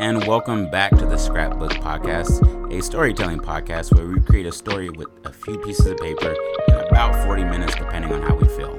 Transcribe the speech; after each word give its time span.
and 0.00 0.26
welcome 0.26 0.70
back 0.70 0.90
to 0.96 1.04
the 1.04 1.18
Scrapbook 1.18 1.72
Podcast, 1.72 2.72
a 2.72 2.82
storytelling 2.82 3.38
podcast 3.38 3.94
where 3.94 4.06
we 4.06 4.18
create 4.18 4.46
a 4.46 4.52
story 4.52 4.88
with 4.88 5.08
a 5.26 5.30
few 5.30 5.58
pieces 5.58 5.84
of 5.84 5.98
paper 5.98 6.34
in 6.68 6.74
about 6.74 7.22
40 7.26 7.44
minutes, 7.44 7.74
depending 7.74 8.10
on 8.10 8.22
how 8.22 8.34
we 8.34 8.48
feel. 8.48 8.78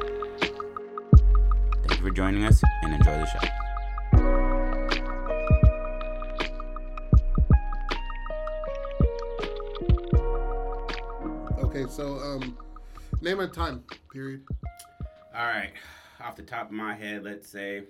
Thank 1.85 1.91
you 1.91 2.07
for 2.07 2.09
joining 2.09 2.43
us 2.43 2.59
and 2.81 2.95
enjoy 2.95 3.19
the 3.19 3.27
show. 3.27 3.39
Okay, 11.63 11.85
so 11.87 12.17
um, 12.17 12.57
name 13.21 13.41
and 13.41 13.53
time 13.53 13.83
period. 14.11 14.41
All 15.35 15.45
right, 15.45 15.73
off 16.19 16.35
the 16.35 16.41
top 16.41 16.65
of 16.65 16.71
my 16.71 16.95
head, 16.95 17.23
let's 17.23 17.47
say 17.47 17.83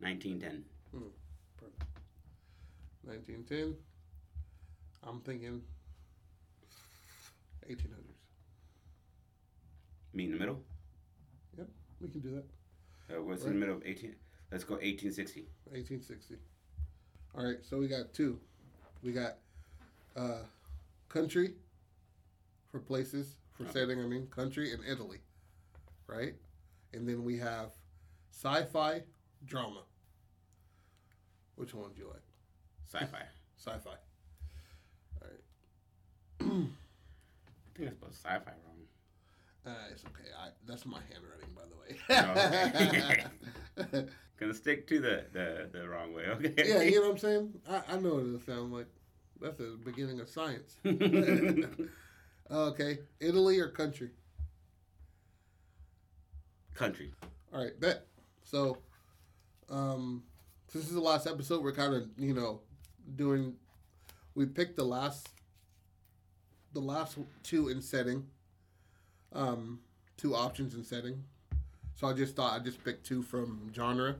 1910. 0.00 0.64
1910. 3.08 3.74
I'm 5.02 5.20
thinking 5.20 5.62
1800s. 7.68 7.86
Me 10.12 10.24
in 10.24 10.32
the 10.32 10.38
middle. 10.38 10.60
Yep, 11.56 11.68
we 12.00 12.08
can 12.08 12.20
do 12.20 12.30
that. 12.36 12.44
Uh, 13.16 13.22
what's 13.22 13.44
in 13.44 13.52
the 13.54 13.58
middle 13.58 13.76
of 13.76 13.82
18? 13.86 14.14
Let's 14.52 14.64
go 14.64 14.74
1860. 14.74 15.46
1860. 15.70 16.34
All 17.36 17.44
right, 17.44 17.58
so 17.62 17.78
we 17.78 17.88
got 17.88 18.12
two. 18.12 18.38
We 19.02 19.12
got 19.12 19.36
uh, 20.16 20.42
country 21.08 21.54
for 22.70 22.80
places 22.80 23.36
for 23.52 23.62
Okay. 23.64 23.72
setting. 23.72 24.00
I 24.00 24.06
mean, 24.06 24.26
country 24.28 24.72
and 24.72 24.82
Italy, 24.84 25.18
right? 26.06 26.34
And 26.92 27.08
then 27.08 27.22
we 27.24 27.38
have 27.38 27.70
sci-fi 28.32 29.02
drama. 29.46 29.82
Which 31.56 31.74
one 31.74 31.92
do 31.94 32.00
you 32.02 32.08
like? 32.08 32.22
Sci-fi. 32.92 33.22
Sci-fi. 33.58 33.90
All 35.20 35.28
right. 35.28 35.40
I 36.40 37.78
think 37.78 37.88
I 37.90 37.92
spelled 37.92 38.12
sci-fi 38.14 38.50
wrong. 38.50 38.86
Uh, 39.66 39.70
it's 39.92 40.04
okay. 40.06 40.30
I, 40.38 40.48
that's 40.66 40.86
my 40.86 40.98
handwriting, 41.12 41.50
by 41.54 41.62
Oh, 42.10 42.34
the 43.84 43.90
way. 43.90 44.04
Gonna 44.40 44.54
stick 44.54 44.86
to 44.86 45.00
the, 45.00 45.24
the, 45.32 45.68
the 45.72 45.88
wrong 45.88 46.14
way, 46.14 46.24
okay? 46.28 46.54
yeah, 46.66 46.82
you 46.82 46.96
know 47.00 47.08
what 47.08 47.10
I'm 47.12 47.18
saying? 47.18 47.54
I, 47.68 47.82
I 47.92 47.98
know 47.98 48.14
what 48.14 48.24
it 48.40 48.46
sounds 48.46 48.72
like. 48.72 48.86
That's 49.40 49.58
the 49.58 49.78
beginning 49.84 50.20
of 50.20 50.28
science. 50.28 50.76
okay, 52.50 52.98
Italy 53.20 53.58
or 53.58 53.68
country? 53.68 54.10
Country. 56.74 57.12
All 57.52 57.62
right, 57.62 57.78
bet. 57.78 58.06
So, 58.44 58.78
um, 59.68 60.22
since 60.68 60.84
this 60.84 60.90
is 60.90 60.94
the 60.96 61.00
last 61.02 61.26
episode, 61.26 61.62
we're 61.62 61.72
kind 61.72 61.94
of 61.94 62.04
you 62.16 62.32
know 62.34 62.60
doing. 63.16 63.54
We 64.34 64.46
picked 64.46 64.76
the 64.76 64.84
last, 64.84 65.28
the 66.72 66.80
last 66.80 67.18
two 67.42 67.68
in 67.68 67.82
setting. 67.82 68.26
Um, 69.32 69.80
two 70.16 70.34
options 70.34 70.74
in 70.74 70.84
setting. 70.84 71.22
So 71.94 72.06
I 72.06 72.12
just 72.12 72.36
thought 72.36 72.58
I 72.58 72.62
just 72.62 72.84
picked 72.84 73.04
two 73.04 73.22
from 73.22 73.72
genre, 73.74 74.16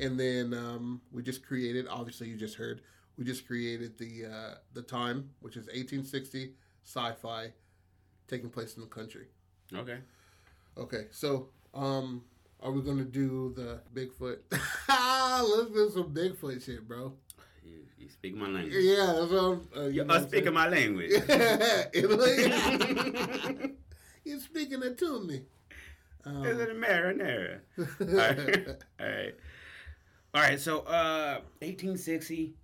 and 0.00 0.18
then 0.18 0.52
um, 0.52 1.00
we 1.12 1.22
just 1.22 1.46
created. 1.46 1.86
Obviously, 1.88 2.28
you 2.28 2.36
just 2.36 2.56
heard. 2.56 2.80
We 3.16 3.24
just 3.24 3.46
created 3.46 3.98
the 3.98 4.26
uh, 4.26 4.54
the 4.74 4.82
time, 4.82 5.30
which 5.40 5.56
is 5.56 5.66
1860 5.66 6.52
sci-fi, 6.84 7.52
taking 8.26 8.48
place 8.48 8.74
in 8.74 8.80
the 8.80 8.88
country. 8.88 9.26
Okay. 9.74 9.98
Okay, 10.76 11.06
so 11.10 11.48
um, 11.74 12.22
are 12.62 12.70
we 12.72 12.80
gonna 12.82 13.04
do 13.04 13.52
the 13.54 13.80
Bigfoot? 13.94 14.38
Let's 14.50 15.70
do 15.70 15.90
some 15.92 16.14
Bigfoot 16.14 16.64
shit, 16.64 16.86
bro. 16.86 17.12
You, 17.68 17.80
you 17.98 18.08
speak 18.08 18.34
my 18.36 18.48
language. 18.48 18.74
Yeah, 18.78 19.12
that's 19.16 19.30
what 19.32 19.44
I'm. 19.44 19.68
Uh, 19.76 19.86
You 19.88 20.04
know 20.04 20.14
what 20.14 20.28
speaking 20.28 20.54
my 20.54 20.68
language. 20.68 21.10
Italy. 21.92 22.36
You're 24.24 24.40
speaking 24.40 24.82
it 24.82 24.98
to 24.98 25.20
me. 25.20 25.42
Um, 26.24 26.44
Is 26.44 26.58
it 26.58 26.70
a 26.70 26.74
marinara? 26.74 27.60
All 27.78 27.84
right. 28.16 28.68
All 29.00 29.06
right. 29.06 29.34
All 30.34 30.42
right. 30.42 30.60
So, 30.60 30.80
uh, 30.80 31.40
1860. 31.60 32.54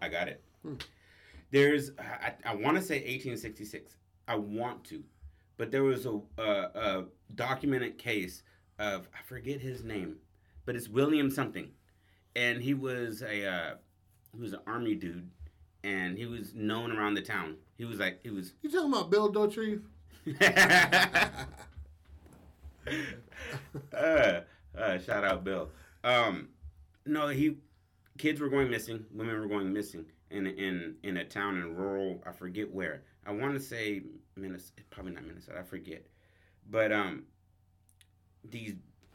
I 0.00 0.08
got 0.08 0.28
it. 0.28 0.42
Hmm. 0.62 0.74
There's, 1.50 1.90
I, 1.98 2.32
I 2.44 2.54
want 2.54 2.76
to 2.76 2.82
say 2.82 2.96
1866. 2.96 3.96
I 4.26 4.34
want 4.36 4.84
to, 4.84 5.02
but 5.56 5.70
there 5.70 5.84
was 5.84 6.06
a, 6.06 6.20
a, 6.38 6.42
a 6.42 7.04
documented 7.34 7.96
case 7.98 8.42
of 8.78 9.08
I 9.14 9.22
forget 9.22 9.60
his 9.60 9.84
name, 9.84 10.16
but 10.64 10.74
it's 10.74 10.88
William 10.88 11.30
something, 11.30 11.70
and 12.36 12.62
he 12.62 12.74
was 12.74 13.22
a 13.22 13.46
uh, 13.46 13.74
he 14.34 14.40
was 14.40 14.52
an 14.52 14.60
army 14.66 14.94
dude, 14.94 15.30
and 15.82 16.18
he 16.18 16.26
was 16.26 16.54
known 16.54 16.92
around 16.92 17.14
the 17.14 17.22
town. 17.22 17.56
He 17.76 17.84
was 17.84 17.98
like 17.98 18.20
he 18.22 18.30
was 18.30 18.54
you 18.62 18.70
talking 18.70 18.92
about 18.92 19.10
Bill 19.10 19.32
Dauterive? 19.32 19.82
uh, 23.96 24.40
uh, 24.76 24.98
shout 24.98 25.24
out 25.24 25.44
Bill. 25.44 25.70
Um, 26.02 26.48
no, 27.06 27.28
he 27.28 27.56
kids 28.18 28.40
were 28.40 28.48
going 28.48 28.70
missing, 28.70 29.04
women 29.12 29.38
were 29.38 29.46
going 29.46 29.72
missing 29.72 30.06
in 30.30 30.46
in 30.46 30.96
in 31.02 31.16
a 31.18 31.24
town 31.24 31.56
in 31.56 31.74
rural. 31.76 32.22
I 32.26 32.32
forget 32.32 32.72
where. 32.72 33.02
I 33.26 33.32
want 33.32 33.54
to 33.54 33.60
say 33.60 34.02
Minnesota, 34.36 34.82
probably 34.90 35.12
not 35.12 35.26
Minnesota. 35.26 35.58
I 35.60 35.62
forget, 35.62 36.06
but 36.70 36.92
um, 36.92 37.24
these 38.44 38.74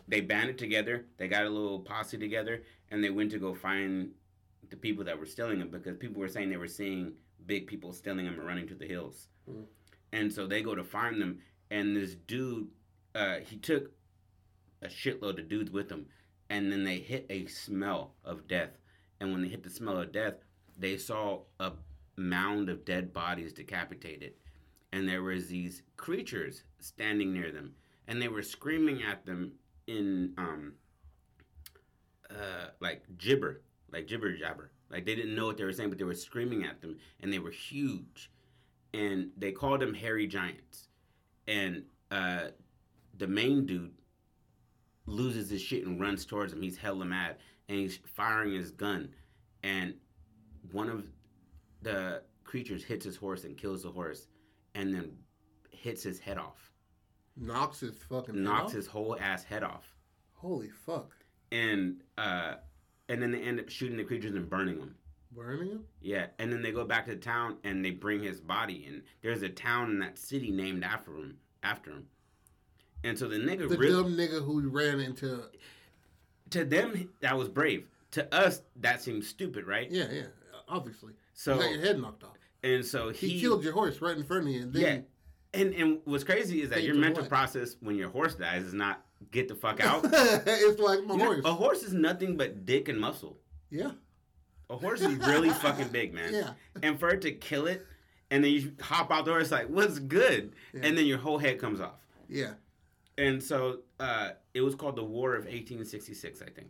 they 0.09 0.21
banded 0.21 0.57
together. 0.57 1.05
They 1.17 1.27
got 1.27 1.45
a 1.45 1.49
little 1.49 1.79
posse 1.79 2.17
together, 2.17 2.63
and 2.89 3.03
they 3.03 3.11
went 3.11 3.31
to 3.31 3.37
go 3.37 3.53
find 3.53 4.11
the 4.69 4.75
people 4.75 5.03
that 5.05 5.19
were 5.19 5.25
stealing 5.25 5.59
them 5.59 5.69
because 5.69 5.97
people 5.97 6.19
were 6.19 6.27
saying 6.27 6.49
they 6.49 6.57
were 6.57 6.67
seeing 6.67 7.13
big 7.45 7.67
people 7.67 7.93
stealing 7.93 8.25
them 8.25 8.33
and 8.33 8.45
running 8.45 8.67
to 8.67 8.75
the 8.75 8.87
hills. 8.87 9.27
Mhm. 9.47 9.65
And 10.11 10.33
so 10.33 10.47
they 10.47 10.63
go 10.63 10.73
to 10.73 10.83
find 10.83 11.21
them, 11.21 11.41
and 11.69 11.95
this 11.95 12.15
dude, 12.15 12.71
uh, 13.13 13.39
he 13.39 13.57
took 13.57 13.91
a 14.81 14.87
shitload 14.87 15.39
of 15.39 15.47
dudes 15.47 15.71
with 15.71 15.91
him, 15.91 16.07
and 16.49 16.71
then 16.71 16.83
they 16.83 16.99
hit 16.99 17.27
a 17.29 17.45
smell 17.45 18.15
of 18.23 18.47
death. 18.47 18.79
And 19.19 19.31
when 19.31 19.43
they 19.43 19.49
hit 19.49 19.63
the 19.63 19.69
smell 19.69 19.99
of 19.99 20.11
death, 20.11 20.43
they 20.77 20.97
saw 20.97 21.43
a 21.59 21.73
mound 22.15 22.69
of 22.69 22.85
dead 22.85 23.13
bodies 23.13 23.53
decapitated, 23.53 24.33
and 24.91 25.07
there 25.07 25.21
was 25.21 25.47
these 25.47 25.83
creatures 25.97 26.63
standing 26.79 27.31
near 27.31 27.51
them, 27.51 27.75
and 28.07 28.19
they 28.19 28.27
were 28.27 28.41
screaming 28.41 29.03
at 29.03 29.25
them 29.25 29.59
in 29.89 30.33
um, 30.37 30.73
uh, 32.29 32.67
like 32.79 33.03
gibber, 33.17 33.61
like 33.91 34.07
gibber 34.07 34.35
jabber. 34.35 34.71
Like 34.89 35.05
they 35.05 35.15
didn't 35.15 35.35
know 35.35 35.47
what 35.47 35.57
they 35.57 35.63
were 35.63 35.73
saying, 35.73 35.89
but 35.89 35.97
they 35.97 36.03
were 36.03 36.13
screaming 36.13 36.63
at 36.63 36.81
them, 36.81 36.97
and 37.21 37.33
they 37.33 37.39
were 37.39 37.51
huge, 37.51 38.31
and 38.93 39.31
they 39.37 39.51
called 39.51 39.81
them 39.81 39.93
hairy 39.93 40.27
giants. 40.27 40.87
And 41.47 41.83
uh, 42.11 42.47
the 43.17 43.27
main 43.27 43.65
dude 43.65 43.93
loses 45.05 45.49
his 45.49 45.61
shit 45.61 45.85
and 45.85 45.99
runs 45.99 46.25
towards 46.25 46.53
him. 46.53 46.61
He's 46.61 46.77
hella 46.77 47.05
mad, 47.05 47.37
and 47.67 47.79
he's 47.79 47.99
firing 48.15 48.53
his 48.53 48.71
gun, 48.71 49.09
and 49.63 49.95
one 50.71 50.89
of 50.89 51.05
the 51.81 52.21
creatures 52.43 52.83
hits 52.83 53.05
his 53.05 53.15
horse 53.15 53.43
and 53.43 53.57
kills 53.57 53.83
the 53.83 53.91
horse, 53.91 54.27
and 54.75 54.93
then 54.93 55.11
hits 55.71 56.03
his 56.03 56.19
head 56.19 56.37
off, 56.37 56.68
Knocks 57.39 57.79
his 57.79 57.95
fucking 58.09 58.43
knocks 58.43 58.73
his 58.73 58.85
whole 58.87 59.17
ass 59.19 59.43
head 59.43 59.63
off, 59.63 59.95
Holy 60.35 60.69
fuck! 60.69 61.15
and 61.51 62.01
uh, 62.17 62.55
and 63.07 63.21
then 63.21 63.31
they 63.31 63.39
end 63.41 63.59
up 63.59 63.69
shooting 63.69 63.97
the 63.97 64.03
creatures 64.03 64.35
and 64.35 64.49
burning 64.49 64.77
them. 64.77 64.95
Burning 65.31 65.69
him? 65.69 65.83
Yeah, 66.01 66.27
and 66.39 66.51
then 66.51 66.61
they 66.61 66.71
go 66.71 66.83
back 66.85 67.05
to 67.05 67.11
the 67.11 67.21
town 67.21 67.57
and 67.63 67.83
they 67.85 67.91
bring 67.91 68.21
his 68.21 68.41
body, 68.41 68.85
and 68.87 69.03
there's 69.21 69.41
a 69.41 69.49
town 69.49 69.89
in 69.91 69.99
that 69.99 70.17
city 70.19 70.51
named 70.51 70.83
after 70.83 71.11
him. 71.11 71.37
After 71.63 71.91
him, 71.91 72.07
and 73.03 73.17
so 73.17 73.27
the 73.27 73.37
nigga 73.37 73.69
The 73.69 73.77
really, 73.77 74.03
dumb 74.03 74.17
nigga 74.17 74.43
who 74.45 74.67
ran 74.69 74.99
into. 74.99 75.43
to 76.51 76.65
them 76.65 77.09
that 77.21 77.37
was 77.37 77.47
brave. 77.49 77.87
To 78.11 78.33
us, 78.35 78.61
that 78.77 79.01
seems 79.01 79.27
stupid, 79.27 79.65
right? 79.67 79.89
Yeah, 79.91 80.07
yeah. 80.11 80.23
Obviously, 80.67 81.13
So 81.33 81.55
you 81.55 81.61
got 81.61 81.71
your 81.71 81.81
head 81.81 82.01
knocked 82.01 82.23
off. 82.23 82.37
and 82.63 82.83
so 82.85 83.09
He, 83.09 83.29
he, 83.29 83.39
killed 83.41 83.63
your 83.63 83.73
horse 83.73 84.01
right 84.01 84.15
in 84.17 84.23
front 84.23 84.47
of 84.47 84.53
you, 84.53 84.61
and 84.63 84.73
then 84.73 84.81
Yeah. 84.81 85.01
And 85.53 85.73
and 85.73 85.99
what's 86.05 86.23
crazy 86.23 86.61
is 86.61 86.69
that 86.69 86.83
your 86.83 86.95
mental 86.95 87.21
life. 87.23 87.29
process 87.29 87.75
when 87.81 87.95
your 87.95 88.09
horse 88.09 88.35
dies 88.35 88.63
is 88.63 88.73
not 88.73 89.03
get 89.31 89.47
the 89.47 89.55
fuck 89.55 89.79
out. 89.83 90.01
it's 90.11 90.79
like 90.79 91.03
my 91.05 91.15
You 91.15 91.41
know, 91.41 91.49
a 91.49 91.53
horse 91.53 91.83
is 91.83 91.93
nothing 91.93 92.37
but 92.37 92.65
dick 92.65 92.87
and 92.87 92.99
muscle. 92.99 93.37
Yeah, 93.71 93.91
A 94.69 94.77
horse 94.77 95.01
is 95.01 95.17
really 95.19 95.49
fucking 95.49 95.89
big, 95.89 96.13
man. 96.13 96.33
yeah. 96.33 96.51
And 96.81 96.99
for 96.99 97.09
it 97.09 97.21
to 97.21 97.31
kill 97.31 97.67
it, 97.67 97.85
and 98.31 98.43
then 98.43 98.51
you 98.51 98.73
hop 98.81 99.11
out 99.11 99.25
the 99.25 99.31
horse 99.31 99.51
like, 99.51 99.67
what's 99.67 99.99
good? 99.99 100.53
Yeah. 100.73 100.81
And 100.83 100.97
then 100.97 101.05
your 101.05 101.19
whole 101.19 101.37
head 101.37 101.59
comes 101.59 101.79
off. 101.79 101.99
Yeah. 102.27 102.53
And 103.17 103.41
so 103.43 103.79
uh, 103.99 104.29
it 104.53 104.61
was 104.61 104.73
called 104.75 104.95
the 104.95 105.03
War 105.03 105.33
of 105.35 105.43
1866, 105.43 106.41
I 106.41 106.45
think. 106.49 106.69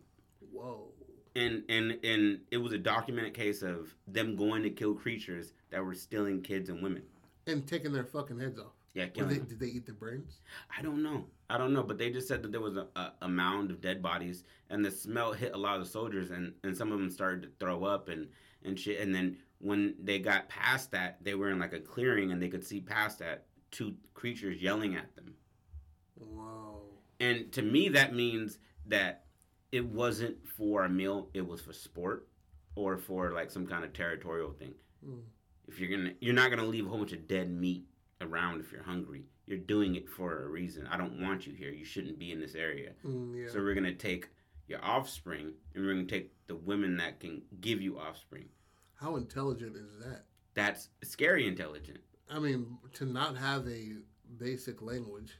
Whoa. 0.51 0.87
And 1.35 1.63
and 1.69 1.99
and 2.03 2.39
it 2.51 2.57
was 2.57 2.73
a 2.73 2.77
documented 2.77 3.33
case 3.33 3.61
of 3.61 3.93
them 4.07 4.35
going 4.35 4.63
to 4.63 4.69
kill 4.71 4.93
creatures 4.95 5.53
that 5.69 5.83
were 5.85 5.93
stealing 5.93 6.41
kids 6.41 6.69
and 6.69 6.81
women. 6.81 7.03
And 7.49 7.67
taking 7.67 7.91
their 7.91 8.05
fucking 8.05 8.39
heads 8.39 8.59
off. 8.59 8.73
Yeah, 8.93 9.07
killing 9.07 9.29
they, 9.29 9.39
did 9.39 9.59
they 9.59 9.67
eat 9.67 9.85
the 9.85 9.93
brains? 9.93 10.39
I 10.75 10.81
don't 10.81 11.03
know. 11.03 11.25
I 11.49 11.57
don't 11.57 11.73
know, 11.73 11.83
but 11.83 11.97
they 11.97 12.09
just 12.09 12.27
said 12.27 12.41
that 12.43 12.51
there 12.51 12.61
was 12.61 12.75
a, 12.75 12.87
a, 12.95 13.13
a 13.23 13.27
mound 13.27 13.71
of 13.71 13.81
dead 13.81 14.01
bodies, 14.01 14.43
and 14.69 14.83
the 14.83 14.91
smell 14.91 15.31
hit 15.31 15.53
a 15.53 15.57
lot 15.57 15.77
of 15.77 15.83
the 15.83 15.89
soldiers, 15.89 16.31
and, 16.31 16.53
and 16.63 16.75
some 16.75 16.91
of 16.91 16.99
them 16.99 17.09
started 17.09 17.43
to 17.43 17.49
throw 17.59 17.83
up 17.83 18.09
and, 18.09 18.27
and 18.63 18.79
shit. 18.79 18.99
And 18.99 19.13
then 19.13 19.37
when 19.59 19.95
they 20.01 20.19
got 20.19 20.49
past 20.49 20.91
that, 20.91 21.23
they 21.23 21.35
were 21.35 21.49
in 21.49 21.59
like 21.59 21.73
a 21.73 21.79
clearing, 21.79 22.31
and 22.31 22.41
they 22.41 22.49
could 22.49 22.65
see 22.65 22.81
past 22.81 23.19
that 23.19 23.45
two 23.71 23.95
creatures 24.13 24.61
yelling 24.61 24.95
at 24.95 25.15
them. 25.15 25.35
Whoa. 26.15 26.81
And 27.19 27.51
to 27.53 27.61
me, 27.61 27.89
that 27.89 28.15
means 28.15 28.57
that 28.87 29.25
it 29.71 29.85
wasn't 29.85 30.47
for 30.47 30.85
a 30.85 30.89
meal; 30.89 31.29
it 31.33 31.47
was 31.47 31.61
for 31.61 31.73
sport, 31.73 32.27
or 32.75 32.97
for 32.97 33.33
like 33.33 33.51
some 33.51 33.67
kind 33.67 33.83
of 33.83 33.93
territorial 33.93 34.51
thing. 34.51 34.73
Mm. 35.07 35.21
If 35.69 35.80
you're 35.80 35.89
gonna, 35.95 36.13
you're 36.19 36.33
not 36.33 36.50
gonna 36.50 36.66
leave 36.66 36.86
a 36.86 36.89
whole 36.89 36.98
bunch 36.98 37.13
of 37.13 37.27
dead 37.27 37.51
meat 37.51 37.86
around 38.21 38.60
if 38.60 38.71
you're 38.71 38.83
hungry. 38.83 39.25
You're 39.45 39.60
doing 39.60 39.95
it 39.95 40.10
for 40.10 40.44
a 40.44 40.48
reason. 40.48 40.88
I 40.92 40.98
don't 40.98 41.21
want 41.21 41.45
you 41.45 41.54
here. 41.54 41.71
You 41.71 41.86
shouldn't 41.86 42.18
be 42.18 42.31
in 42.31 42.39
this 42.39 42.56
area. 42.56 42.92
Mm, 43.06 43.44
yeah. 43.44 43.51
So 43.51 43.60
we're 43.60 43.75
gonna 43.75 43.94
take 43.94 44.30
your 44.68 44.83
offspring, 44.83 45.54
and 45.74 45.86
we're 45.86 45.94
gonna 45.94 46.06
take 46.06 46.31
the 46.48 46.56
women 46.56 46.98
that 46.98 47.19
can 47.19 47.44
give 47.62 47.81
you 47.81 48.00
offspring. 48.00 48.45
How 48.95 49.16
intelligent 49.16 49.75
is 49.75 50.04
that? 50.04 50.25
That's 50.56 50.89
scary 51.04 51.48
intelligent. 51.48 52.00
I 52.30 52.39
mean, 52.39 52.77
to 52.94 53.06
not 53.06 53.38
have 53.38 53.68
a 53.68 53.94
basic 54.38 54.81
language, 54.81 55.39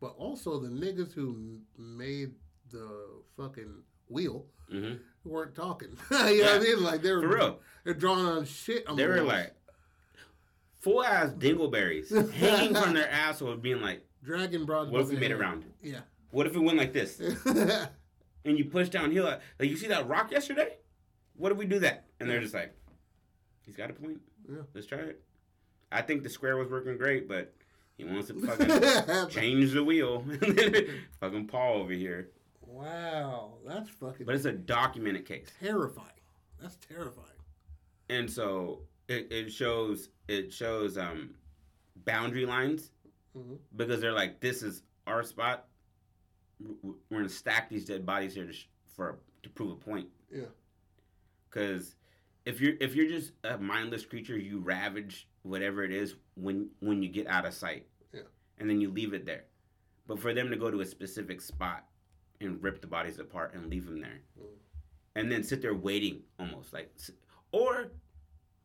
but 0.00 0.14
also 0.18 0.60
the 0.60 0.68
niggas 0.68 1.12
who 1.12 1.60
made 1.78 2.32
the 2.70 3.22
fucking 3.36 3.82
wheel 4.10 4.46
hmm 4.70 4.94
weren't 5.24 5.54
talking. 5.54 5.90
you 6.10 6.16
know 6.18 6.52
what 6.52 6.56
I 6.56 6.58
mean? 6.60 6.82
Like 6.82 7.02
they 7.02 7.12
were 7.12 7.20
For 7.20 7.28
real, 7.28 7.60
They're 7.84 7.94
drawing 7.94 8.24
on 8.26 8.44
shit. 8.46 8.86
On 8.86 8.96
they 8.96 9.02
the 9.02 9.08
were 9.08 9.22
like 9.22 9.54
full 10.80 11.04
ass 11.04 11.30
dingleberries 11.32 12.08
hanging 12.32 12.74
from 12.74 12.94
their 12.94 13.10
asshole, 13.10 13.56
being 13.56 13.82
like, 13.82 14.06
dragon 14.22 14.64
brought. 14.64 14.88
"What 14.90 15.02
if 15.02 15.08
we 15.10 15.16
made 15.16 15.30
it 15.30 15.36
round? 15.36 15.64
Yeah. 15.82 16.00
What 16.30 16.46
if 16.46 16.54
it 16.54 16.60
went 16.60 16.78
like 16.78 16.92
this?" 16.92 17.20
And 18.42 18.56
you 18.56 18.64
push 18.64 18.88
downhill. 18.88 19.24
Like 19.24 19.68
you 19.68 19.76
see 19.76 19.88
that 19.88 20.08
rock 20.08 20.30
yesterday? 20.30 20.78
What 21.36 21.52
if 21.52 21.58
we 21.58 21.66
do 21.66 21.78
that? 21.80 22.06
And 22.18 22.30
they're 22.30 22.40
just 22.40 22.54
like, 22.54 22.74
"He's 23.66 23.76
got 23.76 23.90
a 23.90 23.92
point. 23.92 24.22
Yeah. 24.48 24.62
Let's 24.72 24.86
try 24.86 25.00
it." 25.00 25.20
I 25.92 26.00
think 26.00 26.22
the 26.22 26.30
square 26.30 26.56
was 26.56 26.70
working 26.70 26.96
great, 26.96 27.28
but 27.28 27.52
he 27.98 28.04
wants 28.04 28.28
to 28.28 28.40
fucking 28.40 29.28
change 29.28 29.72
the 29.72 29.84
wheel. 29.84 30.24
fucking 31.20 31.48
Paul 31.48 31.82
over 31.82 31.92
here. 31.92 32.30
Wow, 32.70 33.54
that's 33.66 33.88
fucking 33.90 34.26
But 34.26 34.34
it's 34.34 34.44
a 34.44 34.52
documented 34.52 35.26
case. 35.26 35.48
terrifying. 35.60 36.06
That's 36.60 36.76
terrifying. 36.76 37.26
And 38.08 38.30
so 38.30 38.82
it, 39.08 39.28
it 39.32 39.50
shows 39.52 40.08
it 40.28 40.52
shows 40.52 40.96
um 40.98 41.34
boundary 42.04 42.46
lines 42.46 42.90
Mhm. 43.36 43.58
because 43.76 44.00
they're 44.00 44.12
like, 44.12 44.40
this 44.40 44.62
is 44.62 44.82
our 45.06 45.22
spot. 45.22 45.66
We're 46.82 46.94
gonna 47.10 47.28
stack 47.28 47.68
these 47.70 47.84
dead 47.86 48.04
bodies 48.04 48.34
here 48.34 48.46
to 48.46 48.52
sh- 48.52 48.68
for 48.94 49.18
to 49.42 49.48
prove 49.48 49.72
a 49.72 49.76
point. 49.76 50.08
Yeah. 50.30 50.44
Because 51.48 51.94
if 52.44 52.60
you're 52.60 52.74
if 52.80 52.94
you're 52.94 53.08
just 53.08 53.32
a 53.44 53.56
mindless 53.58 54.04
creature, 54.04 54.36
you 54.38 54.58
ravage 54.60 55.28
whatever 55.42 55.82
it 55.84 55.92
is 55.92 56.16
when 56.34 56.68
when 56.80 57.02
you 57.02 57.08
get 57.08 57.26
out 57.26 57.46
of 57.46 57.54
sight. 57.54 57.86
Yeah. 58.12 58.22
And 58.58 58.68
then 58.68 58.80
you 58.80 58.90
leave 58.90 59.14
it 59.14 59.24
there. 59.24 59.44
But 60.06 60.18
for 60.18 60.34
them 60.34 60.50
to 60.50 60.56
go 60.56 60.70
to 60.70 60.80
a 60.80 60.86
specific 60.86 61.40
spot 61.40 61.86
and 62.40 62.62
rip 62.62 62.80
the 62.80 62.86
bodies 62.86 63.18
apart 63.18 63.54
and 63.54 63.68
leave 63.68 63.84
them 63.86 64.00
there, 64.00 64.20
Mm. 64.38 64.44
and 65.16 65.30
then 65.32 65.42
sit 65.42 65.60
there 65.62 65.74
waiting 65.74 66.22
almost 66.38 66.72
like, 66.72 66.90
or 67.52 67.88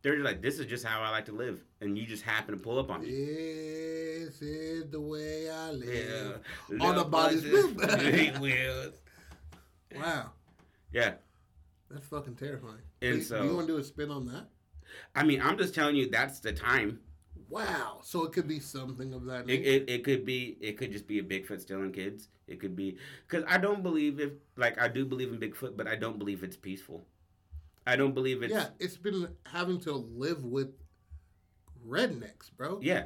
they're 0.01 0.16
just 0.16 0.25
like, 0.25 0.42
this 0.42 0.60
is 0.60 0.66
just 0.68 0.86
how 0.86 1.01
I 1.01 1.10
like 1.10 1.25
to 1.25 1.31
live, 1.33 1.63
and 1.81 1.98
you 1.98 2.06
just 2.06 2.24
happen 2.24 2.56
to 2.56 2.62
pull 2.62 2.80
up 2.80 2.89
on 2.92 3.01
me. 3.01 3.10
This 3.10 4.42
is 4.42 4.89
the 4.89 5.01
way 5.01 5.50
I 5.50 5.72
live. 5.72 6.42
Yeah. 6.72 6.86
On 6.88 6.95
the 6.95 7.04
bodies. 7.04 7.44
wheels. 8.39 8.94
Wow, 9.95 10.31
Yeah. 10.92 11.16
that's 11.89 12.06
fucking 12.07 12.36
terrifying. 12.36 12.81
And 13.01 13.18
do, 13.19 13.24
so- 13.24 13.44
you 13.44 13.56
want 13.56 13.68
to 13.68 13.74
do 13.74 13.80
a 13.80 13.83
spin 13.83 14.10
on 14.12 14.25
that? 14.28 14.48
I 15.16 15.24
mean, 15.24 15.42
I'm 15.42 15.57
just 15.57 15.74
telling 15.75 15.95
you 15.95 16.10
that's 16.10 16.39
the 16.39 16.54
time. 16.54 17.00
Wow. 17.50 18.00
So 18.01 18.24
it 18.24 18.31
could 18.33 18.47
be 18.47 18.59
something 18.59 19.13
of 19.13 19.25
that 19.25 19.42
It, 19.42 19.47
nature. 19.47 19.69
it, 19.69 19.89
it 19.89 20.03
could 20.03 20.25
be 20.25 20.57
it 20.62 20.77
could 20.77 20.92
just 20.92 21.07
be 21.07 21.19
a 21.19 21.24
Bigfoot 21.24 21.62
stealing 21.62 21.92
kids. 21.92 22.30
It 22.47 22.59
could 22.59 22.75
be 22.75 22.97
because 23.27 23.44
I 23.47 23.57
don't 23.57 23.83
believe 23.83 24.19
if 24.19 24.31
like 24.56 24.80
I 24.80 24.88
do 24.88 25.06
believe 25.06 25.31
in 25.31 25.39
Bigfoot, 25.39 25.75
but 25.77 25.88
I 25.88 25.95
don't 25.95 26.18
believe 26.19 26.44
it's 26.44 26.57
peaceful. 26.57 27.06
I 27.88 27.95
don't 27.95 28.13
believe 28.13 28.42
it's 28.44 28.53
yeah, 28.53 28.68
it's 28.80 28.97
been 28.97 29.27
having 29.45 29.80
to 29.81 29.92
live 29.94 30.44
with 30.44 30.69
rednecks, 31.88 32.51
bro. 32.56 32.80
yeah. 32.81 33.06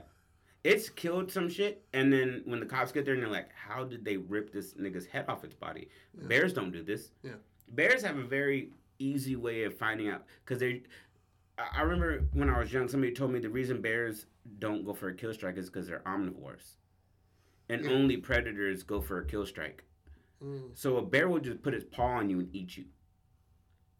It's 0.61 0.89
killed 0.89 1.31
some 1.31 1.47
shit, 1.49 1.85
and 1.93 2.11
then 2.11 2.41
when 2.45 2.59
the 2.59 2.65
cops 2.65 2.91
get 2.91 3.05
there 3.05 3.13
and 3.13 3.23
they're 3.23 3.29
like, 3.31 3.47
"How 3.55 3.85
did 3.85 4.03
they 4.03 4.17
rip 4.17 4.51
this 4.51 4.73
nigga's 4.73 5.05
head 5.05 5.23
off 5.29 5.45
its 5.45 5.53
body?" 5.53 5.87
Yeah. 6.19 6.27
Bears 6.27 6.51
don't 6.51 6.71
do 6.71 6.83
this. 6.83 7.11
Yeah. 7.23 7.35
Bears 7.69 8.01
have 8.03 8.17
a 8.17 8.23
very 8.23 8.71
easy 8.99 9.37
way 9.37 9.63
of 9.63 9.77
finding 9.77 10.09
out 10.09 10.25
because 10.43 10.59
they. 10.59 10.83
I 11.73 11.81
remember 11.81 12.23
when 12.33 12.49
I 12.49 12.59
was 12.59 12.71
young, 12.71 12.87
somebody 12.87 13.13
told 13.13 13.31
me 13.31 13.39
the 13.39 13.49
reason 13.49 13.81
bears 13.81 14.25
don't 14.59 14.85
go 14.85 14.93
for 14.93 15.09
a 15.09 15.13
kill 15.15 15.33
strike 15.33 15.57
is 15.57 15.69
because 15.69 15.87
they're 15.87 15.99
omnivores, 16.05 16.75
and 17.69 17.83
Yeah. 17.85 17.91
only 17.91 18.17
predators 18.17 18.83
go 18.83 19.01
for 19.01 19.19
a 19.19 19.25
kill 19.25 19.45
strike. 19.45 19.83
Mm. 20.43 20.77
So 20.77 20.97
a 20.97 21.01
bear 21.05 21.27
will 21.27 21.39
just 21.39 21.61
put 21.61 21.73
its 21.73 21.85
paw 21.91 22.17
on 22.17 22.29
you 22.29 22.39
and 22.39 22.55
eat 22.55 22.77
you, 22.77 22.85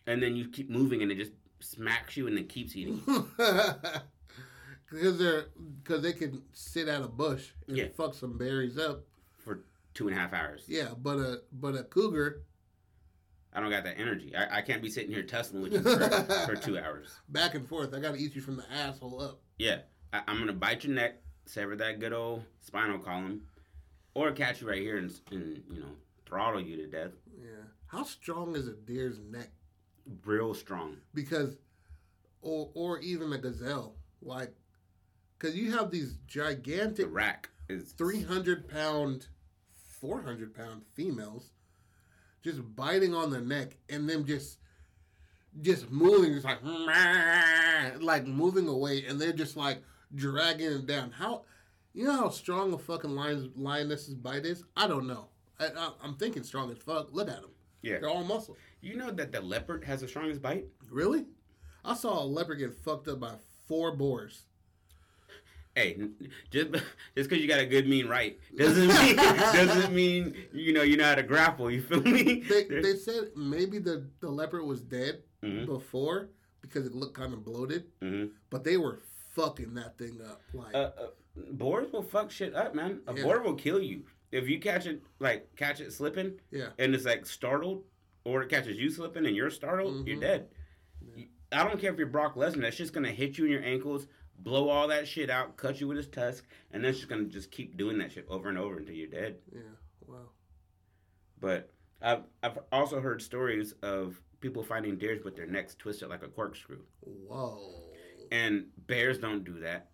and 0.07 0.23
then 0.23 0.35
you 0.35 0.47
keep 0.49 0.69
moving 0.69 1.01
and 1.01 1.11
it 1.11 1.15
just 1.17 1.33
smacks 1.59 2.15
you 2.15 2.27
and 2.27 2.37
then 2.37 2.47
keeps 2.47 2.75
eating 2.75 3.01
you. 3.07 3.29
Because 4.91 5.19
they're 5.19 5.45
because 5.83 6.01
they 6.01 6.13
can 6.13 6.41
sit 6.51 6.87
at 6.87 7.03
a 7.03 7.07
bush 7.07 7.51
and 7.67 7.77
Yeah. 7.77 7.89
fuck 7.95 8.15
some 8.15 8.37
berries 8.39 8.77
up. 8.77 9.05
for 9.37 9.63
two 9.93 10.07
and 10.07 10.17
a 10.17 10.19
half 10.19 10.33
hours. 10.33 10.65
Yeah, 10.67 10.93
but 10.97 11.17
a 11.19 11.41
but 11.51 11.75
a 11.75 11.83
cougar 11.83 12.41
I 13.53 13.59
don't 13.59 13.69
got 13.71 13.83
that 13.83 13.97
energy. 13.99 14.35
I, 14.35 14.57
I 14.59 14.61
can't 14.61 14.81
be 14.81 14.89
sitting 14.89 15.11
here 15.11 15.23
tussling 15.23 15.63
with 15.63 15.73
you 15.73 15.81
for, 15.81 15.97
for 16.45 16.55
two 16.55 16.77
hours. 16.83 17.19
back 17.29 17.55
and 17.55 17.67
forth. 17.67 17.93
I 17.93 17.99
gotta 17.99 18.17
eat 18.17 18.35
you 18.35 18.41
from 18.41 18.57
the 18.57 18.65
asshole 18.71 19.21
up. 19.21 19.41
Yeah, 19.57 19.79
I, 20.13 20.21
I'm 20.27 20.37
gonna 20.39 20.53
bite 20.53 20.83
your 20.83 20.93
neck, 20.93 21.21
sever 21.45 21.75
that 21.77 21.99
good 21.99 22.13
old 22.13 22.43
spinal 22.61 22.99
column, 22.99 23.41
or 24.13 24.31
catch 24.31 24.61
you 24.61 24.69
right 24.69 24.81
here 24.81 24.97
and, 24.97 25.11
and 25.31 25.63
you 25.71 25.79
know 25.79 25.91
throttle 26.25 26.61
you 26.61 26.75
to 26.77 26.87
death, 26.87 27.11
Yeah. 27.39 27.47
How 27.87 28.03
strong 28.03 28.55
is 28.55 28.67
a 28.67 28.73
deer's 28.73 29.19
neck? 29.19 29.49
real 30.25 30.53
strong. 30.53 30.97
Because, 31.13 31.55
or 32.41 32.69
or 32.75 32.99
even 32.99 33.33
a 33.33 33.37
gazelle, 33.39 33.95
like, 34.21 34.53
because 35.37 35.55
you 35.55 35.71
have 35.71 35.89
these 35.91 36.13
The 36.13 36.19
gigantic 36.27 37.07
rack 37.09 37.49
is 37.67 37.91
three 37.93 38.21
hundred 38.21 38.67
pound, 38.69 39.27
four 39.99 40.21
hundred 40.21 40.53
pound 40.55 40.83
females, 40.93 41.51
just 42.43 42.75
biting 42.75 43.13
on 43.13 43.29
the 43.29 43.41
neck 43.41 43.77
and 43.89 44.07
them 44.09 44.25
just, 44.25 44.59
just 45.61 45.89
moving, 45.91 46.33
just 46.33 46.45
like, 46.45 46.59
like 48.01 48.25
moving 48.25 48.67
away, 48.67 49.05
and 49.05 49.19
they're 49.19 49.33
just 49.33 49.57
like 49.57 49.81
dragging 50.15 50.71
it 50.71 50.85
down. 50.85 51.11
How, 51.11 51.43
you 51.93 52.05
know 52.05 52.15
how 52.15 52.29
strong 52.29 52.73
a 52.73 52.77
fucking 52.77 53.11
lion 53.11 53.51
lioness's 53.55 54.15
bite 54.15 54.45
is? 54.45 54.63
I 54.75 54.87
don't 54.87 55.07
know. 55.07 55.27
I, 55.59 55.67
I, 55.67 55.91
I'm 56.03 56.15
thinking 56.15 56.43
strong 56.43 56.71
as 56.71 56.77
fuck. 56.77 57.09
Look 57.11 57.29
at 57.29 57.41
them. 57.41 57.51
Yeah. 57.81 57.99
They're 57.99 58.09
all 58.09 58.23
muscle. 58.23 58.57
You 58.81 58.97
know 58.97 59.11
that 59.11 59.31
the 59.31 59.41
leopard 59.41 59.83
has 59.85 60.01
the 60.01 60.07
strongest 60.07 60.41
bite. 60.41 60.65
Really? 60.89 61.25
I 61.83 61.95
saw 61.95 62.21
a 62.21 62.25
leopard 62.25 62.59
get 62.59 62.73
fucked 62.73 63.07
up 63.07 63.19
by 63.19 63.33
four 63.67 63.95
boars. 63.95 64.45
Hey, 65.79 65.97
just 66.51 66.71
just 67.15 67.29
because 67.29 67.39
you 67.39 67.47
got 67.47 67.61
a 67.61 67.65
good 67.65 67.87
mean 67.87 68.07
right 68.09 68.37
doesn't 68.57 68.87
mean 69.01 69.15
doesn't 69.15 69.93
mean 69.95 70.35
you 70.51 70.73
know 70.73 70.81
you 70.81 70.97
know 70.97 71.05
how 71.05 71.15
to 71.15 71.23
grapple. 71.23 71.71
You 71.71 71.81
feel 71.81 72.01
me? 72.01 72.41
They, 72.41 72.63
they 72.81 72.95
said 72.95 73.29
maybe 73.35 73.79
the, 73.79 74.05
the 74.19 74.29
leopard 74.29 74.65
was 74.65 74.81
dead 74.81 75.23
Mhm. 75.41 75.67
before 75.67 76.31
because 76.61 76.85
it 76.85 76.93
looked 76.93 77.13
kind 77.13 77.31
of 77.31 77.45
bloated, 77.45 77.85
Mhm. 78.03 78.31
but 78.49 78.65
they 78.65 78.75
were 78.75 78.99
fucking 79.31 79.73
that 79.75 79.97
thing 79.97 80.19
up. 80.29 80.41
Like, 80.53 80.75
uh, 80.75 80.91
uh, 80.99 81.07
boars 81.53 81.93
will 81.93 82.03
fuck 82.03 82.29
shit 82.29 82.53
up, 82.53 82.75
man. 82.75 82.99
A 83.07 83.13
Yeah. 83.15 83.23
boar 83.23 83.41
will 83.41 83.53
kill 83.55 83.81
you 83.81 84.03
if 84.33 84.49
you 84.49 84.59
catch 84.59 84.85
it 84.85 85.01
like 85.19 85.55
catch 85.55 85.79
it 85.79 85.93
slipping 85.93 86.41
yeah. 86.51 86.71
and 86.77 86.93
it's 86.93 87.05
like 87.05 87.25
startled, 87.25 87.83
or 88.25 88.41
it 88.43 88.49
catches 88.49 88.77
you 88.77 88.89
slipping 88.89 89.25
and 89.25 89.33
you're 89.33 89.49
startled. 89.49 90.05
You're 90.05 90.17
Mhm. 90.17 90.21
dead. 90.21 90.47
You- 91.15 91.27
I 91.53 91.63
don't 91.63 91.79
care 91.79 91.91
if 91.93 91.97
you're 91.97 92.05
Brock 92.07 92.35
Lesnar. 92.35 92.61
That's 92.61 92.75
just 92.77 92.91
gonna 92.93 93.11
hit 93.13 93.37
you 93.37 93.45
in 93.45 93.51
your 93.51 93.63
ankles, 93.63 94.07
blow 94.43 94.69
all 94.69 94.87
that 94.87 95.07
shit 95.07 95.29
out, 95.29 95.57
cut 95.57 95.79
you 95.79 95.87
with 95.87 95.97
his 95.97 96.07
tusk, 96.07 96.45
and 96.71 96.83
that's 96.83 96.97
just 96.97 97.09
gonna 97.09 97.25
just 97.25 97.51
keep 97.51 97.77
doing 97.77 97.97
that 97.99 98.11
shit 98.11 98.25
over 98.29 98.49
and 98.49 98.57
over 98.57 98.77
until 98.77 98.95
you're 98.95 99.07
dead. 99.07 99.37
Yeah. 99.53 99.61
Wow. 100.07 100.29
But 101.39 101.71
I've 102.01 102.23
I've 102.41 102.59
also 102.71 103.01
heard 103.01 103.21
stories 103.21 103.73
of 103.81 104.21
people 104.41 104.63
finding 104.63 104.97
deers 104.97 105.23
with 105.23 105.35
their 105.35 105.47
necks 105.47 105.75
twisted 105.75 106.09
like 106.09 106.23
a 106.23 106.27
corkscrew, 106.27 106.81
Whoa. 107.01 107.83
and 108.31 108.67
bears 108.87 109.17
don't 109.17 109.43
do 109.43 109.59
that. 109.59 109.89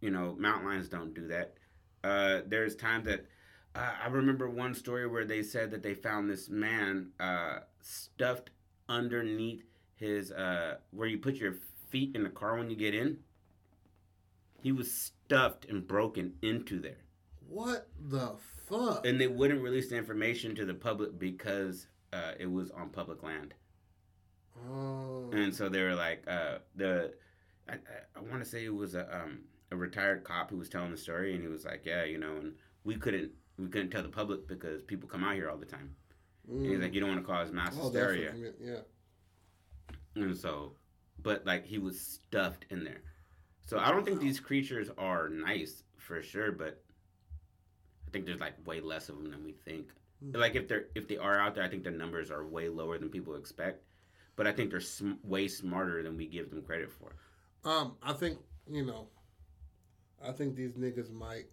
You 0.00 0.10
know, 0.10 0.34
mountain 0.38 0.66
lions 0.66 0.88
don't 0.88 1.14
do 1.14 1.28
that. 1.28 1.54
Uh, 2.02 2.40
there's 2.46 2.74
times 2.74 3.04
that 3.04 3.26
uh, 3.74 3.92
I 4.02 4.08
remember 4.08 4.48
one 4.48 4.74
story 4.74 5.06
where 5.06 5.24
they 5.24 5.42
said 5.42 5.70
that 5.70 5.82
they 5.82 5.94
found 5.94 6.30
this 6.30 6.48
man 6.48 7.10
uh, 7.20 7.60
stuffed 7.80 8.50
underneath 8.88 9.64
his 9.94 10.32
uh, 10.32 10.76
where 10.90 11.06
you 11.06 11.18
put 11.18 11.36
your 11.36 11.54
feet 11.90 12.14
in 12.14 12.22
the 12.22 12.30
car 12.30 12.56
when 12.56 12.70
you 12.70 12.76
get 12.76 12.94
in. 12.94 13.18
He 14.62 14.72
was 14.72 14.92
stuffed 14.92 15.64
and 15.66 15.86
broken 15.86 16.34
into 16.42 16.80
there. 16.80 16.98
What 17.48 17.88
the 17.98 18.34
fuck? 18.68 19.06
And 19.06 19.20
they 19.20 19.26
wouldn't 19.26 19.62
release 19.62 19.88
the 19.90 19.96
information 19.96 20.54
to 20.56 20.64
the 20.64 20.74
public 20.74 21.18
because 21.18 21.86
uh, 22.12 22.32
it 22.38 22.50
was 22.50 22.70
on 22.70 22.90
public 22.90 23.22
land. 23.22 23.54
oh. 24.70 25.30
And 25.32 25.54
so 25.54 25.68
they 25.68 25.82
were 25.82 25.94
like, 25.94 26.24
uh, 26.28 26.58
the, 26.76 27.14
I, 27.68 27.74
I, 27.74 27.76
I 28.16 28.20
want 28.20 28.42
to 28.44 28.48
say 28.48 28.64
it 28.64 28.74
was 28.74 28.94
a, 28.94 29.06
um, 29.22 29.40
a 29.70 29.76
retired 29.76 30.24
cop 30.24 30.50
who 30.50 30.56
was 30.56 30.68
telling 30.68 30.90
the 30.90 30.96
story, 30.96 31.32
and 31.34 31.42
he 31.42 31.48
was 31.48 31.64
like, 31.64 31.82
yeah, 31.86 32.04
you 32.04 32.18
know, 32.18 32.36
and 32.36 32.52
we 32.84 32.96
couldn't, 32.96 33.30
we 33.58 33.68
couldn't 33.68 33.90
tell 33.90 34.02
the 34.02 34.08
public 34.08 34.46
because 34.46 34.82
people 34.82 35.08
come 35.08 35.24
out 35.24 35.34
here 35.34 35.48
all 35.48 35.56
the 35.56 35.66
time. 35.66 35.94
And 36.48 36.66
he's 36.66 36.78
Mm. 36.78 36.82
like, 36.82 36.94
you 36.94 37.00
don't 37.00 37.10
want 37.10 37.20
to 37.20 37.26
cause 37.26 37.50
mass 37.52 37.74
Oh, 37.80 37.84
hysteria. 37.84 38.34
Yeah. 38.60 38.80
And 40.16 40.36
so, 40.36 40.72
but 41.22 41.46
like 41.46 41.64
he 41.66 41.78
was 41.78 42.00
stuffed 42.00 42.66
in 42.70 42.84
there. 42.84 43.02
So 43.66 43.78
I 43.78 43.90
don't 43.90 44.04
think 44.04 44.20
these 44.20 44.40
creatures 44.40 44.88
are 44.98 45.28
nice 45.28 45.82
for 45.96 46.22
sure, 46.22 46.52
but 46.52 46.82
I 48.06 48.10
think 48.10 48.26
there's 48.26 48.40
like 48.40 48.54
way 48.66 48.80
less 48.80 49.08
of 49.08 49.16
them 49.16 49.30
than 49.30 49.44
we 49.44 49.52
think. 49.52 49.88
Hmm. 50.22 50.38
Like 50.38 50.54
if 50.56 50.68
they're 50.68 50.86
if 50.94 51.08
they 51.08 51.16
are 51.16 51.38
out 51.38 51.54
there, 51.54 51.64
I 51.64 51.68
think 51.68 51.82
their 51.84 51.92
numbers 51.92 52.30
are 52.30 52.46
way 52.46 52.68
lower 52.68 52.98
than 52.98 53.08
people 53.08 53.36
expect. 53.36 53.84
But 54.36 54.46
I 54.46 54.52
think 54.52 54.70
they're 54.70 54.80
sm- 54.80 55.20
way 55.22 55.48
smarter 55.48 56.02
than 56.02 56.16
we 56.16 56.26
give 56.26 56.50
them 56.50 56.62
credit 56.62 56.90
for. 56.90 57.14
Um, 57.64 57.96
I 58.02 58.12
think 58.12 58.38
you 58.70 58.84
know. 58.84 59.08
I 60.22 60.32
think 60.32 60.54
these 60.54 60.72
niggas 60.74 61.10
might. 61.10 61.46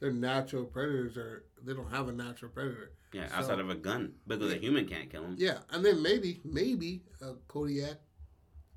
Their 0.00 0.12
natural 0.12 0.64
predators 0.64 1.16
are. 1.16 1.44
They 1.62 1.72
don't 1.74 1.90
have 1.90 2.08
a 2.08 2.12
natural 2.12 2.50
predator. 2.50 2.92
Yeah, 3.12 3.28
So- 3.28 3.34
outside 3.36 3.60
of 3.60 3.70
a 3.70 3.74
gun, 3.74 4.14
because 4.26 4.52
a 4.52 4.56
human 4.56 4.86
can't 4.86 5.10
kill 5.10 5.22
them. 5.22 5.36
Yeah, 5.38 5.58
and 5.70 5.84
then 5.84 6.02
maybe, 6.02 6.40
maybe 6.44 7.02
a 7.22 7.34
Kodiak. 7.48 7.98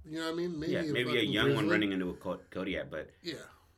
You 0.10 0.18
know 0.20 0.26
what 0.26 0.32
I 0.34 0.36
mean? 0.48 0.64
yeah, 0.68 0.82
maybe 0.82 1.18
a 1.18 1.22
young 1.22 1.54
one 1.56 1.70
running 1.70 1.92
into 1.92 2.10
a 2.10 2.14
Kodiak, 2.50 2.90
but 2.90 3.10
Yeah, 3.22 3.36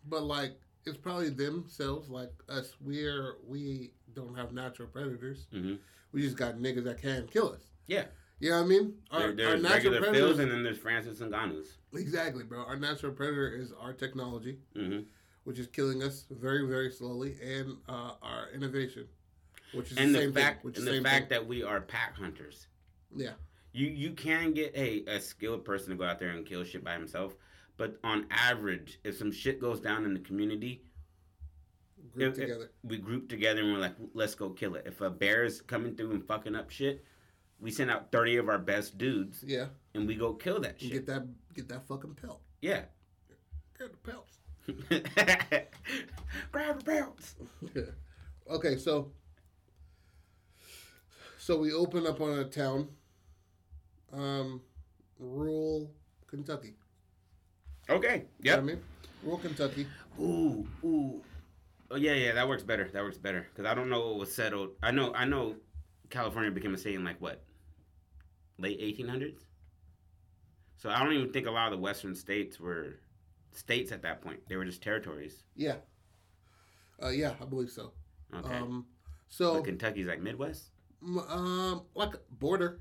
but 0.08 0.24
like 0.24 0.54
it's 0.86 0.98
probably 0.98 1.30
themselves, 1.30 2.10
like 2.10 2.32
us. 2.50 2.74
We're 2.82 3.36
we 3.46 3.92
don't 4.14 4.36
have 4.36 4.54
natural 4.54 4.88
predators. 4.88 5.48
Mhm. 5.54 5.78
We 6.14 6.22
just 6.22 6.38
got 6.38 6.56
niggas 6.56 6.84
that 6.86 7.02
can 7.02 7.28
kill 7.28 7.50
us. 7.54 7.62
yeah, 7.88 8.06
You 8.40 8.50
know 8.52 8.58
what 8.60 8.66
I 8.66 8.68
mean? 8.68 8.94
there, 9.12 9.34
there's 9.34 9.62
regular 9.64 10.02
Phils 10.02 10.40
and 10.40 10.52
then 10.52 10.64
there's 10.64 10.78
Francis 10.78 11.20
and 11.22 11.32
Ngannou's. 11.34 11.78
exactly, 11.94 12.44
bro. 12.44 12.60
Our 12.64 12.78
natural 12.78 13.12
predator 13.14 13.50
is 13.54 13.72
our 13.74 13.94
technology, 13.94 14.60
hmm 14.76 15.00
which 15.44 15.58
is 15.58 15.66
killing 15.68 16.04
us 16.04 16.26
very, 16.30 16.68
very 16.68 16.92
slowly, 16.92 17.36
and 17.44 17.76
uh, 17.90 18.12
our 18.22 18.50
innovation, 18.54 19.08
which 19.74 19.92
is 19.92 19.98
And 19.98 20.14
the 20.14 20.20
the 20.20 20.26
same 20.26 20.34
fact, 20.34 20.62
thing. 20.64 20.74
And 20.76 20.88
the 20.88 20.92
same 20.92 21.04
fact 21.04 21.30
thing. 21.30 21.40
that 21.40 21.48
we 21.48 21.64
are 21.64 21.82
pack 21.82 22.16
hunters. 22.16 22.68
yeah, 23.16 23.32
You 23.74 23.88
you 23.88 24.12
can 24.14 24.54
get 24.54 24.76
a, 24.76 25.04
a 25.08 25.20
skilled 25.22 25.64
person 25.66 25.90
to 25.92 25.96
go 25.96 26.04
out 26.04 26.20
there 26.20 26.30
and 26.32 26.46
kill 26.46 26.64
shit 26.64 26.84
by 26.84 26.94
himself, 26.94 27.36
but 27.78 27.98
on 28.04 28.26
average, 28.30 29.00
if 29.04 29.18
some 29.18 29.32
shit 29.32 29.60
goes 29.62 29.80
down 29.80 30.04
in 30.06 30.14
the 30.14 30.20
community, 30.20 30.84
group 32.14 32.34
If- 32.34 32.40
if- 32.40 32.48
together. 32.48 32.72
we 32.84 32.98
group 32.98 33.30
together 33.30 33.62
and 33.62 33.72
we're 33.74 33.80
like, 33.80 33.96
let's 34.14 34.36
go 34.36 34.50
kill 34.50 34.76
it. 34.76 34.84
If 34.86 35.00
a 35.02 35.10
bear 35.10 35.46
is 35.46 35.62
coming 35.62 35.96
through 35.96 36.12
and 36.12 36.26
fucking 36.26 36.56
up 36.56 36.70
shit, 36.70 37.06
we 37.60 37.72
send 37.72 37.90
out 37.90 38.12
thirty 38.12 38.38
of 38.38 38.50
our 38.50 38.60
best 38.60 38.98
dudes 38.98 39.44
Yeah, 39.48 39.68
and 39.94 40.06
we 40.08 40.16
go 40.16 40.34
kill 40.34 40.60
that 40.62 40.82
shit. 40.82 40.92
get 40.92 41.06
that 41.08 41.28
get 41.54 41.70
that 41.70 41.88
fucking 41.88 42.16
pelt. 42.16 42.42
Yeah. 42.62 42.84
Get 43.80 43.92
the 43.94 44.12
pelts. 44.12 44.38
Grab 46.52 46.80
the 46.80 46.84
belts. 46.86 47.36
okay, 48.50 48.78
so 48.78 49.12
so 51.38 51.58
we 51.58 51.74
open 51.74 52.06
up 52.06 52.22
on 52.22 52.38
a 52.40 52.44
town, 52.46 52.90
um, 54.14 54.62
rural 55.20 55.92
Kentucky. 56.28 56.76
Okay. 57.90 58.26
You 58.42 58.52
know 58.52 58.58
I 58.58 58.62
mean, 58.62 58.80
rural 59.24 59.40
Kentucky. 59.40 59.88
Ooh, 60.20 60.68
ooh. 60.84 61.22
Oh 61.90 61.96
yeah, 61.98 62.14
yeah. 62.14 62.34
That 62.34 62.48
works 62.48 62.64
better. 62.64 62.90
That 62.94 63.04
works 63.04 63.18
better 63.18 63.48
because 63.50 63.70
I 63.70 63.74
don't 63.74 63.90
know 63.90 64.08
what 64.08 64.18
was 64.18 64.34
settled. 64.34 64.70
I 64.82 64.92
know, 64.92 65.14
I 65.14 65.26
know. 65.26 65.56
California 66.10 66.52
became 66.52 66.74
a 66.74 66.78
state 66.78 66.96
in 66.96 67.04
like 67.06 67.22
what, 67.22 67.42
late 68.58 68.78
eighteen 68.82 69.08
hundreds. 69.08 69.46
So 70.78 70.90
I 70.90 71.00
don't 71.04 71.14
even 71.14 71.32
think 71.32 71.48
a 71.48 71.52
lot 71.52 71.68
of 71.68 71.78
the 71.78 71.82
western 71.82 72.16
states 72.16 72.60
were 72.60 73.00
states 73.52 73.92
at 73.92 74.02
that 74.02 74.22
point. 74.22 74.40
They 74.48 74.56
were 74.56 74.66
just 74.66 74.82
territories. 74.82 75.44
Yeah. 75.56 75.76
Uh, 77.02 77.10
yeah, 77.10 77.34
I 77.42 77.46
believe 77.46 77.70
so. 77.70 77.92
Okay. 78.36 78.58
Um, 78.58 78.86
so 79.30 79.56
but 79.56 79.66
Kentucky's 79.66 80.08
like 80.08 80.22
Midwest. 80.22 80.72
m- 81.02 81.20
um, 81.20 81.84
like 81.96 82.14
border, 82.30 82.80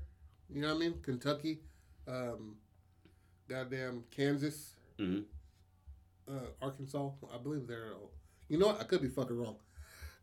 you 0.53 0.61
know 0.61 0.69
what 0.69 0.75
I 0.75 0.79
mean? 0.79 0.95
Kentucky, 1.01 1.59
um, 2.07 2.55
goddamn 3.47 4.03
Kansas, 4.11 4.75
Mhm. 4.99 5.23
uh, 6.29 6.33
Arkansas. 6.61 7.09
I 7.33 7.37
believe 7.37 7.67
they're. 7.67 7.93
You 8.49 8.57
know 8.57 8.67
what? 8.67 8.81
I 8.81 8.83
could 8.83 9.01
be 9.01 9.07
fucking 9.07 9.37
wrong. 9.37 9.55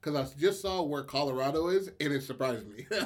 Cause 0.01 0.15
I 0.15 0.39
just 0.39 0.61
saw 0.63 0.83
where 0.83 1.03
Colorado 1.03 1.67
is, 1.69 1.89
and 2.01 2.13
it 2.13 2.23
surprised 2.23 2.69
me. 2.69 2.87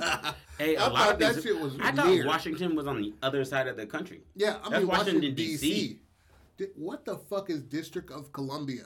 Hey, 0.58 0.76
a 0.76 0.82
I 0.82 0.88
lot 0.88 0.94
thought 1.06 1.18
that 1.20 1.34
these- 1.36 1.44
shit 1.44 1.58
was 1.58 1.74
I 1.80 1.90
thought. 1.90 2.24
Washington 2.26 2.76
was 2.76 2.86
on 2.86 3.00
the 3.00 3.14
other 3.22 3.44
side 3.44 3.66
of 3.66 3.76
the 3.78 3.86
country. 3.86 4.20
Yeah, 4.36 4.58
I 4.62 4.68
That's 4.68 4.80
mean 4.80 4.86
Washington, 4.88 5.34
D.C. 5.34 6.00
What 6.76 7.04
the 7.06 7.16
fuck 7.16 7.48
is 7.50 7.62
District 7.62 8.10
of 8.10 8.30
Columbia? 8.32 8.84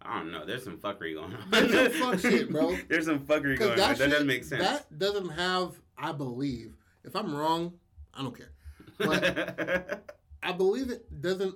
I 0.00 0.18
don't 0.18 0.32
know. 0.32 0.46
There's 0.46 0.64
some 0.64 0.78
fuckery 0.78 1.14
going 1.14 1.34
on. 1.34 1.50
There's 1.50 1.96
some 1.98 2.12
fuck 2.12 2.20
shit, 2.20 2.50
bro. 2.50 2.74
There's 2.88 3.04
some 3.04 3.20
fuckery 3.20 3.58
going 3.58 3.76
that, 3.76 3.80
on. 3.80 3.88
That 3.90 3.98
shit, 3.98 4.10
doesn't 4.10 4.26
make 4.26 4.42
sense. 4.44 4.62
That 4.64 4.98
doesn't 4.98 5.28
have, 5.30 5.78
I 5.98 6.12
believe. 6.12 6.74
If 7.06 7.14
I'm 7.16 7.34
wrong, 7.34 7.72
I 8.12 8.22
don't 8.22 8.36
care. 8.36 8.50
But 8.98 10.02
I 10.42 10.52
believe 10.52 10.90
it 10.90 11.22
doesn't. 11.22 11.54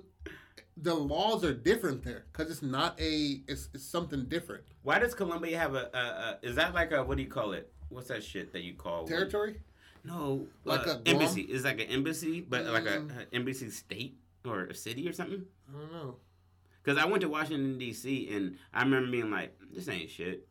The 0.77 0.93
laws 0.95 1.43
are 1.43 1.53
different 1.53 2.03
there 2.03 2.25
because 2.31 2.49
it's 2.49 2.61
not 2.63 2.99
a. 2.99 3.41
It's, 3.47 3.69
it's 3.73 3.83
something 3.85 4.25
different. 4.25 4.63
Why 4.83 4.97
does 4.99 5.13
Columbia 5.13 5.57
have 5.57 5.75
a, 5.75 5.89
a, 5.93 5.97
a? 5.99 6.39
Is 6.41 6.55
that 6.55 6.73
like 6.73 6.91
a 6.91 7.03
what 7.03 7.17
do 7.17 7.23
you 7.23 7.29
call 7.29 7.51
it? 7.53 7.71
What's 7.89 8.07
that 8.07 8.23
shit 8.23 8.53
that 8.53 8.63
you 8.63 8.73
call 8.73 9.05
Territory. 9.05 9.59
No, 10.03 10.47
Like 10.65 10.87
uh, 10.87 10.97
a 11.05 11.09
embassy. 11.09 11.41
It's 11.41 11.63
like 11.65 11.79
an 11.79 11.87
embassy, 11.87 12.41
but 12.41 12.65
like 12.65 12.85
a, 12.85 12.99
Mm. 13.01 13.11
a 13.19 13.35
embassy 13.35 13.69
state 13.69 14.17
or 14.45 14.63
a 14.63 14.73
city 14.73 15.07
or 15.07 15.13
something. 15.13 15.45
I 15.69 15.79
don't 15.79 15.91
know. 15.93 16.15
Because 16.83 16.97
I 16.97 17.05
went 17.05 17.21
to 17.21 17.29
Washington 17.29 17.77
D.C. 17.77 18.29
and 18.33 18.57
I 18.73 18.81
remember 18.81 19.11
being 19.11 19.29
like, 19.29 19.55
"This 19.71 19.87
ain't 19.89 20.09
shit." 20.09 20.47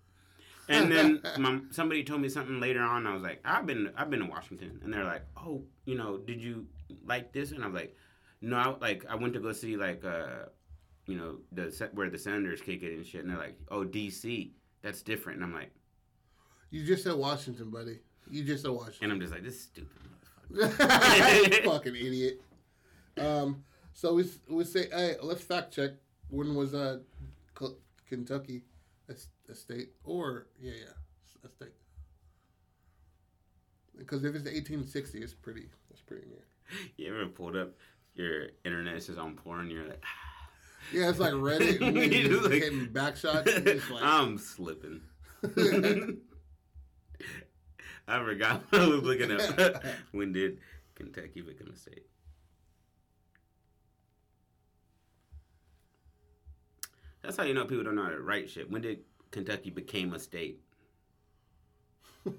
And 0.71 0.91
then 0.91 1.21
my, 1.39 1.61
somebody 1.71 2.05
told 2.05 2.21
me 2.21 2.29
something 2.29 2.61
later 2.61 2.81
on. 2.81 3.07
I 3.07 3.13
was 3.13 3.23
like, 3.23 3.41
"I've 3.45 3.67
been 3.67 3.93
I've 3.97 4.09
been 4.09 4.21
to 4.21 4.27
Washington," 4.27 4.81
and 4.83 4.93
they're 4.93 5.05
like, 5.05 5.23
"Oh, 5.37 5.65
you 5.85 5.97
know, 5.97 6.17
did 6.17 6.41
you 6.41 6.67
like 7.05 7.33
this?" 7.33 7.51
And 7.51 7.63
I 7.63 7.67
was 7.67 7.75
like, 7.75 7.97
"No, 8.41 8.57
I, 8.57 8.77
like 8.81 9.05
I 9.09 9.17
went 9.17 9.35
to 9.35 9.41
go 9.41 9.53
see 9.53 9.77
like 9.77 10.05
uh, 10.05 10.47
you 11.07 11.17
know, 11.17 11.39
the 11.53 11.91
where 11.93 12.09
the 12.09 12.19
senators 12.19 12.61
kick 12.61 12.83
it 12.83 12.95
and 12.95 13.05
shit." 13.05 13.23
And 13.23 13.31
they're 13.31 13.39
like, 13.39 13.59
"Oh, 13.69 13.83
D.C. 13.85 14.55
That's 14.83 15.03
different." 15.03 15.41
And 15.41 15.45
I'm 15.45 15.53
like, 15.55 15.73
You 16.71 16.85
just 16.85 17.03
said 17.03 17.15
Washington, 17.15 17.71
buddy. 17.71 17.99
You 18.31 18.45
just 18.45 18.63
said 18.63 18.71
Washington. 18.71 18.99
and 19.03 19.13
I'm 19.13 19.21
just 19.21 19.33
like, 19.33 19.43
"This 19.43 19.55
is 19.55 19.63
stupid." 19.63 19.97
motherfucker." 20.53 21.65
Fucking 21.65 21.97
idiot. 21.97 22.41
Um. 23.19 23.65
So 23.93 24.15
we 24.15 24.25
we 24.49 24.65
say, 24.65 24.89
hey, 24.91 25.17
let's 25.21 25.43
fact 25.43 25.75
check. 25.75 25.91
When 26.29 26.55
was 26.55 26.75
uh, 26.75 27.01
Kentucky 28.09 28.63
a, 29.51 29.53
s- 29.53 29.59
a 29.59 29.61
state 29.61 29.91
or 30.05 30.47
yeah 30.61 30.73
yeah 30.73 30.93
a 31.45 31.49
state? 31.49 31.73
Because 33.99 34.25
if 34.25 34.35
it's 34.35 34.45
1860, 34.45 35.19
it's 35.23 35.35
pretty. 35.35 35.69
it's 35.91 36.01
pretty 36.01 36.27
near. 36.27 36.45
You 36.97 37.13
ever 37.15 37.27
pulled 37.27 37.57
up 37.57 37.73
your 38.15 38.47
internet 38.65 39.03
just 39.05 39.19
on 39.19 39.35
porn? 39.35 39.61
And 39.61 39.71
you're 39.71 39.85
like, 39.87 40.03
Yeah, 40.93 41.11
it's 41.11 41.19
like 41.19 41.33
Reddit. 41.35 41.81
and 41.87 41.97
You 42.13 42.29
just 42.29 42.45
like- 42.45 42.53
hitting 42.55 42.87
backshots. 42.89 43.55
and 43.55 43.67
It's 43.69 43.91
like, 43.91 44.03
I'm 44.05 44.39
slipping. 44.39 45.01
I 48.09 48.25
forgot 48.25 48.63
what 48.71 48.81
I 48.83 48.87
was 48.89 49.03
looking 49.03 49.33
up. 49.33 49.85
when 50.13 50.33
did 50.33 50.59
Kentucky 50.95 51.43
become 51.43 51.69
a 51.73 51.77
state? 51.77 52.07
That's 57.23 57.37
how 57.37 57.45
you 57.45 57.55
know 57.55 57.65
people 57.67 57.85
don't 57.85 57.95
know 57.97 58.05
how 58.05 58.11
to 58.11 58.21
write 58.21 58.51
shit. 58.51 58.71
When 58.71 58.83
did 58.83 59.01
Kentucky 59.31 59.71
became 59.71 60.13
a 60.13 60.19
state? 60.19 60.61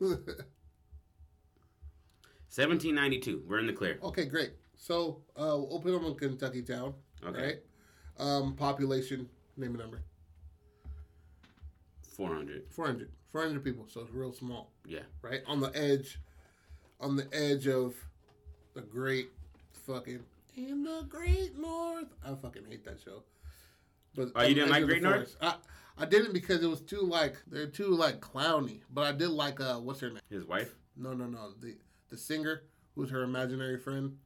1792. 2.54 3.44
We're 3.48 3.60
in 3.60 3.68
the 3.68 3.74
clear. 3.74 3.98
okay, 4.04 4.26
great. 4.26 4.52
So 4.76 5.22
uh, 5.38 5.56
we'll 5.58 5.70
open 5.72 5.96
up 5.96 6.04
in 6.04 6.16
Kentucky 6.16 6.62
town. 6.62 6.94
Okay. 7.26 7.42
Right. 7.42 7.58
Um, 8.20 8.56
population. 8.56 9.30
Name 9.58 9.76
a 9.76 9.78
number. 9.78 10.02
400. 12.16 12.64
400. 12.70 13.10
400 13.32 13.64
people. 13.64 13.86
So 13.88 14.02
it's 14.02 14.12
real 14.12 14.34
small. 14.34 14.72
Yeah. 14.86 15.00
right 15.22 15.42
on 15.48 15.62
the 15.62 15.72
edge, 15.76 16.20
on 17.00 17.16
the 17.16 17.28
edge 17.32 17.68
of 17.68 17.96
the 18.74 18.82
great 18.82 19.30
fucking 19.88 20.24
in 20.58 20.84
the 20.84 21.06
Great 21.08 21.58
North. 21.58 22.08
I 22.26 22.34
fucking 22.36 22.64
hate 22.70 22.84
that 22.86 23.00
show. 23.04 23.24
But 24.16 24.30
Oh, 24.36 24.44
you 24.44 24.56
didn't 24.56 24.70
like 24.70 24.86
Great 24.86 25.04
North? 25.04 25.36
I 25.42 25.56
I 25.98 26.06
didn't 26.06 26.34
because 26.34 26.64
it 26.64 26.68
was 26.68 26.82
too 26.82 27.02
like 27.02 27.38
they're 27.48 27.68
too 27.68 27.90
like 27.96 28.20
clowny. 28.20 28.82
But 28.90 29.06
I 29.06 29.12
did 29.12 29.30
like 29.30 29.60
uh 29.60 29.76
what's 29.80 30.00
her 30.02 30.10
name? 30.10 30.20
His 30.30 30.46
wife? 30.46 30.74
No 30.98 31.14
no 31.14 31.26
no 31.26 31.52
the 31.60 31.78
the 32.10 32.18
singer 32.18 32.64
who's 32.96 33.10
her 33.10 33.24
imaginary 33.24 33.78
friend. 33.78 34.18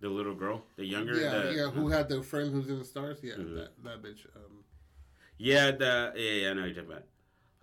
The 0.00 0.08
little 0.08 0.34
girl, 0.34 0.62
the 0.76 0.86
younger. 0.86 1.14
yeah, 1.20 1.30
the, 1.40 1.54
yeah. 1.54 1.70
Who 1.70 1.88
had 1.88 2.08
the 2.08 2.22
friend 2.22 2.50
who's 2.50 2.68
in 2.70 2.78
the 2.78 2.84
stars? 2.86 3.18
Yeah, 3.22 3.34
Mhm. 3.34 3.54
that 3.56 3.82
that 3.84 4.02
bitch. 4.02 4.24
Um, 4.34 4.64
Yeah, 5.36 5.70
the 5.72 6.12
yeah, 6.16 6.22
yeah, 6.32 6.50
I 6.50 6.52
know 6.54 6.62
what 6.62 6.74
you're 6.74 6.84
talking 6.84 7.02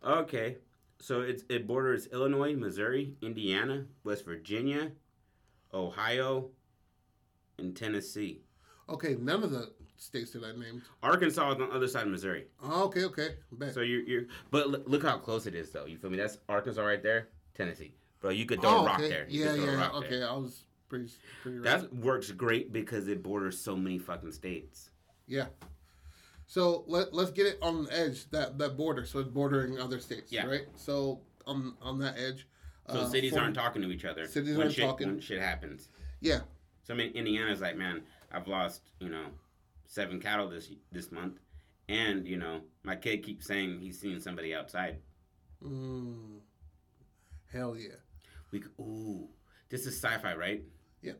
about. 0.04 0.20
Okay, 0.24 0.58
so 1.00 1.22
it's 1.22 1.44
it 1.50 1.66
borders 1.66 2.06
Illinois, 2.08 2.56
Missouri, 2.56 3.16
Indiana, 3.22 3.88
West 4.04 4.24
Virginia, 4.26 4.92
Ohio, 5.74 6.52
and 7.58 7.76
Tennessee. 7.76 8.44
okay, 8.88 9.16
none 9.16 9.42
of 9.44 9.50
the 9.52 9.74
states 9.98 10.32
that 10.32 10.44
I 10.44 10.52
named. 10.58 10.84
Arkansas 11.04 11.52
is 11.52 11.62
on 11.62 11.70
the 11.70 11.76
other 11.76 11.88
side 11.88 12.04
of 12.04 12.10
Missouri. 12.10 12.46
Oh, 12.64 12.86
okay, 12.86 13.04
okay. 13.06 13.36
Bet. 13.52 13.74
So 13.74 13.82
you're 13.82 14.02
you're, 14.02 14.24
but 14.52 14.70
look, 14.70 14.84
look 14.88 15.04
how 15.04 15.18
close 15.18 15.48
it 15.48 15.56
is, 15.56 15.72
though. 15.72 15.86
You 15.86 15.98
feel 15.98 16.10
me? 16.10 16.18
That's 16.18 16.38
Arkansas 16.48 16.82
right 16.82 17.02
there, 17.02 17.30
Tennessee. 17.56 17.94
Bro, 18.20 18.32
you 18.32 18.46
could 18.46 18.62
throw 18.62 18.78
oh, 18.78 18.84
a 18.84 18.86
rock 18.86 19.00
okay. 19.00 19.10
there. 19.10 19.26
You 19.28 19.44
Yeah, 19.44 19.52
could 19.52 19.64
throw 19.64 19.74
a 19.74 19.78
yeah. 19.78 19.90
Okay, 19.92 20.10
there. 20.20 20.30
I 20.30 20.34
was 20.34 20.64
pretty 20.90 21.12
pretty 21.42 21.60
right. 21.60 21.82
That 21.82 21.94
works 21.94 22.32
great 22.32 22.72
because 22.72 23.08
it 23.08 23.22
borders 23.24 23.60
so 23.60 23.76
many 23.76 23.98
fucking 23.98 24.32
states. 24.32 24.90
Yeah. 25.28 25.48
So 26.46 26.86
let 26.88 27.14
let's 27.14 27.32
get 27.32 27.46
it 27.46 27.60
on 27.62 27.84
the 27.84 28.00
edge 28.00 28.30
that 28.32 28.58
that 28.58 28.78
border. 28.78 29.06
So 29.06 29.20
it's 29.20 29.30
bordering 29.30 29.80
other 29.80 30.00
states, 30.00 30.32
Yeah. 30.32 30.46
right? 30.46 30.66
So 30.76 31.22
on 31.46 31.76
on 31.82 32.00
that 32.00 32.18
edge. 32.18 32.48
So 32.90 33.02
uh, 33.02 33.10
cities 33.10 33.34
for- 33.34 33.40
aren't 33.40 33.56
talking 33.56 33.82
to 33.82 33.92
each 33.92 34.06
other. 34.06 34.28
Cities 34.28 34.56
when 34.56 34.68
aren't 34.68 34.76
shit, 34.76 34.86
talking. 34.86 35.08
When 35.08 35.20
shit 35.20 35.42
happens. 35.42 35.90
Yeah. 36.22 36.40
So 36.84 36.94
I 36.94 36.98
mean, 36.98 37.12
Indiana's 37.12 37.60
like, 37.60 37.76
man, 37.76 38.04
I've 38.32 38.48
lost, 38.48 38.82
you 39.00 39.10
know, 39.10 39.26
seven 39.88 40.20
cattle 40.20 40.50
this 40.50 40.70
this 40.92 41.12
month, 41.12 41.40
and 41.90 42.28
you 42.28 42.38
know, 42.38 42.62
my 42.84 42.96
kid 42.96 43.24
keeps 43.24 43.48
saying 43.48 43.80
he's 43.80 44.00
seeing 44.00 44.20
somebody 44.20 44.54
outside. 44.54 44.98
Mm. 45.64 46.40
Hell 47.52 47.76
yeah. 47.78 47.96
We 48.52 48.64
ooh, 48.80 49.28
this 49.70 49.86
is 49.86 50.02
sci-fi, 50.02 50.36
right? 50.36 50.64
Yeah. 51.02 51.14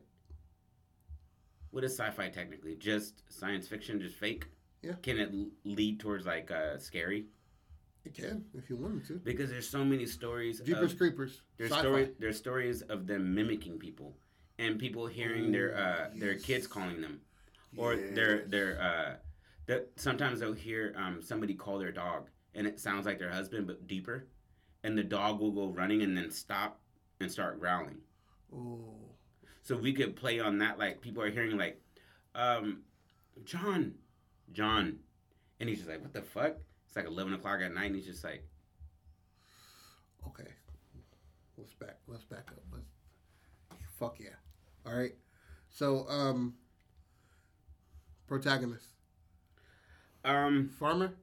What 1.70 1.84
is 1.84 1.98
sci-fi 1.98 2.28
technically? 2.28 2.76
Just 2.76 3.22
science 3.28 3.66
fiction, 3.68 4.00
just 4.00 4.16
fake? 4.16 4.46
Yeah. 4.82 4.92
Can 5.02 5.18
it 5.18 5.32
lead 5.64 6.00
towards 6.00 6.26
like 6.26 6.50
uh, 6.50 6.78
scary? 6.78 7.26
It 8.04 8.14
can 8.14 8.44
if 8.54 8.70
you 8.70 8.76
wanted 8.76 9.06
to. 9.08 9.14
Because 9.14 9.50
there's 9.50 9.68
so 9.68 9.84
many 9.84 10.06
stories. 10.06 10.60
Jeepers 10.60 10.92
of, 10.92 10.98
Creepers. 10.98 11.42
there's 11.58 11.74
story. 11.74 12.10
There's 12.18 12.38
stories 12.38 12.82
of 12.82 13.06
them 13.06 13.34
mimicking 13.34 13.78
people, 13.78 14.16
and 14.58 14.78
people 14.78 15.06
hearing 15.06 15.52
their 15.52 15.76
uh, 15.76 16.10
their 16.14 16.36
kids 16.36 16.66
calling 16.66 17.00
them. 17.00 17.20
Or 17.78 17.94
Yes. 17.94 18.14
their 18.14 18.80
uh 18.80 19.16
that 19.66 19.88
sometimes 19.96 20.40
they'll 20.40 20.52
hear 20.52 20.94
um 20.96 21.22
somebody 21.22 21.54
call 21.54 21.78
their 21.78 21.92
dog 21.92 22.28
and 22.54 22.66
it 22.66 22.78
sounds 22.80 23.06
like 23.06 23.18
their 23.18 23.30
husband 23.30 23.66
but 23.66 23.86
deeper 23.86 24.26
and 24.84 24.96
the 24.96 25.02
dog 25.04 25.40
will 25.40 25.52
go 25.52 25.68
running 25.68 26.02
and 26.02 26.16
then 26.16 26.30
stop 26.30 26.80
and 27.20 27.30
start 27.30 27.60
growling 27.60 27.98
Oh. 28.54 28.94
so 29.62 29.76
we 29.76 29.92
could 29.92 30.16
play 30.16 30.40
on 30.40 30.58
that 30.58 30.78
like 30.78 31.00
people 31.00 31.22
are 31.22 31.30
hearing 31.30 31.56
like 31.58 31.80
um 32.34 32.82
john 33.44 33.94
john 34.52 34.98
and 35.60 35.68
he's 35.68 35.78
just 35.78 35.90
like 35.90 36.00
what 36.00 36.12
the 36.14 36.22
fuck 36.22 36.56
it's 36.86 36.96
like 36.96 37.06
11 37.06 37.34
o'clock 37.34 37.60
at 37.62 37.72
night 37.74 37.86
and 37.86 37.96
he's 37.96 38.06
just 38.06 38.24
like 38.24 38.44
Okay. 40.26 40.50
Let's 41.56 41.72
back. 41.74 41.96
Let's 42.06 42.24
back 42.24 42.48
up. 42.48 42.62
Let's. 42.72 42.84
Fuck 43.98 44.18
yeah. 44.20 44.36
All 44.86 44.94
right. 44.96 45.14
So 45.70 46.06
um. 46.08 46.54
Protagonist. 48.28 48.86
um 50.24 50.68
Farmer. 50.78 51.14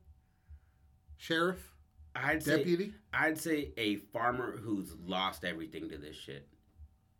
Sheriff. 1.17 1.71
i'd 2.15 2.43
say 2.43 2.57
Deputy. 2.57 2.93
i'd 3.13 3.37
say 3.37 3.71
a 3.77 3.97
farmer 4.13 4.57
who's 4.57 4.95
lost 5.05 5.43
everything 5.45 5.89
to 5.89 5.97
this 5.97 6.15
shit 6.15 6.47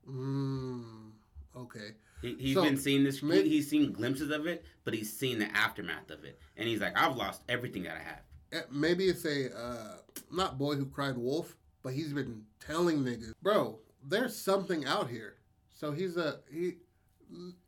Mm. 0.08 1.10
Okay. 1.58 1.96
He, 2.22 2.36
he's 2.36 2.54
So, 2.54 2.62
been 2.64 2.78
seeing 2.78 3.04
this. 3.04 3.24
may- 3.24 3.42
he, 3.42 3.50
he's 3.50 3.68
seen 3.68 3.92
glimpses 3.92 4.30
of 4.30 4.46
it, 4.46 4.64
but 4.84 4.94
he's 4.94 5.12
seen 5.12 5.40
the 5.40 5.48
aftermath 5.58 6.12
of 6.12 6.24
it, 6.24 6.40
and 6.58 6.68
he's 6.70 6.80
like, 6.80 6.96
"I've 6.96 7.16
lost 7.16 7.42
everything 7.50 7.82
that 7.84 7.96
I 7.96 8.04
have." 8.04 8.20
Eh, 8.52 8.62
Maybe 8.72 9.06
it's 9.06 9.26
a 9.26 9.52
uh, 9.58 9.98
not 10.32 10.60
boy 10.60 10.76
who 10.76 10.86
cried 10.86 11.18
wolf, 11.18 11.56
but 11.82 11.94
he's 11.94 12.14
been 12.14 12.44
telling 12.64 13.00
niggas, 13.00 13.34
bro, 13.42 13.80
there's 14.08 14.36
something 14.38 14.86
out 14.86 15.10
here. 15.10 15.38
So 15.74 15.92
he's 15.92 16.18
a 16.18 16.40
he. 16.54 16.74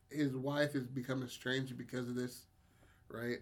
His 0.10 0.36
wife 0.36 0.76
is 0.76 0.88
becoming 0.88 1.26
estranged 1.28 1.78
because 1.78 2.08
of 2.08 2.16
this, 2.16 2.46
right? 3.10 3.40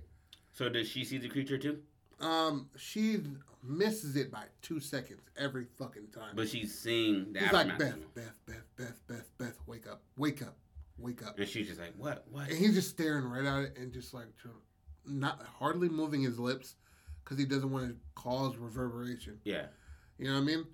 So 0.53 0.69
does 0.69 0.87
she 0.87 1.03
see 1.03 1.17
the 1.17 1.29
creature 1.29 1.57
too? 1.57 1.79
Um, 2.19 2.69
she 2.77 3.19
misses 3.61 4.15
it 4.15 4.31
by 4.31 4.43
two 4.61 4.79
seconds 4.79 5.21
every 5.37 5.65
fucking 5.77 6.07
time. 6.13 6.35
But 6.35 6.47
she's 6.49 6.77
seeing 6.77 7.33
the 7.33 7.39
he's 7.41 7.51
like 7.51 7.77
Beth. 7.77 7.95
Beth, 8.15 8.33
Beth, 8.45 8.63
Beth, 8.77 8.99
Beth, 9.07 9.29
Beth, 9.37 9.59
wake 9.67 9.87
up, 9.87 10.01
wake 10.17 10.41
up, 10.41 10.55
wake 10.97 11.25
up. 11.25 11.37
and 11.37 11.47
she's 11.47 11.67
just 11.67 11.79
like, 11.79 11.93
"What? 11.97 12.25
What?" 12.31 12.49
And 12.49 12.57
he's 12.57 12.73
just 12.73 12.89
staring 12.89 13.25
right 13.25 13.45
at 13.45 13.63
it 13.63 13.77
and 13.77 13.91
just 13.91 14.13
like 14.13 14.27
not 15.05 15.45
hardly 15.59 15.89
moving 15.89 16.21
his 16.21 16.39
lips 16.39 16.75
because 17.23 17.37
he 17.37 17.45
doesn't 17.45 17.71
want 17.71 17.89
to 17.89 17.95
cause 18.15 18.55
reverberation. 18.57 19.39
Yeah, 19.43 19.65
You 20.17 20.27
know 20.27 20.35
what 20.35 20.41
I 20.41 20.43
mean? 20.43 20.65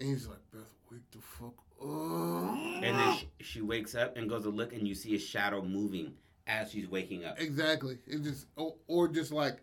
And 0.00 0.08
he's 0.08 0.26
like, 0.26 0.38
Beth, 0.52 0.62
wake 0.90 1.08
the 1.12 1.18
fuck 1.20 1.54
up. 1.58 1.67
And 1.80 2.82
then 2.82 3.16
she, 3.18 3.28
she 3.40 3.60
wakes 3.60 3.94
up 3.94 4.16
and 4.16 4.28
goes 4.28 4.42
to 4.44 4.50
look, 4.50 4.72
and 4.72 4.86
you 4.86 4.94
see 4.94 5.14
a 5.14 5.18
shadow 5.18 5.62
moving 5.62 6.12
as 6.46 6.70
she's 6.70 6.88
waking 6.88 7.24
up. 7.24 7.40
exactly. 7.40 7.98
It 8.06 8.22
just 8.22 8.46
or, 8.56 8.74
or 8.86 9.08
just 9.08 9.32
like 9.32 9.58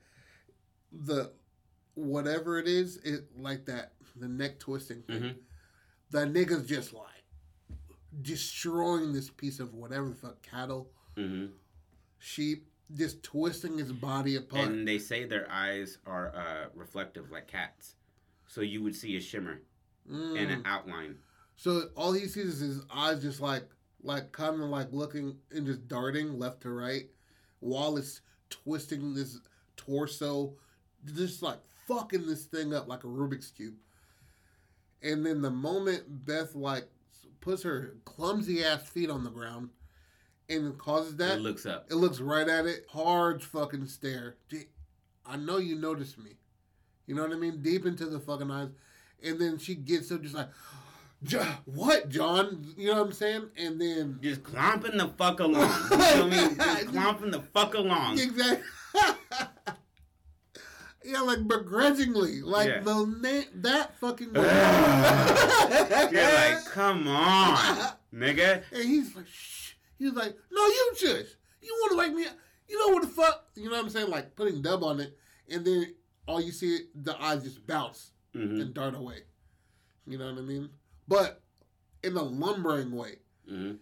the 0.92 1.32
whatever 1.96 2.60
it 2.60 2.68
is, 2.68 2.98
it 2.98 3.26
like 3.38 3.66
that 3.66 3.94
the 4.16 4.28
neck 4.28 4.60
twisting 4.60 5.02
thing. 5.04 5.22
Mhm. 5.22 5.36
The 6.12 6.20
nigga's 6.20 6.68
just 6.68 6.94
like 6.94 7.04
destroying 8.22 9.12
this 9.14 9.30
piece 9.30 9.60
of 9.60 9.74
whatever 9.74 10.10
the 10.10 10.16
fuck 10.16 10.42
cattle, 10.42 10.90
hmm 11.18 11.48
sheep, 12.18 12.68
just 12.96 13.22
twisting 13.24 13.78
his 13.78 13.92
body 13.92 14.36
apart. 14.36 14.68
And 14.70 14.88
they 14.88 14.98
say 14.98 15.26
their 15.26 15.48
eyes 15.52 15.98
are 16.08 16.34
uh, 16.36 16.70
reflective, 16.74 17.30
like 17.30 17.46
cats. 17.48 17.96
So 18.48 18.62
you 18.62 18.82
would 18.84 18.96
see 18.96 19.16
a 19.18 19.22
shimmer 19.22 19.62
Mm. 20.10 20.40
and 20.40 20.52
an 20.52 20.62
outline. 20.66 21.18
So 21.56 21.90
all 21.96 22.12
he 22.14 22.28
sees 22.28 22.46
is 22.46 22.60
his 22.60 22.82
eyes 22.94 23.22
just 23.22 23.40
like 23.42 23.64
like 24.04 24.32
kind 24.32 24.62
of 24.62 24.70
like 24.70 24.88
looking 24.92 25.38
and 25.52 25.66
just 25.66 25.88
darting 25.88 26.38
left 26.38 26.62
to 26.62 26.70
right 26.70 27.06
while 27.60 27.98
it's 27.98 28.22
twisting 28.50 29.14
this 29.16 29.40
torso 29.78 30.54
just 31.16 31.42
like 31.42 31.58
fucking 31.88 32.28
this 32.28 32.46
thing 32.46 32.74
up 32.74 32.88
like 32.88 33.04
a 33.04 33.08
Rubik's 33.08 33.52
cube. 33.52 33.76
And 35.02 35.26
then 35.26 35.42
the 35.42 35.52
moment 35.52 36.26
Beth 36.26 36.56
like 36.56 36.88
puts 37.42 37.64
her 37.64 37.96
clumsy 38.06 38.64
ass 38.64 38.88
feet 38.88 39.10
on 39.10 39.24
the 39.24 39.30
ground 39.30 39.70
and 40.50 40.78
causes 40.78 41.16
that 41.18 41.38
it 41.38 41.42
looks 41.42 41.66
up. 41.66 41.88
it 41.90 41.96
looks 41.96 42.20
right 42.20 42.48
at 42.48 42.66
it, 42.66 42.86
hard 42.90 43.42
fucking 43.44 43.88
stare. 43.88 44.36
Gee, 44.50 44.66
I 45.26 45.38
know 45.38 45.58
you 45.58 45.76
noticed 45.76 46.18
me. 46.18 46.32
You 47.08 47.16
know 47.16 47.24
what 47.24 47.32
I 47.32 47.36
mean? 47.36 47.62
Deep 47.62 47.86
into 47.86 48.06
the 48.06 48.20
fucking 48.20 48.50
eyes. 48.52 48.70
And 49.24 49.40
then 49.40 49.58
she 49.58 49.76
gets 49.76 50.12
up 50.12 50.22
just 50.22 50.36
like, 50.36 50.50
"Jo- 50.50 50.85
what, 51.66 52.10
John? 52.10 52.66
You 52.78 52.88
know 52.88 53.00
what 53.00 53.08
I'm 53.08 53.12
saying? 53.14 53.50
And 53.58 53.80
then. 53.82 54.20
Just 54.22 54.44
clomping 54.44 54.98
the 54.98 55.08
fuck 55.18 55.40
along. 55.40 55.62
You 55.62 55.98
feel 55.98 56.28
me? 56.28 56.36
Just 56.56 56.88
clomping 56.92 57.32
the 57.32 57.42
fuck 57.42 57.74
along. 57.74 58.20
Exactly. 58.20 58.64
yeah, 61.04 61.22
like 61.22 61.48
begrudgingly. 61.48 62.42
Like 62.42 62.68
Yeah. 62.68 62.80
the 62.82 63.06
na- 63.06 63.50
that 63.62 63.98
fucking. 64.00 64.30
You're 64.36 66.34
like, 66.34 66.66
come 66.66 67.08
on, 67.08 67.58
nigga. 68.14 68.64
And 68.72 68.84
he's 68.84 69.16
like, 69.16 69.28
shh. 69.28 69.74
He's 69.98 70.14
like, 70.14 70.36
no, 70.52 70.66
you 70.66 70.92
just 71.00 71.38
You 71.62 71.74
want 71.82 71.92
to 71.94 71.98
wake 71.98 72.14
me 72.14 72.26
up. 72.26 72.34
You 72.68 72.80
know 72.80 72.94
what 72.96 73.04
the 73.04 73.08
fuck? 73.10 73.46
You 73.56 73.66
know 73.66 73.72
what 73.78 73.84
I'm 73.84 73.90
saying? 73.90 74.10
Like 74.10 74.36
putting 74.36 74.62
dub 74.62 74.84
on 74.84 75.00
it. 75.00 75.16
And 75.50 75.64
then 75.66 75.94
all 76.28 76.42
you 76.42 76.52
see, 76.52 76.80
the 76.96 77.16
eyes 77.22 77.44
just 77.44 77.66
bounce 77.68 78.12
hmm 78.34 78.60
and 78.60 78.74
dart 78.74 78.96
away. 78.96 79.20
You 80.08 80.18
know 80.18 80.30
what 80.32 80.40
I 80.40 80.42
mean? 80.42 80.70
But 81.08 81.42
in 82.04 82.16
a 82.16 82.24
lumbering 82.24 82.92
way. 82.92 83.18
hmm 83.48 83.74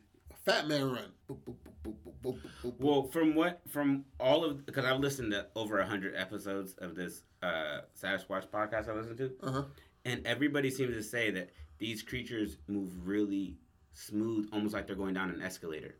Fat 0.45 0.67
man 0.67 0.91
run. 0.91 1.11
Boop, 1.29 1.37
boop, 1.45 2.37
boop. 2.63 2.73
Well, 2.79 3.03
from 3.03 3.33
what, 3.33 3.61
from 3.69 4.03
all 4.19 4.43
of, 4.43 4.65
because 4.65 4.83
I've 4.83 4.99
listened 4.99 5.31
to 5.31 5.47
over 5.55 5.79
a 5.79 5.85
hundred 5.87 6.15
episodes 6.17 6.73
of 6.79 6.95
this 6.95 7.23
uh 7.41 7.81
Sasquatch 8.01 8.47
podcast 8.49 8.89
I 8.89 8.93
listen 8.93 9.15
to, 9.17 9.31
Uh-huh. 9.41 9.63
and 10.05 10.25
everybody 10.27 10.69
seems 10.69 10.93
to 10.95 11.03
say 11.03 11.31
that 11.31 11.49
these 11.79 12.01
creatures 12.01 12.57
move 12.67 12.91
really 13.07 13.55
smooth, 13.93 14.49
almost 14.51 14.73
like 14.73 14.85
they're 14.85 14.95
going 14.97 15.13
down 15.13 15.29
an 15.29 15.41
escalator. 15.41 15.95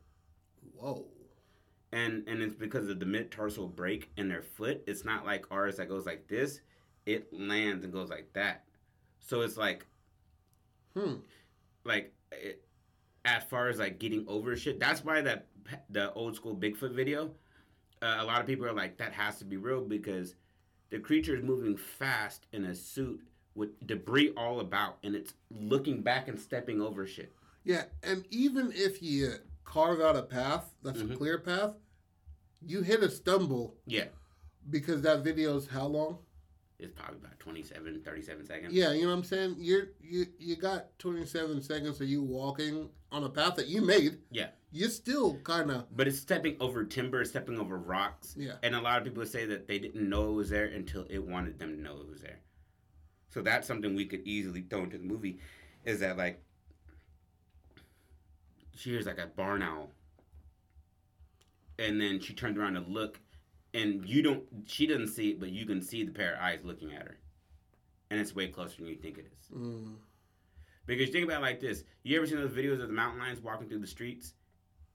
Whoa. 0.75 1.05
and 1.93 2.27
and 2.27 2.41
it's 2.41 2.55
because 2.55 2.89
of 2.89 2.99
the 2.99 3.05
mid 3.05 3.31
tarsal 3.31 3.67
break 3.67 4.09
in 4.17 4.27
their 4.27 4.41
foot. 4.41 4.83
It's 4.88 5.05
not 5.05 5.25
like 5.25 5.45
ours 5.51 5.77
that 5.77 5.88
goes 5.88 6.05
like 6.05 6.27
this. 6.27 6.59
It 7.05 7.31
lands 7.31 7.83
and 7.86 7.93
goes 7.93 8.09
like 8.09 8.27
that. 8.33 8.65
So 9.19 9.41
it's 9.41 9.55
like 9.57 9.86
Hmm. 10.97 11.15
like 11.86 12.13
it, 12.32 12.63
as 13.25 13.43
far 13.43 13.69
as 13.69 13.79
like 13.79 13.99
getting 13.99 14.25
over 14.27 14.56
shit. 14.56 14.79
That's 14.79 15.03
why 15.03 15.21
that 15.21 15.47
the 15.89 16.12
old 16.13 16.36
school 16.36 16.56
Bigfoot 16.56 16.93
video. 16.93 17.32
Uh, 18.01 18.17
a 18.19 18.25
lot 18.25 18.41
of 18.41 18.47
people 18.47 18.65
are 18.65 18.73
like 18.73 18.97
that 18.97 19.13
has 19.13 19.38
to 19.39 19.45
be 19.45 19.56
real 19.58 19.82
because 19.82 20.36
the 20.89 20.99
creature 20.99 21.36
is 21.36 21.43
moving 21.43 21.77
fast 21.77 22.47
in 22.51 22.65
a 22.65 22.75
suit 22.75 23.21
with 23.56 23.69
debris 23.88 24.34
all 24.36 24.60
about, 24.60 24.97
and 25.03 25.15
it's 25.15 25.34
looking 25.51 26.01
back 26.01 26.27
and 26.27 26.39
stepping 26.39 26.82
over 26.82 27.06
shit. 27.08 27.32
Yeah, 27.63 27.86
and 28.01 28.25
even 28.29 28.71
if 28.73 29.01
you 29.01 29.36
carve 29.63 30.01
out 30.01 30.17
a 30.17 30.21
path 30.23 30.73
that's 30.84 30.99
Mhm. 31.01 31.13
a 31.13 31.15
clear 31.15 31.38
path, 31.38 31.75
you 32.62 32.82
hit 32.82 33.01
a 33.03 33.10
stumble 33.10 33.77
Yeah. 33.86 34.08
because 34.69 35.01
that 35.03 35.23
video 35.23 35.56
is 35.56 35.67
how 35.67 35.88
long? 35.88 36.19
It's 36.79 36.91
probably 36.93 37.17
about 37.19 37.39
27, 37.39 38.01
37 38.03 38.45
seconds. 38.45 38.73
Yeah, 38.73 38.91
you 38.91 39.03
know 39.03 39.09
what 39.09 39.13
I'm 39.19 39.23
saying. 39.23 39.55
You're 39.59 39.89
you 40.01 40.25
you 40.38 40.55
got 40.55 40.97
27 40.99 41.62
seconds 41.62 42.01
of 42.01 42.07
you 42.07 42.21
walking 42.23 42.89
on 43.12 43.23
a 43.23 43.29
path 43.29 43.55
that 43.55 43.67
you 43.67 43.81
made. 43.81 44.17
Yeah. 44.31 44.47
You're 44.71 44.89
still 44.89 45.36
kind 45.43 45.69
of 45.69 45.86
But 45.95 46.07
it's 46.07 46.17
stepping 46.19 46.57
over 46.59 46.83
timber, 46.83 47.23
stepping 47.25 47.59
over 47.59 47.77
rocks. 47.77 48.36
yeah. 48.38 48.53
And 48.63 48.75
a 48.75 48.81
lot 48.81 48.97
of 48.97 49.03
people 49.03 49.25
say 49.25 49.45
that 49.45 49.67
they 49.67 49.77
didn't 49.79 50.09
know 50.09 50.29
it 50.31 50.33
was 50.33 50.49
there 50.49 50.65
until 50.65 51.05
it 51.09 51.19
wanted 51.23 51.59
them 51.59 51.75
to 51.77 51.81
know 51.81 51.95
it 52.01 52.09
was 52.09 52.21
there. 52.21 52.39
So 53.29 53.41
that's 53.41 53.67
something 53.67 53.95
we 53.95 54.05
could 54.05 54.21
easily 54.25 54.62
throw 54.62 54.83
into 54.83 54.97
the 54.97 55.03
movie 55.05 55.39
is 55.86 55.99
that 55.99 56.17
like 56.17 56.41
she 58.75 58.89
hears 58.89 59.05
like 59.05 59.19
a 59.19 59.27
barn 59.27 59.62
owl. 59.62 59.91
And 61.79 61.99
then 62.01 62.19
she 62.19 62.33
turns 62.33 62.57
around 62.57 62.73
to 62.73 62.81
look 62.81 63.19
and 63.73 64.07
you 64.07 64.21
don't 64.21 64.43
she 64.65 64.86
doesn't 64.88 65.07
see 65.09 65.31
it, 65.31 65.39
but 65.39 65.49
you 65.49 65.65
can 65.65 65.81
see 65.81 66.03
the 66.03 66.12
pair 66.12 66.36
of 66.36 66.41
eyes 66.41 66.59
looking 66.63 66.93
at 66.93 67.01
her. 67.03 67.17
And 68.12 68.19
it's 68.19 68.36
way 68.36 68.47
closer 68.47 68.77
than 68.77 68.88
you 68.88 68.95
think 68.95 69.17
it 69.17 69.25
is. 69.25 69.47
Mm. 69.57 69.95
Because 70.86 71.09
think 71.09 71.25
about 71.25 71.39
it 71.39 71.45
like 71.45 71.59
this. 71.59 71.83
You 72.03 72.17
ever 72.17 72.27
seen 72.27 72.38
those 72.38 72.51
videos 72.51 72.73
of 72.81 72.88
the 72.88 72.93
mountain 72.93 73.19
lions 73.19 73.41
walking 73.41 73.67
through 73.67 73.79
the 73.79 73.88
streets? 73.88 74.33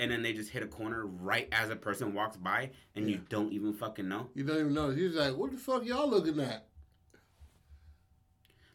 And 0.01 0.09
then 0.11 0.23
they 0.23 0.33
just 0.33 0.51
hit 0.51 0.63
a 0.63 0.67
corner 0.69 1.07
right 1.07 1.49
as 1.51 1.71
a 1.71 1.77
person 1.77 2.15
walks 2.15 2.37
by 2.37 2.71
and 2.95 3.11
you 3.11 3.21
don't 3.29 3.53
even 3.53 3.73
fucking 3.73 4.07
know? 4.09 4.29
You 4.35 4.45
don't 4.45 4.59
even 4.61 4.75
know. 4.75 4.91
He's 4.91 5.15
like, 5.17 5.35
what 5.37 5.51
the 5.51 5.57
fuck 5.57 5.85
y'all 5.85 6.09
looking 6.09 6.39
at? 6.39 6.69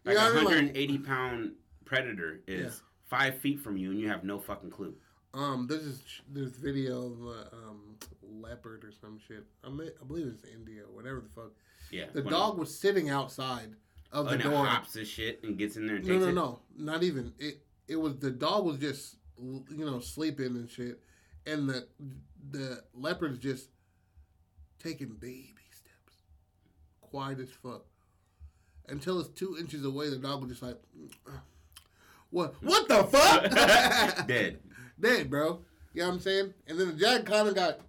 Like 0.04 0.18
a 0.18 0.20
what 0.20 0.32
I 0.32 0.36
mean? 0.36 0.44
Like, 0.44 0.46
180 0.56 0.98
pound 1.00 1.52
predator 1.86 2.42
is 2.48 2.74
Yeah. 2.74 2.80
five 3.10 3.40
feet 3.40 3.62
from 3.62 3.78
you 3.78 3.92
and 3.92 4.00
you 4.02 4.10
have 4.10 4.24
no 4.26 4.40
fucking 4.40 4.72
clue. 4.72 4.96
um, 5.34 5.66
this 5.68 5.82
is 5.82 6.04
this 6.30 6.52
video 6.58 7.06
of 7.06 7.22
uh, 7.26 7.56
um 7.56 7.96
leopard 8.42 8.84
or 8.84 8.92
some 8.92 9.20
shit. 9.28 9.44
I 9.64 9.70
may, 9.70 9.86
I 10.02 10.06
believe 10.06 10.28
it's 10.28 10.44
India, 10.52 10.82
whatever 10.92 11.22
the 11.22 11.30
fuck. 11.30 11.52
Yeah. 11.92 12.06
The 12.14 12.22
dog 12.22 12.58
was 12.58 12.78
sitting 12.78 13.10
outside 13.10 13.76
of 14.12 14.28
Oh, 14.28 14.30
the 14.30 14.38
door. 14.38 14.66
hops 14.66 14.94
his 14.94 15.08
shit 15.08 15.42
and 15.44 15.58
gets 15.58 15.76
in 15.76 15.88
there 15.88 15.98
and 15.98 16.06
No, 16.06 16.14
takes 16.14 16.24
no, 16.24 16.30
it. 16.30 16.34
no, 16.34 16.60
not 16.78 17.04
even. 17.04 17.34
It 17.40 17.60
it 17.88 17.96
was 17.98 18.18
the 18.18 18.32
dog 18.32 18.66
was 18.66 18.78
just 18.78 19.16
you 19.38 19.64
know 19.86 20.00
sleeping 20.00 20.56
and 20.56 20.70
shit, 20.70 21.00
and 21.46 21.68
the 21.70 21.88
the 22.52 22.84
leopard's 22.94 23.40
just 23.40 23.70
taking 24.80 25.10
baby 25.14 25.54
steps, 25.72 26.24
quiet 27.02 27.40
as 27.40 27.50
fuck, 27.52 27.86
until 28.90 29.20
it's 29.20 29.30
two 29.30 29.58
inches 29.60 29.84
away. 29.86 30.10
The 30.10 30.18
dog 30.18 30.42
was 30.42 30.52
just 30.52 30.62
like, 30.64 30.78
mm, 30.98 31.12
uh, 31.28 31.32
what? 32.30 32.56
What 32.62 32.88
the 32.88 33.04
fuck? 33.06 34.28
Dead. 34.28 34.60
Dead, 35.00 35.30
bro. 35.30 35.62
You 35.94 36.02
know 36.02 36.08
what 36.10 36.14
I'm 36.16 36.20
saying? 36.22 36.54
And 36.68 36.80
then 36.80 36.88
the 36.88 36.94
jag 36.94 37.26
kind 37.26 37.48
of 37.48 37.54
got, 37.56 37.80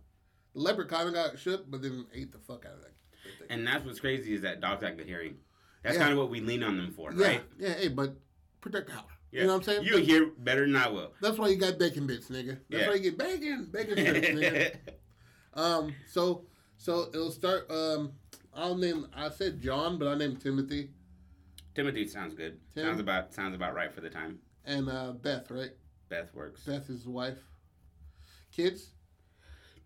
the 0.54 0.60
leopard 0.60 0.88
kind 0.88 1.08
of 1.08 1.14
got 1.14 1.38
shook, 1.38 1.70
but 1.70 1.82
then 1.82 2.06
ate 2.14 2.32
the 2.32 2.38
fuck 2.38 2.64
out 2.66 2.72
of 2.74 2.80
that. 2.82 2.90
thing. 3.38 3.46
And 3.50 3.66
that's 3.66 3.84
what's 3.84 4.00
crazy 4.00 4.34
is 4.34 4.42
that 4.42 4.60
dogs 4.60 4.82
got 4.82 4.96
good 4.96 5.06
hearing. 5.06 5.36
That's 5.82 5.96
Yeah. 5.96 6.02
kind 6.02 6.12
of 6.12 6.18
what 6.18 6.30
we 6.30 6.40
lean 6.40 6.62
on 6.62 6.76
them 6.76 6.92
for, 6.92 7.12
yeah, 7.12 7.26
right? 7.26 7.42
yeah. 7.58 7.74
Hey, 7.74 7.88
but 7.88 8.16
protect 8.60 8.86
the 8.88 8.94
house. 8.94 9.04
Yeah. 9.32 9.40
You 9.42 9.46
know 9.48 9.52
what 9.54 9.68
I'm 9.68 9.74
saying? 9.74 9.84
You 9.84 9.96
hear 9.98 10.26
better 10.38 10.64
than 10.66 10.76
I 10.76 10.88
will. 10.88 11.12
That's 11.20 11.36
why 11.38 11.48
you 11.48 11.56
got 11.56 11.78
bacon 11.78 12.06
bits, 12.06 12.28
nigga. 12.28 12.58
That's 12.70 12.82
Yeah. 12.82 12.88
why 12.88 12.94
you 12.94 13.00
get 13.10 13.18
bacon, 13.18 13.68
bacon 13.72 13.96
strips, 13.98 14.28
nigga. 14.28 14.76
Um, 15.56 15.94
so 16.10 16.46
so 16.78 17.08
it'll 17.10 17.30
start. 17.30 17.70
Um, 17.70 18.12
I'll 18.52 18.76
name. 18.76 19.06
I 19.14 19.30
said 19.30 19.60
John, 19.60 19.98
but 19.98 20.08
I 20.08 20.16
named 20.16 20.40
Timothy 20.40 20.90
Timothy 21.76 22.06
sounds 22.08 22.34
good. 22.34 22.58
Tim? 22.74 22.86
Sounds 22.86 23.00
about 23.00 23.32
sounds 23.32 23.54
about 23.54 23.72
right 23.74 23.92
for 23.92 24.00
the 24.00 24.10
time. 24.10 24.40
and 24.64 24.88
uh, 24.90 25.12
Beth. 25.12 25.50
Right, 25.52 25.70
Beth 26.08 26.34
works. 26.34 26.64
Beth 26.64 26.82
is 26.82 26.88
his 27.00 27.06
wife. 27.06 27.38
Kids. 28.52 28.90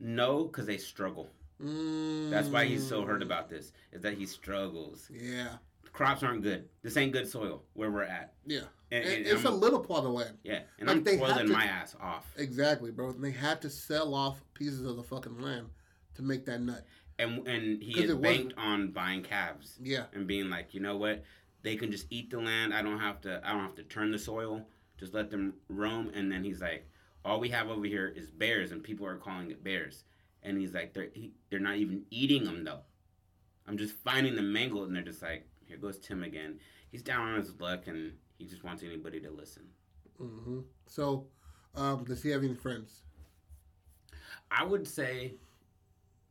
No, 0.01 0.45
because 0.45 0.67
they 0.67 0.77
struggle. 0.79 1.29
Mm, 1.63 2.31
That's 2.31 2.49
why 2.49 2.65
he's 2.67 2.87
so 2.87 3.03
hurt 3.05 3.23
about 3.23 3.49
this. 3.49 3.73
Is 3.93 4.03
that 4.03 4.15
he 4.15 4.27
struggles. 4.27 5.11
Yeah, 5.13 5.57
Crops 5.93 6.23
aren't 6.23 6.43
good. 6.43 6.69
This 6.83 6.97
ain't 6.97 7.13
good 7.13 7.27
soil 7.29 7.63
where 7.75 7.91
we're 7.91 8.05
at. 8.05 8.35
yeah. 8.47 8.61
And, 8.91 9.05
And 9.05 9.27
it's 9.27 9.45
a 9.45 9.49
I'm- 9.49 9.61
little 9.61 9.81
plot 9.81 9.99
of 9.99 10.05
the 10.05 10.11
land. 10.11 10.39
yeah, 10.45 10.61
and 10.79 10.89
like 10.89 10.97
I'm 10.99 11.05
toiling 11.05 11.51
my 11.51 11.65
ass 11.65 11.95
off. 12.01 12.33
Exactly, 12.39 12.91
bro. 12.91 13.11
And 13.11 13.23
they 13.23 13.33
had 13.33 13.61
to 13.63 13.69
sell 13.71 14.15
off 14.15 14.43
pieces 14.55 14.83
of 14.87 14.97
the 14.97 15.03
fucking 15.03 15.39
land 15.41 15.69
to 16.15 16.23
make 16.23 16.47
that 16.47 16.61
nut. 16.63 16.87
And 17.19 17.47
and 17.47 17.83
he 17.83 18.01
had 18.01 18.23
banked 18.23 18.55
on 18.57 18.93
buying 18.93 19.23
calves 19.23 19.77
Yeah, 19.83 20.05
and 20.15 20.27
being 20.27 20.49
like, 20.49 20.73
you 20.73 20.81
know 20.81 20.97
what, 20.97 21.23
they 21.63 21.77
can 21.77 21.91
just 21.91 22.07
eat 22.11 22.31
the 22.31 22.39
land. 22.41 22.73
I 22.73 22.81
don't 22.81 23.01
have 23.01 23.21
to. 23.23 23.41
I 23.45 23.53
don't 23.53 23.63
have 23.63 23.75
to 23.75 23.83
turn 23.83 24.11
the 24.13 24.19
soil. 24.19 24.65
Just 24.97 25.13
let 25.13 25.29
them 25.31 25.55
roam. 25.69 26.11
And 26.15 26.31
then 26.33 26.43
he's 26.45 26.61
like, 26.63 26.89
all 27.25 27.41
we 27.41 27.49
have 27.51 27.69
over 27.69 27.85
here 27.87 28.09
is 28.15 28.31
bears, 28.31 28.73
and 28.73 28.83
people 28.83 29.07
are 29.07 29.17
calling 29.17 29.51
it 29.51 29.65
bears. 29.65 30.05
And 30.43 30.59
he's 30.59 30.73
like, 30.75 30.93
they're 30.95 31.09
he, 31.13 31.33
they're 31.51 31.61
not 31.61 31.77
even 31.77 32.05
eating 32.11 32.45
them 32.45 32.65
though. 32.65 32.81
I'm 33.67 33.77
just 33.79 33.95
finding 33.97 34.35
them 34.37 34.53
mangled, 34.53 34.89
and 34.89 34.97
they're 34.97 35.03
just 35.03 35.23
like, 35.23 35.47
here 35.67 35.77
goes 35.77 35.99
Tim 35.99 36.23
again. 36.23 36.59
He's 36.91 37.03
down 37.03 37.29
on 37.29 37.39
his 37.41 37.59
luck, 37.61 37.87
and 37.87 38.13
he 38.39 38.47
just 38.47 38.65
wants 38.65 38.83
anybody 38.83 39.21
to 39.21 39.31
listen. 39.31 39.65
hmm 40.19 40.61
So, 40.87 41.27
um, 41.75 42.05
does 42.05 42.23
he 42.23 42.31
have 42.31 42.43
any 42.45 42.55
friends? 42.55 43.03
I 44.51 44.65
would 44.65 44.87
say 44.87 45.35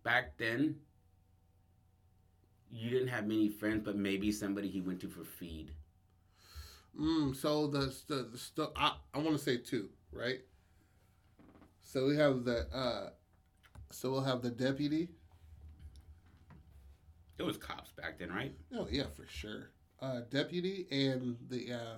back 0.03 0.37
then 0.37 0.79
you 2.69 2.89
didn't 2.89 3.07
have 3.09 3.27
many 3.27 3.49
friends, 3.49 3.81
but 3.83 3.95
maybe 3.97 4.31
somebody 4.31 4.67
he 4.69 4.81
went 4.81 4.99
to 5.01 5.09
for 5.09 5.23
feed. 5.23 5.71
Mm, 6.99 7.35
so 7.35 7.67
the 7.67 7.93
the, 8.07 8.23
the 8.31 8.37
sto- 8.37 8.73
I, 8.75 8.95
I 9.13 9.19
want 9.19 9.37
to 9.37 9.43
say 9.43 9.57
two, 9.57 9.89
right? 10.11 10.39
So 11.87 12.05
we 12.05 12.17
have 12.17 12.43
the 12.43 12.67
uh, 12.75 13.11
so 13.91 14.11
we'll 14.11 14.21
have 14.21 14.41
the 14.41 14.49
deputy. 14.49 15.07
It 17.37 17.43
was 17.43 17.55
cops 17.55 17.91
back 17.91 18.19
then, 18.19 18.29
right? 18.29 18.53
Oh 18.75 18.89
yeah, 18.91 19.05
for 19.15 19.25
sure. 19.25 19.69
Uh, 20.01 20.19
deputy 20.29 20.85
and 20.91 21.37
the 21.49 21.71
uh, 21.71 21.95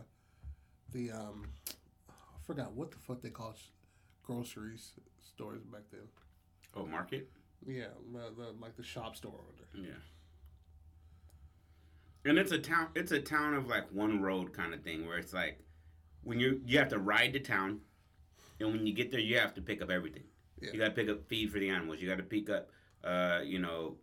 the 0.91 1.09
um, 1.09 1.47
I 2.07 2.45
forgot 2.45 2.73
what 2.73 2.91
the 2.91 2.97
fuck 2.97 3.23
they 3.23 3.31
called 3.31 3.55
groceries 4.21 4.91
stores 5.27 5.63
back 5.63 5.81
then. 5.91 6.01
Oh, 6.75 6.85
market. 6.85 7.27
Yeah, 7.65 7.85
the, 8.13 8.31
the, 8.37 8.53
like 8.61 8.77
the 8.77 8.83
shop 8.83 9.15
store 9.15 9.33
order. 9.33 9.67
Yeah. 9.73 9.97
And 12.29 12.37
it's 12.37 12.51
a 12.51 12.59
town. 12.59 12.89
It's 12.93 13.11
a 13.11 13.19
town 13.19 13.55
of 13.55 13.65
like 13.65 13.91
one 13.91 14.21
road 14.21 14.53
kind 14.53 14.75
of 14.75 14.83
thing, 14.83 15.07
where 15.07 15.17
it's 15.17 15.33
like 15.33 15.59
when 16.21 16.39
you 16.39 16.61
you 16.63 16.77
have 16.77 16.89
to 16.89 16.99
ride 16.99 17.33
to 17.33 17.39
town, 17.39 17.79
and 18.59 18.71
when 18.71 18.85
you 18.87 18.93
get 18.93 19.11
there, 19.11 19.19
you 19.19 19.37
have 19.37 19.53
to 19.55 19.61
pick 19.61 19.81
up 19.81 19.89
everything. 19.89 20.23
Yeah. 20.61 20.71
You 20.73 20.79
got 20.79 20.85
to 20.85 20.91
pick 20.91 21.09
up 21.09 21.27
feed 21.27 21.51
for 21.51 21.59
the 21.59 21.69
animals. 21.69 22.01
You 22.01 22.09
got 22.09 22.17
to 22.17 22.23
pick 22.23 22.49
up, 22.49 22.69
uh, 23.03 23.39
you 23.43 23.59
know, 23.59 23.95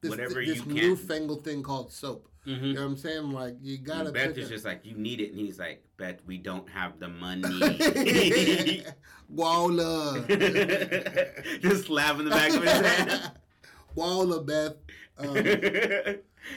This, 0.00 0.10
Whatever 0.10 0.34
this 0.44 0.56
you 0.56 0.62
can. 0.62 0.74
This 0.74 0.82
newfangled 0.82 1.44
thing 1.44 1.62
called 1.62 1.90
soap. 1.92 2.28
mm-hmm. 2.46 2.64
You 2.64 2.74
know 2.74 2.82
what 2.82 2.86
I'm 2.86 2.96
saying? 2.96 3.32
Like 3.32 3.56
you 3.60 3.78
gotta. 3.78 4.06
And 4.06 4.14
Beth 4.14 4.28
pick 4.28 4.38
is 4.38 4.44
up- 4.44 4.50
just 4.52 4.64
like, 4.64 4.80
you 4.84 4.96
need 4.96 5.20
it, 5.20 5.30
and 5.30 5.38
he's 5.38 5.58
like, 5.58 5.82
Beth, 5.96 6.20
we 6.26 6.38
don't 6.38 6.68
have 6.70 7.00
the 7.00 7.08
money. 7.08 7.42
Walla. 9.28 10.24
just 11.60 11.90
laugh 11.90 12.18
in 12.18 12.24
the 12.26 12.30
back 12.30 12.50
of 12.54 12.62
his 12.62 12.72
head. 12.72 13.32
Walla, 13.96 14.40
Beth. 14.42 14.76
Um, 15.18 15.34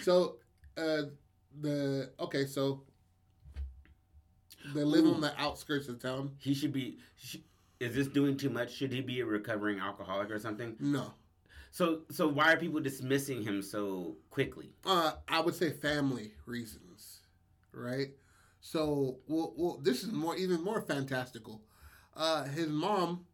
so, 0.04 0.36
uh, 0.77 1.04
the 1.60 2.12
okay, 2.19 2.45
so 2.45 2.84
they 4.74 4.84
live 4.84 5.06
on 5.06 5.21
the 5.21 5.34
outskirts 5.39 5.88
of 5.88 6.00
town. 6.00 6.32
he 6.39 6.54
should 6.54 6.74
be. 6.74 6.97
Sh- 7.17 7.38
is 7.80 7.95
this 7.95 8.08
doing 8.08 8.38
too 8.38 8.50
much? 8.52 8.71
Should 8.74 8.91
he 8.91 9.02
be 9.02 9.21
a 9.21 9.26
recovering 9.26 9.80
alcoholic 9.80 10.30
or 10.30 10.38
something? 10.38 10.76
No, 10.80 11.13
So, 11.71 12.02
so 12.12 12.28
why 12.28 12.54
are 12.54 12.58
people 12.58 12.80
dismissing 12.80 13.41
him 13.41 13.62
so 13.63 14.17
quickly? 14.30 14.69
uh, 14.86 15.13
I 15.28 15.39
would 15.41 15.56
say 15.56 15.71
family 15.71 16.34
reasons, 16.45 17.21
right? 17.74 18.10
So, 18.60 19.17
well, 19.28 19.54
well, 19.58 19.80
this 19.82 20.04
is 20.04 20.12
more 20.12 20.36
even 20.36 20.63
more 20.63 20.80
fantastical. 20.82 21.63
Uh, 22.15 22.43
his 22.43 22.67
mom 22.67 23.26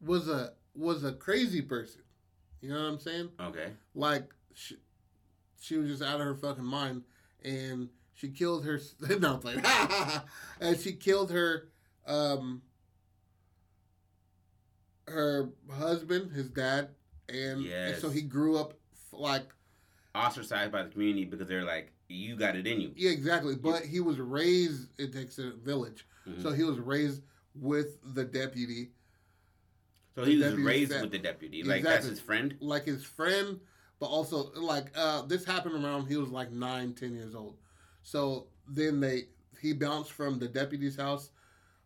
was 0.00 0.28
a 0.28 0.52
was 0.76 1.02
a 1.02 1.12
crazy 1.12 1.60
person. 1.62 2.02
You 2.60 2.68
know 2.70 2.76
what 2.76 2.88
I'm 2.92 2.98
saying? 3.00 3.30
Okay. 3.40 3.72
like 3.94 4.32
she, 4.54 4.76
she 5.60 5.76
was 5.76 5.88
just 5.88 6.02
out 6.02 6.20
of 6.20 6.26
her 6.26 6.34
fucking 6.36 6.64
mind 6.64 7.02
and 7.42 7.88
she 8.20 8.28
killed 8.28 8.64
her 8.64 8.80
no 9.18 9.34
I'm 9.34 9.40
playing 9.40 9.62
and 10.60 10.78
she 10.78 10.92
killed 10.92 11.30
her 11.30 11.68
um 12.06 12.62
her 15.08 15.48
husband 15.72 16.32
his 16.32 16.48
dad 16.50 16.88
and, 17.28 17.64
and 17.66 17.96
so 18.00 18.10
he 18.10 18.22
grew 18.22 18.58
up 18.58 18.74
like 19.12 19.48
Ostracized 20.14 20.72
by 20.72 20.82
the 20.82 20.88
community 20.90 21.24
because 21.24 21.46
they're 21.46 21.64
like, 21.64 21.92
you 22.08 22.34
got 22.34 22.56
it 22.56 22.66
in 22.66 22.80
you. 22.80 22.92
yeah 22.96 23.10
exactly 23.10 23.54
but 23.54 23.82
he 23.84 24.00
was 24.00 24.18
raised 24.18 24.88
in 25.00 25.10
Texas 25.12 25.54
a 25.54 25.56
village 25.56 26.06
Mhm. 26.28 26.42
so 26.42 26.52
he 26.52 26.64
was 26.64 26.78
raised 26.78 27.22
with 27.54 27.96
the 28.14 28.24
deputy 28.24 28.90
So 30.14 30.24
he 30.24 30.36
was 30.36 30.54
raised 30.56 30.92
said- 30.92 31.00
with 31.02 31.12
the 31.12 31.18
deputy. 31.18 31.62
Like 31.62 31.82
that's 31.82 32.04
his 32.06 32.20
friend. 32.20 32.54
like 32.60 32.84
his 32.84 33.02
friend, 33.04 33.58
but 33.98 34.06
also 34.06 34.52
like 34.54 34.90
uh, 34.94 35.22
this 35.22 35.44
happened 35.46 35.82
around 35.82 36.08
he 36.08 36.16
was 36.18 36.28
like 36.28 36.52
nine, 36.52 36.92
ten 36.92 37.14
years 37.14 37.34
old. 37.34 37.56
So 38.02 38.46
then 38.68 39.00
they 39.00 39.24
he 39.60 39.72
bounced 39.72 40.12
from 40.12 40.38
the 40.38 40.48
deputy's 40.48 40.96
house 40.96 41.30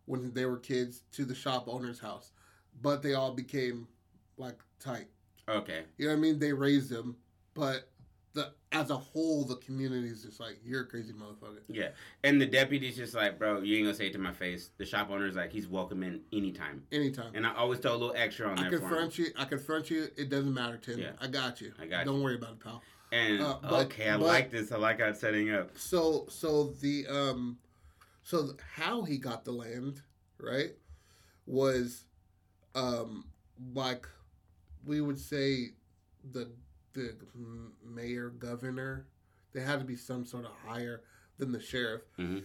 when 0.07 0.33
they 0.35 0.45
were 0.47 0.59
kids 0.59 1.03
to 1.13 1.25
the 1.25 1.35
shop 1.35 1.65
owner's 1.67 1.99
house. 1.99 2.31
but 2.83 3.03
they 3.03 3.15
all 3.15 3.33
became 3.33 3.87
like 4.37 4.59
tight. 4.81 5.07
Okay. 5.49 5.83
You 5.99 6.07
know 6.07 6.13
what 6.13 6.19
I 6.19 6.21
mean? 6.21 6.39
They 6.39 6.53
raised 6.53 6.91
them, 6.91 7.17
but 7.55 7.89
the 8.33 8.53
as 8.73 8.91
a 8.91 8.97
whole, 8.97 9.45
the 9.45 9.57
community 9.57 10.09
is 10.09 10.25
just 10.25 10.41
like 10.41 10.59
you're 10.65 10.83
a 10.83 10.87
crazy 10.87 11.13
motherfucker. 11.13 11.61
Yeah. 11.69 11.91
And 12.25 12.41
the 12.41 12.47
deputy's 12.47 12.97
just 12.97 13.15
like, 13.15 13.39
bro, 13.39 13.61
you 13.63 13.77
ain't 13.77 13.85
gonna 13.87 13.95
say 13.95 14.09
it 14.09 14.13
to 14.15 14.19
my 14.19 14.33
face. 14.33 14.71
The 14.77 14.85
shop 14.85 15.09
owner's 15.11 15.37
like, 15.37 15.53
he's 15.53 15.69
welcome 15.69 16.03
in 16.03 16.21
anytime. 16.33 16.83
Anytime. 16.91 17.31
And 17.35 17.47
I 17.47 17.55
always 17.55 17.79
throw 17.79 17.93
a 17.93 17.97
little 17.97 18.15
extra 18.17 18.49
on 18.49 18.59
I 18.59 18.71
there 18.71 18.81
for 18.81 18.87
him. 18.87 18.91
confront 18.91 19.19
you. 19.19 19.27
I 19.39 19.45
confront 19.45 19.91
you. 19.91 20.09
It 20.17 20.29
doesn't 20.31 20.53
matter, 20.53 20.77
Tim. 20.79 20.99
Yeah. 20.99 21.13
I 21.21 21.29
got 21.29 21.61
you. 21.61 21.73
I 21.81 21.87
got 21.87 22.05
Don't 22.07 22.17
you. 22.19 22.25
worry 22.25 22.35
about 22.35 22.53
it, 22.55 22.61
pal. 22.61 22.83
And 23.15 23.41
Uh, 23.43 23.59
but- 23.63 23.87
okay, 23.87 24.11
I 24.11 24.17
but- 24.17 24.27
like 24.27 24.51
this. 24.51 24.73
I 24.73 24.77
like 24.77 24.99
how 24.99 25.07
it's 25.07 25.21
setting 25.21 25.51
up. 25.51 25.79
So, 25.79 26.27
so 26.29 26.65
the 26.81 27.07
um, 27.07 27.59
so 28.25 28.57
how 28.75 29.03
he 29.03 29.19
got 29.19 29.45
the 29.45 29.53
land, 29.53 30.03
right, 30.39 30.73
was, 31.47 32.05
um, 32.75 33.29
like, 33.73 34.09
we 34.85 35.01
would 35.01 35.19
say, 35.19 35.75
the 36.33 36.51
the 36.95 37.15
mayor, 37.85 38.31
governor, 38.31 39.07
they 39.53 39.61
had 39.61 39.79
to 39.81 39.85
be 39.85 39.97
some 39.97 40.25
sort 40.25 40.45
of 40.45 40.53
higher 40.53 41.03
than 41.39 41.51
the 41.53 41.61
sheriff. 41.61 42.03
Mhm. 42.19 42.45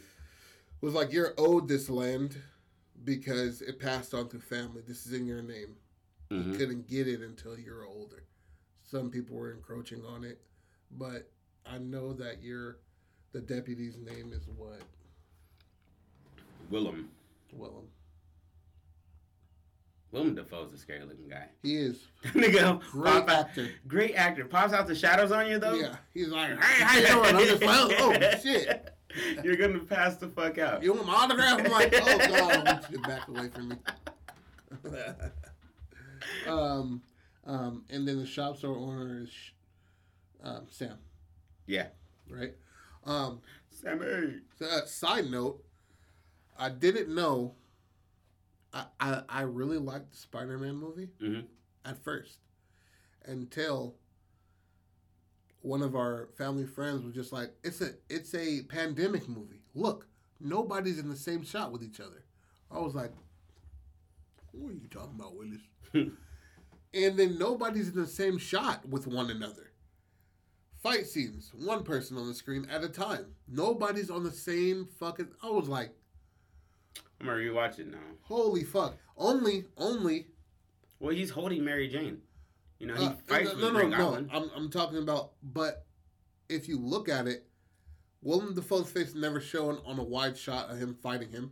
Was 0.81 0.93
like 0.95 1.11
you're 1.13 1.33
owed 1.37 1.67
this 1.67 1.87
land 1.89 2.41
because 3.03 3.61
it 3.61 3.79
passed 3.79 4.13
on 4.15 4.27
through 4.27 4.39
family. 4.41 4.81
This 4.81 5.05
is 5.07 5.13
in 5.13 5.25
your 5.25 5.41
name. 5.41 5.77
Mhm. 6.31 6.57
couldn't 6.57 6.85
get 6.87 7.07
it 7.07 7.21
until 7.21 7.57
you're 7.57 7.85
older. 7.85 8.23
Some 8.83 9.09
people 9.09 9.35
were 9.35 9.51
encroaching 9.51 10.05
on 10.05 10.23
it, 10.23 10.39
but 10.97 11.29
I 11.65 11.77
know 11.77 12.13
that 12.13 12.41
you're 12.41 12.77
the 13.31 13.41
deputy's 13.41 13.97
name 13.97 14.31
is 14.33 14.47
what 14.57 14.81
Willem. 16.69 17.09
Willem. 17.53 17.87
Willem 20.11 20.33
Dafoe's 20.33 20.73
a 20.73 20.77
scary 20.77 21.01
looking 21.01 21.27
guy. 21.29 21.45
He 21.61 21.75
is 21.75 22.07
Nigga, 22.33 22.79
great 22.91 23.13
out- 23.13 23.29
actor. 23.29 23.69
great 23.87 24.15
actor. 24.15 24.45
Pops 24.45 24.73
out 24.73 24.87
the 24.87 24.95
shadows 24.95 25.31
on 25.31 25.47
you 25.47 25.59
though. 25.59 25.73
Yeah, 25.75 25.95
he's 26.13 26.29
like, 26.29 26.59
hey, 26.63 26.83
how 26.83 26.97
you 26.97 27.07
doing? 27.07 27.35
I'm 27.35 27.45
just 27.45 27.63
like, 27.63 27.95
oh 27.99 28.13
shit. 28.41 28.93
You're 29.43 29.55
gonna 29.55 29.79
pass 29.79 30.17
the 30.17 30.27
fuck 30.27 30.57
out. 30.59 30.83
You 30.83 30.93
want 30.93 31.07
my 31.07 31.13
autograph? 31.13 31.59
I'm 31.65 31.71
like, 31.71 31.93
oh 31.95 32.17
god, 32.17 32.31
I 32.31 32.57
want 32.73 32.85
you 32.91 32.97
to 32.97 33.03
back 33.07 33.27
away 33.27 33.49
from 33.49 33.69
me. 33.69 33.75
um, 36.47 37.01
um, 37.45 37.83
and 37.89 38.07
then 38.07 38.19
the 38.19 38.25
shop 38.25 38.57
store 38.57 38.77
owner 38.77 39.21
is 39.23 39.29
um, 40.43 40.67
Sam, 40.69 40.97
Yeah. 41.67 41.87
right? 42.29 42.53
Um, 43.05 43.41
Sammy. 43.69 44.41
So, 44.57 44.65
uh, 44.65 44.85
side 44.85 45.29
note, 45.31 45.63
I 46.57 46.69
didn't 46.69 47.13
know. 47.13 47.55
I, 48.73 48.85
I, 48.99 49.21
I 49.29 49.41
really 49.41 49.77
liked 49.77 50.11
the 50.11 50.17
Spider 50.17 50.57
Man 50.57 50.75
movie 50.75 51.09
Mhm. 51.21 51.45
at 51.85 52.03
first 52.03 52.37
until 53.25 53.95
one 55.61 55.81
of 55.81 55.95
our 55.95 56.29
family 56.37 56.65
friends 56.65 57.03
was 57.03 57.13
just 57.13 57.31
like, 57.33 57.51
"It's 57.63 57.81
a 57.81 57.91
it's 58.09 58.33
a 58.35 58.61
pandemic 58.63 59.27
movie. 59.27 59.61
Look, 59.73 60.07
nobody's 60.39 60.99
in 60.99 61.09
the 61.09 61.15
same 61.15 61.43
shot 61.43 61.71
with 61.71 61.83
each 61.83 61.99
other." 61.99 62.23
I 62.71 62.79
was 62.79 62.95
like, 62.95 63.11
"What 64.51 64.69
are 64.71 64.73
you 64.75 64.87
talking 64.89 65.15
about, 65.15 65.35
Willis?" 65.35 65.61
and 66.93 67.17
then 67.19 67.37
nobody's 67.37 67.89
in 67.89 67.95
the 67.95 68.07
same 68.07 68.37
shot 68.37 68.87
with 68.87 69.07
one 69.07 69.29
another. 69.31 69.68
Fight 70.81 71.07
scenes, 71.07 71.51
one 71.53 71.83
person 71.83 72.17
on 72.17 72.27
the 72.27 72.33
screen 72.33 72.65
at 72.71 72.83
a 72.83 72.89
time. 72.89 73.25
Nobody's 73.47 74.09
on 74.09 74.23
the 74.23 74.31
same 74.31 74.87
fucking. 74.97 75.27
I 75.43 75.49
was 75.49 75.67
like, 75.67 75.91
I'm 77.19 77.27
gonna 77.27 77.37
rewatch 77.37 77.79
it 77.79 77.87
now. 77.87 77.97
holy 78.21 78.63
fuck! 78.63 78.95
Only, 79.17 79.65
only. 79.77 80.27
Well, 80.99 81.13
he's 81.13 81.31
holding 81.31 81.65
Mary 81.65 81.89
Jane. 81.89 82.19
You 82.79 82.87
know, 82.87 82.95
he 82.95 83.07
uh, 83.07 83.13
fights 83.27 83.49
no, 83.49 83.55
with 83.55 83.73
no, 83.73 83.87
no, 83.87 84.19
no. 84.19 84.27
I'm, 84.31 84.49
I'm 84.55 84.69
talking 84.69 84.99
about. 84.99 85.31
But 85.43 85.85
if 86.47 86.69
you 86.69 86.79
look 86.79 87.09
at 87.09 87.27
it, 87.27 87.45
Willem 88.21 88.55
Dafoe's 88.55 88.89
face 88.89 89.13
never 89.13 89.41
shown 89.41 89.79
on 89.85 89.99
a 89.99 90.03
wide 90.03 90.37
shot 90.37 90.69
of 90.69 90.77
him 90.77 90.97
fighting 91.03 91.29
him, 91.29 91.51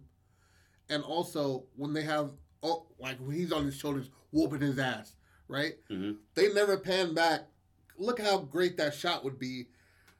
and 0.89 1.03
also 1.03 1.65
when 1.75 1.91
they 1.91 2.03
have, 2.03 2.31
oh, 2.63 2.87
like 2.97 3.17
when 3.17 3.35
he's 3.35 3.51
on 3.51 3.65
his 3.65 3.75
shoulders 3.75 4.09
whooping 4.31 4.61
his 4.61 4.79
ass, 4.79 5.15
right? 5.49 5.73
Mhm. 5.91 6.15
They 6.33 6.53
never 6.53 6.77
pan 6.77 7.13
back. 7.13 7.41
Look 7.97 8.19
how 8.21 8.39
great 8.39 8.77
that 8.77 8.93
shot 8.93 9.23
would 9.23 9.39
be. 9.39 9.67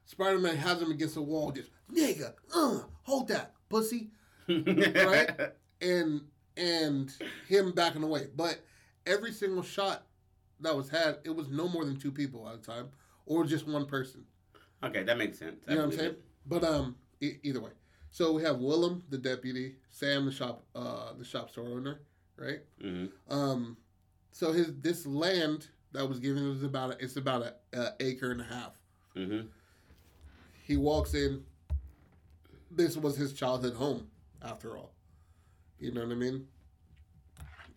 Spider 0.05 0.39
Man 0.39 0.55
has 0.57 0.81
him 0.81 0.91
against 0.91 1.15
the 1.15 1.21
wall, 1.21 1.51
just 1.51 1.69
nigga, 1.93 2.33
uh, 2.55 2.79
hold 3.03 3.27
that 3.27 3.53
pussy, 3.69 4.09
Right? 4.47 5.29
and 5.81 6.21
and 6.55 7.11
him 7.47 7.71
backing 7.73 8.03
away. 8.03 8.27
But 8.35 8.59
every 9.05 9.31
single 9.31 9.63
shot 9.63 10.05
that 10.61 10.75
was 10.75 10.89
had, 10.89 11.17
it 11.23 11.35
was 11.35 11.49
no 11.49 11.67
more 11.67 11.85
than 11.85 11.97
two 11.99 12.11
people 12.11 12.47
at 12.47 12.55
a 12.55 12.57
time, 12.57 12.87
or 13.25 13.43
just 13.45 13.67
one 13.67 13.85
person. 13.85 14.23
okay, 14.83 15.03
that 15.03 15.17
makes 15.17 15.37
sense. 15.37 15.61
I 15.67 15.71
You 15.71 15.77
know 15.77 15.85
what 15.85 15.93
I'm 15.93 15.99
saying? 15.99 16.15
But 16.45 16.63
um, 16.63 16.95
e- 17.21 17.37
either 17.43 17.59
way. 17.61 17.71
So 18.09 18.31
we 18.31 18.41
have 18.43 18.57
Willem, 18.59 19.03
the 19.09 19.17
deputy, 19.17 19.75
Sam, 19.91 20.25
the 20.25 20.31
shop, 20.31 20.63
uh, 20.73 21.13
the 21.17 21.25
shop 21.25 21.49
store 21.51 21.65
owner, 21.67 21.99
right? 22.37 22.61
Mhm. 22.81 23.11
Um, 23.29 23.77
so 24.31 24.53
his 24.53 24.73
this 24.79 25.05
land 25.05 25.67
that 25.93 26.07
was 26.07 26.19
given 26.19 26.47
was 26.49 26.63
about 26.63 26.91
a, 26.91 27.03
it's 27.03 27.15
about 27.17 27.43
a, 27.43 27.53
a 27.79 27.93
acre 27.99 28.31
and 28.31 28.41
a 28.41 28.45
half. 28.45 28.73
Mhm. 29.15 29.47
He 30.63 30.77
walks 30.77 31.13
in. 31.13 31.43
This 32.69 32.97
was 32.97 33.15
his 33.15 33.33
childhood 33.33 33.73
home, 33.75 34.09
after 34.41 34.77
all. 34.77 34.91
You 35.79 35.91
know 35.91 36.01
what 36.01 36.11
I 36.11 36.15
mean? 36.15 36.47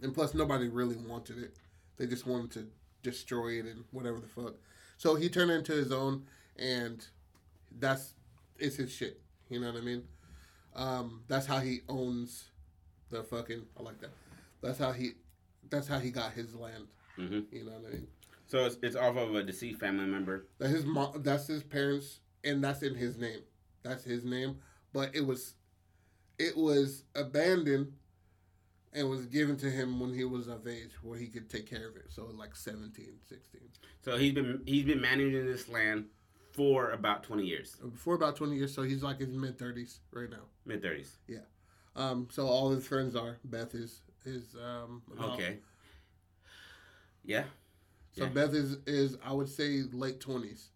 And 0.03 0.12
plus, 0.14 0.35
nobody 0.35 0.68
really 0.68 0.96
wanted 0.96 1.38
it. 1.38 1.57
They 1.96 2.07
just 2.07 2.27
wanted 2.27 2.51
to 2.53 2.66
destroy 3.03 3.59
it 3.61 3.66
and 3.66 3.85
whatever 3.92 4.18
the 4.18 4.27
fuck. 4.27 4.55
So 4.96 5.14
he 5.14 5.29
turned 5.29 5.51
it 5.51 5.55
into 5.55 5.73
his 5.73 5.92
own, 5.92 6.27
and 6.57 7.07
that's 7.79 8.14
it's 8.59 8.77
his 8.77 8.92
shit. 8.92 9.20
You 9.49 9.61
know 9.61 9.73
what 9.73 9.81
I 9.81 9.85
mean? 9.85 10.03
Um, 10.75 11.23
that's 11.29 11.46
how 11.46 11.59
he 11.61 11.81
owns 11.88 12.44
the 13.11 13.23
fucking. 13.23 13.62
I 13.79 13.83
like 13.83 14.01
that. 14.01 14.11
That's 14.62 14.79
how 14.79 14.92
he. 14.92 15.12
That's 15.68 15.87
how 15.87 15.99
he 16.01 16.11
got 16.11 16.33
his 16.33 16.55
land. 16.55 16.87
Mhm. 17.20 17.52
You 17.52 17.64
know 17.64 17.72
what 17.72 17.90
I 17.90 17.94
mean? 17.94 18.06
So 18.46 18.64
it's, 18.66 18.76
it's 18.83 18.96
off 18.96 19.16
of 19.16 19.35
a 19.35 19.42
deceased 19.42 19.78
family 19.80 20.06
member. 20.06 20.46
That 20.59 20.68
his 20.70 20.85
mom. 20.85 21.22
That's 21.22 21.46
his 21.46 21.62
parents, 21.62 22.20
and 22.44 22.62
that's 22.64 22.83
in 22.83 22.94
his 22.94 23.16
name. 23.18 23.40
That's 23.83 24.02
his 24.04 24.24
name. 24.24 24.59
But 24.92 25.14
it 25.14 25.24
was, 25.24 25.54
it 26.38 26.56
was 26.56 27.04
abandoned, 27.14 27.92
and 28.92 29.09
was 29.09 29.26
given 29.26 29.56
to 29.59 29.70
him 29.70 30.00
when 30.00 30.12
he 30.12 30.24
was 30.24 30.48
of 30.48 30.66
age, 30.66 30.90
where 31.02 31.16
he 31.18 31.28
could 31.28 31.48
take 31.48 31.68
care 31.70 31.88
of 31.88 31.96
it. 31.96 32.06
So 32.09 32.24
like 32.35 32.56
17, 32.56 33.18
16. 33.28 33.61
So 34.02 34.16
he's 34.16 34.33
been 34.33 34.62
he's 34.66 34.85
been 34.85 35.00
managing 35.00 35.46
this 35.46 35.68
land 35.68 36.06
for 36.52 36.90
about 36.90 37.22
20 37.22 37.44
years, 37.46 37.76
For 37.94 38.14
about 38.16 38.35
twenty 38.35 38.56
years, 38.56 38.74
so 38.74 38.83
he's 38.83 39.04
like 39.04 39.20
in 39.20 39.40
mid 39.40 39.56
thirties 39.59 40.00
right 40.11 40.28
now. 40.28 40.42
mid 40.66 40.83
30s. 40.83 41.11
Yeah. 41.28 41.38
Um, 41.94 42.26
so 42.33 42.46
all 42.48 42.70
his 42.70 42.85
friends 42.85 43.14
are 43.14 43.38
Beth 43.44 43.74
is 43.76 44.02
is 44.24 44.56
um 44.56 45.02
about- 45.12 45.35
Okay. 45.35 45.59
Yeah. 47.24 47.44
So 48.12 48.24
Yeah. 48.24 48.30
Beth 48.30 48.54
is 48.54 48.76
is 48.87 49.16
I 49.24 49.33
would 49.33 49.48
say 49.48 49.83
late 49.92 50.20
twenties, 50.20 50.70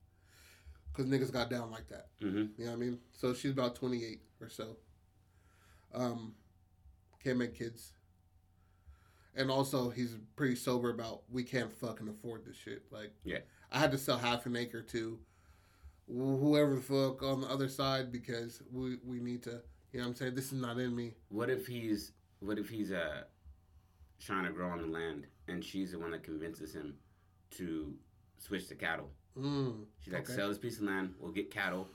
because 0.92 1.07
niggas 1.07 1.33
got 1.33 1.50
down 1.50 1.70
like 1.70 1.88
that. 1.88 2.09
Mhm. 2.20 2.57
You 2.59 2.64
know 2.64 2.70
what 2.70 2.76
I 2.76 2.80
mean? 2.80 3.00
So 3.12 3.35
she's 3.35 3.50
about 3.52 3.74
28 3.76 4.20
or 4.40 4.48
so. 4.48 4.76
Um, 5.92 6.35
can't 7.22 7.38
make 7.38 7.54
kids. 7.54 7.92
And 9.37 9.50
also, 9.50 9.90
he's 9.90 10.16
pretty 10.37 10.54
sober 10.54 10.90
about 10.90 11.22
we 11.30 11.42
can't 11.42 11.72
fucking 11.72 12.09
afford 12.09 12.44
this 12.44 12.57
shit. 12.57 12.85
Like, 12.92 13.12
Yeah. 13.24 13.40
I 13.72 13.78
had 13.80 13.90
to 13.92 13.98
sell 13.98 14.18
half 14.18 14.46
an 14.46 14.54
acre 14.57 14.83
to 14.83 15.18
whoever 16.07 16.76
the 16.76 16.80
fuck 16.80 17.22
on 17.22 17.40
the 17.40 17.48
other 17.48 17.68
side 17.68 18.12
because 18.12 18.62
we 18.70 18.96
we 19.04 19.18
need 19.20 19.42
to. 19.44 19.62
You 19.92 20.00
know 20.00 20.07
what 20.07 20.11
I'm 20.11 20.14
saying? 20.16 20.35
This 20.35 20.52
is 20.52 20.61
not 20.61 20.78
in 20.78 20.94
me. 20.94 21.14
What 21.30 21.50
if 21.50 21.66
he's 21.66 22.12
what 22.40 22.59
if 22.59 22.68
he's 22.68 22.92
uh 22.92 23.24
trying 24.20 24.44
to 24.44 24.52
grow 24.52 24.68
on 24.70 24.78
the 24.83 24.87
land 24.87 25.26
and 25.48 25.64
she's 25.64 25.92
the 25.92 25.98
one 25.98 26.11
that 26.12 26.22
convinces 26.22 26.74
him 26.74 26.94
to 27.52 27.94
switch 28.38 28.68
to 28.68 28.74
cattle? 28.74 29.11
Mm, 29.38 29.85
She's 30.00 30.12
like, 30.12 30.22
Okay. 30.22 30.35
sell 30.35 30.48
this 30.48 30.59
piece 30.59 30.78
of 30.78 30.85
land, 30.85 31.14
we'll 31.18 31.33
get 31.33 31.50
cattle. 31.50 31.88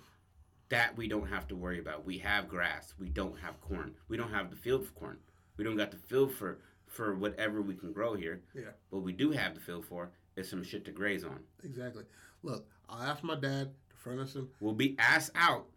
That 0.70 0.96
we 0.98 1.08
don't 1.08 1.28
have 1.28 1.48
to 1.48 1.56
worry 1.56 1.80
about. 1.80 2.06
We 2.06 2.20
have 2.20 2.48
grass. 2.48 2.94
We 3.00 3.10
don't 3.10 3.40
have 3.40 3.60
corn. 3.60 3.96
We 4.08 4.18
don't 4.18 4.32
have 4.32 4.52
the 4.52 4.56
field 4.56 4.86
for 4.86 4.92
corn. 4.94 5.18
We 5.58 5.64
don't 5.64 5.78
got 5.78 5.92
the 5.92 5.98
field 5.98 6.32
for 6.34 6.60
for 6.86 7.16
whatever 7.16 7.62
we 7.62 7.76
can 7.76 7.92
grow 7.94 8.16
here. 8.16 8.42
Yeah. 8.56 8.72
What 8.90 9.04
we 9.04 9.14
do 9.14 9.32
have 9.32 9.54
the 9.56 9.60
field 9.62 9.86
for 9.86 10.12
is 10.36 10.50
some 10.50 10.64
shit 10.64 10.86
to 10.86 10.92
graze 10.92 11.24
on. 11.24 11.40
exactly. 11.64 12.04
Look, 12.44 12.68
I'll 12.88 13.02
ask 13.04 13.24
my 13.24 13.36
dad 13.36 13.72
to 13.90 13.96
furnish 13.96 14.34
him. 14.34 14.50
We'll 14.60 14.74
be 14.74 14.96
ass 15.00 15.30
out, 15.36 15.68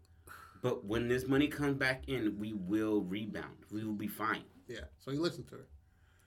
but 0.61 0.85
when 0.85 1.07
this 1.07 1.27
money 1.27 1.47
comes 1.47 1.75
back 1.75 2.03
in, 2.07 2.37
we 2.39 2.53
will 2.53 3.01
rebound. 3.01 3.57
We 3.71 3.83
will 3.83 3.93
be 3.93 4.07
fine. 4.07 4.43
Yeah. 4.67 4.85
So 4.99 5.11
he 5.11 5.17
listened 5.17 5.47
to 5.49 5.55
her. 5.55 5.67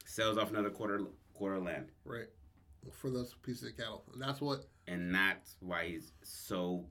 Sells 0.05 0.39
off 0.39 0.51
another 0.51 0.71
quarter 0.71 1.01
quarter 1.37 1.59
land. 1.59 1.87
Right. 2.05 2.29
For 2.93 3.11
those 3.11 3.35
pieces 3.43 3.71
of 3.71 3.77
cattle. 3.77 4.05
And 4.13 4.23
that's 4.23 4.41
what 4.41 4.67
and 4.87 5.15
that's 5.15 5.57
why 5.61 5.87
he's 5.89 6.13
so 6.23 6.85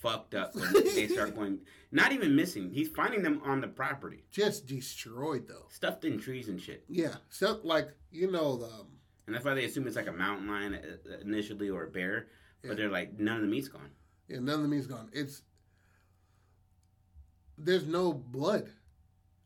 fucked 0.00 0.34
up 0.34 0.54
when 0.56 0.72
they 0.94 1.06
start 1.08 1.34
going. 1.36 1.60
Not 1.92 2.12
even 2.12 2.34
missing. 2.34 2.70
He's 2.70 2.88
finding 2.88 3.22
them 3.22 3.40
on 3.44 3.60
the 3.60 3.68
property, 3.68 4.24
Just 4.30 4.66
destroyed 4.66 5.46
though. 5.46 5.66
stuffed 5.68 6.04
in 6.04 6.18
trees 6.18 6.48
and 6.48 6.60
shit. 6.60 6.84
Yeah. 6.88 7.14
So 7.30 7.60
like 7.62 7.88
you 8.10 8.30
know 8.30 8.56
the 8.56 8.66
um, 8.66 8.86
And 9.26 9.34
that's 9.34 9.44
why 9.44 9.54
they 9.54 9.64
assume 9.64 9.86
it's 9.86 9.96
like 9.96 10.08
a 10.08 10.12
mountain 10.12 10.48
lion 10.48 10.74
uh, 10.74 11.18
initially 11.20 11.70
or 11.70 11.84
a 11.84 11.90
bear. 11.90 12.28
But 12.62 12.70
Yeah. 12.70 12.74
they're 12.74 12.90
like, 12.90 13.18
none 13.18 13.36
of 13.36 13.42
the 13.42 13.48
meat's 13.48 13.68
gone. 13.68 13.90
yeah, 14.28 14.38
none 14.40 14.56
of 14.56 14.62
the 14.62 14.68
meat's 14.68 14.86
gone. 14.88 15.08
It's 15.12 15.42
there's 17.58 17.86
no 17.86 18.12
blood. 18.12 18.70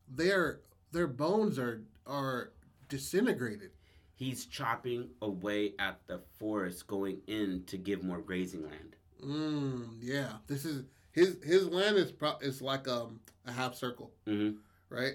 Their 0.08 0.60
their 0.92 1.06
bones 1.08 1.58
are 1.58 1.82
are 2.06 2.52
disintegrated. 2.88 3.70
He's 4.16 4.46
chopping 4.46 5.10
away 5.20 5.74
at 5.78 6.00
the 6.06 6.20
forest, 6.38 6.86
going 6.86 7.18
in 7.26 7.64
to 7.66 7.76
give 7.76 8.02
more 8.02 8.18
grazing 8.18 8.64
land. 8.64 8.96
Mm, 9.22 9.98
yeah. 10.00 10.32
This 10.46 10.64
is 10.64 10.84
his 11.12 11.36
his 11.44 11.68
land 11.68 11.96
is 11.98 12.12
pro- 12.12 12.38
is 12.40 12.62
like 12.62 12.88
um 12.88 13.20
a 13.46 13.52
half 13.52 13.74
circle, 13.74 14.10
hmm 14.26 14.52
right? 14.88 15.14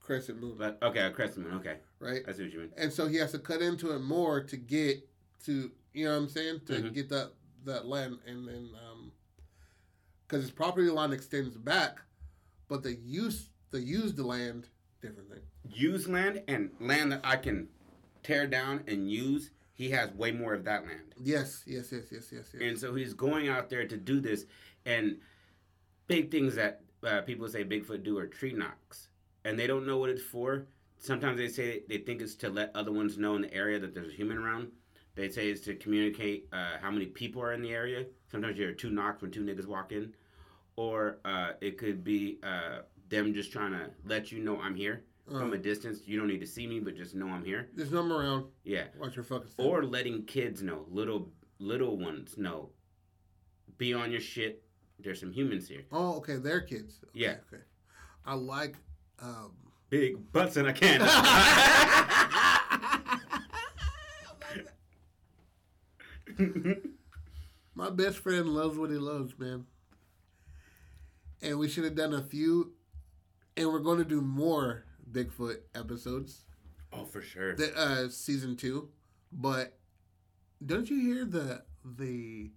Crescent 0.00 0.40
moon, 0.40 0.56
But 0.58 0.78
okay, 0.82 1.00
a 1.00 1.10
crescent 1.10 1.46
moon. 1.46 1.58
Okay, 1.58 1.76
right? 2.00 2.22
I 2.26 2.32
see 2.32 2.44
what 2.44 2.52
you 2.52 2.60
mean. 2.60 2.70
And 2.76 2.90
so 2.92 3.06
he 3.06 3.16
has 3.16 3.32
to 3.32 3.38
cut 3.38 3.60
into 3.62 3.92
it 3.94 4.00
more 4.00 4.42
to 4.42 4.56
get 4.56 5.06
to 5.44 5.70
you 5.92 6.06
know 6.06 6.12
what 6.12 6.22
I'm 6.22 6.28
saying 6.28 6.60
to 6.66 6.72
Mhm. 6.72 6.94
get 6.94 7.08
that 7.10 7.32
that 7.64 7.84
land, 7.86 8.18
and 8.26 8.48
then 8.48 8.70
um 8.88 9.12
because 10.26 10.42
his 10.42 10.50
property 10.50 10.88
line 10.88 11.12
extends 11.12 11.54
back, 11.58 12.00
but 12.68 12.82
the 12.82 12.94
use 12.94 13.50
the 13.72 13.80
used 13.80 14.18
land 14.18 14.68
different 15.02 15.28
thing. 15.30 15.42
Use 15.68 16.08
land 16.08 16.42
and 16.48 16.70
land 16.80 17.12
that 17.12 17.20
I 17.24 17.36
can 17.36 17.68
tear 18.22 18.46
down 18.46 18.84
and 18.86 19.10
use. 19.10 19.50
He 19.74 19.90
has 19.90 20.12
way 20.12 20.32
more 20.32 20.54
of 20.54 20.64
that 20.64 20.84
land. 20.84 21.14
Yes, 21.20 21.62
yes, 21.66 21.90
yes, 21.90 22.04
yes, 22.10 22.28
yes, 22.30 22.44
yes. 22.52 22.62
And 22.62 22.78
so 22.78 22.94
he's 22.94 23.14
going 23.14 23.48
out 23.48 23.70
there 23.70 23.86
to 23.86 23.96
do 23.96 24.20
this. 24.20 24.44
And 24.84 25.16
big 26.06 26.30
things 26.30 26.54
that 26.54 26.82
uh, 27.02 27.22
people 27.22 27.48
say 27.48 27.64
Bigfoot 27.64 28.02
do 28.04 28.18
are 28.18 28.26
tree 28.26 28.52
knocks. 28.52 29.08
And 29.44 29.58
they 29.58 29.66
don't 29.66 29.86
know 29.86 29.98
what 29.98 30.10
it's 30.10 30.22
for. 30.22 30.66
Sometimes 30.98 31.38
they 31.38 31.48
say 31.48 31.82
they 31.88 31.98
think 31.98 32.20
it's 32.20 32.36
to 32.36 32.50
let 32.50 32.70
other 32.76 32.92
ones 32.92 33.18
know 33.18 33.34
in 33.34 33.42
the 33.42 33.52
area 33.52 33.78
that 33.80 33.94
there's 33.94 34.12
a 34.12 34.16
human 34.16 34.38
around. 34.38 34.70
They 35.14 35.28
say 35.28 35.48
it's 35.48 35.62
to 35.62 35.74
communicate 35.74 36.48
uh, 36.52 36.76
how 36.80 36.90
many 36.90 37.06
people 37.06 37.42
are 37.42 37.52
in 37.52 37.60
the 37.60 37.72
area. 37.72 38.06
Sometimes 38.30 38.56
you 38.56 38.64
hear 38.64 38.74
two 38.74 38.90
knocks 38.90 39.20
when 39.20 39.30
two 39.30 39.42
niggas 39.42 39.66
walk 39.66 39.90
in. 39.90 40.14
Or 40.76 41.18
uh, 41.24 41.52
it 41.60 41.76
could 41.76 42.04
be 42.04 42.38
uh, 42.42 42.82
them 43.08 43.34
just 43.34 43.52
trying 43.52 43.72
to 43.72 43.90
let 44.04 44.30
you 44.30 44.38
know 44.38 44.60
I'm 44.60 44.76
here 44.76 45.02
from 45.28 45.50
Uh, 45.50 45.54
a 45.54 45.58
distance. 45.58 46.00
You 46.06 46.18
don't 46.18 46.28
need 46.28 46.40
to 46.40 46.46
see 46.46 46.66
me, 46.66 46.80
but 46.80 46.96
just 46.96 47.14
know 47.14 47.28
I'm 47.28 47.44
here. 47.44 47.68
there's 47.74 47.92
no 47.92 48.02
more 48.02 48.22
around. 48.22 48.46
Yeah 48.64 48.84
Watch 48.98 49.16
your 49.16 49.24
fucking 49.24 49.48
step. 49.50 49.64
or 49.66 49.84
letting 49.84 50.24
kids 50.24 50.62
know, 50.62 50.86
little 50.90 51.30
little 51.58 51.96
ones 51.96 52.36
know, 52.36 52.70
be 53.78 53.94
on 53.94 54.10
your 54.10 54.20
shit. 54.20 54.62
There's 54.98 55.20
some 55.20 55.32
humans 55.32 55.68
here. 55.68 55.82
oh, 55.92 56.16
okay, 56.18 56.36
they're 56.36 56.60
kids. 56.60 57.00
Okay, 57.04 57.20
Yeah. 57.20 57.36
okay. 57.52 57.62
I 58.24 58.34
like. 58.34 58.76
Um, 59.20 59.52
Big 59.90 60.32
butts 60.32 60.56
in 60.56 60.66
a 60.66 60.72
can. 60.72 61.00
My 67.74 67.90
best 67.90 68.18
friend 68.18 68.48
loves 68.48 68.76
what 68.78 68.90
he 68.90 68.98
loves, 68.98 69.38
man. 69.38 69.66
And 71.40 71.58
we 71.58 71.68
should 71.68 71.84
have 71.84 71.94
done 71.96 72.14
a 72.14 72.22
few, 72.22 72.72
and 73.56 73.68
we're 73.68 73.80
going 73.80 73.98
to 73.98 74.04
do 74.04 74.20
more 74.20 74.84
Bigfoot 75.12 75.58
episodes, 75.74 76.44
oh, 76.92 77.04
for 77.04 77.20
sure. 77.20 77.54
the, 77.54 77.76
uh, 77.78 78.08
season 78.08 78.56
two. 78.56 78.88
But 79.32 79.78
don't 80.64 80.88
you 80.88 81.00
hear 81.00 81.24
the 81.24 81.62
the 81.84 82.50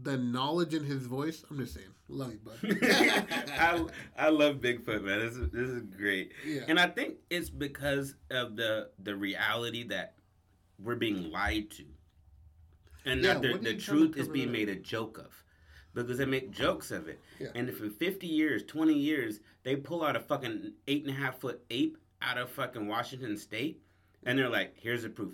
the 0.00 0.16
knowledge 0.16 0.74
in 0.74 0.84
his 0.84 1.06
voice? 1.06 1.44
I'm 1.50 1.58
just 1.58 1.74
saying, 1.74 1.86
love 2.08 2.32
you, 2.32 2.40
bud. 2.44 2.78
I, 3.52 3.84
I 4.16 4.28
love 4.30 4.56
Bigfoot, 4.56 5.02
man. 5.04 5.20
This 5.20 5.36
is 5.36 5.50
this 5.50 5.68
is 5.68 5.82
great, 5.96 6.32
yeah, 6.46 6.62
and 6.68 6.78
I 6.78 6.88
think 6.88 7.16
it's 7.30 7.50
because 7.50 8.14
of 8.30 8.56
the 8.56 8.90
the 9.02 9.16
reality 9.16 9.84
that 9.88 10.14
we're 10.78 10.96
being 10.96 11.30
lied 11.30 11.70
to, 11.72 11.84
and 13.04 13.22
Yeah, 13.22 13.34
that 13.34 13.42
the, 13.42 13.48
the 13.48 13.54
you 13.54 13.60
trying 13.62 13.78
to 13.78 14.08
truth 14.08 14.16
is 14.16 14.28
being 14.28 14.52
made 14.52 14.68
a 14.68 14.74
joke 14.76 15.18
of, 15.18 15.44
because 15.94 16.18
they 16.18 16.24
make 16.26 16.50
jokes 16.50 16.90
of 16.90 17.08
it. 17.08 17.20
Yeah. 17.38 17.48
And 17.54 17.68
if 17.68 17.80
in 17.80 17.90
fifty 17.90 18.26
years, 18.26 18.62
twenty 18.64 18.94
years, 18.94 19.40
they 19.62 19.76
pull 19.76 20.04
out 20.04 20.16
a 20.16 20.20
fucking 20.20 20.72
eight 20.88 21.02
and 21.06 21.10
a 21.10 21.18
half 21.18 21.38
foot 21.40 21.64
ape 21.70 21.96
out 22.20 22.38
of 22.38 22.50
fucking 22.50 22.86
Washington 22.88 23.36
State, 23.36 23.80
and 24.24 24.38
they're 24.38 24.48
like, 24.48 24.74
"Here's 24.76 25.02
the 25.02 25.08
proof." 25.08 25.32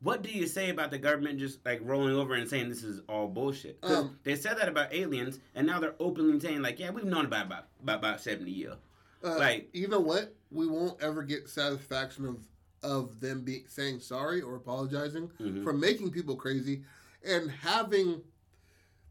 What 0.00 0.22
do 0.22 0.30
you 0.30 0.46
say 0.46 0.70
about 0.70 0.92
the 0.92 0.98
government 0.98 1.40
just 1.40 1.64
like 1.64 1.80
rolling 1.82 2.14
over 2.14 2.34
and 2.34 2.48
saying 2.48 2.68
this 2.68 2.84
is 2.84 3.00
all 3.08 3.26
bullshit? 3.26 3.78
Um, 3.82 4.16
they 4.22 4.36
said 4.36 4.56
that 4.58 4.68
about 4.68 4.94
aliens, 4.94 5.40
and 5.56 5.66
now 5.66 5.80
they're 5.80 5.96
openly 5.98 6.38
saying 6.38 6.62
like, 6.62 6.78
"Yeah, 6.78 6.90
we've 6.90 7.04
known 7.04 7.24
about 7.26 7.46
about 7.46 7.64
about, 7.82 7.98
about 7.98 8.20
seventy 8.20 8.52
years." 8.52 8.76
uh, 9.24 9.36
like- 9.36 9.68
you 9.72 9.88
know 9.88 9.98
what? 9.98 10.32
We 10.52 10.68
won't 10.68 11.02
ever 11.02 11.22
get 11.24 11.48
satisfaction 11.48 12.24
of 12.26 12.46
of 12.84 13.18
them 13.18 13.42
being 13.42 13.64
saying 13.66 13.98
sorry 13.98 14.40
or 14.40 14.54
apologizing. 14.54 15.28
Mhm. 15.40 15.64
for 15.64 15.72
making 15.72 16.12
people 16.12 16.36
crazy 16.36 16.84
and 17.24 17.50
having 17.50 18.22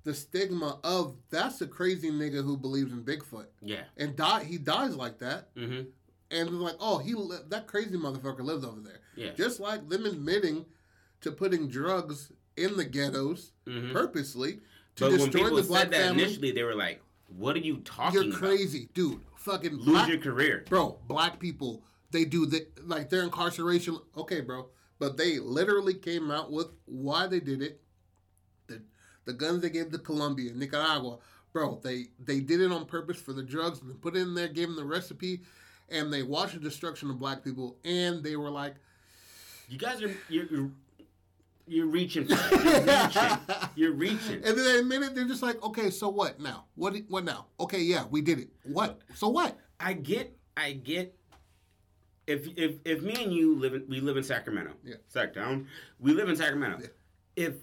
the 0.08 0.14
stigma 0.14 0.80
of 0.84 1.16
that's 1.30 1.60
a 1.62 1.68
crazy 1.68 2.10
nigga 2.10 2.44
who 2.44 2.56
believes 2.58 2.92
in 2.92 3.04
Bigfoot 3.04 3.48
Yeah. 3.62 3.84
and 3.98 4.16
die 4.16 4.44
he 4.46 4.58
dies 4.58 4.96
like 4.96 5.20
that 5.20 5.54
Mm-hmm. 5.56 5.90
and 6.32 6.48
they're 6.50 6.66
like 6.70 6.76
oh 6.80 6.98
he 7.00 7.14
li- 7.14 7.38
that 7.50 7.68
crazy 7.68 7.98
motherfucker 7.98 8.40
lives 8.52 8.64
over 8.66 8.80
there 8.82 9.00
Yeah. 9.16 9.32
just 9.34 9.60
like 9.60 9.88
them 9.90 10.06
admitting 10.06 10.66
to 11.22 11.32
putting 11.32 11.68
drugs 11.68 12.32
in 12.56 12.78
the 12.78 12.86
ghettos 12.86 13.52
Mm-hmm. 13.68 13.92
purposely 13.92 14.54
to 14.96 15.04
But 15.04 15.12
when 15.12 15.20
destroy 15.20 15.44
people 15.44 15.58
the 15.58 15.64
black 15.64 15.82
said 15.84 15.92
that 15.92 16.02
family 16.08 16.24
initially, 16.24 16.52
they 16.52 16.64
were 16.64 16.74
like, 16.74 17.02
"What 17.28 17.56
are 17.56 17.60
you 17.60 17.78
talking 17.80 18.04
about? 18.06 18.14
you're 18.14 18.38
about? 18.38 18.40
crazy 18.40 18.90
dude 18.94 19.20
fucking 19.36 19.74
Lose 19.76 19.86
black, 19.86 20.10
your 20.10 20.18
career." 20.20 20.64
bro 20.70 20.98
black 21.08 21.40
people 21.40 21.84
they 22.12 22.24
do 22.26 22.46
the 22.46 22.66
like 22.86 23.10
their 23.10 23.24
incarceration 23.24 23.98
okay 24.16 24.40
bro 24.42 24.70
but 25.00 25.18
they 25.18 25.38
literally 25.40 25.94
came 25.94 26.32
out 26.32 26.52
with 26.52 26.68
why 26.86 27.28
they 27.28 27.40
did 27.42 27.62
it 27.62 27.82
the 29.28 29.34
guns 29.34 29.62
they 29.62 29.70
gave 29.70 29.92
to 29.92 29.98
colombia 30.00 30.52
nicaragua 30.54 31.18
bro 31.54 31.80
they 31.84 32.08
they 32.24 32.40
did 32.40 32.60
it 32.62 32.72
on 32.72 32.86
purpose 32.86 33.18
for 33.18 33.34
the 33.34 33.44
drugs 33.44 33.82
and 33.82 33.90
they 33.92 33.96
put 33.96 34.16
it 34.16 34.22
in 34.22 34.34
there 34.34 34.48
gave 34.48 34.68
them 34.68 34.76
the 34.76 34.84
recipe 34.86 35.42
and 35.90 36.12
they 36.12 36.24
watched 36.24 36.54
the 36.56 36.60
destruction 36.60 37.10
of 37.10 37.20
black 37.20 37.44
people 37.44 37.78
and 37.86 38.24
they 38.24 38.36
were 38.36 38.50
like 38.50 38.76
You 39.70 39.78
guys 39.78 40.02
are 40.02 40.12
you're 40.30 40.46
you're, 40.50 40.70
you're 41.70 41.88
reaching. 41.88 42.26
You're 42.30 42.38
reaching. 42.82 43.38
You're 43.76 43.92
reaching. 43.92 44.36
and 44.36 44.58
then 44.58 44.64
they 44.64 44.80
admit 44.80 45.04
it 45.04 45.16
they're 45.16 45.28
just 45.28 45.44
like 45.44 45.62
okay 45.62 45.90
so 45.90 46.08
what 46.10 46.40
now 46.40 46.66
what 46.76 46.96
what 47.10 47.24
now 47.26 47.48
okay 47.60 47.82
yeah 47.82 48.06
we 48.10 48.22
did 48.22 48.40
it 48.40 48.50
what 48.64 49.00
so 49.16 49.28
what 49.28 49.58
I 49.80 49.94
get, 49.94 50.36
I 50.56 50.72
get. 50.72 51.14
If 52.26 52.48
if 52.58 52.76
if 52.84 53.02
me 53.04 53.14
and 53.24 53.32
you 53.32 53.56
live 53.60 53.74
in, 53.76 53.86
we 53.88 54.00
live 54.02 54.18
in 54.18 54.24
Sacramento, 54.24 54.74
Yeah. 54.84 54.96
Sacktown, 55.14 55.66
we 56.00 56.14
live 56.14 56.30
in 56.30 56.36
Sacramento. 56.36 56.80
Yeah. 56.82 57.46
If 57.48 57.54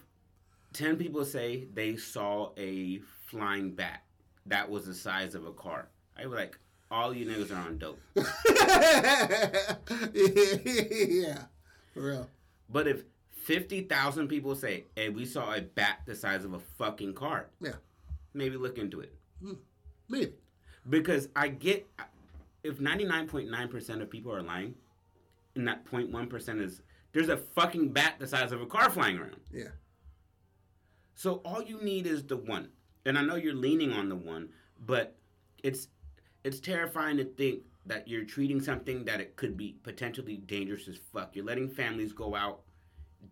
ten 0.75 0.97
people 0.97 1.25
say 1.25 1.67
they 1.73 1.97
saw 1.97 2.51
a 2.59 2.99
flying 3.27 3.71
bat 3.73 4.03
that 4.47 4.69
was 4.69 4.85
the 4.87 4.93
size 4.95 5.35
of 5.35 5.47
a 5.47 5.53
car, 5.53 5.89
I 6.19 6.27
was 6.27 6.35
like 6.39 6.59
all 6.91 7.15
you 7.15 7.25
niggas 7.27 7.51
are 7.51 7.67
on 7.67 7.79
dope. 7.79 7.99
yeah 10.15 11.45
for 11.93 12.03
real 12.03 12.29
But 12.69 12.87
if 12.89 13.05
fifty 13.31 13.83
thousand 13.83 14.29
people 14.29 14.55
say, 14.55 14.85
"Hey, 14.97 15.09
we 15.11 15.25
saw 15.25 15.55
a 15.55 15.61
bat 15.61 16.01
the 16.07 16.15
size 16.15 16.45
of 16.45 16.55
a 16.55 16.59
fucking 16.59 17.15
car," 17.15 17.47
Yeah. 17.61 17.77
maybe 18.33 18.57
look 18.57 18.79
into 18.79 19.01
it. 19.01 19.13
Hmm. 19.43 19.55
maybe 20.09 20.33
because 20.89 21.29
I 21.37 21.49
get 21.49 21.87
if 22.63 22.81
ninety 22.81 23.05
nine 23.05 23.27
point 23.29 23.51
nine 23.51 23.69
percent 23.69 24.03
of 24.03 24.11
people 24.11 24.33
are 24.33 24.43
lying, 24.43 24.75
and 25.55 25.67
that 25.69 25.85
0.1 25.87 26.29
percent 26.29 26.61
is 26.61 26.83
there's 27.13 27.29
a 27.29 27.37
fucking 27.37 27.91
bat 27.93 28.15
the 28.19 28.27
size 28.27 28.51
of 28.53 28.61
a 28.61 28.67
car 28.67 28.91
flying 28.91 29.19
around. 29.19 29.37
Yeah. 29.53 29.69
So 31.15 31.41
all 31.45 31.63
you 31.63 31.81
need 31.83 32.07
is 32.07 32.25
the 32.25 32.37
one, 32.37 32.69
and 33.07 33.17
I 33.19 33.23
know 33.23 33.37
you're 33.37 33.55
leaning 33.55 33.93
on 33.93 34.09
the 34.09 34.17
one, 34.17 34.49
but 34.85 35.17
it's 35.63 35.89
it's 36.43 36.61
terrifying 36.61 37.17
to 37.19 37.25
think 37.25 37.63
that 37.87 38.09
you're 38.09 38.25
treating 38.25 38.61
something 38.61 39.05
that 39.05 39.21
it 39.21 39.37
could 39.37 39.57
be 39.57 39.77
potentially 39.83 40.37
dangerous 40.39 40.89
as 40.89 40.97
fuck. 40.97 41.35
You're 41.37 41.45
letting 41.45 41.69
families 41.69 42.13
go 42.13 42.35
out 42.35 42.63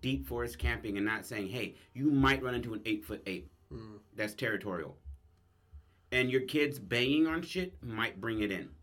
deep 0.01 0.26
forest 0.26 0.59
camping 0.59 0.97
and 0.97 1.07
not 1.07 1.26
saying, 1.26 1.49
"Hey, 1.49 1.74
you 1.93 2.11
might 2.11 2.43
run 2.43 2.55
into 2.55 2.74
an 2.74 2.83
eight 2.85 3.05
foot 3.05 3.22
ape." 3.26 3.51
Mm. 3.72 3.99
That's 4.14 4.35
territorial. 4.35 4.97
And 6.11 6.30
your 6.30 6.43
kids 6.43 6.78
banging 6.78 7.26
on 7.26 7.43
shit 7.43 7.83
might 7.83 8.20
bring 8.20 8.41
it 8.41 8.51
in. 8.51 8.68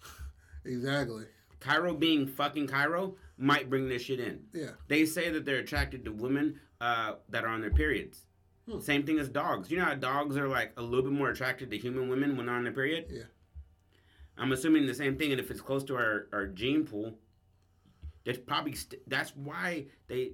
Exactly. 0.66 1.24
Cairo 1.62 1.93
being 1.93 2.28
fucking 2.28 2.68
Cairo 2.68 3.16
might 3.38 3.70
bring 3.70 3.88
this 3.88 4.04
shit 4.04 4.20
in. 4.20 4.41
Yeah. 4.54 4.72
They 4.88 5.06
say 5.06 5.30
that 5.30 5.45
they're 5.45 5.58
attracted 5.60 6.06
to 6.06 6.12
women 6.12 6.60
uh, 6.82 7.14
that 7.30 7.43
are 7.43 7.47
on 7.47 7.62
their 7.62 7.72
periods. 7.72 8.26
Hmm. 8.70 8.80
Same 8.80 9.03
thing 9.03 9.20
as 9.20 9.30
dogs. 9.30 9.72
You 9.72 9.78
know 9.78 9.86
how 9.86 9.95
dogs 9.95 10.38
are 10.38 10.47
like 10.47 10.74
a 10.78 10.82
little 10.82 11.03
bit 11.03 11.13
more 11.13 11.30
attracted 11.30 11.72
to 11.72 11.78
human 11.78 12.09
women 12.09 12.38
when 12.38 12.45
they're 12.45 12.55
on 12.55 12.63
their 12.63 12.74
period? 12.74 13.05
Yeah. 13.09 13.24
I'm 14.38 14.51
assuming 14.51 14.86
the 14.86 14.93
same 14.93 15.17
thing, 15.17 15.32
and 15.32 15.39
if 15.39 15.51
it's 15.51 15.61
close 15.61 15.84
to 15.86 15.95
our, 15.95 16.28
our 16.32 16.47
gene 16.47 16.86
pool, 16.86 17.15
that's 18.26 18.38
probably 18.38 18.74
st- 18.74 19.01
that's 19.07 19.36
why 19.36 19.86
they 20.07 20.34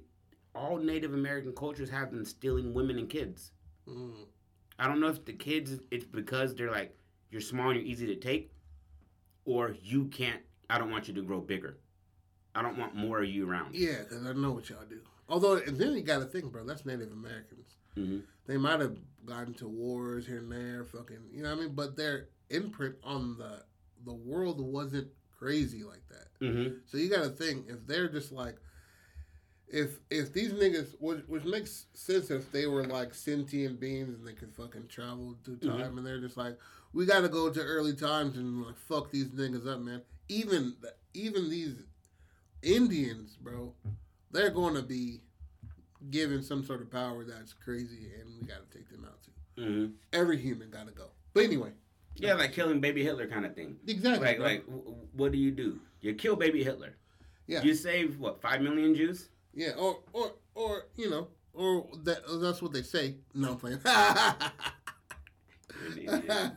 all 0.54 0.78
Native 0.78 1.12
American 1.12 1.52
cultures 1.52 1.90
have 1.90 2.10
been 2.10 2.24
stealing 2.24 2.72
women 2.72 2.98
and 2.98 3.08
kids. 3.08 3.52
Mm. 3.88 4.26
I 4.78 4.86
don't 4.86 5.00
know 5.00 5.08
if 5.08 5.24
the 5.24 5.32
kids 5.32 5.78
it's 5.90 6.04
because 6.04 6.54
they're 6.54 6.70
like 6.70 6.96
you're 7.30 7.40
small 7.40 7.70
and 7.70 7.80
you're 7.80 7.88
easy 7.88 8.06
to 8.06 8.16
take, 8.16 8.52
or 9.44 9.74
you 9.82 10.06
can't. 10.06 10.42
I 10.68 10.78
don't 10.78 10.90
want 10.90 11.08
you 11.08 11.14
to 11.14 11.22
grow 11.22 11.40
bigger. 11.40 11.78
I 12.54 12.62
don't 12.62 12.78
want 12.78 12.94
more 12.94 13.22
of 13.22 13.28
you 13.28 13.48
around. 13.48 13.74
Yeah, 13.74 13.98
because 13.98 14.24
I 14.26 14.32
know 14.32 14.52
what 14.52 14.68
y'all 14.68 14.78
do. 14.88 15.00
Although, 15.28 15.56
and 15.56 15.76
then 15.76 15.92
you 15.92 16.02
got 16.02 16.20
to 16.20 16.24
think, 16.26 16.50
bro. 16.52 16.64
That's 16.64 16.86
Native 16.86 17.12
Americans. 17.12 17.75
Hmm 17.96 18.20
They 18.46 18.56
might 18.56 18.80
have 18.80 18.96
gotten 19.24 19.54
to 19.54 19.66
wars 19.68 20.26
here 20.26 20.38
and 20.38 20.52
there, 20.52 20.84
fucking, 20.84 21.30
you 21.32 21.42
know 21.42 21.50
what 21.50 21.58
I 21.58 21.66
mean. 21.66 21.74
But 21.74 21.96
their 21.96 22.28
imprint 22.50 22.94
on 23.02 23.36
the 23.38 23.64
the 24.04 24.14
world 24.14 24.60
wasn't 24.60 25.08
crazy 25.36 25.82
like 25.82 26.06
that. 26.08 26.28
hmm 26.40 26.68
So 26.86 26.96
you 26.98 27.08
got 27.10 27.24
to 27.24 27.30
think 27.30 27.66
if 27.68 27.86
they're 27.86 28.08
just 28.08 28.30
like, 28.30 28.56
if 29.68 29.98
if 30.10 30.32
these 30.32 30.52
niggas, 30.52 30.94
which, 31.00 31.24
which 31.26 31.44
makes 31.44 31.86
sense 31.94 32.30
if 32.30 32.52
they 32.52 32.66
were 32.66 32.84
like 32.84 33.14
sentient 33.14 33.80
beings 33.80 34.14
and 34.16 34.26
they 34.26 34.32
could 34.32 34.54
fucking 34.54 34.86
travel 34.88 35.36
through 35.44 35.56
Mhm. 35.56 35.80
time, 35.80 35.98
and 35.98 36.06
they're 36.06 36.20
just 36.20 36.36
like, 36.36 36.56
we 36.92 37.04
got 37.04 37.22
to 37.22 37.28
go 37.28 37.50
to 37.50 37.60
early 37.60 37.94
times 37.94 38.36
and 38.36 38.62
like 38.64 38.76
fuck 38.76 39.10
these 39.10 39.26
niggas 39.30 39.66
up, 39.66 39.80
man. 39.80 40.02
Even 40.28 40.76
even 41.14 41.50
these 41.50 41.74
Indians, 42.62 43.36
bro, 43.36 43.74
they're 44.30 44.50
going 44.50 44.74
to 44.74 44.82
be 44.82 45.20
given 46.10 46.42
some 46.42 46.64
sort 46.64 46.80
of 46.82 46.90
power 46.90 47.24
that's 47.24 47.52
crazy, 47.52 48.10
and 48.20 48.28
we 48.40 48.46
got 48.46 48.70
to 48.70 48.78
take 48.78 48.88
them 48.90 49.04
out 49.04 49.18
too. 49.22 49.62
hmm 49.62 49.86
Every 50.12 50.36
human 50.38 50.70
got 50.70 50.86
to 50.86 50.92
go. 50.92 51.06
But 51.34 51.44
anyway, 51.44 51.72
Yeah, 52.16 52.34
like 52.34 52.52
killing 52.52 52.80
baby 52.80 53.02
Hitler 53.04 53.26
kind 53.26 53.44
of 53.46 53.54
thing. 53.54 53.76
exactly. 53.86 54.26
Like, 54.26 54.36
bro. 54.38 54.46
like, 54.46 54.66
w- 54.66 54.96
what 55.12 55.32
do 55.32 55.38
you 55.38 55.50
do? 55.50 55.80
You 56.00 56.14
kill 56.14 56.36
baby 56.36 56.62
Hitler. 56.64 56.96
Yeah. 57.46 57.62
You 57.62 57.74
save 57.74 58.18
what 58.18 58.40
five 58.40 58.60
million 58.62 58.94
Jews? 58.94 59.28
Yeah, 59.54 59.70
or 59.78 60.00
or 60.12 60.32
or 60.54 60.82
you 60.96 61.08
know, 61.10 61.28
or 61.54 61.86
that 62.04 62.18
that's 62.40 62.60
what 62.60 62.72
they 62.72 62.82
say. 62.82 63.16
No, 63.34 63.52
I'm 63.52 63.56
playing. 63.58 63.78
You're 66.00 66.14
an 66.14 66.22
idiot. 66.22 66.52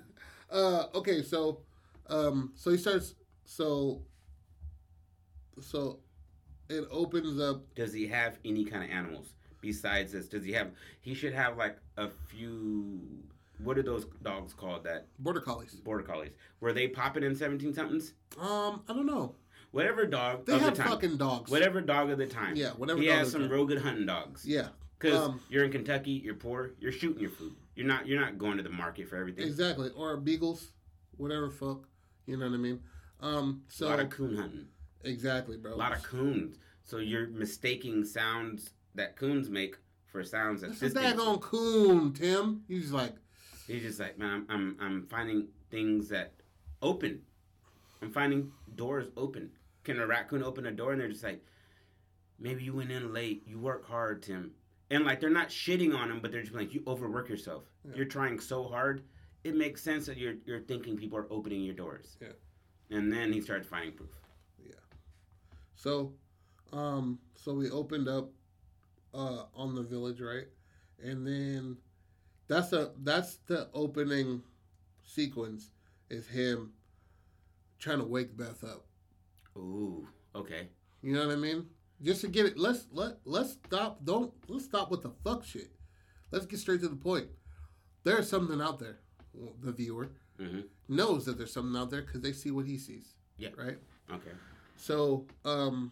uh, 0.52 0.86
okay, 0.96 1.22
so 1.22 1.62
um, 2.10 2.52
so 2.56 2.72
he 2.72 2.78
starts. 2.78 3.16
So 3.46 4.02
so 5.62 6.00
it 6.70 6.86
opens 6.92 7.40
up. 7.40 7.64
Does 7.76 7.94
he 7.94 8.08
have 8.08 8.38
any 8.46 8.66
kind 8.66 8.84
of 8.84 8.90
animals 8.90 9.34
besides 9.62 10.12
this? 10.14 10.28
Does 10.28 10.44
he 10.44 10.52
have? 10.54 10.72
He 11.02 11.14
should 11.14 11.34
have 11.34 11.58
like 11.58 11.78
a 11.98 12.10
few. 12.28 13.00
What 13.64 13.78
are 13.78 13.84
those 13.84 14.06
dogs 14.24 14.54
called? 14.54 14.84
That 14.86 15.08
Border 15.20 15.42
collies. 15.42 15.74
border 15.76 16.04
collies. 16.04 16.32
Were 16.62 16.72
they 16.74 16.88
popping 16.88 17.24
in 17.24 17.36
seventeen 17.36 17.74
somethings? 17.74 18.14
Um, 18.40 18.82
I 18.88 18.94
don't 18.94 19.06
know. 19.06 19.36
Whatever 19.72 20.06
dog 20.08 20.46
They 20.46 20.54
of 20.54 20.62
have 20.62 20.76
the 20.76 20.82
time. 20.84 20.92
fucking 20.92 21.18
dogs. 21.18 21.52
Whatever 21.52 21.82
dog 21.82 22.10
of 22.10 22.18
the 22.18 22.26
time. 22.26 22.56
Yeah, 22.56 22.70
whatever. 22.72 23.00
He 23.02 23.08
dog 23.08 23.18
has 23.20 23.32
some 23.32 23.48
real 23.50 23.66
good 23.66 23.80
hunting 23.82 24.06
dogs. 24.08 24.44
Yeah, 24.46 24.70
Because 24.98 25.20
um, 25.20 25.42
you're 25.50 25.64
in 25.64 25.72
Kentucky, 25.72 26.12
you're 26.12 26.34
poor, 26.34 26.72
you're 26.80 26.92
shooting 26.92 27.20
your 27.22 27.30
food. 27.30 27.54
You're 27.76 27.86
not. 27.86 28.08
You're 28.08 28.20
not 28.20 28.38
going 28.38 28.58
to 28.58 28.64
the 28.64 28.70
market 28.72 29.08
for 29.10 29.18
everything. 29.18 29.46
exactly. 29.46 29.90
Or 29.96 30.18
beagles, 30.18 30.70
whatever. 31.18 31.50
Fuck. 31.52 31.88
You 32.26 32.38
know 32.38 32.46
what 32.48 32.54
I 32.56 32.58
mean? 32.58 32.80
Um. 33.22 33.64
So 33.68 33.88
a 33.88 33.90
lot 33.90 34.00
of 34.00 34.10
coon 34.10 34.36
hunting. 34.38 34.68
exactly, 35.04 35.58
bro. 35.58 35.74
A 35.74 35.76
lot 35.76 35.94
of 35.96 36.02
coons. 36.04 36.58
So 36.84 36.98
you're 36.98 37.28
mistaking 37.28 38.04
sounds 38.06 38.72
that 38.96 39.16
coons 39.16 39.50
make 39.50 39.76
for 40.12 40.24
sounds 40.24 40.62
that 40.62 40.80
this 40.80 40.94
daggone 40.94 41.42
coon, 41.42 42.14
Tim. 42.14 42.64
He's 42.68 42.84
just 42.84 42.94
like, 42.94 43.14
He's 43.70 43.84
just 43.84 44.00
like, 44.00 44.18
man, 44.18 44.48
I'm, 44.50 44.50
I'm, 44.50 44.78
I'm 44.82 45.08
finding 45.08 45.48
things 45.70 46.10
that 46.10 46.34
open. 46.82 47.22
I'm 48.02 48.12
finding 48.12 48.52
doors 48.76 49.10
open. 49.16 49.52
Can 49.84 50.00
a 50.00 50.08
raccoon 50.08 50.42
open 50.42 50.66
a 50.66 50.72
door? 50.72 50.92
And 50.94 51.00
they're 51.00 51.10
just 51.10 51.24
like, 51.24 51.44
maybe 52.40 52.64
you 52.64 52.74
went 52.74 52.92
in 52.92 53.14
late. 53.14 53.44
You 53.46 53.60
work 53.60 53.88
hard, 53.88 54.24
Tim. 54.24 54.54
And 54.90 55.06
like, 55.06 55.20
they're 55.20 55.30
not 55.30 55.50
shitting 55.50 55.96
on 55.96 56.10
him, 56.10 56.20
but 56.20 56.32
they're 56.32 56.42
just 56.42 56.56
like, 56.56 56.74
you 56.74 56.82
overwork 56.88 57.30
yourself. 57.30 57.66
Yeah. 57.88 57.98
You're 57.98 58.06
trying 58.06 58.40
so 58.40 58.64
hard. 58.64 59.04
It 59.44 59.56
makes 59.56 59.84
sense 59.84 60.08
that 60.08 60.18
you're, 60.18 60.36
you're 60.46 60.62
thinking 60.62 60.98
people 60.98 61.20
are 61.20 61.28
opening 61.30 61.62
your 61.62 61.76
doors. 61.76 62.18
Yeah. 62.20 62.30
And 62.90 63.14
then 63.14 63.32
he 63.32 63.40
starts 63.40 63.68
finding 63.68 63.92
proof. 63.92 64.10
Yeah. 64.66 64.74
So, 65.76 66.14
um, 66.74 67.20
so 67.36 67.54
we 67.54 67.70
opened 67.70 68.08
up 68.08 68.32
uh 69.14 69.44
on 69.56 69.76
the 69.76 69.84
village, 69.84 70.22
right? 70.22 70.48
And 71.04 71.26
then 71.26 71.78
that's 72.48 72.74
a 72.74 72.92
that's 73.04 73.38
the 73.48 73.70
opening 73.74 74.44
sequence 75.04 75.72
is 76.10 76.28
him 76.28 76.74
trying 77.80 78.00
to 78.00 78.06
wake 78.06 78.36
Beth 78.36 78.64
up. 78.64 78.86
Ooh, 79.58 80.08
okay. 80.36 80.70
You 81.02 81.14
know 81.14 81.28
what 81.28 81.34
I 81.34 81.40
mean? 81.40 81.66
Just 82.02 82.22
to 82.22 82.28
get 82.28 82.46
it 82.46 82.58
let's 82.58 82.88
let 82.92 83.18
let's 83.26 83.58
stop 83.66 84.04
don't 84.04 84.34
let's 84.48 84.66
stop 84.66 84.92
with 84.92 85.04
the 85.04 85.12
fuck 85.24 85.44
shit. 85.46 85.72
Let's 86.32 86.46
get 86.46 86.60
straight 86.60 86.82
to 86.82 86.90
the 86.90 86.96
point. 86.96 87.28
There's 88.04 88.30
something 88.30 88.62
out 88.62 88.80
there. 88.80 89.00
The 89.62 89.72
viewer 89.72 90.12
hmm 90.38 90.62
knows 90.88 91.26
that 91.26 91.38
there's 91.38 91.54
something 91.54 91.80
out 91.80 91.92
there 91.92 92.02
because 92.02 92.22
they 92.22 92.34
see 92.34 92.50
what 92.52 92.66
he 92.66 92.78
sees. 92.78 93.14
Yeah. 93.38 93.50
Right? 93.56 93.78
Okay. 94.12 94.32
So, 94.76 95.26
um, 95.46 95.92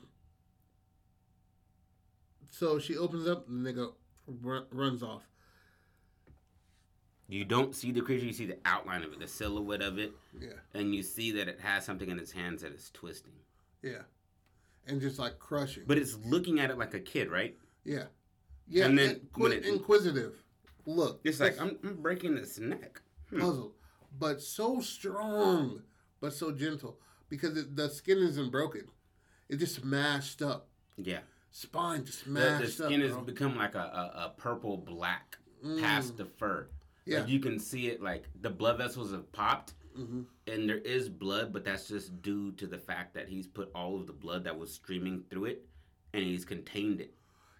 so 2.49 2.79
she 2.79 2.97
opens 2.97 3.27
up, 3.27 3.47
and 3.47 3.65
the 3.65 3.73
nigga 3.73 3.93
run, 4.27 4.65
runs 4.71 5.03
off. 5.03 5.23
You 7.29 7.43
don't 7.43 7.75
see 7.75 7.91
the 7.91 8.01
creature, 8.01 8.25
you 8.25 8.33
see 8.33 8.45
the 8.45 8.57
outline 8.65 9.03
of 9.03 9.11
it, 9.11 9.19
the 9.19 9.27
silhouette 9.27 9.81
of 9.81 9.99
it, 9.99 10.13
Yeah, 10.39 10.53
and 10.73 10.95
you 10.95 11.03
see 11.03 11.31
that 11.33 11.49
it 11.49 11.59
has 11.59 11.83
something 11.85 12.09
in 12.09 12.19
its 12.19 12.31
hands 12.31 12.61
that 12.61 12.71
is 12.73 12.89
twisting. 12.93 13.33
yeah, 13.83 14.03
and 14.85 15.01
just 15.01 15.19
like 15.19 15.37
crushing. 15.37 15.83
But 15.85 15.97
it's 15.97 16.17
looking 16.23 16.59
at 16.61 16.69
it 16.71 16.77
like 16.77 16.93
a 16.93 16.99
kid, 17.01 17.29
right? 17.29 17.57
yeah, 17.83 18.05
yeah, 18.69 18.85
And 18.85 18.97
then 18.97 19.15
inqui- 19.15 19.37
when 19.41 19.51
it- 19.51 19.65
inquisitive. 19.65 20.41
Look, 20.85 21.19
It's 21.25 21.41
like, 21.41 21.59
I'm, 21.59 21.77
I'm 21.83 22.01
breaking 22.01 22.35
this 22.35 22.59
neck. 22.59 23.01
Hmm. 23.29 23.41
puzzle, 23.41 23.75
but 24.17 24.41
so 24.41 24.79
strong, 24.79 25.81
but 26.21 26.31
so 26.31 26.53
gentle 26.53 26.97
because 27.27 27.57
it, 27.57 27.75
the 27.75 27.89
skin 27.89 28.19
isn't 28.19 28.51
broken. 28.51 28.85
It's 29.49 29.59
just 29.59 29.75
smashed 29.81 30.41
up. 30.41 30.69
Yeah. 30.95 31.19
Spine 31.61 32.05
just 32.05 32.19
The, 32.25 32.29
smashed 32.29 32.77
the 32.77 32.83
up. 32.83 32.89
skin 32.91 33.01
has 33.01 33.13
bro. 33.13 33.21
become 33.21 33.57
like 33.57 33.73
a, 33.73 33.79
a, 33.79 34.25
a 34.25 34.33
purple 34.37 34.77
black 34.77 35.37
Mm, 35.65 35.81
past 35.81 36.15
the 36.17 36.25
fur. 36.25 36.67
Yeah. 37.07 37.21
Like 37.21 37.29
you 37.29 37.39
can 37.39 37.57
see 37.57 37.87
it, 37.87 37.99
like 37.99 38.25
the 38.41 38.49
blood 38.51 38.77
vessels 38.77 39.11
have 39.11 39.31
popped, 39.31 39.73
hmm 39.95 40.21
and 40.45 40.69
there 40.69 40.77
is 40.77 41.09
blood, 41.09 41.51
but 41.51 41.65
that's 41.65 41.87
just 41.87 42.21
due 42.21 42.51
to 42.53 42.67
the 42.67 42.77
fact 42.77 43.15
that 43.15 43.27
he's 43.27 43.47
put 43.47 43.71
all 43.73 43.95
of 43.99 44.05
the 44.05 44.13
blood 44.13 44.43
that 44.43 44.55
was 44.57 44.71
streaming 44.71 45.23
through 45.31 45.45
it, 45.45 45.65
and 46.13 46.23
he's 46.23 46.45
contained 46.45 47.01
it. 47.01 47.15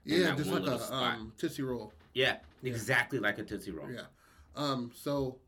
Yeah, 0.06 0.36
just 0.36 0.52
like 0.52 0.62
a 0.68 0.80
spot. 0.80 1.16
um, 1.16 1.34
tootsie 1.40 1.64
roll. 1.64 1.92
Yeah, 2.14 2.38
exactly 2.64 3.18
like 3.18 3.40
a 3.40 3.44
Tootsie 3.44 3.72
Roll. 3.72 3.90
Yeah. 3.90 4.02
Um. 4.56 4.92
So 4.94 5.40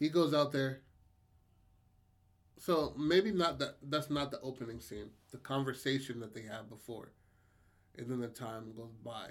he 0.00 0.08
goes 0.08 0.34
out 0.34 0.50
there. 0.50 0.80
So 2.62 2.94
maybe 2.96 3.32
not 3.32 3.58
that. 3.58 3.78
That's 3.90 4.08
not 4.08 4.30
the 4.30 4.40
opening 4.40 4.78
scene. 4.78 5.10
The 5.32 5.38
conversation 5.38 6.20
that 6.20 6.32
they 6.32 6.42
have 6.42 6.70
before, 6.70 7.10
and 7.98 8.08
then 8.08 8.20
the 8.20 8.28
time 8.28 8.72
goes 8.76 8.94
by. 9.04 9.30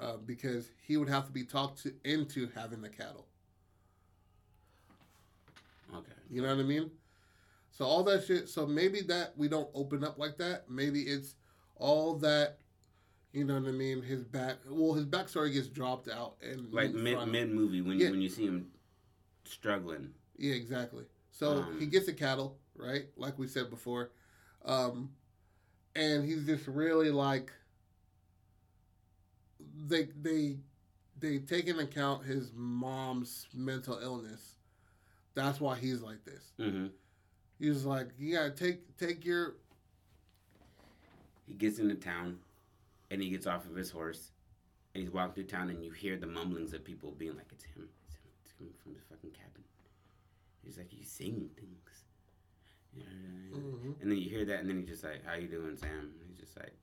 Uh, 0.00 0.18
because 0.24 0.70
he 0.80 0.96
would 0.96 1.08
have 1.08 1.26
to 1.26 1.32
be 1.32 1.42
talked 1.44 1.82
to 1.82 1.92
into 2.04 2.48
having 2.54 2.80
the 2.80 2.88
cattle. 2.88 3.26
Okay. 5.94 6.12
You 6.30 6.42
know 6.42 6.48
what 6.54 6.60
I 6.60 6.66
mean? 6.66 6.92
So 7.72 7.84
all 7.84 8.04
that 8.04 8.24
shit. 8.24 8.48
So 8.48 8.66
maybe 8.66 9.00
that 9.02 9.32
we 9.36 9.48
don't 9.48 9.68
open 9.74 10.04
up 10.04 10.16
like 10.16 10.38
that. 10.38 10.70
Maybe 10.70 11.00
it's 11.00 11.34
all 11.74 12.14
that. 12.18 12.58
You 13.32 13.44
know 13.44 13.58
what 13.58 13.68
I 13.68 13.72
mean? 13.72 14.00
His 14.00 14.22
back. 14.22 14.58
Well, 14.70 14.94
his 14.94 15.06
backstory 15.06 15.52
gets 15.52 15.66
dropped 15.66 16.08
out 16.08 16.36
and 16.40 16.72
Like 16.72 16.94
mid 16.94 17.26
mid 17.26 17.50
movie 17.50 17.80
when 17.80 17.98
Yeah. 17.98 18.06
you 18.06 18.10
when 18.12 18.22
you 18.22 18.28
see 18.28 18.46
him 18.46 18.68
struggling. 19.44 20.14
Yeah, 20.38 20.54
exactly. 20.54 21.04
So 21.32 21.62
Um, 21.62 21.78
he 21.80 21.86
gets 21.86 22.06
the 22.06 22.12
cattle, 22.12 22.58
right? 22.76 23.06
Like 23.16 23.38
we 23.38 23.48
said 23.48 23.70
before. 23.70 24.12
Um, 24.64 25.10
and 25.96 26.24
he's 26.24 26.46
just 26.46 26.66
really 26.68 27.10
like 27.10 27.52
they 29.88 30.08
they 30.20 30.56
they 31.18 31.38
take 31.38 31.66
into 31.66 31.82
account 31.82 32.24
his 32.24 32.52
mom's 32.54 33.46
mental 33.54 33.98
illness. 33.98 34.56
That's 35.34 35.60
why 35.60 35.76
he's 35.76 36.02
like 36.02 36.24
this. 36.24 36.52
hmm 36.58 36.86
He's 37.58 37.84
like, 37.84 38.08
you 38.18 38.34
gotta 38.34 38.50
take 38.50 38.96
take 38.98 39.24
your 39.24 39.54
He 41.46 41.54
gets 41.54 41.78
into 41.78 41.94
town, 41.94 42.38
and 43.10 43.22
he 43.22 43.30
gets 43.30 43.46
off 43.46 43.66
of 43.66 43.76
his 43.76 43.90
horse, 43.90 44.30
and 44.94 45.02
he's 45.02 45.12
walking 45.12 45.34
through 45.34 45.44
town, 45.44 45.70
and 45.70 45.84
you 45.84 45.90
hear 45.92 46.16
the 46.16 46.26
mumblings 46.26 46.72
of 46.72 46.84
people 46.84 47.10
being 47.12 47.36
like, 47.36 47.52
"It's 47.52 47.64
him! 47.64 47.88
It's 48.06 48.16
him! 48.16 48.30
It's 48.44 48.52
coming 48.52 48.72
from 48.82 48.94
the 48.94 49.00
fucking 49.10 49.30
cabin." 49.30 49.51
He's 50.62 50.78
like, 50.78 50.90
"He's 50.90 51.10
saying 51.10 51.50
things," 51.56 52.04
Yeah, 52.94 53.04
Mhm. 53.06 54.00
and 54.02 54.10
then 54.10 54.18
you 54.18 54.28
hear 54.28 54.44
that, 54.44 54.60
and 54.60 54.68
then 54.68 54.76
he's 54.78 54.88
just 54.88 55.02
like, 55.04 55.24
"How 55.24 55.34
you 55.34 55.48
doing, 55.48 55.76
Sam?" 55.76 56.14
He's 56.28 56.38
just 56.38 56.56
like, 56.58 56.76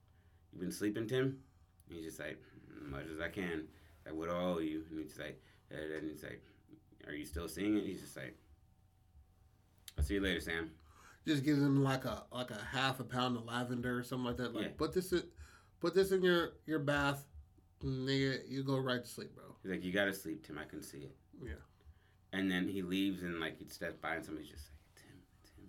"You 0.52 0.58
been 0.58 0.72
sleeping, 0.72 1.06
Tim?" 1.06 1.42
And 1.86 1.96
he's 1.96 2.04
just 2.06 2.18
like, 2.18 2.42
"As 2.76 2.82
much 2.82 3.06
as 3.06 3.20
I 3.20 3.28
can." 3.28 3.68
Like, 4.04 4.14
what 4.14 4.28
all 4.28 4.54
owe 4.54 4.58
you? 4.58 4.84
And 4.90 4.98
he's 4.98 5.08
just 5.08 5.20
like, 5.20 5.40
and 5.70 6.10
he's 6.10 6.22
like, 6.24 6.42
"Are 7.06 7.12
you 7.14 7.24
still 7.24 7.48
seeing 7.48 7.76
it?" 7.76 7.84
He's 7.84 8.00
just 8.00 8.16
like, 8.16 8.36
"I'll 9.96 10.02
see 10.04 10.14
you 10.14 10.20
later, 10.20 10.40
Sam." 10.40 10.74
just 11.26 11.44
gives 11.44 11.60
him 11.60 11.82
like 11.82 12.06
a 12.06 12.26
like 12.32 12.50
a 12.50 12.58
half 12.58 12.98
a 12.98 13.04
pound 13.04 13.36
of 13.36 13.44
lavender 13.44 13.96
or 13.98 14.02
something 14.02 14.24
like 14.24 14.36
that. 14.38 14.52
Like 14.54 14.64
Yeah. 14.64 14.72
put 14.72 14.92
this 14.92 15.12
in, 15.12 15.30
put 15.78 15.94
this 15.94 16.10
in 16.12 16.22
your 16.22 16.54
your 16.66 16.78
bath, 16.80 17.26
Nigga, 17.82 18.46
you 18.48 18.62
go 18.62 18.78
right 18.78 19.02
to 19.02 19.08
sleep, 19.08 19.34
bro. 19.34 19.56
He's 19.62 19.70
like, 19.70 19.82
you 19.84 19.92
gotta 19.92 20.12
sleep, 20.12 20.44
Tim. 20.46 20.58
I 20.58 20.64
can 20.64 20.82
see 20.82 20.98
it. 21.02 21.16
Yeah. 21.42 21.54
And 22.32 22.50
then 22.50 22.68
he 22.68 22.82
leaves 22.82 23.22
and 23.22 23.40
like 23.40 23.58
he 23.58 23.66
steps 23.68 23.96
by 24.00 24.14
and 24.16 24.24
somebody's 24.24 24.50
just 24.50 24.64
like, 24.70 25.02
Tim, 25.02 25.16
Tim, 25.44 25.66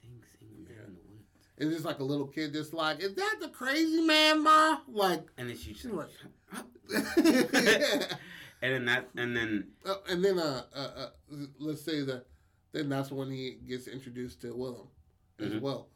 sing, 0.00 0.22
sing, 0.38 0.64
man 0.64 0.72
Yeah. 0.76 0.86
in 0.86 0.94
the 0.94 1.00
woods. 1.10 1.22
And 1.58 1.70
just 1.72 1.84
like 1.84 1.98
a 1.98 2.04
little 2.04 2.26
kid, 2.26 2.52
just 2.52 2.72
like, 2.72 3.00
is 3.00 3.14
that 3.14 3.36
the 3.40 3.48
crazy 3.48 4.02
man, 4.02 4.42
ma? 4.42 4.78
Like, 4.88 5.24
And 5.38 5.48
then 5.50 5.56
she's 5.56 5.84
like, 5.86 6.08
like- 6.52 6.64
and 8.62 8.72
then 8.72 8.84
that, 8.86 9.08
and 9.16 9.36
then 9.36 9.68
Uh, 9.84 9.94
and 10.08 10.24
then, 10.24 10.38
uh, 10.38 10.62
uh, 10.74 10.78
uh, 10.78 11.10
let's 11.58 11.82
say 11.82 12.02
that, 12.02 12.26
then 12.72 12.88
that's 12.88 13.10
when 13.10 13.30
he 13.30 13.58
gets 13.68 13.88
introduced 13.88 14.40
to 14.42 14.54
Willem 14.54 14.88
as 15.40 15.52
Mhm. 15.52 15.60
well. 15.60 15.88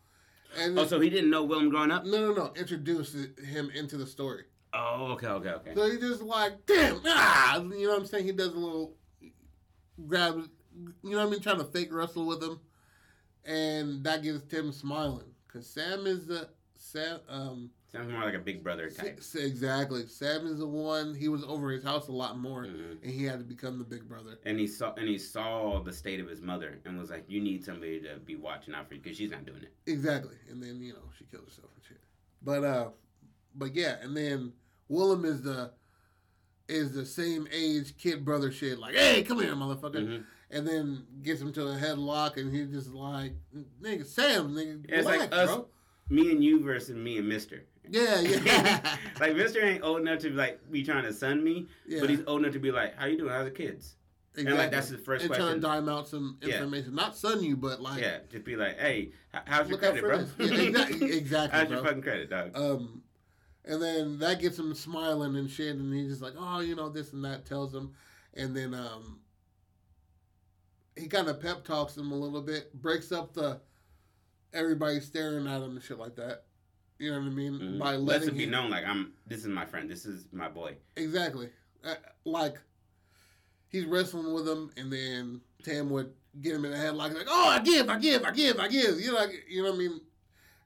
And 0.58 0.76
oh, 0.78 0.86
so 0.86 0.98
he 0.98 1.08
didn't 1.10 1.30
know 1.30 1.44
Willem 1.44 1.68
growing 1.70 1.92
up. 1.92 2.04
no, 2.04 2.32
no, 2.32 2.34
no, 2.34 2.52
introduced 2.56 3.14
him 3.38 3.70
into 3.70 3.96
the 3.96 4.06
story. 4.06 4.44
Oh, 4.72 5.12
okay, 5.12 5.26
okay, 5.28 5.50
okay. 5.50 5.74
So 5.74 5.90
he 5.90 5.98
just 5.98 6.22
like, 6.22 6.64
damn, 6.66 7.00
ah, 7.06 7.60
you 7.60 7.86
know 7.86 7.90
what 7.90 8.00
I'm 8.00 8.06
saying? 8.06 8.24
He 8.26 8.32
does 8.32 8.48
a 8.52 8.58
little 8.58 8.96
grab, 10.06 10.48
you 11.02 11.10
know 11.10 11.18
what 11.18 11.26
I 11.26 11.30
mean, 11.30 11.40
trying 11.40 11.58
to 11.58 11.64
fake 11.64 11.92
wrestle 11.92 12.26
with 12.26 12.42
him, 12.42 12.60
and 13.44 14.04
that 14.04 14.22
gets 14.22 14.42
Tim 14.44 14.72
smiling 14.72 15.26
because 15.46 15.66
Sam 15.66 16.06
is 16.06 16.26
the 16.26 16.48
Sam. 16.76 17.20
Um, 17.28 17.70
Sounds 17.92 18.10
more 18.12 18.22
like 18.22 18.34
a 18.34 18.38
big 18.38 18.62
brother 18.62 18.88
type. 18.88 19.18
exactly. 19.34 20.06
Sam 20.06 20.46
is 20.46 20.58
the 20.58 20.66
one. 20.66 21.12
He 21.12 21.28
was 21.28 21.42
over 21.44 21.70
his 21.72 21.82
house 21.82 22.06
a 22.06 22.12
lot 22.12 22.38
more, 22.38 22.64
Mhm. 22.64 23.02
and 23.02 23.10
he 23.12 23.24
had 23.24 23.40
to 23.40 23.44
become 23.44 23.78
the 23.78 23.84
big 23.84 24.08
brother. 24.08 24.38
And 24.44 24.60
he 24.60 24.66
saw 24.68 24.94
and 24.94 25.08
he 25.08 25.18
saw 25.18 25.82
the 25.82 25.92
state 25.92 26.20
of 26.20 26.28
his 26.28 26.40
mother 26.40 26.78
and 26.84 26.96
was 26.98 27.10
like, 27.10 27.24
"You 27.28 27.40
need 27.40 27.64
somebody 27.64 28.00
to 28.02 28.18
be 28.18 28.36
watching 28.36 28.74
out 28.74 28.86
for 28.88 28.94
you 28.94 29.00
because 29.00 29.16
she's 29.16 29.30
not 29.32 29.44
doing 29.44 29.62
it." 29.62 29.72
Exactly. 29.86 30.36
And 30.48 30.62
then, 30.62 30.80
you 30.80 30.92
know, 30.92 31.10
she 31.18 31.24
killed 31.24 31.44
herself 31.46 31.70
and 31.74 31.84
shit. 31.84 32.00
But 32.42 32.62
uh 32.64 32.90
but 33.56 33.74
yeah, 33.74 33.96
and 34.00 34.16
then 34.16 34.52
Willem 34.88 35.24
is 35.24 35.42
the 35.42 35.72
is 36.70 36.92
the 36.92 37.04
same 37.04 37.46
age 37.52 37.96
kid 37.98 38.24
brother 38.24 38.50
shit, 38.50 38.78
like, 38.78 38.94
hey, 38.94 39.22
come 39.22 39.40
here, 39.40 39.54
motherfucker. 39.54 39.96
Mhm. 40.06 40.24
And 40.52 40.66
then 40.66 41.04
gets 41.22 41.40
him 41.40 41.52
to 41.52 41.62
a 41.68 41.76
headlock 41.76 42.36
and 42.36 42.52
he's 42.54 42.68
just 42.68 42.92
like 42.94 43.34
nigga 43.82 44.04
Sam, 44.06 44.50
nigga, 44.52 44.84
Yeah, 44.88 44.96
it's 44.96 45.06
relax, 45.08 45.20
like 45.20 45.32
us- 45.34 45.54
bro. 45.54 45.68
Me 46.08 46.30
and 46.32 46.42
you 46.42 46.60
versus 46.64 46.96
me 46.96 47.18
and 47.18 47.28
Mister. 47.28 47.62
Yeah, 47.88 48.20
yeah. 48.20 48.96
like 49.20 49.36
Mister 49.36 49.60
ain't 49.64 49.84
old 49.84 50.00
enough 50.00 50.18
to 50.20 50.30
like 50.30 50.58
be 50.70 50.82
trying 50.82 51.04
to 51.04 51.12
son 51.12 51.42
me, 51.44 51.68
yeah. 51.86 52.00
but 52.00 52.10
he's 52.10 52.20
old 52.26 52.40
enough 52.40 52.52
to 52.54 52.58
be 52.58 52.72
like, 52.72 52.96
"How 52.96 53.06
you 53.06 53.16
doing? 53.16 53.30
How's 53.30 53.44
the 53.44 53.50
kids?" 53.52 53.94
exactly. 54.34 54.50
And 54.50 54.58
like 54.58 54.70
that's 54.72 54.88
his 54.88 55.00
first 55.04 55.24
and 55.24 55.32
trying 55.34 55.54
to 55.54 55.60
dime 55.60 55.88
out 55.88 56.08
some 56.08 56.38
Yeah. 56.42 56.54
information. 56.56 56.94
Not 56.96 57.16
son 57.16 57.42
you, 57.44 57.56
but 57.56 57.80
like 57.80 58.00
yeah, 58.00 58.18
just 58.28 58.44
be 58.44 58.56
like, 58.56 58.76
"Hey, 58.78 59.12
how's 59.32 59.68
your 59.68 59.78
look 59.78 59.80
credit, 59.82 60.00
bro?" 60.02 60.26
Yeah, 60.38 60.46
exactly, 60.68 61.12
exactly 61.16 61.58
how's 61.58 61.68
bro. 61.68 61.76
your 61.76 61.86
fucking 61.86 62.02
credit, 62.02 62.28
dog? 62.30 62.50
Um, 62.56 63.02
and 63.64 63.80
then 63.82 64.18
that 64.20 64.40
gets 64.40 64.58
him 64.58 64.74
smiling 64.74 65.36
and 65.36 65.50
shit, 65.50 65.76
and 65.76 65.92
he's 65.94 66.08
just 66.10 66.22
like, 66.22 66.34
oh, 66.38 66.60
you 66.60 66.74
know, 66.74 66.88
this 66.88 67.12
and 67.12 67.24
that 67.24 67.44
tells 67.46 67.74
him, 67.74 67.92
and 68.34 68.56
then 68.56 68.74
um, 68.74 69.20
he 70.96 71.06
kind 71.06 71.28
of 71.28 71.40
pep 71.40 71.64
talks 71.64 71.96
him 71.96 72.12
a 72.12 72.16
little 72.16 72.42
bit, 72.42 72.72
breaks 72.74 73.12
up 73.12 73.32
the 73.32 73.60
everybody 74.52 75.00
staring 75.00 75.46
at 75.46 75.62
him 75.62 75.70
and 75.76 75.82
shit 75.82 75.98
like 75.98 76.16
that. 76.16 76.44
You 76.98 77.12
know 77.12 77.20
what 77.20 77.26
I 77.26 77.30
mean? 77.30 77.52
Mhm. 77.54 77.78
By 77.78 77.96
Lets 77.96 78.20
letting 78.24 78.28
it 78.34 78.38
be 78.38 78.44
him, 78.44 78.50
known, 78.50 78.70
like 78.70 78.84
I'm. 78.84 79.12
This 79.26 79.40
is 79.40 79.46
my 79.48 79.64
friend. 79.64 79.88
This 79.90 80.04
is 80.04 80.26
my 80.32 80.48
boy. 80.48 80.76
exactly, 80.96 81.48
uh, 81.84 81.94
like 82.24 82.56
he's 83.68 83.86
wrestling 83.86 84.34
with 84.34 84.46
him, 84.48 84.70
and 84.76 84.92
then 84.92 85.40
Tam 85.62 85.88
would 85.90 86.12
get 86.42 86.54
him 86.56 86.64
in 86.64 86.72
the 86.72 86.76
head 86.76 86.94
like, 86.94 87.12
like, 87.14 87.26
oh, 87.28 87.48
I 87.48 87.58
give, 87.60 87.88
I 87.88 87.98
give, 87.98 88.24
I 88.24 88.30
give, 88.32 88.58
I 88.60 88.68
give. 88.68 89.00
You 89.00 89.12
know, 89.12 89.18
like, 89.18 89.30
you 89.48 89.62
know 89.62 89.70
what 89.70 89.76
I 89.76 89.78
mean? 89.78 90.00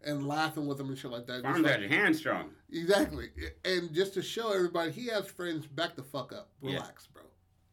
And 0.05 0.27
laughing 0.29 0.67
with 0.67 0.79
him 0.79 0.89
and 0.89 0.99
shit 0.99 1.11
like 1.11 1.27
that. 1.27 1.35
Just 1.37 1.45
Farms 1.45 1.61
like- 1.63 1.73
got 1.73 1.81
your 1.81 1.89
hand 1.91 2.15
strong. 2.17 2.51
Exactly. 2.75 3.31
And 3.65 3.93
just 3.95 4.15
to 4.15 4.23
show 4.23 4.53
everybody 4.53 4.91
he 4.91 5.07
has 5.07 5.27
friends, 5.27 5.67
back 5.67 5.95
the 5.97 6.03
fuck 6.03 6.33
up. 6.33 6.49
Yeah. 6.61 6.75
Relax, 6.75 7.07
bro. 7.07 7.23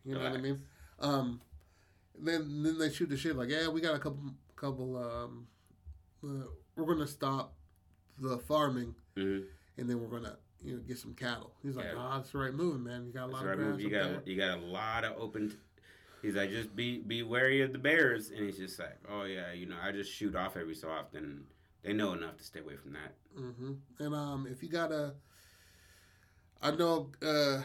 You 0.05 0.15
know 0.15 0.23
what 0.23 0.33
I 0.33 0.37
mean? 0.37 0.61
Um 0.99 1.41
then 2.19 2.63
then 2.63 2.77
they 2.77 2.91
shoot 2.91 3.09
the 3.09 3.17
shit 3.17 3.35
like, 3.35 3.49
yeah, 3.49 3.67
we 3.67 3.81
got 3.81 3.95
a 3.95 3.99
couple 3.99 4.21
couple 4.55 4.97
um 4.97 5.47
uh, 6.23 6.45
we're 6.75 6.85
gonna 6.85 7.07
stop 7.07 7.53
the 8.19 8.37
farming 8.37 8.93
hmm 9.15 9.39
and 9.77 9.89
then 9.89 9.99
we're 9.99 10.07
gonna 10.19 10.37
you 10.63 10.73
know 10.73 10.79
get 10.87 10.97
some 10.99 11.13
cattle. 11.15 11.51
He's 11.63 11.75
like, 11.75 11.85
Yeah. 11.85 11.93
oh, 11.97 12.17
that's 12.17 12.31
the 12.31 12.37
right 12.37 12.53
move, 12.53 12.79
man. 12.81 13.05
You 13.07 13.11
got 13.13 13.25
a 13.29 13.31
lot 13.31 13.45
right 13.45 13.53
of 13.53 13.59
move. 13.59 13.81
You 13.81 13.89
got 13.89 14.03
there. 14.03 14.21
you 14.25 14.37
got 14.37 14.59
a 14.59 14.61
lot 14.61 15.03
of 15.03 15.17
open. 15.17 15.49
T- 15.49 15.55
he's 16.21 16.35
like, 16.35 16.51
just 16.51 16.75
be 16.75 16.99
be 16.99 17.23
wary 17.23 17.61
of 17.61 17.71
the 17.73 17.79
bears, 17.79 18.29
and 18.29 18.45
he's 18.45 18.57
just 18.57 18.77
like, 18.77 18.99
oh 19.09 19.23
yeah, 19.23 19.51
you 19.53 19.65
know, 19.65 19.77
I 19.81 19.91
just 19.91 20.11
shoot 20.11 20.35
off 20.35 20.55
every 20.57 20.75
so 20.75 20.89
often. 20.89 21.45
They 21.83 21.93
know 21.93 22.13
enough 22.13 22.37
to 22.37 22.43
stay 22.43 22.59
away 22.59 22.75
from 22.75 22.93
that. 22.93 23.13
hmm 23.35 23.73
And 23.99 24.13
um, 24.13 24.47
if 24.49 24.61
you 24.61 24.69
got 24.69 24.91
a, 24.91 25.13
I 26.61 26.71
know 26.71 27.09
uh, 27.25 27.61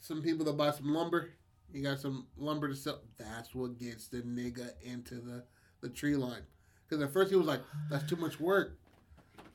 some 0.00 0.22
people 0.22 0.44
that 0.46 0.56
buy 0.56 0.70
some 0.72 0.92
lumber. 0.92 1.30
You 1.72 1.82
got 1.84 2.00
some 2.00 2.26
lumber 2.36 2.68
to 2.68 2.74
sell. 2.74 3.00
That's 3.16 3.54
what 3.54 3.78
gets 3.78 4.08
the 4.08 4.22
nigga 4.22 4.70
into 4.82 5.16
the 5.20 5.44
the 5.82 5.88
tree 5.88 6.16
line. 6.16 6.42
Because 6.88 7.00
at 7.04 7.12
first 7.12 7.30
he 7.30 7.36
was 7.36 7.46
like, 7.46 7.60
"That's 7.88 8.04
too 8.08 8.16
much 8.16 8.40
work." 8.40 8.76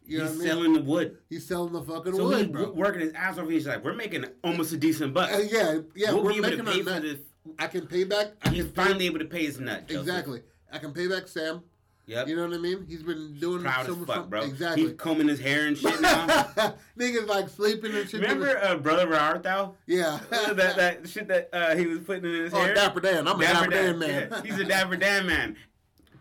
You 0.05 0.19
know 0.19 0.23
he's 0.25 0.33
what 0.33 0.35
I 0.35 0.39
mean? 0.39 0.47
selling 0.47 0.73
the 0.73 0.81
wood, 0.81 1.17
he's 1.29 1.45
selling 1.45 1.73
the 1.73 1.81
fucking 1.81 2.13
so 2.15 2.23
wood, 2.25 2.37
he's 2.37 2.47
bro. 2.47 2.71
working 2.71 3.01
his 3.01 3.11
ass 3.13 3.37
off. 3.37 3.49
He's 3.49 3.67
like, 3.67 3.83
we're 3.83 3.95
making 3.95 4.23
almost 4.43 4.71
a 4.71 4.77
decent 4.77 5.13
buck. 5.13 5.29
Uh, 5.33 5.39
yeah, 5.39 5.79
yeah. 5.95 6.11
we'll 6.13 6.23
we're 6.23 6.31
be 6.33 6.37
able 6.37 6.51
to 6.51 6.63
making 6.63 6.73
pay 6.73 6.79
a 6.79 6.83
for 6.83 6.89
nut. 6.91 7.01
this. 7.01 7.19
I 7.59 7.67
can 7.67 7.87
pay 7.87 8.03
back. 8.05 8.27
I 8.43 8.49
He's 8.49 8.63
can 8.65 8.71
pay, 8.73 8.83
finally 8.83 9.05
able 9.07 9.19
to 9.19 9.25
pay 9.25 9.45
his 9.45 9.59
nut. 9.59 9.87
Joseph. 9.87 10.01
exactly. 10.07 10.41
I 10.71 10.77
can 10.77 10.93
pay 10.93 11.07
back 11.07 11.27
Sam. 11.27 11.63
Yep. 12.07 12.27
You 12.27 12.35
know 12.35 12.43
what 12.47 12.53
I 12.53 12.57
mean? 12.59 12.85
He's 12.87 13.01
been 13.01 13.33
doing 13.39 13.63
Proud 13.63 13.85
so 13.87 13.93
as 13.93 13.97
much 13.97 14.07
fuck, 14.07 14.15
fun- 14.17 14.29
bro. 14.29 14.41
Exactly. 14.43 14.83
He's 14.83 14.93
combing 14.93 15.27
his 15.27 15.39
hair 15.39 15.65
and 15.65 15.75
shit 15.77 15.99
now. 16.01 16.27
Niggas 16.99 17.27
like 17.27 17.49
sleeping 17.49 17.95
and 17.95 18.07
shit. 18.07 18.21
Remember 18.21 18.57
uh, 18.59 18.77
brother 18.77 19.11
Arthur? 19.15 19.71
Yeah. 19.87 20.19
that 20.29 20.75
that 20.75 21.09
shit 21.09 21.27
that 21.29 21.49
uh, 21.51 21.75
he 21.75 21.87
was 21.87 21.99
putting 21.99 22.25
in 22.25 22.43
his 22.43 22.53
Oh, 22.53 22.59
hair. 22.59 22.75
Dapper 22.75 22.99
Dan. 22.99 23.27
I'm 23.27 23.39
a 23.39 23.43
Dapper, 23.43 23.69
Dan, 23.71 23.97
man. 23.99 24.27
yeah. 24.31 24.41
He's 24.43 24.59
a 24.59 24.63
Dapper 24.65 24.97
Dan 24.97 25.25
man. 25.25 25.55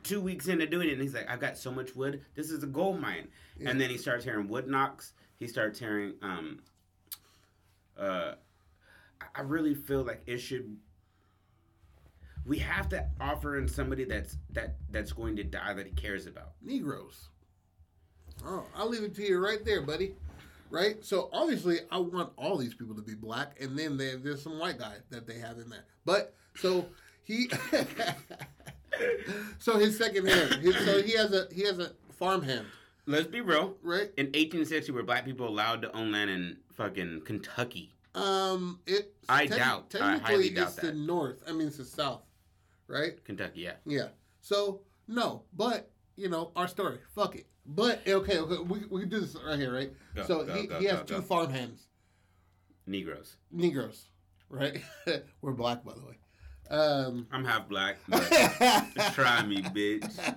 Two 0.04 0.20
weeks 0.20 0.48
into 0.48 0.66
doing 0.66 0.88
it, 0.88 0.92
and 0.94 1.02
he's 1.02 1.14
like, 1.14 1.30
"I've 1.30 1.40
got 1.40 1.56
so 1.58 1.70
much 1.70 1.94
wood. 1.96 2.22
This 2.34 2.50
is 2.50 2.62
a 2.62 2.66
gold 2.66 3.00
mine." 3.00 3.28
Yeah. 3.58 3.70
And 3.70 3.80
then 3.80 3.88
he 3.90 3.96
starts 3.98 4.24
hearing 4.24 4.48
wood 4.48 4.66
knocks. 4.68 5.12
He 5.38 5.46
starts 5.46 5.78
hearing. 5.78 6.14
Um, 6.22 6.60
uh, 7.98 8.32
I 9.34 9.40
really 9.42 9.74
feel 9.74 10.02
like 10.02 10.22
it 10.26 10.38
should. 10.38 10.76
We 12.46 12.58
have 12.58 12.88
to 12.90 13.06
offer 13.20 13.58
in 13.58 13.66
somebody 13.68 14.04
that's 14.04 14.36
that 14.52 14.76
that's 14.90 15.12
going 15.12 15.36
to 15.36 15.44
die 15.44 15.72
that 15.74 15.86
he 15.86 15.92
cares 15.92 16.26
about. 16.26 16.52
Negroes. 16.62 17.28
Oh, 18.44 18.64
I'll 18.76 18.88
leave 18.88 19.02
it 19.04 19.14
to 19.16 19.22
you 19.22 19.38
right 19.38 19.64
there, 19.64 19.80
buddy. 19.82 20.14
Right? 20.70 21.04
So 21.04 21.30
obviously, 21.32 21.78
I 21.90 21.98
want 21.98 22.32
all 22.36 22.56
these 22.56 22.74
people 22.74 22.94
to 22.96 23.02
be 23.02 23.14
black, 23.14 23.56
and 23.60 23.78
then 23.78 23.96
there, 23.96 24.16
there's 24.16 24.42
some 24.42 24.58
white 24.58 24.78
guy 24.78 24.94
that 25.10 25.26
they 25.26 25.38
have 25.38 25.58
in 25.58 25.68
there. 25.70 25.84
But 26.04 26.34
so 26.56 26.86
he, 27.22 27.48
so 29.58 29.78
his 29.78 29.96
second 29.96 30.26
hand. 30.26 30.54
His, 30.56 30.74
so 30.84 31.02
he 31.02 31.12
has 31.16 31.32
a 31.32 31.46
he 31.52 31.62
has 31.62 31.78
a 31.78 31.92
farm 32.12 32.42
hand, 32.42 32.66
Let's 33.06 33.26
be 33.26 33.40
real. 33.40 33.76
right? 33.82 34.10
In 34.16 34.26
1860, 34.26 34.92
were 34.92 35.02
black 35.02 35.24
people 35.24 35.48
allowed 35.48 35.82
to 35.82 35.96
own 35.96 36.12
land 36.12 36.30
in 36.30 36.56
fucking 36.74 37.22
Kentucky? 37.24 37.92
Um, 38.14 38.78
it. 38.86 39.12
I 39.28 39.46
doubt- 39.46 39.94
I 40.00 40.18
highly 40.18 40.50
doubt 40.50 40.68
it's 40.68 40.76
the 40.76 40.92
north. 40.92 41.42
I 41.48 41.52
mean, 41.52 41.66
it's 41.68 41.78
the 41.78 41.84
south, 41.84 42.22
right? 42.88 43.22
Kentucky, 43.24 43.60
yeah. 43.60 43.74
Yeah. 43.86 44.08
So 44.40 44.80
no, 45.08 45.42
but 45.56 45.90
you 46.16 46.28
know 46.28 46.50
our 46.56 46.68
story. 46.68 46.98
Fuck 47.14 47.36
it. 47.36 47.46
But 47.66 48.06
okay, 48.06 48.38
okay, 48.38 48.58
we 48.62 48.80
we 48.90 49.00
can 49.00 49.08
do 49.08 49.20
this 49.20 49.36
right 49.46 49.58
here, 49.58 49.72
right? 49.72 49.92
Go, 50.14 50.22
so 50.24 50.44
go, 50.44 50.54
he, 50.54 50.66
go, 50.66 50.78
he 50.78 50.84
has 50.86 51.00
two 51.06 51.14
go. 51.16 51.22
farm 51.22 51.50
hands, 51.50 51.86
Negroes. 52.86 53.36
Negroes, 53.50 54.08
right? 54.50 54.82
We're 55.40 55.52
black, 55.52 55.82
by 55.84 55.94
the 55.94 56.04
way. 56.04 56.18
Um, 56.70 57.26
I'm 57.32 57.44
half 57.44 57.68
black, 57.68 57.98
try 59.12 59.44
me, 59.46 59.62
bitch. 59.62 60.34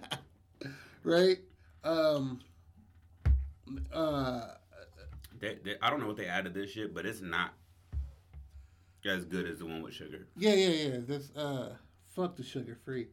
right? 1.03 1.37
Um, 1.83 2.39
uh, 3.93 4.41
They, 5.39 5.57
they, 5.63 5.75
I 5.81 5.89
don't 5.89 5.99
know 6.01 6.07
what 6.07 6.17
they 6.17 6.25
added 6.27 6.53
to 6.53 6.61
this 6.61 6.71
shit, 6.71 6.93
but 6.93 7.05
it's 7.05 7.21
not 7.21 7.53
as 9.05 9.23
good 9.23 9.47
as 9.47 9.59
the 9.59 9.65
one 9.65 9.81
with 9.81 9.93
sugar. 9.93 10.27
yeah, 10.35 10.53
yeah, 10.53 10.89
yeah. 10.89 10.97
This. 11.05 11.31
uh, 11.35 11.69
fuck 12.17 12.35
the 12.35 12.43
sugar 12.43 12.77
free. 12.83 13.07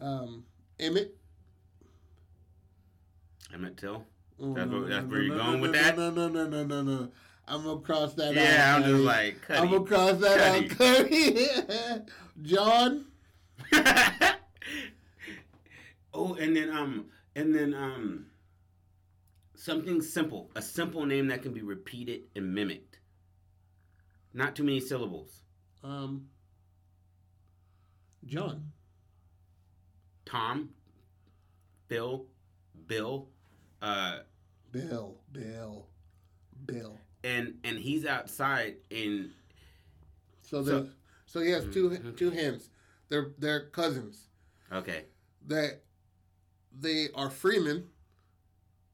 Um, 0.00 0.44
Emmett. 0.78 1.16
Emmett 3.52 3.76
Till. 3.78 4.04
Oh, 4.40 4.52
That's 4.54 4.70
no, 4.70 4.80
what- 4.80 4.88
that's 4.90 5.04
no, 5.04 5.10
where 5.10 5.18
no, 5.20 5.24
you're 5.26 5.36
going 5.38 5.60
with 5.60 5.72
that? 5.72 5.96
No, 5.96 6.10
no, 6.10 6.28
no, 6.28 6.46
no, 6.46 6.64
no, 6.64 6.82
no. 6.82 7.08
I'm 7.46 7.62
gonna 7.64 7.80
cross 7.80 8.14
that 8.14 8.28
out. 8.28 8.34
Yeah, 8.34 8.76
I'm 8.76 8.82
just 8.82 8.92
Cuddy. 8.94 9.02
like, 9.04 9.50
I'm 9.50 9.70
gonna 9.70 9.84
cross 9.84 10.18
that 10.18 10.40
out, 10.40 10.68
Cuddy. 10.78 11.48
John. 12.42 13.04
oh, 16.14 16.34
and 16.34 16.56
then 16.56 16.70
um, 16.70 17.06
and 17.36 17.54
then 17.54 17.74
um, 17.74 18.26
something 19.54 20.00
simple, 20.00 20.50
a 20.56 20.62
simple 20.62 21.04
name 21.04 21.28
that 21.28 21.42
can 21.42 21.52
be 21.52 21.60
repeated 21.62 22.22
and 22.34 22.54
mimicked. 22.54 22.98
Not 24.32 24.56
too 24.56 24.64
many 24.64 24.80
syllables. 24.80 25.42
Um, 25.82 26.28
John. 28.26 28.72
Tom, 30.24 30.70
Bill, 31.88 32.26
Bill, 32.86 33.28
uh, 33.82 34.20
Bill. 34.72 35.16
Bill. 35.32 35.86
Bill. 36.66 36.98
and 37.22 37.58
and 37.64 37.78
he's 37.78 38.04
outside 38.06 38.76
in. 38.90 39.32
So 40.42 40.62
So- 40.62 40.80
there's 40.82 40.94
so 41.26 41.40
he 41.40 41.50
has 41.50 41.64
two 41.72 41.90
Mhm. 41.90 42.16
two 42.16 42.30
hens. 42.30 42.70
They're 43.08 43.32
they're 43.38 43.68
cousins. 43.70 44.28
okay, 44.72 45.06
That 45.46 45.82
they 46.72 47.10
are 47.12 47.30
freemen, 47.30 47.90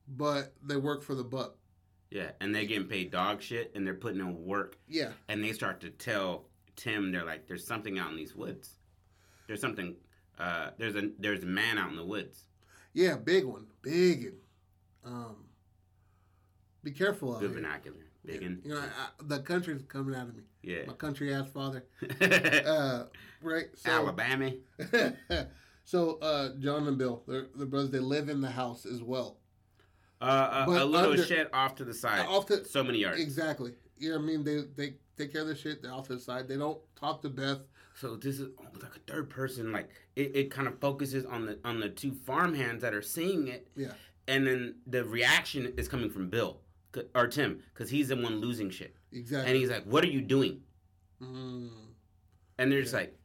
but 0.09 0.55
they 0.63 0.77
work 0.77 1.03
for 1.03 1.15
the 1.15 1.25
buck. 1.25 1.57
yeah, 2.11 2.33
and 2.41 2.55
they're 2.55 2.65
getting 2.67 2.89
paid 2.89 3.11
dog 3.13 3.41
shit, 3.41 3.73
and 3.75 3.87
they're 3.87 3.95
putting 3.95 4.21
in 4.21 4.45
work, 4.45 4.77
Yeah, 4.89 5.13
and 5.29 5.43
they 5.45 5.53
start 5.53 5.81
to 5.83 5.91
tell 5.91 6.49
Tim, 6.77 7.13
they're 7.13 7.25
like, 7.25 7.47
"There's 7.47 7.67
something 7.67 7.99
out 7.99 8.11
in 8.11 8.17
these 8.17 8.35
woods. 8.35 8.80
There's 9.51 9.61
something. 9.61 9.97
Uh, 10.39 10.71
there's 10.79 10.95
a 10.95 11.11
there's 11.19 11.43
a 11.43 11.47
man 11.47 11.77
out 11.77 11.91
in 11.91 11.97
the 11.97 12.05
woods. 12.05 12.45
yeah, 12.95 13.17
big 13.17 13.45
one, 13.45 13.67
big. 13.83 14.33
one. 15.03 15.13
Um, 15.13 15.37
be 16.85 16.93
careful 16.93 17.37
Good 17.41 17.51
vernacular, 17.51 18.07
biggin. 18.25 18.61
You 18.65 18.75
know, 18.75 18.79
I, 18.79 18.85
I, 18.85 19.09
the 19.23 19.41
country's 19.41 19.83
coming 19.83 20.15
out 20.15 20.29
of 20.29 20.37
me. 20.37 20.45
Yeah, 20.63 20.83
My 20.87 20.93
country 20.93 21.35
ass 21.35 21.49
father. 21.53 21.85
Uh, 22.23 23.07
right. 23.43 23.67
So, 23.75 23.91
Alabama. 23.91 24.53
so 25.85 26.21
uh, 26.21 26.51
John 26.61 26.87
and 26.87 26.97
Bill, 26.97 27.25
they're 27.27 27.49
the 27.57 27.67
brothers. 27.67 27.91
They 27.91 27.99
live 27.99 28.29
in 28.29 28.41
the 28.41 28.51
house 28.53 28.87
as 28.87 29.03
well. 29.03 29.39
Uh, 30.21 30.65
a, 30.69 30.71
a 30.71 30.85
little 30.85 31.11
under- 31.11 31.25
shed 31.25 31.49
off 31.53 31.75
to 31.75 31.85
the 31.85 31.95
side, 31.95 32.25
Off 32.25 32.47
to 32.47 32.65
so 32.65 32.85
many 32.85 32.99
yards. 33.01 33.21
exactly. 33.21 33.73
Yeah, 33.99 34.15
I 34.15 34.19
mean 34.19 34.45
they 34.45 34.63
they 34.77 34.95
take 35.21 35.33
care 35.33 35.43
of 35.43 35.47
their 35.47 35.57
shit. 35.57 35.83
They're 35.83 35.93
off 35.93 36.07
to 36.09 36.15
the 36.15 36.21
side. 36.21 36.49
They 36.49 36.57
don't 36.57 36.79
talk 36.99 37.23
to 37.23 37.29
Beth. 37.29 37.59
So 37.95 38.17
this 38.17 38.41
is 38.41 38.49
almost 38.59 38.83
like 38.83 38.97
a 38.97 39.13
third 39.13 39.29
person. 39.31 39.73
Like 39.73 39.91
it, 40.17 40.35
it 40.35 40.51
kind 40.51 40.67
of 40.69 40.79
focuses 40.81 41.25
on 41.27 41.47
the 41.47 41.59
on 41.65 41.81
the 41.81 41.89
two 41.89 42.13
farmhands 42.13 42.83
that 42.83 42.95
are 42.95 43.03
seeing 43.03 43.49
it, 43.49 43.69
Yeah. 43.77 43.93
and 44.29 44.47
then 44.47 44.77
the 44.87 45.05
reaction 45.05 45.75
is 45.77 45.89
coming 45.89 46.09
from 46.11 46.31
Bill 46.31 46.61
or 47.15 47.27
Tim 47.27 47.63
because 47.75 47.91
he's 47.91 48.09
the 48.09 48.17
one 48.17 48.41
losing 48.41 48.71
shit, 48.71 48.95
Exactly. 49.13 49.51
and 49.51 49.61
he's 49.61 49.71
like, 49.71 49.85
"What 49.85 50.03
are 50.05 50.09
you 50.09 50.21
doing?" 50.23 50.63
mm. 51.23 51.71
And 52.59 52.71
they're 52.73 52.83
just 52.83 52.95
like, 52.95 53.17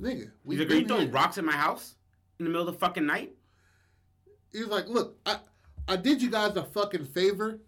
Nigga, 0.00 0.30
"He's 0.48 0.58
like, 0.60 0.70
are 0.70 0.74
you 0.74 0.86
throwing 0.86 1.10
rocks 1.10 1.38
at 1.38 1.44
my 1.44 1.52
house 1.56 1.96
in 2.38 2.44
the 2.44 2.50
middle 2.50 2.68
of 2.68 2.72
the 2.74 2.78
fucking 2.78 3.04
night?" 3.06 3.32
He's 4.52 4.66
like, 4.66 4.88
look, 4.88 5.18
I 5.26 5.38
I 5.88 5.96
did 5.96 6.22
you 6.22 6.30
guys 6.30 6.54
a 6.56 6.62
fucking 6.64 7.06
favor 7.06 7.58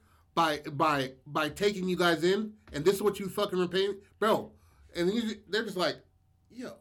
by 0.41 0.59
by 0.73 1.13
by 1.27 1.49
taking 1.51 1.87
you 1.89 1.97
guys 1.97 2.25
in, 2.25 2.53
and 2.73 2.83
this 2.85 2.95
is 2.95 3.03
what 3.03 3.21
you 3.21 3.29
fucking 3.29 3.59
repaying, 3.59 3.97
bro. 4.19 4.51
And 4.97 5.07
then 5.09 5.15
you, 5.17 5.23
they're 5.51 5.65
just 5.65 5.77
like, 5.77 5.97
yo, 6.51 6.73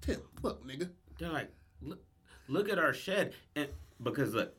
Tim, 0.00 0.20
look, 0.42 0.66
nigga. 0.66 0.88
They're 1.18 1.28
like, 1.30 1.50
"Look, 1.82 2.00
look 2.48 2.68
at 2.70 2.78
our 2.78 2.94
shed," 2.94 3.34
and 3.56 3.68
because 4.02 4.32
look, 4.34 4.54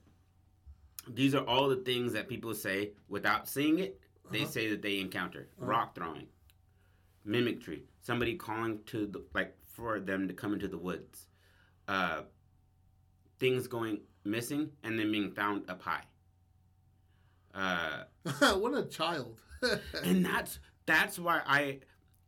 these 1.08 1.34
are 1.34 1.44
all 1.46 1.68
the 1.70 1.78
things 1.78 2.14
that 2.14 2.30
people 2.30 2.54
say 2.54 2.92
without 3.10 3.48
seeing 3.50 3.80
it. 3.80 4.00
They 4.32 4.42
Uh-huh. 4.44 4.52
say 4.52 4.70
that 4.70 4.82
they 4.84 5.00
encounter 5.00 5.48
Uh-huh. 5.58 5.66
rock 5.72 5.96
throwing, 5.96 6.28
mimicry, 7.24 7.84
somebody 8.02 8.36
calling 8.36 8.84
to 8.86 9.08
the 9.08 9.24
like 9.34 9.56
for 9.66 10.00
them 10.00 10.28
to 10.28 10.34
come 10.36 10.54
into 10.54 10.68
the 10.68 10.78
woods, 10.78 11.28
uh, 11.88 12.22
things 13.40 13.68
going 13.68 14.02
missing 14.24 14.72
and 14.84 14.98
then 15.00 15.12
being 15.12 15.32
found 15.32 15.68
up 15.70 15.82
high. 15.82 16.04
Uh, 17.56 18.04
what 18.56 18.74
a 18.76 18.84
child. 18.86 19.40
and 20.04 20.26
that's 20.26 20.60
that's 20.86 21.18
why 21.18 21.42
I, 21.46 21.80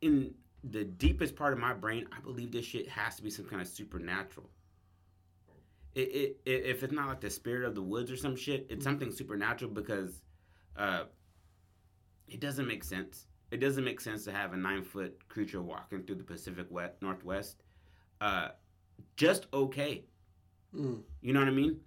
in 0.01 0.33
the 0.63 0.83
deepest 0.83 1.35
part 1.35 1.53
of 1.53 1.59
my 1.59 1.73
brain, 1.73 2.07
I 2.15 2.19
believe 2.21 2.51
this 2.51 2.65
shit 2.65 2.87
has 2.89 3.15
to 3.17 3.23
be 3.23 3.29
some 3.29 3.45
kind 3.45 3.61
of 3.61 3.67
supernatural. 3.67 4.49
It, 5.93 5.99
it, 5.99 6.37
it 6.45 6.65
if 6.65 6.83
it's 6.83 6.93
not 6.93 7.07
like 7.07 7.21
the 7.21 7.29
spirit 7.29 7.65
of 7.67 7.75
the 7.75 7.81
woods 7.81 8.11
or 8.11 8.17
some 8.17 8.35
shit, 8.35 8.67
it's 8.69 8.83
something 8.83 9.11
supernatural 9.11 9.71
because, 9.71 10.21
uh, 10.75 11.03
it 12.27 12.39
doesn't 12.39 12.67
make 12.67 12.83
sense. 12.83 13.25
It 13.51 13.57
doesn't 13.57 13.83
make 13.83 14.01
sense 14.01 14.23
to 14.25 14.31
have 14.31 14.53
a 14.53 14.57
nine 14.57 14.83
foot 14.83 15.27
creature 15.29 15.61
walking 15.61 16.03
through 16.03 16.15
the 16.15 16.23
Pacific 16.23 16.67
West, 16.69 16.95
Northwest, 17.01 17.63
uh, 18.19 18.49
just 19.15 19.47
okay. 19.53 20.03
Mm. 20.75 21.01
You 21.21 21.33
know 21.33 21.39
what 21.39 21.47
I 21.47 21.51
mean? 21.51 21.79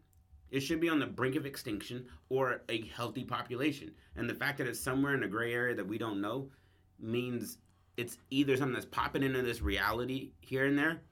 It 0.51 0.61
should 0.61 0.81
be 0.81 0.89
on 0.89 0.99
the 0.99 1.07
brink 1.07 1.37
of 1.37 1.47
extinction 1.47 2.07
or 2.29 2.63
a 2.69 2.87
healthy 2.89 3.25
population. 3.25 3.93
And 4.17 4.29
the 4.29 4.35
fact 4.35 4.59
that 4.59 4.67
it's 4.67 4.81
somewhere 4.81 5.15
in 5.15 5.23
a 5.23 5.29
gray 5.29 5.53
area 5.53 5.75
that 5.75 5.87
we 5.87 5.99
don't 5.99 6.21
know 6.21 6.51
means 6.99 7.59
it's 7.97 8.19
either 8.31 8.57
something 8.57 8.75
that's 8.75 8.87
popping 8.87 9.23
into 9.23 9.43
this 9.43 9.61
reality 9.61 10.33
here 10.41 10.67
and 10.67 10.79
there, 10.79 11.03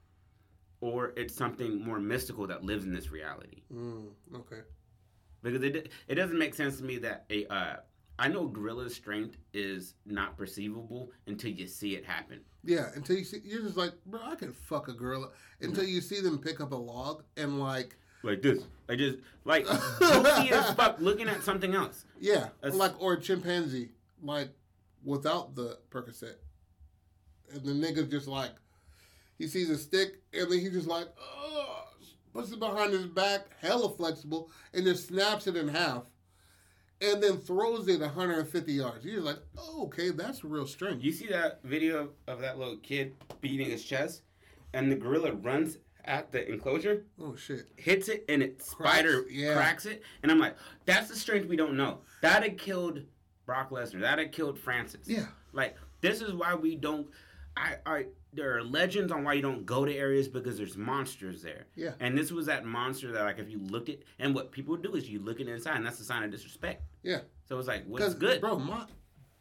or 0.80 1.12
it's 1.16 1.34
something 1.34 1.84
more 1.84 1.99
mystical 1.99 2.47
that 2.47 2.64
lives 2.64 2.84
in 2.84 2.93
this 2.93 3.11
reality. 3.11 3.62
Mm. 3.72 4.09
Okay. 4.34 4.61
Because 5.43 5.62
it 5.62 5.93
it 6.09 6.14
doesn't 6.16 6.39
make 6.39 6.55
sense 6.55 6.78
to 6.78 6.84
me 6.84 6.99
that 6.99 7.24
a 7.30 7.47
uh, 7.47 7.76
I 8.18 8.28
know 8.28 8.47
gorilla's 8.47 8.95
strength 8.95 9.36
is 9.55 9.95
not 10.05 10.36
perceivable 10.36 11.12
until 11.28 11.51
you 11.51 11.68
see 11.68 11.95
it 11.95 12.05
happen. 12.05 12.41
Yeah, 12.64 12.89
until 12.97 13.16
you 13.16 13.24
see, 13.24 13.41
you're 13.45 13.62
just 13.62 13.76
like, 13.76 13.93
bro, 14.07 14.20
I 14.22 14.34
can 14.34 14.53
fuck 14.53 14.89
a 14.89 14.93
gorilla. 14.93 15.28
Until 15.61 15.84
you 15.84 16.01
see 16.01 16.20
them 16.20 16.39
pick 16.39 16.61
up 16.61 16.72
a 16.72 16.76
log 16.76 17.22
and 17.36 17.61
like, 17.61 17.97
Like 18.23 18.43
this, 18.43 18.64
like 18.89 18.99
just 18.99 19.19
like 19.45 19.64
goofy 19.99 20.51
as 20.51 20.73
fuck, 20.75 20.97
looking 21.01 21.29
at 21.29 21.43
something 21.43 21.75
else. 21.75 22.05
yeah, 22.21 22.49
That's- 22.61 22.75
like 22.79 23.01
or 23.01 23.14
a 23.14 23.21
chimpanzee, 23.21 23.91
like 24.23 24.49
without 25.05 25.55
the 25.55 25.79
Percocet, 25.91 26.35
and 27.53 27.62
the 27.62 27.73
nigga's 27.73 28.09
just 28.11 28.27
like, 28.27 28.51
he 29.39 29.47
sees 29.47 29.71
a 29.71 29.79
stick 29.79 30.21
and 30.33 30.51
then 30.51 30.59
he 30.59 30.69
just 30.69 30.89
like, 30.89 31.07
oh, 31.21 31.85
puts 32.33 32.51
it 32.51 32.59
behind 32.59 32.93
his 32.93 33.07
back, 33.07 33.47
hella 33.61 33.89
flexible, 33.97 34.51
and 34.75 34.85
just 34.85 35.07
snaps 35.09 35.47
it 35.47 35.57
in 35.57 35.69
half, 35.69 36.03
and 37.01 37.23
then 37.23 37.39
throws 37.39 37.87
it 37.87 38.01
150 38.01 38.73
yards. 38.73 39.05
You're 39.05 39.21
like, 39.23 39.39
oh, 39.57 39.85
okay, 39.85 40.11
that's 40.11 40.43
real 40.43 40.66
strength. 40.66 41.05
You 41.05 41.12
see 41.12 41.29
that 41.29 41.61
video 41.62 42.11
of 42.27 42.41
that 42.41 42.59
little 42.59 42.79
kid 42.79 43.14
beating 43.41 43.71
his 43.71 43.85
chest, 43.85 44.23
and 44.73 44.91
the 44.91 44.97
gorilla 44.97 45.33
runs 45.33 45.79
at 46.09 46.32
the 46.32 46.48
enclosure, 46.50 47.04
Oh 47.20 47.36
shit. 47.36 47.68
hits 47.76 48.09
it, 48.09 48.24
and 48.28 48.42
it 48.42 48.62
spider 48.62 49.24
yeah. 49.30 49.54
cracks 49.54 49.86
it, 49.86 50.02
and 50.22 50.32
I'm 50.32 50.38
like, 50.38 50.56
that's 50.86 51.09
the 51.09 51.16
strength 51.16 51.48
we 51.48 51.56
don't 51.56 51.76
know. 51.76 51.98
That 52.22 52.42
had 52.42 52.59
killed 52.59 53.02
Brock 53.46 53.70
Lesnar. 53.70 54.00
That 54.00 54.18
had 54.18 54.32
killed 54.32 54.59
Francis. 54.59 55.06
Yeah. 55.06 55.26
Like 55.52 55.76
this 56.00 56.20
is 56.22 56.32
why 56.32 56.54
we 56.54 56.74
don't. 56.76 57.06
I, 57.56 57.76
I 57.86 58.06
there 58.32 58.56
are 58.56 58.62
legends 58.62 59.11
on 59.11 59.24
why 59.24 59.32
you 59.32 59.42
don't 59.42 59.64
go 59.66 59.84
to 59.84 59.92
areas 59.94 60.28
because 60.28 60.56
there's 60.59 60.76
monsters 60.76 61.42
there. 61.42 61.66
Yeah. 61.74 61.92
And 61.98 62.16
this 62.16 62.30
was 62.30 62.46
that 62.46 62.64
monster 62.64 63.11
that 63.12 63.22
like 63.24 63.38
if 63.38 63.50
you 63.50 63.59
looked 63.59 63.88
at 63.88 63.98
and 64.18 64.34
what 64.34 64.52
people 64.52 64.76
do 64.76 64.94
is 64.94 65.09
you 65.09 65.18
look 65.20 65.40
it 65.40 65.48
inside 65.48 65.76
and 65.76 65.86
that's 65.86 65.98
a 66.00 66.04
sign 66.04 66.22
of 66.22 66.30
disrespect. 66.30 66.82
Yeah. 67.02 67.20
So 67.48 67.59
it's 67.59 67.66
like 67.68 67.84
what's 67.86 68.14
good. 68.14 68.40
bro, 68.40 68.59
my 68.59 68.84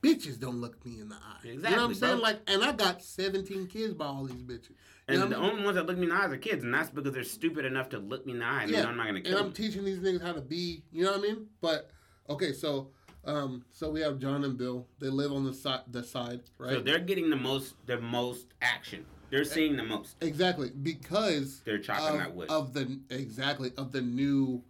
bitches 0.01 0.39
don't 0.39 0.61
look 0.61 0.83
me 0.85 0.99
in 1.01 1.09
the 1.09 1.15
eye. 1.15 1.37
you 1.43 1.49
know 1.49 1.55
Exactly, 1.55 1.77
what 1.79 1.85
I'm 1.89 1.95
saying? 1.95 2.19
Like, 2.19 2.39
and 2.47 2.63
I 2.63 2.71
got 2.71 3.03
17 3.03 3.67
kids 3.67 3.93
by 3.93 4.05
all 4.05 4.23
these 4.25 4.41
bitches. 4.43 4.71
And 5.09 5.31
the 5.31 5.37
only 5.37 5.63
ones 5.63 5.75
that 5.75 5.85
look 5.85 5.97
me 5.97 6.03
in 6.03 6.09
the 6.09 6.15
eyes 6.15 6.31
are 6.31 6.37
kids, 6.37 6.63
and 6.65 6.73
that's 6.73 6.89
because 6.89 7.13
they're 7.13 7.23
stupid 7.23 7.63
enough 7.65 7.89
to 7.89 7.97
look 7.99 8.25
me 8.25 8.33
in 8.33 8.39
the 8.39 8.45
eye. 8.45 8.63
And 8.63 8.71
Yeah, 8.71 8.85
I'm 8.87 8.97
not 8.97 9.05
gonna 9.07 9.19
and 9.19 9.27
I'm 9.35 9.35
them. 9.45 9.53
teaching 9.53 9.85
these 9.85 9.99
niggas 9.99 10.21
how 10.21 10.33
to 10.33 10.41
be. 10.41 10.83
You 10.91 11.05
know 11.05 11.11
what 11.11 11.19
I 11.19 11.23
mean? 11.23 11.47
But 11.61 11.89
okay, 12.29 12.51
so 12.51 12.91
um, 13.23 13.63
so 13.71 13.89
we 13.89 14.01
have 14.01 14.19
John 14.19 14.43
and 14.43 14.57
Bill. 14.57 14.87
They 14.99 15.07
live 15.09 15.31
on 15.31 15.45
the 15.45 15.53
side, 15.53 15.81
the 15.91 16.03
side, 16.03 16.41
right? 16.57 16.71
So 16.73 16.81
they're 16.81 16.99
getting 16.99 17.29
the 17.29 17.35
most, 17.37 17.75
the 17.85 17.99
most 18.01 18.47
action. 18.61 19.05
They're 19.29 19.43
seeing 19.43 19.75
the 19.75 19.83
most. 19.83 20.15
exactly 20.21 20.69
because 20.69 21.61
They're 21.65 21.79
chopping 21.79 22.15
of, 22.15 22.17
that 22.19 22.33
wood. 22.35 22.49
of 22.49 22.73
the 22.73 22.99
exactly 23.09 23.71
of 23.77 23.91
the 23.91 24.01
new 24.01 24.63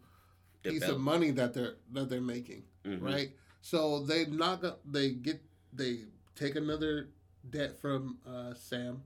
The 0.63 0.71
piece 0.71 0.79
belt. 0.81 0.93
of 0.93 0.99
money 1.01 1.31
that 1.31 1.53
they're 1.53 1.75
that 1.93 2.09
they're 2.09 2.21
making, 2.21 2.63
Mhm. 2.85 3.01
right? 3.01 3.31
So 3.61 4.03
they 4.03 4.25
knock 4.25 4.63
up, 4.63 4.81
they 4.85 5.11
get 5.11 5.41
they 5.73 6.05
take 6.35 6.55
another 6.55 7.09
debt 7.49 7.79
from 7.79 8.17
uh, 8.27 8.53
Sam, 8.55 9.03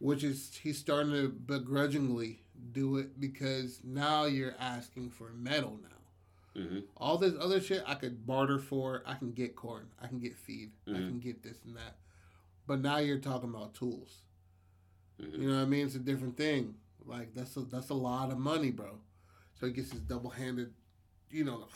which 0.00 0.24
is 0.24 0.58
he's 0.62 0.78
starting 0.78 1.12
to 1.12 1.28
begrudgingly 1.28 2.42
do 2.72 2.96
it 2.96 3.20
because 3.20 3.80
now 3.84 4.24
you're 4.24 4.54
asking 4.58 5.10
for 5.10 5.30
metal 5.32 5.78
now. 5.82 6.62
hmm 6.62 6.78
All 6.96 7.16
this 7.18 7.34
other 7.40 7.60
shit 7.60 7.82
I 7.86 7.94
could 7.94 8.26
barter 8.26 8.58
for. 8.58 9.02
I 9.06 9.14
can 9.14 9.30
get 9.32 9.54
corn. 9.54 9.86
I 10.02 10.08
can 10.08 10.18
get 10.18 10.34
feed. 10.36 10.72
I 10.86 10.90
Mhm. 10.90 11.06
can 11.08 11.20
get 11.20 11.42
this 11.42 11.58
and 11.64 11.76
that. 11.76 11.96
But 12.66 12.80
now 12.80 12.98
you're 12.98 13.18
talking 13.18 13.50
about 13.50 13.74
tools. 13.74 14.22
hmm 15.20 15.40
You 15.40 15.48
know 15.48 15.56
what 15.56 15.62
I 15.62 15.66
mean? 15.66 15.86
It's 15.86 15.94
a 15.94 16.00
different 16.00 16.36
thing. 16.36 16.74
Like 17.06 17.34
that's 17.34 17.56
a 17.56 17.60
that's 17.60 17.90
a 17.90 17.94
lot 17.94 18.30
of 18.32 18.38
money, 18.38 18.70
bro. 18.70 18.98
So 19.58 19.66
he 19.66 19.72
gets 19.72 19.90
his 19.92 20.00
double 20.00 20.30
handed, 20.30 20.72
you 21.30 21.44
know, 21.44 21.68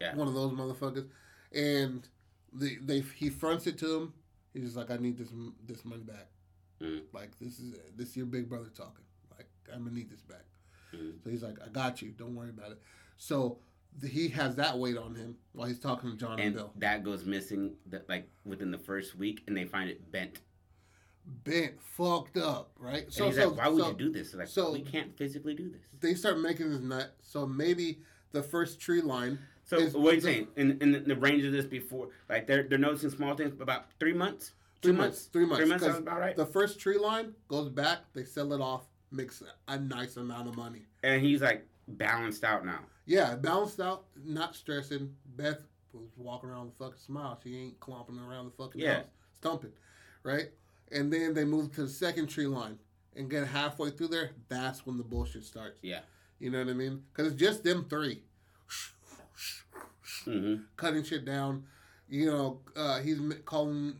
Yeah. 0.00 0.14
one 0.14 0.28
of 0.28 0.34
those 0.34 0.52
motherfuckers, 0.52 1.08
and 1.52 2.06
the 2.52 2.76
they 2.76 3.00
he 3.00 3.28
fronts 3.30 3.66
it 3.66 3.78
to 3.78 3.96
him. 4.00 4.14
He's 4.52 4.64
just 4.64 4.76
like, 4.76 4.90
I 4.90 4.96
need 4.96 5.16
this 5.18 5.30
this 5.66 5.84
money 5.84 6.02
back. 6.02 6.28
Mhm. 6.80 7.02
Like 7.12 7.38
this 7.38 7.58
is 7.58 7.74
this 7.96 8.10
is 8.10 8.16
your 8.16 8.26
big 8.26 8.48
brother 8.48 8.70
talking. 8.74 9.04
Like 9.36 9.48
I'm 9.72 9.84
gonna 9.84 9.94
need 9.94 10.10
this 10.10 10.22
back. 10.22 10.44
Mhm. 10.94 11.22
So 11.22 11.30
he's 11.30 11.42
like, 11.42 11.58
I 11.64 11.68
got 11.68 12.02
you. 12.02 12.10
Don't 12.12 12.34
worry 12.34 12.50
about 12.50 12.72
it. 12.72 12.80
So 13.16 13.58
the, 13.98 14.08
he 14.08 14.28
has 14.28 14.54
that 14.56 14.78
weight 14.78 14.96
on 14.96 15.14
him 15.14 15.36
while 15.52 15.66
he's 15.66 15.80
talking 15.80 16.10
to 16.10 16.16
John 16.16 16.32
and, 16.32 16.40
And 16.42 16.54
Bill. 16.54 16.72
that 16.78 17.04
goes 17.04 17.24
missing, 17.24 17.76
that 17.86 18.08
like 18.08 18.28
within 18.44 18.70
the 18.70 18.78
first 18.78 19.14
week, 19.16 19.42
and 19.46 19.56
they 19.56 19.64
find 19.64 19.90
it 19.90 20.10
bent. 20.10 20.40
Bent, 21.44 21.80
fucked 21.82 22.38
up, 22.38 22.72
right? 22.78 23.04
and 23.04 23.12
he's 23.12 23.36
like, 23.38 23.56
"Why 23.56 23.68
would 23.68 23.86
you 23.86 23.92
do 23.94 24.10
this?" 24.10 24.34
Like, 24.34 24.48
so- 24.48 24.72
we 24.72 24.80
can't 24.82 25.16
physically 25.16 25.54
do 25.54 25.68
this. 25.68 25.82
They 26.00 26.14
start 26.14 26.40
making 26.40 26.70
this 26.70 26.80
nut. 26.80 27.14
So 27.20 27.46
maybe 27.46 28.02
the 28.32 28.42
first 28.42 28.80
tree 28.80 29.02
line. 29.02 29.38
So 29.64 29.76
It's- 29.76 29.92
what 29.94 30.12
are 30.12 30.14
you 30.16 30.20
saying? 30.22 30.48
In, 30.56 30.80
in 30.80 30.92
the, 30.92 31.00
the 31.00 31.16
range 31.16 31.44
of 31.44 31.52
this 31.52 31.66
before, 31.66 32.08
like 32.28 32.46
they're 32.46 32.64
they're 32.64 32.78
noticing 32.78 33.10
small 33.10 33.36
things 33.36 33.60
about 33.60 33.92
three 34.00 34.14
months, 34.14 34.54
Three 34.82 34.92
two 34.92 34.98
months. 34.98 35.24
Three 35.26 35.44
months. 35.44 35.60
three 35.60 35.68
months 35.68 35.84
'cause 35.84 35.92
sounds 35.94 36.02
about 36.06 36.20
right. 36.20 36.36
The 36.36 36.46
first 36.46 36.78
tree 36.80 36.98
line 36.98 37.34
goes 37.48 37.68
back. 37.68 38.00
They 38.14 38.24
sell 38.24 38.52
it 38.52 38.60
off. 38.60 38.86
Makes 39.12 39.42
a 39.68 39.78
nice 39.78 40.16
amount 40.16 40.48
of 40.48 40.56
money. 40.56 40.86
and 41.02 41.20
he's 41.22 41.40
like 41.42 41.66
balanced 41.88 42.44
out 42.44 42.64
now. 42.64 42.80
Yeah, 43.06 43.34
balanced 43.34 43.80
out, 43.80 44.04
not 44.16 44.54
stressing. 44.54 45.16
Beth 45.36 45.66
was 45.92 46.08
walking 46.16 46.48
around 46.50 46.68
the 46.70 46.84
fucking 46.84 47.00
smile. 47.00 47.40
She 47.42 47.56
ain't 47.56 47.80
clomping 47.80 48.18
around 48.18 48.44
the 48.46 48.50
fucking 48.52 48.80
Yeah. 48.80 48.96
house, 48.98 49.06
stumping, 49.34 49.72
right? 50.22 50.52
And 50.92 51.12
then 51.12 51.34
they 51.34 51.44
move 51.44 51.72
to 51.74 51.82
the 51.82 51.88
second 51.88 52.28
tree 52.28 52.46
line 52.46 52.78
and 53.16 53.28
get 53.28 53.48
halfway 53.48 53.90
through 53.90 54.08
there. 54.08 54.30
That's 54.48 54.86
when 54.86 54.96
the 54.98 55.02
bullshit 55.04 55.44
starts. 55.44 55.80
Yeah. 55.82 56.02
You 56.38 56.50
know 56.50 56.60
what 56.60 56.68
I 56.68 56.74
mean? 56.74 57.04
Because 57.12 57.32
it's 57.32 57.40
just 57.40 57.64
them 57.64 57.86
three 57.88 58.22
hmm 60.24 60.56
cutting 60.76 61.02
shit 61.02 61.24
down. 61.24 61.66
You 62.08 62.26
know, 62.26 62.60
uh, 62.76 63.00
he's 63.00 63.18
calling 63.44 63.94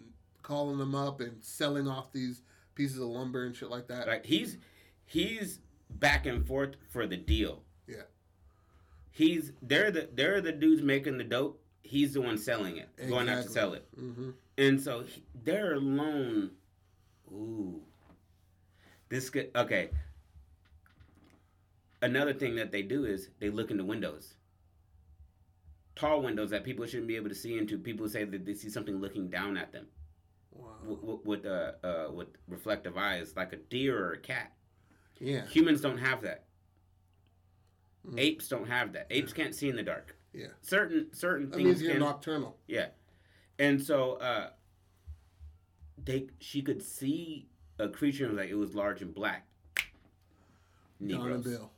calling 0.51 0.79
them 0.79 0.97
up 0.97 1.21
and 1.21 1.37
selling 1.45 1.87
off 1.87 2.13
these 2.13 2.43
pieces 2.75 2.99
of 2.99 3.07
lumber 3.07 3.45
and 3.45 3.55
shit 3.55 3.71
like 3.71 3.87
that. 3.87 4.09
Like 4.09 4.27
he's 4.27 4.59
he's 5.07 5.61
back 5.89 6.27
and 6.27 6.45
forth 6.45 6.75
for 6.89 7.07
the 7.07 7.17
deal. 7.17 7.63
Yeah. 7.87 8.03
He's 9.13 9.53
they're 9.63 9.93
the 9.93 10.09
they're 10.13 10.41
the 10.41 10.51
dudes 10.51 10.83
making 10.83 11.19
the 11.19 11.25
dope. 11.25 11.63
He's 11.83 12.15
the 12.15 12.21
one 12.21 12.37
selling 12.37 12.79
it, 12.79 12.89
going 13.09 13.29
out 13.29 13.45
to 13.45 13.49
sell 13.49 13.73
it, 13.75 13.87
hmm 13.95 14.31
and 14.59 14.81
so 14.81 15.03
he, 15.03 15.23
they're 15.45 15.75
alone. 15.75 16.51
Ooh, 17.33 17.81
this 19.09 19.31
could 19.31 19.51
okay. 19.55 19.91
Another 22.03 22.33
thing 22.35 22.57
that 22.57 22.73
they 22.73 22.83
do 22.83 23.05
is 23.05 23.29
they 23.41 23.51
look 23.51 23.71
into 23.71 23.85
windows, 23.85 24.35
tall 25.95 26.23
windows 26.23 26.51
that 26.51 26.65
people 26.65 26.87
shouldn't 26.87 27.09
be 27.09 27.17
able 27.17 27.29
to 27.29 27.35
see 27.35 27.57
into. 27.57 27.79
People 27.79 28.09
say 28.09 28.25
that 28.25 28.45
they 28.45 28.55
see 28.55 28.69
something 28.69 29.01
looking 29.01 29.29
down 29.29 29.57
at 29.57 29.73
them 29.73 29.87
With, 30.87 31.45
uh, 31.47 31.73
uh, 31.85 32.11
with 32.13 32.29
reflective 32.49 32.97
eyes, 32.97 33.35
like 33.37 33.53
a 33.53 33.57
deer 33.57 33.99
or 34.07 34.13
a 34.13 34.19
cat. 34.19 34.53
Yeah. 35.19 35.45
Humans 35.47 35.81
don't 35.83 35.99
have 35.99 36.23
that. 36.23 36.45
Mm. 38.09 38.19
Apes 38.19 38.49
don't 38.49 38.67
have 38.67 38.93
that. 38.95 39.07
Apes 39.11 39.33
can't 39.33 39.55
see 39.55 39.69
in 39.69 39.77
the 39.77 39.83
dark. 39.83 40.17
Yeah. 40.33 40.47
Certain 40.63 41.13
certain 41.13 41.51
That 41.51 41.57
things 41.57 41.67
means 41.67 41.83
you're 41.83 41.93
can. 41.93 42.01
nocturnal. 42.01 42.57
yeah, 42.67 42.87
and 43.59 43.83
so 43.83 44.13
uh, 44.15 44.51
they 46.03 46.29
she 46.39 46.63
could 46.63 46.83
see 46.83 47.49
a 47.79 47.89
creature 47.89 48.25
and 48.27 48.35
was 48.35 48.41
like 48.45 48.51
it 48.51 48.55
was 48.55 48.75
large 48.75 49.03
and 49.03 49.15
black. 49.15 49.47
John 49.77 49.87
and 51.01 51.09
Negroes. 51.11 51.45
Bill. 51.45 51.71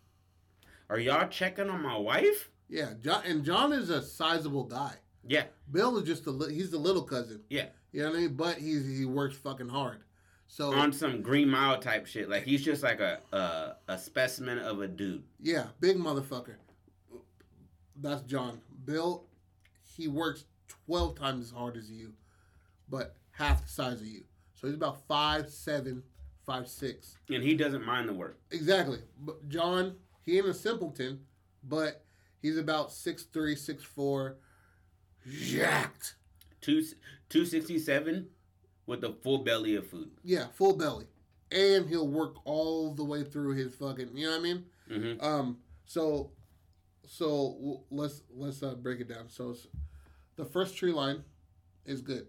Are 0.90 0.98
y'all 0.98 1.28
checking 1.28 1.70
on 1.70 1.82
my 1.82 1.96
wife? 1.96 2.50
Yeah, 2.68 2.92
John 3.02 3.22
and 3.24 3.44
John 3.44 3.72
is 3.72 3.88
a 3.90 4.02
sizable 4.02 4.64
guy. 4.64 4.94
Yeah, 5.26 5.44
Bill 5.70 5.96
is 5.98 6.04
just 6.04 6.26
a 6.26 6.30
li- 6.30 6.54
he's 6.54 6.70
the 6.70 6.78
little 6.78 7.02
cousin. 7.02 7.40
Yeah. 7.48 7.66
You 7.92 8.02
know 8.02 8.10
what 8.10 8.16
I 8.16 8.20
mean? 8.20 8.34
But 8.34 8.56
he's 8.56 8.86
he 8.98 9.04
works 9.04 9.36
fucking 9.36 9.68
hard. 9.68 10.02
So 10.48 10.72
on 10.72 10.92
some 10.92 11.22
Green 11.22 11.48
Mile 11.48 11.78
type 11.78 12.06
shit. 12.06 12.28
Like 12.28 12.44
he's 12.44 12.64
just 12.64 12.82
like 12.82 13.00
a 13.00 13.20
a, 13.32 13.76
a 13.88 13.98
specimen 13.98 14.58
of 14.58 14.80
a 14.80 14.88
dude. 14.88 15.22
yeah, 15.40 15.66
big 15.80 15.96
motherfucker. 15.96 16.56
That's 17.96 18.22
John. 18.22 18.60
Bill, 18.84 19.24
he 19.96 20.08
works 20.08 20.44
twelve 20.68 21.18
times 21.18 21.46
as 21.46 21.50
hard 21.50 21.76
as 21.76 21.90
you, 21.90 22.14
but 22.88 23.16
half 23.30 23.62
the 23.62 23.68
size 23.68 24.00
of 24.00 24.06
you. 24.06 24.24
So 24.54 24.66
he's 24.66 24.76
about 24.76 25.06
five 25.06 25.50
seven, 25.50 26.02
five 26.46 26.68
six. 26.68 27.16
And 27.28 27.42
he 27.42 27.54
doesn't 27.54 27.84
mind 27.84 28.08
the 28.08 28.14
work. 28.14 28.38
Exactly. 28.50 28.98
But 29.20 29.48
John, 29.48 29.96
he 30.22 30.38
ain't 30.38 30.46
a 30.46 30.54
simpleton, 30.54 31.20
but 31.62 32.04
he's 32.40 32.56
about 32.58 32.92
six 32.92 33.24
three, 33.24 33.54
six 33.56 33.84
four, 33.84 34.36
jacked. 35.30 36.16
Two 36.60 36.84
two 37.32 37.46
sixty 37.46 37.78
seven 37.78 38.28
with 38.86 39.02
a 39.04 39.12
full 39.22 39.38
belly 39.38 39.76
of 39.76 39.86
food. 39.86 40.10
Yeah, 40.22 40.46
full 40.54 40.76
belly, 40.76 41.06
and 41.50 41.88
he'll 41.88 42.08
work 42.08 42.36
all 42.44 42.92
the 42.94 43.04
way 43.04 43.24
through 43.24 43.54
his 43.54 43.74
fucking. 43.74 44.10
You 44.14 44.26
know 44.26 44.32
what 44.32 44.40
I 44.40 44.42
mean? 44.42 44.64
hmm 44.88 45.24
Um. 45.24 45.58
So, 45.86 46.30
so 47.06 47.82
let's 47.90 48.22
let's 48.30 48.62
uh, 48.62 48.74
break 48.74 49.00
it 49.00 49.08
down. 49.08 49.28
So, 49.28 49.54
the 50.36 50.44
first 50.44 50.76
tree 50.76 50.92
line 50.92 51.24
is 51.84 52.00
good, 52.02 52.26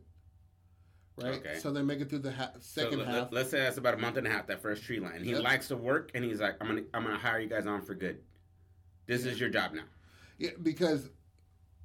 right? 1.18 1.36
Okay. 1.36 1.60
So 1.60 1.72
they 1.72 1.82
make 1.82 2.00
it 2.00 2.10
through 2.10 2.20
the 2.20 2.32
ha- 2.32 2.52
second 2.60 3.00
so 3.00 3.06
half. 3.06 3.32
Let, 3.32 3.46
us 3.46 3.52
say 3.52 3.60
that's 3.60 3.78
about 3.78 3.94
a 3.94 3.98
month 3.98 4.18
and 4.18 4.26
a 4.28 4.30
half. 4.30 4.48
That 4.48 4.62
first 4.62 4.84
tree 4.84 5.00
line. 5.00 5.24
He 5.24 5.32
Yep. 5.32 5.44
likes 5.44 5.68
to 5.70 5.78
work, 5.78 6.12
and 6.14 6.24
he's 6.24 6.40
like, 6.40 6.56
"I'm 6.62 6.68
gonna, 6.68 6.84
I'm 6.94 7.04
gonna 7.04 7.18
hire 7.18 7.40
you 7.40 7.50
guys 7.50 7.68
on 7.68 7.82
for 7.82 7.94
good. 7.94 8.20
This 9.06 9.26
is 9.26 9.40
your 9.40 9.50
job 9.50 9.74
now." 9.74 9.84
Yeah, 10.38 10.52
because 10.62 11.10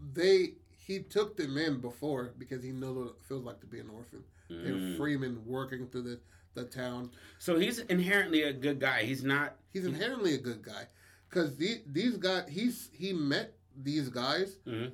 they 0.00 0.54
he 0.88 1.00
took 1.00 1.36
them 1.36 1.56
in 1.58 1.80
before 1.80 2.32
because 2.38 2.62
he 2.64 2.72
knows 2.72 2.96
what 2.96 3.06
it 3.08 3.14
feels 3.28 3.44
like 3.44 3.60
to 3.60 3.66
be 3.66 3.78
an 3.78 3.90
orphan. 3.94 4.24
Mm. 4.50 4.66
And 4.66 4.96
Freeman 4.96 5.42
working 5.46 5.86
through 5.86 6.02
the 6.02 6.20
the 6.54 6.64
town. 6.64 7.10
So 7.38 7.58
he's 7.58 7.78
inherently 7.80 8.42
a 8.42 8.52
good 8.52 8.80
guy. 8.80 9.02
He's 9.04 9.22
not. 9.22 9.56
He's 9.72 9.84
inherently 9.86 10.34
a 10.34 10.38
good 10.38 10.62
guy 10.62 10.86
because 11.28 11.56
the, 11.56 11.82
these 11.86 12.16
guys 12.16 12.44
he's 12.48 12.88
he 12.92 13.12
met 13.12 13.54
these 13.76 14.08
guys. 14.08 14.56
Mhm. 14.66 14.92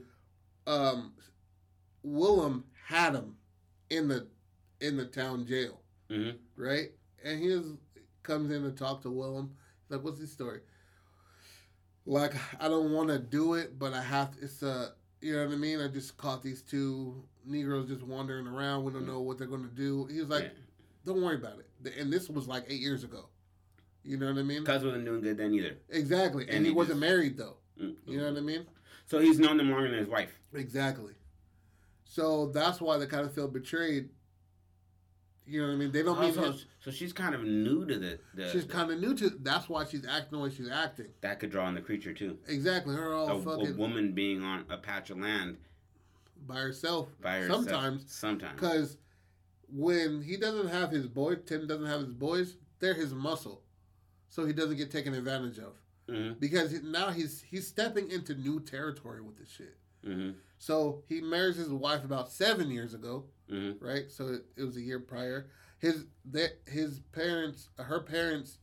Um, 0.66 1.14
Willem 2.03 2.64
had 2.86 3.14
him 3.14 3.36
in 3.88 4.09
the 4.09 4.26
in 4.80 4.97
the 4.97 5.07
town 5.07 5.47
jail, 5.47 5.80
Mhm. 6.11 6.36
right? 6.57 6.90
And 7.24 7.40
he 7.40 7.47
is, 7.49 7.64
comes 8.24 8.51
in 8.51 8.64
to 8.64 8.72
talk 8.72 9.01
to 9.03 9.11
Willem. 9.11 9.55
He's 9.82 9.97
like, 9.97 10.05
"What's 10.05 10.18
the 10.18 10.26
story?" 10.26 10.61
Like, 12.05 12.34
I 12.61 12.68
don't 12.68 12.92
want 12.92 13.09
to 13.09 13.18
do 13.18 13.55
it, 13.55 13.78
but 13.78 13.95
I 13.95 14.03
have. 14.03 14.32
To, 14.36 14.45
it's 14.45 14.62
a, 14.62 14.92
you 15.25 15.33
know 15.35 15.47
what 15.47 15.55
I 15.55 15.57
mean. 15.57 15.81
I 15.81 15.89
just 15.89 16.16
caught 16.18 16.43
these 16.43 16.61
two 16.61 17.25
Negroes 17.47 17.89
just 17.89 18.03
wandering 18.03 18.47
around. 18.47 18.85
We 18.85 18.93
don't 18.93 19.07
know 19.07 19.20
what 19.20 19.39
they're 19.39 19.47
going 19.47 19.62
to 19.66 19.75
do. 19.75 20.05
He 20.12 20.20
was 20.20 20.29
like, 20.29 20.43
Yeah. 20.45 20.49
"Don't 21.07 21.22
worry 21.22 21.37
about 21.37 21.59
it." 21.61 21.95
And 21.99 22.12
this 22.12 22.29
was 22.29 22.47
like 22.47 22.64
eight 22.68 22.81
years 22.81 23.05
ago. 23.05 23.29
You 24.03 24.18
know 24.18 24.27
what 24.27 24.39
I 24.39 24.43
mean? 24.43 24.64
Cuz 24.64 24.85
wasn't 24.85 25.07
doing 25.07 25.22
good 25.22 25.39
then 25.39 25.55
either. 25.55 25.79
Exactly. 25.89 26.45
And, 26.45 26.57
And 26.57 26.66
he, 26.66 26.72
he 26.72 26.77
wasn't 26.77 27.01
just- 27.01 27.11
married 27.11 27.39
though. 27.39 27.57
Mm. 27.81 27.97
You 28.07 28.18
know 28.18 28.29
what 28.29 28.37
I 28.37 28.43
mean? 28.43 28.66
So 29.07 29.18
he's 29.18 29.39
known 29.39 29.57
them 29.57 29.70
longer 29.70 29.89
than 29.89 29.99
his 29.99 30.09
wife. 30.09 30.39
Exactly. 30.53 31.14
So 32.05 32.47
that's 32.49 32.81
why 32.83 32.99
they 32.99 33.07
kind 33.07 33.25
of 33.27 33.33
feel 33.35 33.49
betrayed. 33.49 34.11
You 35.47 35.61
know 35.61 35.68
what 35.68 35.74
I 35.74 35.76
mean? 35.76 35.92
They 35.92 36.03
don't 36.03 36.18
mean 36.18 36.32
him. 36.34 36.55
so 36.80 36.90
she's 36.90 37.12
kind 37.12 37.34
of 37.34 37.42
new 37.45 37.84
to 37.86 37.99
the. 37.99 38.18
the 38.34 38.49
She's 38.51 38.64
kind 38.64 38.90
of 38.90 38.99
new 38.99 39.14
to. 39.16 39.28
That's 39.42 39.68
why 39.68 39.84
she's 39.84 40.07
acting 40.07 40.38
the 40.38 40.45
way 40.45 40.51
she's 40.51 40.70
acting. 40.70 41.09
that 41.20 41.38
could 41.38 41.51
draw 41.51 41.66
on 41.66 41.74
the 41.74 41.82
creature 41.82 42.14
too. 42.14 42.38
Exactly. 42.49 42.95
Her 42.95 43.12
all 43.12 43.28
a, 43.28 43.61
a 43.61 43.72
woman 43.74 44.12
being 44.12 44.42
on 44.42 44.64
a 44.70 44.78
patch 44.78 45.11
of 45.11 45.18
land 45.18 45.59
by 46.47 46.57
herself. 46.61 47.09
by 47.20 47.40
herself. 47.40 47.64
Sometimes, 47.64 48.05
Sometimes. 48.09 48.55
because 48.55 48.97
when 49.68 50.22
he 50.22 50.36
doesn't 50.36 50.68
have 50.68 50.90
his 50.90 51.07
boy, 51.07 51.34
Tim 51.36 51.66
doesn't 51.66 51.86
have 51.86 52.01
his 52.01 52.12
boys. 52.12 52.57
They're 52.80 52.95
his 52.95 53.12
muscle, 53.14 53.62
so 54.28 54.45
he 54.47 54.53
doesn't 54.53 54.76
get 54.76 54.90
taken 54.90 55.14
advantage 55.14 55.59
of. 55.59 55.74
hmm 56.09 56.32
Because 56.38 56.82
now 56.82 57.11
he's 57.11 57.42
he's 57.42 57.66
stepping 57.66 58.11
into 58.11 58.34
new 58.34 58.61
territory 58.61 59.20
with 59.20 59.36
this 59.38 59.51
shit. 59.51 59.76
hmm 60.05 60.30
So 60.59 61.03
he 61.09 61.20
marries 61.20 61.57
his 61.57 61.68
wife 61.70 62.03
about 62.05 62.30
seven 62.32 62.70
years 62.70 62.95
ago. 62.95 63.24
Hmm 63.49 63.72
right? 63.80 64.11
So 64.11 64.28
it, 64.28 64.42
it 64.57 64.62
was 64.64 64.76
a 64.76 64.80
year 64.80 65.01
prior. 65.01 65.49
His 65.78 66.07
that 66.32 66.59
his 66.66 67.01
parents, 67.12 67.68
her 67.76 68.01
parents, 68.01 68.59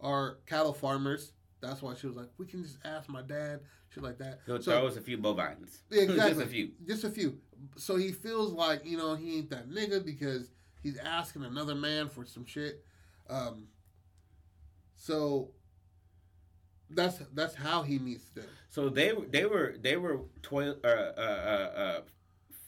are 0.00 0.38
cattle 0.46 0.72
farmers. 0.72 1.32
That's 1.60 1.82
why 1.82 1.94
she 1.94 2.06
was 2.06 2.16
like, 2.16 2.28
we 2.38 2.46
can 2.46 2.62
just 2.62 2.78
ask 2.84 3.08
my 3.08 3.22
dad, 3.22 3.60
shit 3.90 4.02
like 4.02 4.18
that. 4.18 4.40
He'll 4.46 4.60
So- 4.62 4.72
throw 4.72 4.86
us 4.86 4.96
a 4.96 5.00
few 5.00 5.18
bovines. 5.18 5.82
Yeah, 5.90 6.02
exactly. 6.04 6.34
Just 6.34 6.40
a 6.40 6.46
few. 6.46 6.70
Just 6.86 7.04
a 7.04 7.10
few. 7.10 7.38
So 7.76 7.96
he 7.96 8.12
feels 8.12 8.52
like 8.52 8.84
you 8.84 8.96
know 8.96 9.14
he 9.14 9.38
ain't 9.38 9.50
that 9.50 9.68
nigga 9.68 10.04
because 10.04 10.50
he's 10.82 10.98
asking 10.98 11.44
another 11.44 11.74
man 11.74 12.08
for 12.08 12.24
some 12.24 12.44
shit. 12.46 12.84
Um. 13.28 13.68
So. 14.96 15.50
That's 16.88 17.18
that's 17.34 17.56
how 17.56 17.82
he 17.82 17.98
meets 17.98 18.28
them. 18.28 18.44
So 18.68 18.88
they 18.88 19.12
they 19.30 19.44
were 19.44 19.74
they 19.80 19.96
were 19.96 20.20
toil 20.42 20.76
uh, 20.84 20.86
uh, 20.86 20.90
uh, 21.18 21.80
uh, 21.80 22.00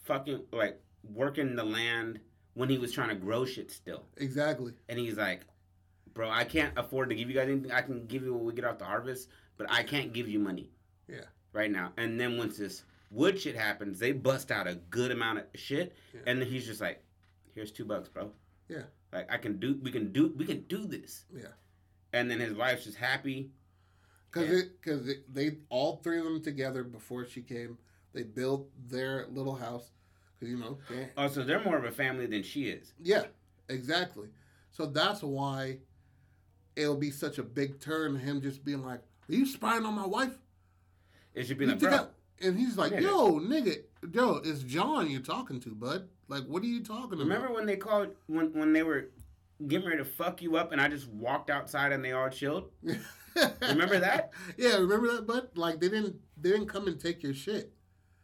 fucking 0.02 0.40
like 0.52 0.80
working 1.12 1.56
the 1.56 1.64
land 1.64 2.20
when 2.54 2.68
he 2.68 2.78
was 2.78 2.92
trying 2.92 3.08
to 3.10 3.14
grow 3.14 3.44
shit 3.44 3.70
still, 3.70 4.04
Exactly. 4.16 4.72
and 4.88 4.98
he's 4.98 5.16
like, 5.16 5.42
"Bro, 6.12 6.30
I 6.30 6.44
can't 6.44 6.76
afford 6.76 7.08
to 7.10 7.14
give 7.14 7.28
you 7.28 7.34
guys 7.36 7.48
anything. 7.48 7.70
I 7.72 7.82
can 7.82 8.06
give 8.06 8.22
you 8.24 8.34
when 8.34 8.44
we 8.44 8.52
get 8.52 8.64
off 8.64 8.78
the 8.78 8.84
harvest, 8.84 9.28
but 9.56 9.70
I 9.70 9.82
can't 9.84 10.12
give 10.12 10.28
you 10.28 10.38
money, 10.38 10.70
Yeah. 11.08 11.24
right 11.52 11.70
now." 11.70 11.92
And 11.96 12.18
then 12.18 12.36
once 12.36 12.56
this 12.58 12.84
wood 13.10 13.38
shit 13.40 13.54
happens, 13.54 13.98
they 13.98 14.12
bust 14.12 14.50
out 14.50 14.66
a 14.66 14.74
good 14.74 15.10
amount 15.12 15.38
of 15.38 15.46
shit, 15.54 15.94
Yeah. 16.12 16.20
and 16.26 16.40
then 16.40 16.48
he's 16.48 16.66
just 16.66 16.80
like, 16.80 17.02
"Here's 17.54 17.70
two 17.72 17.84
bucks, 17.84 18.08
bro. 18.08 18.32
Yeah. 18.68 18.84
like 19.12 19.30
I 19.32 19.38
can 19.38 19.58
do. 19.58 19.74
We 19.82 19.90
can 19.90 20.12
do. 20.12 20.28
We 20.36 20.44
can 20.44 20.62
do 20.64 20.84
this." 20.86 21.24
Yeah. 21.34 21.52
And 22.12 22.30
then 22.30 22.40
his 22.40 22.52
wife's 22.54 22.84
just 22.84 22.98
happy. 22.98 23.52
Because 24.30 24.50
Yeah. 24.50 24.56
it 24.58 24.80
because 24.82 25.10
they 25.32 25.58
all 25.70 25.96
three 25.96 26.18
of 26.18 26.24
them 26.24 26.42
together 26.42 26.84
before 26.84 27.24
she 27.24 27.40
came, 27.40 27.78
they 28.12 28.22
built 28.24 28.70
their 28.90 29.26
little 29.28 29.54
house. 29.54 29.90
Because 30.38 30.52
you 30.52 30.58
know, 30.58 30.78
they- 30.88 31.08
oh, 31.16 31.22
Also, 31.24 31.42
they're 31.44 31.62
more 31.62 31.76
of 31.76 31.84
a 31.84 31.90
family 31.90 32.26
than 32.26 32.42
she 32.42 32.68
is. 32.68 32.92
yeah, 33.02 33.24
exactly. 33.68 34.28
So 34.70 34.86
that's 34.86 35.22
why 35.22 35.78
it'll 36.76 36.96
be 36.96 37.10
such 37.10 37.38
a 37.38 37.42
big 37.42 37.80
turn. 37.80 38.16
Him 38.16 38.40
just 38.40 38.64
being 38.64 38.84
like, 38.84 39.00
"Are 39.28 39.34
you 39.34 39.46
spying 39.46 39.84
on 39.84 39.94
my 39.94 40.06
wife?" 40.06 40.38
It 41.34 41.46
should 41.46 41.58
be 41.58 41.64
You 41.64 41.72
like, 41.72 41.80
bro. 41.80 41.90
I- 41.94 42.06
and 42.46 42.56
he's 42.58 42.76
like, 42.78 42.92
Nigga. 42.92 43.00
"Yo, 43.02 43.40
nigga, 43.40 43.82
yo, 44.12 44.36
it's 44.44 44.62
John 44.62 45.10
you're 45.10 45.20
talking 45.20 45.58
to, 45.60 45.70
bud. 45.74 46.08
Like, 46.28 46.44
what 46.44 46.62
are 46.62 46.66
you 46.66 46.84
talking 46.84 47.14
about? 47.14 47.24
Remember 47.26 47.52
when 47.52 47.66
they 47.66 47.76
called 47.76 48.14
when 48.26 48.52
when 48.52 48.72
they 48.72 48.84
were 48.84 49.08
getting 49.66 49.88
ready 49.88 49.98
to 49.98 50.04
fuck 50.04 50.40
you 50.40 50.56
up, 50.56 50.70
and 50.70 50.80
I 50.80 50.86
just 50.88 51.08
walked 51.08 51.50
outside 51.50 51.90
and 51.90 52.04
they 52.04 52.12
all 52.12 52.28
chilled? 52.28 52.70
Remember 53.62 53.98
that? 53.98 54.32
yeah, 54.56 54.76
remember 54.76 55.12
that, 55.14 55.26
bud. 55.26 55.48
Like, 55.56 55.80
they 55.80 55.88
didn't 55.88 56.16
they 56.40 56.50
didn't 56.50 56.68
come 56.68 56.86
and 56.86 56.98
take 57.00 57.22
your 57.24 57.34
shit. 57.34 57.72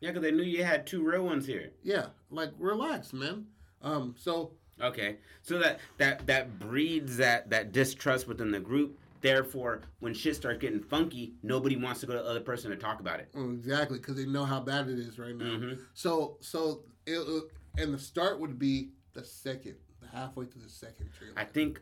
Yeah, 0.01 0.11
because 0.11 0.22
they 0.22 0.30
knew 0.32 0.42
you 0.42 0.64
had 0.64 0.86
two 0.86 1.03
real 1.03 1.24
ones 1.24 1.47
here. 1.47 1.70
Yeah, 1.82 2.07
like 2.30 2.51
relax, 2.59 3.12
man. 3.12 3.47
Um, 3.82 4.14
so 4.18 4.53
Okay, 4.80 5.18
so 5.42 5.59
that 5.59 5.78
that 5.99 6.26
that 6.26 6.59
breeds 6.59 7.16
that 7.18 7.49
that 7.51 7.72
distrust 7.72 8.26
within 8.26 8.51
the 8.51 8.61
group. 8.61 8.99
Therefore, 9.20 9.80
when 10.01 10.12
shit 10.12 10.36
starts 10.36 10.59
getting 10.61 10.80
funky, 10.82 11.34
nobody 11.42 11.76
wants 11.76 12.01
to 12.01 12.07
go 12.07 12.12
to 12.14 12.18
the 12.22 12.28
other 12.28 12.40
person 12.40 12.70
to 12.70 12.76
talk 12.76 13.01
about 13.01 13.20
it. 13.20 13.28
oh, 13.34 13.51
exactly 13.53 13.99
because 13.99 14.16
they 14.16 14.26
know 14.26 14.45
how 14.45 14.61
bad 14.61 14.88
it 14.88 14.99
is 14.99 15.18
right 15.18 15.34
now. 15.36 15.45
Mhm. 15.47 15.80
So 15.95 16.36
so 16.40 16.82
it, 17.07 17.18
uh, 17.18 17.47
and 17.80 17.95
the 17.95 17.99
start 17.99 18.38
would 18.40 18.59
be 18.59 18.90
the 19.14 19.24
second, 19.24 19.76
halfway 20.12 20.47
to 20.47 20.59
the 20.59 20.68
second 20.68 21.09
trailer. 21.16 21.34
I 21.38 21.45
think, 21.45 21.80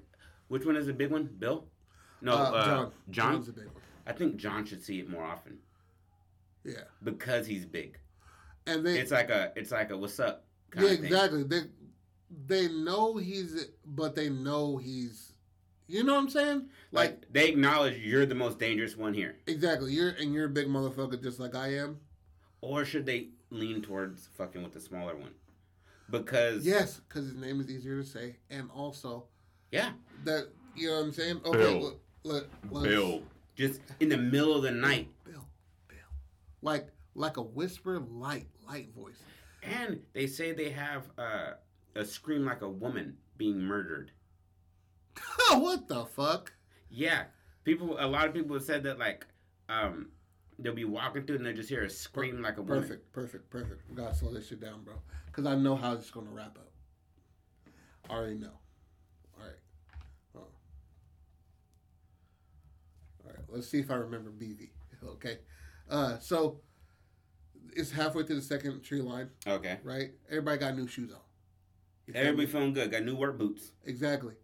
which 0.48 0.64
one 0.66 0.76
is 0.76 0.86
the 0.86 0.92
big 0.92 1.10
one? 1.10 1.24
Bill? 1.38 1.66
No, 2.20 2.32
Uh, 2.34 2.36
uh, 2.36 2.64
John. 2.66 2.92
John. 3.10 3.32
John's 3.34 3.48
a 3.48 3.52
big 3.52 3.66
one. 3.66 3.82
I 4.06 4.12
think 4.12 4.36
John 4.36 4.64
should 4.66 4.82
see 4.82 5.00
it 5.00 5.08
more 5.08 5.24
often 5.24 5.58
Yeah, 6.64 6.84
because 7.02 7.46
he's 7.46 7.64
big. 7.66 7.98
and 8.66 8.84
they 8.86 8.98
It's 9.00 9.10
like 9.10 9.30
a, 9.30 9.52
it's 9.56 9.70
like 9.72 9.90
a, 9.90 9.96
what's 9.96 10.20
up? 10.20 10.44
yeah 10.80 10.88
exactly 10.90 11.42
they 11.42 11.60
they 12.46 12.66
know 12.68 13.18
he's 13.18 13.66
but 13.84 14.14
they 14.14 14.30
know 14.30 14.78
he's 14.78 15.34
you 15.86 16.02
know 16.02 16.14
what 16.14 16.20
I'm 16.22 16.30
saying 16.30 16.68
Like, 16.92 17.10
like 17.10 17.32
they 17.32 17.48
acknowledge 17.50 17.98
you're 17.98 18.24
the 18.24 18.34
most 18.34 18.58
dangerous 18.58 18.96
one 18.96 19.12
here, 19.12 19.36
exactly 19.46 19.92
you're 19.92 20.10
and 20.10 20.32
you're 20.32 20.46
a 20.46 20.48
big 20.48 20.68
motherfucker 20.68 21.22
just 21.22 21.38
like 21.40 21.54
I 21.54 21.74
am. 21.76 21.98
or 22.62 22.84
should 22.86 23.04
they 23.04 23.28
lean 23.50 23.82
towards 23.82 24.28
fucking 24.38 24.62
with 24.62 24.72
the 24.72 24.80
smaller 24.80 25.14
one? 25.14 25.32
Because 26.10 26.64
Yes, 26.64 27.00
because 27.06 27.26
his 27.26 27.34
name 27.36 27.60
is 27.60 27.68
easier 27.70 28.00
to 28.02 28.06
say, 28.08 28.36
and 28.50 28.70
also 28.74 29.24
yeah, 29.70 29.90
that 30.24 30.48
you 30.76 30.88
know 30.88 30.94
what 30.96 31.04
I'm 31.06 31.12
saying. 31.12 31.40
Okay, 31.44 31.58
Bill. 31.58 31.98
let, 32.24 32.44
let, 32.70 32.82
let's- 32.86 33.22
just 33.56 33.80
in 34.00 34.08
the 34.08 34.16
middle 34.16 34.54
of 34.56 34.62
the 34.62 34.70
night, 34.70 35.08
Bill, 35.24 35.34
Bill, 35.34 35.44
like 36.62 36.88
like 37.14 37.36
a 37.36 37.42
whisper, 37.42 38.00
light, 38.00 38.46
light 38.66 38.94
voice. 38.94 39.22
and 39.62 40.00
they 40.14 40.26
say 40.26 40.52
they 40.52 40.70
have 40.70 41.10
uh, 41.18 41.52
a 41.94 42.04
scream 42.04 42.44
like 42.44 42.62
a 42.62 42.68
woman 42.68 43.16
being 43.36 43.60
murdered. 43.60 44.12
what 45.50 45.88
the 45.88 46.06
fuck? 46.06 46.52
Yeah, 46.90 47.24
people. 47.64 47.96
A 47.98 48.06
lot 48.06 48.26
of 48.26 48.34
people 48.34 48.54
have 48.54 48.64
said 48.64 48.84
that 48.84 48.98
like 48.98 49.26
um, 49.68 50.08
they'll 50.58 50.74
be 50.74 50.84
walking 50.84 51.24
through 51.24 51.36
and 51.36 51.46
they 51.46 51.52
just 51.52 51.68
hear 51.68 51.84
a 51.84 51.90
scream 51.90 52.40
like 52.40 52.56
a 52.56 52.62
woman. 52.62 52.82
Perfect, 52.82 53.12
perfect, 53.12 53.50
perfect. 53.50 53.82
We 53.90 53.96
gotta 53.96 54.14
slow 54.14 54.32
this 54.32 54.48
shit 54.48 54.60
down, 54.60 54.82
bro, 54.84 54.94
because 55.26 55.46
I 55.46 55.54
know 55.54 55.76
how 55.76 55.92
it's 55.92 56.10
gonna 56.10 56.30
wrap 56.30 56.56
up. 56.58 56.70
I 58.08 58.14
already 58.14 58.36
know. 58.36 58.58
All 59.38 59.46
right. 59.46 59.56
Oh. 60.36 60.38
All 63.24 63.30
right. 63.30 63.44
Let's 63.48 63.68
see 63.68 63.80
if 63.80 63.90
I 63.90 63.94
remember 63.94 64.30
BV. 64.30 64.70
Okay. 65.04 65.38
Uh, 65.92 66.18
so 66.18 66.60
it's 67.76 67.90
halfway 67.90 68.22
to 68.24 68.34
the 68.34 68.42
second 68.42 68.82
tree 68.82 69.02
line, 69.02 69.28
Okay, 69.46 69.78
right? 69.84 70.10
Everybody 70.30 70.58
got 70.58 70.76
new 70.76 70.86
shoes 70.88 71.12
on. 71.12 71.18
You 72.06 72.14
everybody 72.14 72.46
feeling 72.46 72.72
good. 72.72 72.90
Got 72.90 73.04
new 73.04 73.14
work 73.14 73.38
boots. 73.38 73.72
Exactly. 73.84 74.34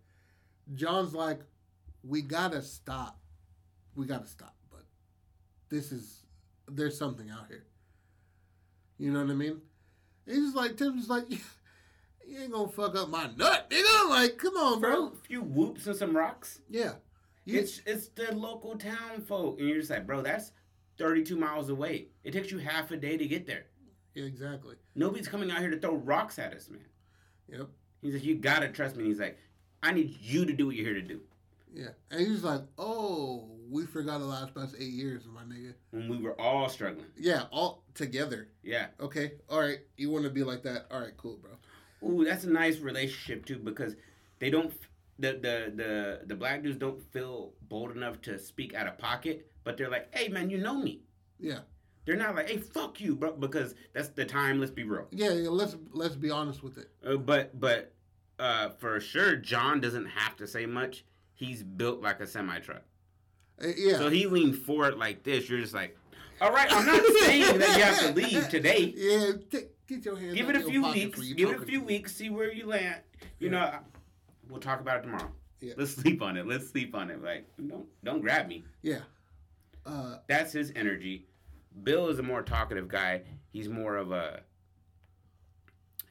John's 0.75 1.15
like, 1.15 1.41
we 2.05 2.23
gotta 2.23 2.63
stop. 2.63 3.19
We 3.97 4.07
gotta 4.07 4.27
stop. 4.27 4.55
But 4.71 4.83
this 5.71 5.91
is 5.91 6.27
there's 6.69 6.97
something 6.99 7.31
out 7.31 7.47
here. 7.49 7.65
You 8.99 9.11
know 9.13 9.23
what 9.23 9.31
I 9.31 9.35
mean? 9.35 9.61
He's 10.27 10.37
just 10.45 10.57
like 10.57 10.77
Tim's 10.77 11.07
just 11.07 11.11
like, 11.11 11.31
you 12.29 12.39
ain't 12.43 12.53
gonna 12.53 12.69
fuck 12.69 12.95
up 12.97 13.09
my 13.09 13.31
nut, 13.37 13.71
nigga. 13.71 14.11
Like, 14.11 14.37
come 14.37 14.55
on, 14.57 14.81
Bro, 14.81 14.91
bro. 14.91 15.07
a 15.09 15.27
few 15.27 15.43
whoops 15.43 15.87
and 15.87 15.97
some 15.97 16.17
rocks. 16.17 16.61
Yeah. 16.69 16.93
You- 17.45 17.61
It's 17.61 17.81
it's 17.87 18.09
the 18.09 18.35
local 18.35 18.77
town 18.77 19.23
folk, 19.27 19.59
and 19.59 19.69
you're 19.69 19.79
just 19.79 19.91
like, 19.91 20.07
bro, 20.07 20.21
that's 20.23 20.53
32 20.99 21.37
miles 21.37 21.69
away. 21.71 22.09
It 22.25 22.33
takes 22.33 22.51
you 22.51 22.59
half 22.59 22.91
a 22.91 22.97
day 22.97 23.17
to 23.17 23.27
get 23.27 23.47
there. 23.47 23.67
yeah, 24.15 24.25
exactly. 24.25 24.77
Nobody's 24.95 25.29
coming 25.29 25.51
out 25.51 25.61
here 25.61 25.71
to 25.71 25.79
throw 25.79 25.95
rocks 25.95 26.39
at 26.39 26.55
us, 26.55 26.69
man. 26.69 26.85
Yep. 27.49 27.69
He's 28.03 28.15
like, 28.15 28.25
you 28.25 28.35
gotta 28.37 28.69
trust 28.69 28.97
me. 28.97 29.05
He's 29.05 29.21
like, 29.21 29.39
I 29.83 29.93
need 29.93 30.17
you 30.21 30.45
to 30.45 30.53
do 30.53 30.67
what 30.67 30.77
you're 30.77 30.85
here 30.87 30.95
to 30.95 31.03
do. 31.03 31.21
Yeah. 31.73 31.91
And 32.11 32.27
he's 32.27 32.45
like, 32.45 32.63
oh, 32.79 33.49
we 33.71 33.85
forgot 33.87 34.19
the 34.19 34.25
last 34.27 34.55
past 34.55 34.75
eight 34.79 34.93
years, 34.93 35.23
my 35.33 35.43
nigga. 35.43 35.75
When 35.91 36.09
we 36.09 36.19
were 36.19 36.39
all 36.41 36.69
struggling. 36.69 37.07
Yeah, 37.17 37.45
all 37.53 37.85
together. 37.95 38.49
Yeah. 38.63 38.87
Okay. 39.01 39.33
All 39.49 39.61
right. 39.61 39.79
You 39.97 40.11
want 40.11 40.25
to 40.25 40.31
be 40.31 40.43
like 40.43 40.63
that? 40.63 40.87
All 40.91 41.01
right. 41.01 41.17
Cool, 41.17 41.39
bro. 41.39 41.53
Ooh, 42.09 42.25
that's 42.25 42.45
a 42.45 42.51
nice 42.51 42.79
relationship 42.79 43.45
too 43.45 43.59
because 43.59 43.97
they 44.39 44.51
don't 44.51 44.73
the 45.19 45.33
the 45.33 45.73
the 45.75 46.21
the 46.27 46.35
black 46.35 46.63
dudes 46.63 46.79
don't 46.79 47.03
feel 47.13 47.53
bold 47.63 47.91
enough 47.91 48.21
to 48.23 48.39
speak 48.39 48.75
out 48.75 48.87
of 48.87 48.97
pocket, 48.99 49.51
but 49.69 49.77
they're 49.77 49.91
like, 49.91 50.09
"Hey 50.17 50.29
man, 50.29 50.49
you 50.49 50.57
know 50.57 50.79
me." 50.79 51.03
Yeah. 51.39 51.59
They're 52.07 52.17
not 52.17 52.35
like, 52.35 52.49
"Hey, 52.49 52.57
fuck 52.57 53.03
you, 53.03 53.15
bro," 53.15 53.33
because 53.33 53.75
that's 53.93 54.09
the 54.09 54.25
time. 54.25 54.59
Let's 54.59 54.71
be 54.73 54.85
real. 54.85 55.09
Yeah. 55.11 55.35
yeah 55.35 55.51
let's 55.51 55.77
let's 55.93 56.17
be 56.17 56.31
honest 56.31 56.63
with 56.63 56.79
it. 56.79 56.89
Uh, 57.07 57.17
but 57.19 57.61
but 57.61 57.93
uh, 58.39 58.71
for 58.79 58.99
sure, 58.99 59.37
John 59.37 59.79
doesn't 59.83 60.07
have 60.07 60.35
to 60.37 60.47
say 60.47 60.65
much. 60.65 61.05
He's 61.35 61.63
built 61.63 62.01
like 62.01 62.19
a 62.21 62.27
semi 62.27 62.59
truck, 62.61 62.83
Uh, 63.63 63.69
yeah. 63.77 63.99
so 63.99 64.09
he 64.09 64.27
leaned 64.27 64.57
forward 64.57 64.97
like 64.97 65.23
this. 65.23 65.51
You're 65.51 65.61
just 65.61 65.75
like, 65.75 65.99
"All 66.41 66.51
right, 66.51 66.73
I'm 66.73 66.87
not 66.87 67.05
saying 67.25 67.59
that 67.59 67.77
you 67.77 67.83
have 67.85 68.01
to 68.07 68.13
leave 68.23 68.49
today." 68.49 68.95
Yeah, 68.97 69.33
take, 69.51 69.87
get 69.87 70.03
your 70.07 70.17
hands. 70.19 70.35
Give 70.35 70.49
it 70.49 70.57
a 70.57 70.61
few 70.65 70.83
weeks. 70.91 71.21
Give 71.35 71.51
it 71.51 71.61
a 71.63 71.67
few 71.67 71.83
weeks. 71.83 72.17
See 72.17 72.31
where 72.31 72.51
you 72.51 72.65
land. 72.67 73.03
You 73.39 73.49
Yeah. 73.49 73.51
know, 73.51 73.59
I- 73.59 73.81
we'll 74.49 74.61
talk 74.61 74.81
about 74.81 75.01
it 75.01 75.03
tomorrow. 75.03 75.31
Yeah. 75.61 75.75
Let's 75.77 75.91
sleep 76.03 76.23
on 76.23 76.39
it. 76.39 76.47
Let's 76.47 76.71
sleep 76.71 76.95
on 76.95 77.11
it. 77.11 77.23
Like, 77.23 77.47
don't 77.69 77.87
don't 78.03 78.23
grab 78.23 78.49
me. 78.49 78.65
Yeah. 78.81 79.01
Uh, 79.89 80.19
That's 80.29 80.53
his 80.53 80.73
energy. 80.77 81.27
Bill 81.83 82.09
is 82.09 82.19
a 82.19 82.23
more 82.23 82.43
talkative 82.43 82.89
guy. 82.89 83.23
He's 83.53 83.69
more 83.69 83.97
of 83.97 84.13
a. 84.13 84.41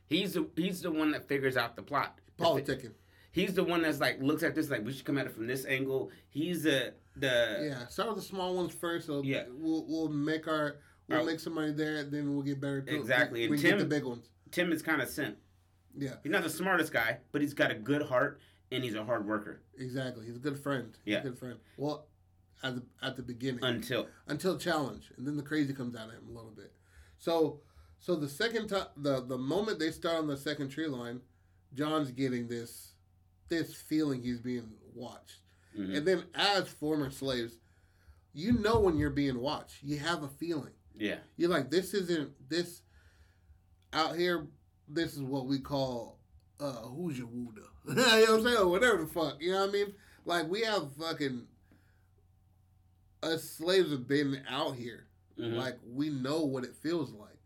He's 0.07 0.33
the 0.33 0.47
he's 0.55 0.81
the 0.81 0.91
one 0.91 1.11
that 1.11 1.27
figures 1.27 1.57
out 1.57 1.75
the 1.75 1.81
plot. 1.83 2.19
politicking. 2.39 2.91
He's 3.31 3.53
the 3.53 3.63
one 3.63 3.81
that's 3.81 3.99
like 3.99 4.21
looks 4.21 4.41
at 4.43 4.55
this 4.55 4.69
like 4.69 4.85
we 4.85 4.93
should 4.93 5.05
come 5.05 5.17
at 5.17 5.25
it 5.25 5.31
from 5.33 5.47
this 5.47 5.65
angle. 5.65 6.11
He's 6.29 6.63
the 6.63 6.93
the 7.15 7.67
Yeah. 7.69 7.87
Start 7.87 8.09
with 8.09 8.17
the 8.17 8.23
small 8.23 8.55
ones 8.55 8.73
first. 8.73 9.07
So 9.07 9.21
Yeah. 9.23 9.43
We'll 9.51 9.85
we'll 9.87 10.09
make 10.09 10.47
our 10.47 10.77
we'll 11.09 11.21
Oh. 11.21 11.25
make 11.25 11.39
some 11.39 11.53
money 11.53 11.71
there. 11.73 12.03
Then 12.03 12.33
we'll 12.33 12.43
get 12.43 12.59
better. 12.61 12.81
too. 12.81 12.95
Exactly, 12.95 13.39
We, 13.41 13.45
and 13.45 13.51
we 13.51 13.61
get 13.61 13.77
the 13.79 13.85
big 13.85 14.03
ones. 14.05 14.29
Tim 14.51 14.71
is 14.71 14.81
kind 14.81 15.01
of 15.01 15.09
sent. 15.09 15.37
Yeah. 15.97 16.15
He's 16.23 16.31
not 16.31 16.43
the 16.43 16.49
smartest 16.49 16.93
guy, 16.93 17.17
but 17.31 17.41
he's 17.41 17.53
got 17.53 17.71
a 17.71 17.75
good 17.75 18.03
heart 18.03 18.39
and 18.71 18.83
he's 18.83 18.95
a 18.95 19.03
hard 19.03 19.25
worker 19.27 19.61
Exactly. 19.77 20.25
He's 20.25 20.35
a 20.35 20.39
good 20.39 20.57
friend. 20.59 20.97
He's 21.03 21.13
Yeah. 21.13 21.19
a 21.19 21.23
good 21.23 21.37
friend. 21.37 21.59
Well, 21.75 22.07
at 22.63 22.75
the 22.75 22.83
at 23.01 23.15
the 23.15 23.23
beginning 23.23 23.63
until 23.63 24.07
until 24.27 24.57
challenge, 24.57 25.11
and 25.17 25.25
then 25.27 25.37
the 25.37 25.43
crazy 25.43 25.73
comes 25.73 25.95
out 25.95 26.07
of 26.09 26.13
him 26.15 26.27
a 26.29 26.31
little 26.31 26.51
bit. 26.51 26.71
So 27.19 27.61
so 27.99 28.15
the 28.15 28.29
second 28.29 28.67
time 28.69 28.87
the 28.97 29.21
the 29.25 29.37
moment 29.37 29.79
they 29.79 29.91
start 29.91 30.17
on 30.17 30.27
the 30.27 30.37
second 30.37 30.69
tree 30.69 30.87
line, 30.87 31.21
John's 31.73 32.11
getting 32.11 32.47
this 32.47 32.93
this 33.49 33.73
feeling 33.75 34.21
he's 34.23 34.39
being 34.39 34.71
watched. 34.93 35.39
Mhm. 35.77 35.97
And 35.97 36.07
then 36.07 36.23
as 36.35 36.67
former 36.67 37.09
slaves, 37.11 37.57
you 38.33 38.53
know 38.53 38.79
when 38.79 38.97
you're 38.97 39.09
being 39.09 39.39
watched. 39.39 39.83
You 39.83 39.97
have 39.99 40.23
a 40.23 40.27
feeling. 40.27 40.73
yeah. 40.97 41.19
You're 41.37 41.49
like, 41.51 41.69
this 41.69 41.93
isn't 41.93 42.31
this 42.49 42.81
out 43.93 44.15
here, 44.15 44.47
this 44.87 45.13
is 45.13 45.21
what 45.21 45.45
we 45.45 45.59
call 45.59 46.17
uh 46.59 46.71
who's 46.87 47.17
your 47.19 47.27
Wuda. 47.27 47.65
you 47.87 47.93
know 47.95 48.03
what 48.03 48.29
I'm 48.29 48.43
saying? 48.43 48.57
Or 48.57 48.67
whatever 48.67 48.97
the 48.97 49.07
fuck. 49.07 49.37
You 49.39 49.51
know 49.51 49.61
what 49.61 49.69
I 49.69 49.71
mean? 49.73 49.93
Like 50.25 50.47
we 50.49 50.61
have 50.61 50.91
fucking 50.99 51.45
us 53.23 53.43
slaves 53.43 53.91
have 53.91 54.07
been 54.07 54.41
out 54.47 54.75
here. 54.75 55.07
Mhm. 55.37 55.55
Like 55.55 55.77
we 55.85 56.09
know 56.09 56.41
what 56.43 56.63
it 56.63 56.75
feels 56.75 57.11
like. 57.11 57.37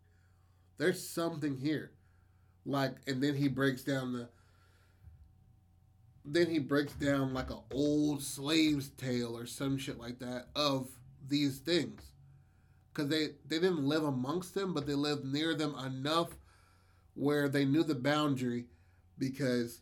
There's 0.78 1.06
something 1.06 1.56
here. 1.58 1.92
Like 2.64 2.96
and 3.06 3.22
then 3.22 3.34
he 3.34 3.48
breaks 3.48 3.82
down 3.82 4.12
the 4.12 4.28
then 6.24 6.46
he 6.48 6.58
breaks 6.60 6.92
down 6.94 7.34
like 7.34 7.50
an 7.50 7.58
old 7.72 8.22
slave's 8.22 8.90
tale 8.90 9.36
or 9.36 9.44
some 9.46 9.76
shit 9.76 9.98
like 9.98 10.20
that 10.20 10.46
of 10.54 10.88
these 11.28 11.58
things. 11.58 12.00
Cause 12.94 13.08
they, 13.08 13.28
they 13.48 13.58
didn't 13.58 13.82
live 13.84 14.04
amongst 14.04 14.54
them, 14.54 14.72
but 14.74 14.86
they 14.86 14.94
lived 14.94 15.24
near 15.24 15.54
them 15.54 15.74
enough 15.84 16.28
where 17.14 17.48
they 17.48 17.64
knew 17.64 17.82
the 17.82 17.94
boundary 17.94 18.66
because 19.18 19.80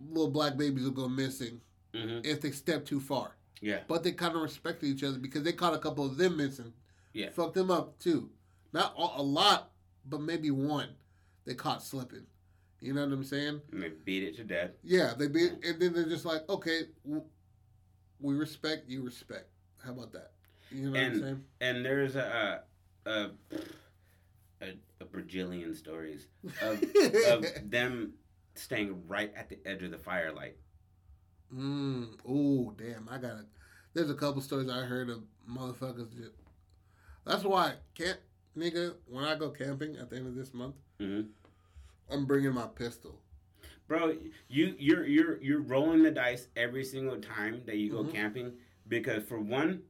little 0.00 0.30
black 0.30 0.56
babies 0.56 0.82
will 0.84 0.90
go 0.90 1.08
missing 1.08 1.60
Mhm. 1.94 2.24
if 2.26 2.40
they 2.40 2.50
step 2.50 2.84
too 2.84 3.00
far. 3.00 3.36
Yeah. 3.60 3.80
But 3.88 4.02
they 4.02 4.12
kind 4.12 4.34
of 4.34 4.42
respected 4.42 4.86
each 4.86 5.02
other 5.02 5.18
because 5.18 5.42
they 5.42 5.52
caught 5.52 5.74
a 5.74 5.78
couple 5.78 6.04
of 6.04 6.16
them 6.16 6.36
missing. 6.36 6.72
Yeah. 7.12 7.30
Fucked 7.30 7.54
them 7.54 7.70
up 7.70 7.98
too. 7.98 8.30
Not 8.72 8.94
a, 8.96 9.20
a 9.20 9.22
lot, 9.22 9.70
but 10.04 10.20
maybe 10.20 10.50
one 10.50 10.88
they 11.44 11.54
caught 11.54 11.82
slipping. 11.82 12.26
You 12.80 12.92
know 12.92 13.04
what 13.04 13.12
I'm 13.12 13.24
saying? 13.24 13.60
And 13.72 13.82
they 13.82 13.88
beat 13.88 14.22
it 14.22 14.36
to 14.36 14.44
death. 14.44 14.70
Yeah, 14.84 15.14
they 15.18 15.26
be, 15.26 15.48
and 15.48 15.80
then 15.80 15.92
they're 15.92 16.04
just 16.08 16.24
like, 16.24 16.48
okay, 16.48 16.82
we 18.20 18.34
respect, 18.34 18.88
you 18.88 19.02
respect. 19.02 19.46
How 19.84 19.90
about 19.90 20.12
that? 20.12 20.32
You 20.70 20.82
know 20.84 20.90
what 20.92 21.00
I'm 21.00 21.20
saying? 21.20 21.44
and 21.60 21.84
there's 21.84 22.14
a 22.14 22.62
uh, 23.06 23.28
a, 24.60 24.66
a 25.00 25.04
bajillion 25.04 25.74
stories 25.76 26.26
of, 26.62 26.82
of 27.30 27.46
them 27.70 28.12
staying 28.54 29.02
right 29.06 29.32
at 29.34 29.48
the 29.48 29.58
edge 29.64 29.82
of 29.82 29.90
the 29.90 29.98
firelight. 29.98 30.56
Mm. 31.54 32.08
Oh, 32.28 32.74
damn. 32.76 33.08
I 33.10 33.18
got 33.18 33.38
it. 33.38 33.46
There's 33.94 34.10
a 34.10 34.14
couple 34.14 34.40
stories 34.42 34.68
I 34.68 34.80
heard 34.80 35.08
of 35.08 35.22
motherfuckers. 35.50 36.10
That, 36.16 36.32
that's 37.24 37.44
why 37.44 37.74
can't 37.94 38.18
nigga 38.56 38.94
when 39.06 39.24
I 39.24 39.34
go 39.34 39.50
camping 39.50 39.96
at 39.96 40.10
the 40.10 40.16
end 40.16 40.26
of 40.26 40.34
this 40.34 40.52
month, 40.54 40.76
hmm 41.00 41.22
I'm 42.10 42.24
bringing 42.26 42.52
my 42.52 42.66
pistol. 42.66 43.20
Bro, 43.86 44.16
you 44.48 44.74
you're 44.78 45.06
you're 45.06 45.42
you're 45.42 45.60
rolling 45.62 46.02
the 46.02 46.10
dice 46.10 46.48
every 46.56 46.84
single 46.84 47.18
time 47.20 47.62
that 47.66 47.76
you 47.76 47.90
go 47.90 48.02
Mhm. 48.04 48.12
camping 48.12 48.52
because 48.88 49.22
for 49.24 49.40
one, 49.40 49.82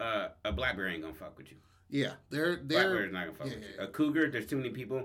uh, 0.00 0.28
a 0.44 0.52
black 0.52 0.76
bear 0.76 0.88
ain't 0.88 1.02
gonna 1.02 1.14
fuck 1.14 1.36
with 1.36 1.50
you. 1.50 1.56
Yeah, 1.88 2.14
they're 2.30 2.56
they're 2.56 3.10
not 3.10 3.26
gonna 3.26 3.38
fuck 3.38 3.46
yeah, 3.48 3.54
with 3.56 3.64
you. 3.64 3.70
yeah. 3.78 3.84
A 3.84 3.88
cougar, 3.88 4.30
there's 4.30 4.46
too 4.46 4.56
many 4.56 4.70
people. 4.70 4.98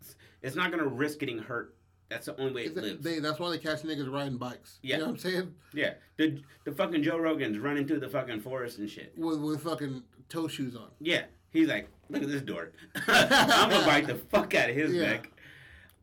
It's- 0.00 0.16
It's 0.42 0.56
not 0.56 0.70
gonna 0.72 0.86
risk 0.86 1.18
getting 1.20 1.38
hurt. 1.38 1.76
That's 2.12 2.26
the 2.26 2.38
only 2.40 2.52
way 2.52 2.62
it- 2.66 2.76
lives. 2.76 3.02
they, 3.02 3.18
that's 3.20 3.38
why 3.38 3.50
they 3.50 3.58
catch 3.58 3.82
niggas 3.82 4.12
riding 4.12 4.36
bikes. 4.38 4.78
Yeah. 4.82 4.96
You 4.96 5.00
know 5.00 5.06
what 5.06 5.12
I'm 5.12 5.18
saying? 5.18 5.54
yeah, 5.72 5.94
the 6.16 6.42
the 6.64 6.72
fucking 6.72 7.02
Joe 7.02 7.18
Rogan's 7.18 7.58
running 7.58 7.86
through 7.86 8.00
the 8.00 8.08
fucking 8.08 8.40
forest 8.40 8.78
and 8.78 8.88
shit. 8.90 9.12
With, 9.16 9.40
with 9.40 9.62
fucking 9.62 10.02
toe 10.28 10.48
shoes 10.48 10.76
on. 10.76 10.88
Yeah, 11.00 11.24
he's 11.50 11.68
like, 11.68 11.88
look 12.10 12.22
at 12.22 12.28
this 12.28 12.42
dork. 12.42 12.74
I'm 13.08 13.70
gonna 13.70 13.84
bite 13.86 14.06
the 14.06 14.16
fuck 14.16 14.54
out 14.54 14.70
of 14.70 14.76
his 14.76 14.92
Yeah. 14.92 15.02
neck. 15.02 15.30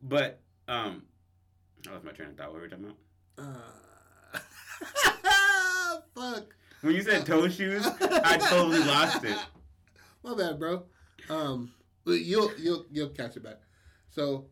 But 0.02 0.40
um, 0.68 1.02
I 1.88 1.92
lost 1.92 2.04
my 2.04 2.12
train 2.12 2.30
of 2.30 2.36
thought. 2.36 2.46
What 2.52 2.56
were 2.56 2.62
we 2.62 2.68
talking 2.68 2.84
about? 2.86 2.96
Uh, 4.34 4.38
fuck. 6.14 6.54
When 6.82 6.94
you 6.94 7.02
said 7.02 7.26
toe 7.26 7.48
shoes, 7.48 7.86
I 8.00 8.38
totally 8.38 8.78
lost 8.84 9.22
it. 9.24 9.36
My 10.22 10.34
bad, 10.34 10.58
bro. 10.58 10.84
Um, 11.28 11.72
but 12.04 12.20
you'll 12.20 12.50
you'll 12.58 12.86
you'll 12.90 13.10
catch 13.10 13.36
it 13.36 13.42
back. 13.42 13.58
So 14.10 14.46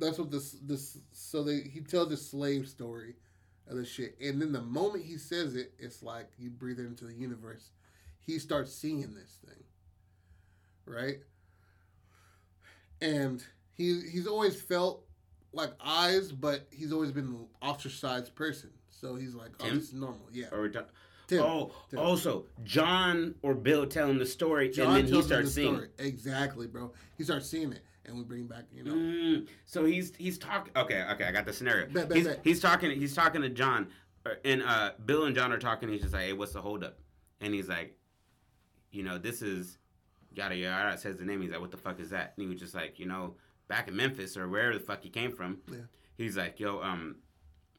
that's 0.00 0.18
what 0.18 0.30
this 0.30 0.56
this 0.62 0.98
so 1.12 1.42
they 1.42 1.60
he 1.60 1.80
tells 1.80 2.08
the 2.08 2.16
slave 2.16 2.68
story 2.68 3.14
of 3.68 3.76
the 3.76 3.84
shit, 3.84 4.16
and 4.20 4.40
then 4.40 4.52
the 4.52 4.62
moment 4.62 5.04
he 5.04 5.16
says 5.16 5.54
it, 5.54 5.72
it's 5.78 6.02
like 6.02 6.28
you 6.38 6.50
breathe 6.50 6.78
it 6.80 6.86
into 6.86 7.04
the 7.04 7.14
universe. 7.14 7.70
He 8.18 8.38
starts 8.38 8.74
seeing 8.74 9.14
this 9.14 9.38
thing, 9.46 9.62
right? 10.86 11.18
And 13.00 13.42
he 13.76 14.00
he's 14.10 14.26
always 14.26 14.60
felt 14.60 15.04
like 15.52 15.72
eyes, 15.84 16.32
but 16.32 16.66
he's 16.70 16.92
always 16.92 17.12
been 17.12 17.26
an 17.26 17.46
ostracized 17.62 18.34
person. 18.34 18.70
So 18.90 19.16
he's 19.16 19.34
like, 19.34 19.50
oh, 19.60 19.64
Tim? 19.64 19.74
this 19.76 19.88
is 19.88 19.94
normal. 19.94 20.28
Yeah. 20.32 20.46
Or 20.52 20.68
Tim. 20.68 20.84
oh, 21.40 21.72
Tim. 21.90 21.98
also 21.98 22.46
John 22.64 23.34
or 23.42 23.54
Bill 23.54 23.86
telling 23.86 24.18
the 24.18 24.26
story, 24.26 24.68
John 24.68 24.96
and 24.96 25.08
then 25.08 25.14
he 25.14 25.22
starts 25.22 25.48
the 25.48 25.52
seeing. 25.52 25.74
story. 25.74 25.88
Exactly, 25.98 26.66
bro. 26.66 26.92
He 27.16 27.24
starts 27.24 27.48
seeing 27.48 27.72
it, 27.72 27.82
and 28.06 28.16
we 28.16 28.24
bring 28.24 28.46
back, 28.46 28.64
you 28.72 28.82
know, 28.84 28.92
Mm, 28.92 29.48
so 29.66 29.84
he's 29.84 30.14
he's 30.16 30.38
talking. 30.38 30.72
Okay, 30.76 31.04
okay, 31.12 31.24
I 31.24 31.32
got 31.32 31.44
the 31.46 31.52
scenario. 31.52 31.86
Bet, 31.88 32.08
bet, 32.08 32.16
he's, 32.16 32.26
bet. 32.26 32.40
he's 32.44 32.60
talking. 32.60 32.90
He's 32.90 33.14
talking 33.14 33.42
to 33.42 33.48
John, 33.48 33.88
uh, 34.26 34.30
and 34.44 34.62
uh, 34.62 34.92
Bill 35.04 35.24
and 35.24 35.34
John 35.36 35.52
are 35.52 35.58
talking. 35.58 35.88
He's 35.88 36.02
just 36.02 36.14
like, 36.14 36.24
"Hey, 36.24 36.32
what's 36.32 36.52
the 36.52 36.60
holdup?" 36.62 36.98
And 37.40 37.52
he's 37.54 37.68
like, 37.68 37.96
"You 38.92 39.02
know, 39.02 39.18
this 39.18 39.42
is 39.42 39.78
yada 40.32 40.56
yada." 40.56 40.84
yada," 40.86 40.98
Says 40.98 41.18
the 41.18 41.24
name. 41.24 41.40
He's 41.42 41.50
like, 41.50 41.60
"What 41.60 41.70
the 41.70 41.76
fuck 41.76 42.00
is 42.00 42.10
that?" 42.10 42.34
And 42.36 42.44
he 42.44 42.48
was 42.50 42.58
just 42.60 42.74
like, 42.74 42.98
"You 42.98 43.06
know, 43.06 43.34
back 43.68 43.88
in 43.88 43.96
Memphis 43.96 44.36
or 44.36 44.48
wherever 44.48 44.74
the 44.74 44.80
fuck 44.80 45.02
he 45.02 45.10
came 45.10 45.32
from." 45.32 45.58
Yeah. 45.70 45.78
He's 46.16 46.36
like, 46.36 46.58
"Yo, 46.60 46.80
um, 46.82 47.16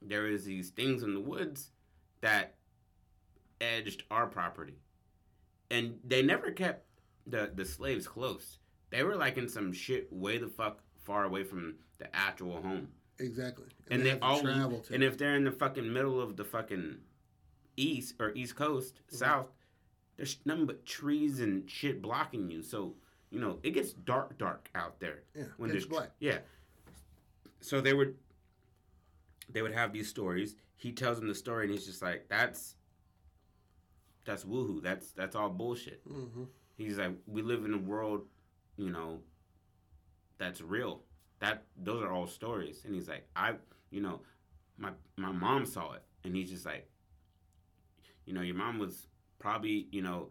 there 0.02 0.28
is 0.28 0.46
these 0.46 0.70
things 0.70 1.04
in 1.04 1.14
the 1.14 1.20
woods 1.20 1.72
that 2.22 2.56
edged 3.60 4.04
our 4.10 4.28
property, 4.28 4.80
and 5.70 6.00
they 6.04 6.22
never 6.22 6.52
kept 6.52 6.86
the 7.28 7.52
the 7.54 7.66
slaves 7.66 8.08
close. 8.08 8.58
They 8.92 9.04
were 9.04 9.16
like 9.16 9.38
in 9.38 9.48
some 9.50 9.74
shit 9.74 10.12
way 10.14 10.38
the 10.38 10.48
fuck 10.48 10.80
far 11.04 11.24
away 11.26 11.44
from 11.44 11.76
the 11.98 12.14
actual 12.16 12.62
home. 12.62 12.90
exactly. 13.20 13.66
And, 13.90 14.04
they, 14.06 14.10
have 14.12 14.20
to 14.20 14.26
all 14.26 14.42
travel 14.42 14.80
to. 14.82 14.94
and 14.94 15.04
if 15.04 15.18
they're 15.18 15.36
in 15.36 15.44
the 15.44 15.52
fucking 15.52 15.92
middle 15.92 16.20
of 16.22 16.38
the 16.38 16.44
fucking 16.46 16.98
east 17.78 18.16
or 18.20 18.32
east 18.36 18.56
coast, 18.56 19.00
Mhm. 19.12 19.16
south, 19.18 19.48
there's 20.18 20.38
nothing 20.46 20.66
but 20.66 20.86
trees 20.86 21.40
and 21.40 21.70
shit 21.70 22.02
blocking 22.02 22.50
you. 22.52 22.62
So 22.62 22.96
you 23.32 23.40
know 23.40 23.60
it 23.64 23.72
gets 23.72 23.94
dark, 23.94 24.38
dark 24.38 24.70
out 24.76 25.00
there 25.00 25.24
yeah, 25.36 25.46
when 25.58 25.70
pitch 25.70 25.82
there's 25.82 25.86
black. 25.88 26.12
yeah. 26.20 26.40
So 27.62 27.80
they 27.82 27.94
would 27.94 28.18
they 29.50 29.62
would 29.62 29.74
have 29.74 29.94
these 29.94 30.08
stories. 30.10 30.56
He 30.76 30.92
tells 30.92 31.20
them 31.20 31.28
the 31.28 31.36
story, 31.36 31.66
and 31.66 31.74
he's 31.74 31.86
just 31.86 32.02
like, 32.02 32.28
"That's 32.28 32.76
that's 34.26 34.44
woohoo. 34.44 34.82
That's 34.82 35.12
that's 35.12 35.36
all 35.36 35.50
bullshit." 35.50 36.02
hmm 36.08 36.44
He's 36.78 36.98
like, 36.98 37.16
"We 37.28 37.42
live 37.44 37.66
in 37.66 37.74
a 37.74 37.78
world, 37.78 38.26
you 38.78 38.90
know, 38.90 39.20
that's 40.38 40.62
real. 40.62 41.02
That 41.40 41.64
those 41.78 42.02
are 42.04 42.12
all 42.12 42.28
stories." 42.28 42.84
And 42.86 42.94
he's 42.96 43.08
like, 43.10 43.28
"I, 43.36 43.56
you 43.90 44.02
know, 44.02 44.22
my 44.78 44.92
my 45.18 45.32
mom 45.32 45.66
saw 45.66 45.94
it," 45.94 46.04
and 46.24 46.36
he's 46.36 46.50
just 46.50 46.66
like, 46.66 46.88
"You 48.26 48.34
know, 48.34 48.42
your 48.42 48.56
mom 48.56 48.80
was 48.80 49.08
probably, 49.40 49.88
you 49.92 50.02
know." 50.02 50.30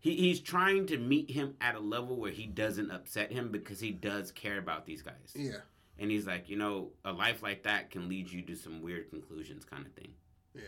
He, 0.00 0.16
he's 0.16 0.40
trying 0.40 0.86
to 0.86 0.98
meet 0.98 1.30
him 1.30 1.54
at 1.60 1.76
a 1.76 1.80
level 1.80 2.16
where 2.16 2.32
he 2.32 2.44
doesn't 2.46 2.90
upset 2.90 3.30
him 3.30 3.52
because 3.52 3.78
he 3.78 3.92
does 3.92 4.32
care 4.32 4.58
about 4.58 4.84
these 4.84 5.00
guys. 5.00 5.32
Yeah, 5.32 5.58
And 5.96 6.10
he's 6.10 6.26
like, 6.26 6.48
you 6.48 6.56
know, 6.56 6.90
a 7.04 7.12
life 7.12 7.40
like 7.40 7.62
that 7.62 7.90
can 7.92 8.08
lead 8.08 8.28
you 8.28 8.42
to 8.42 8.56
some 8.56 8.82
weird 8.82 9.10
conclusions, 9.10 9.64
kind 9.64 9.86
of 9.86 9.92
thing. 9.92 10.10
yeah, 10.56 10.62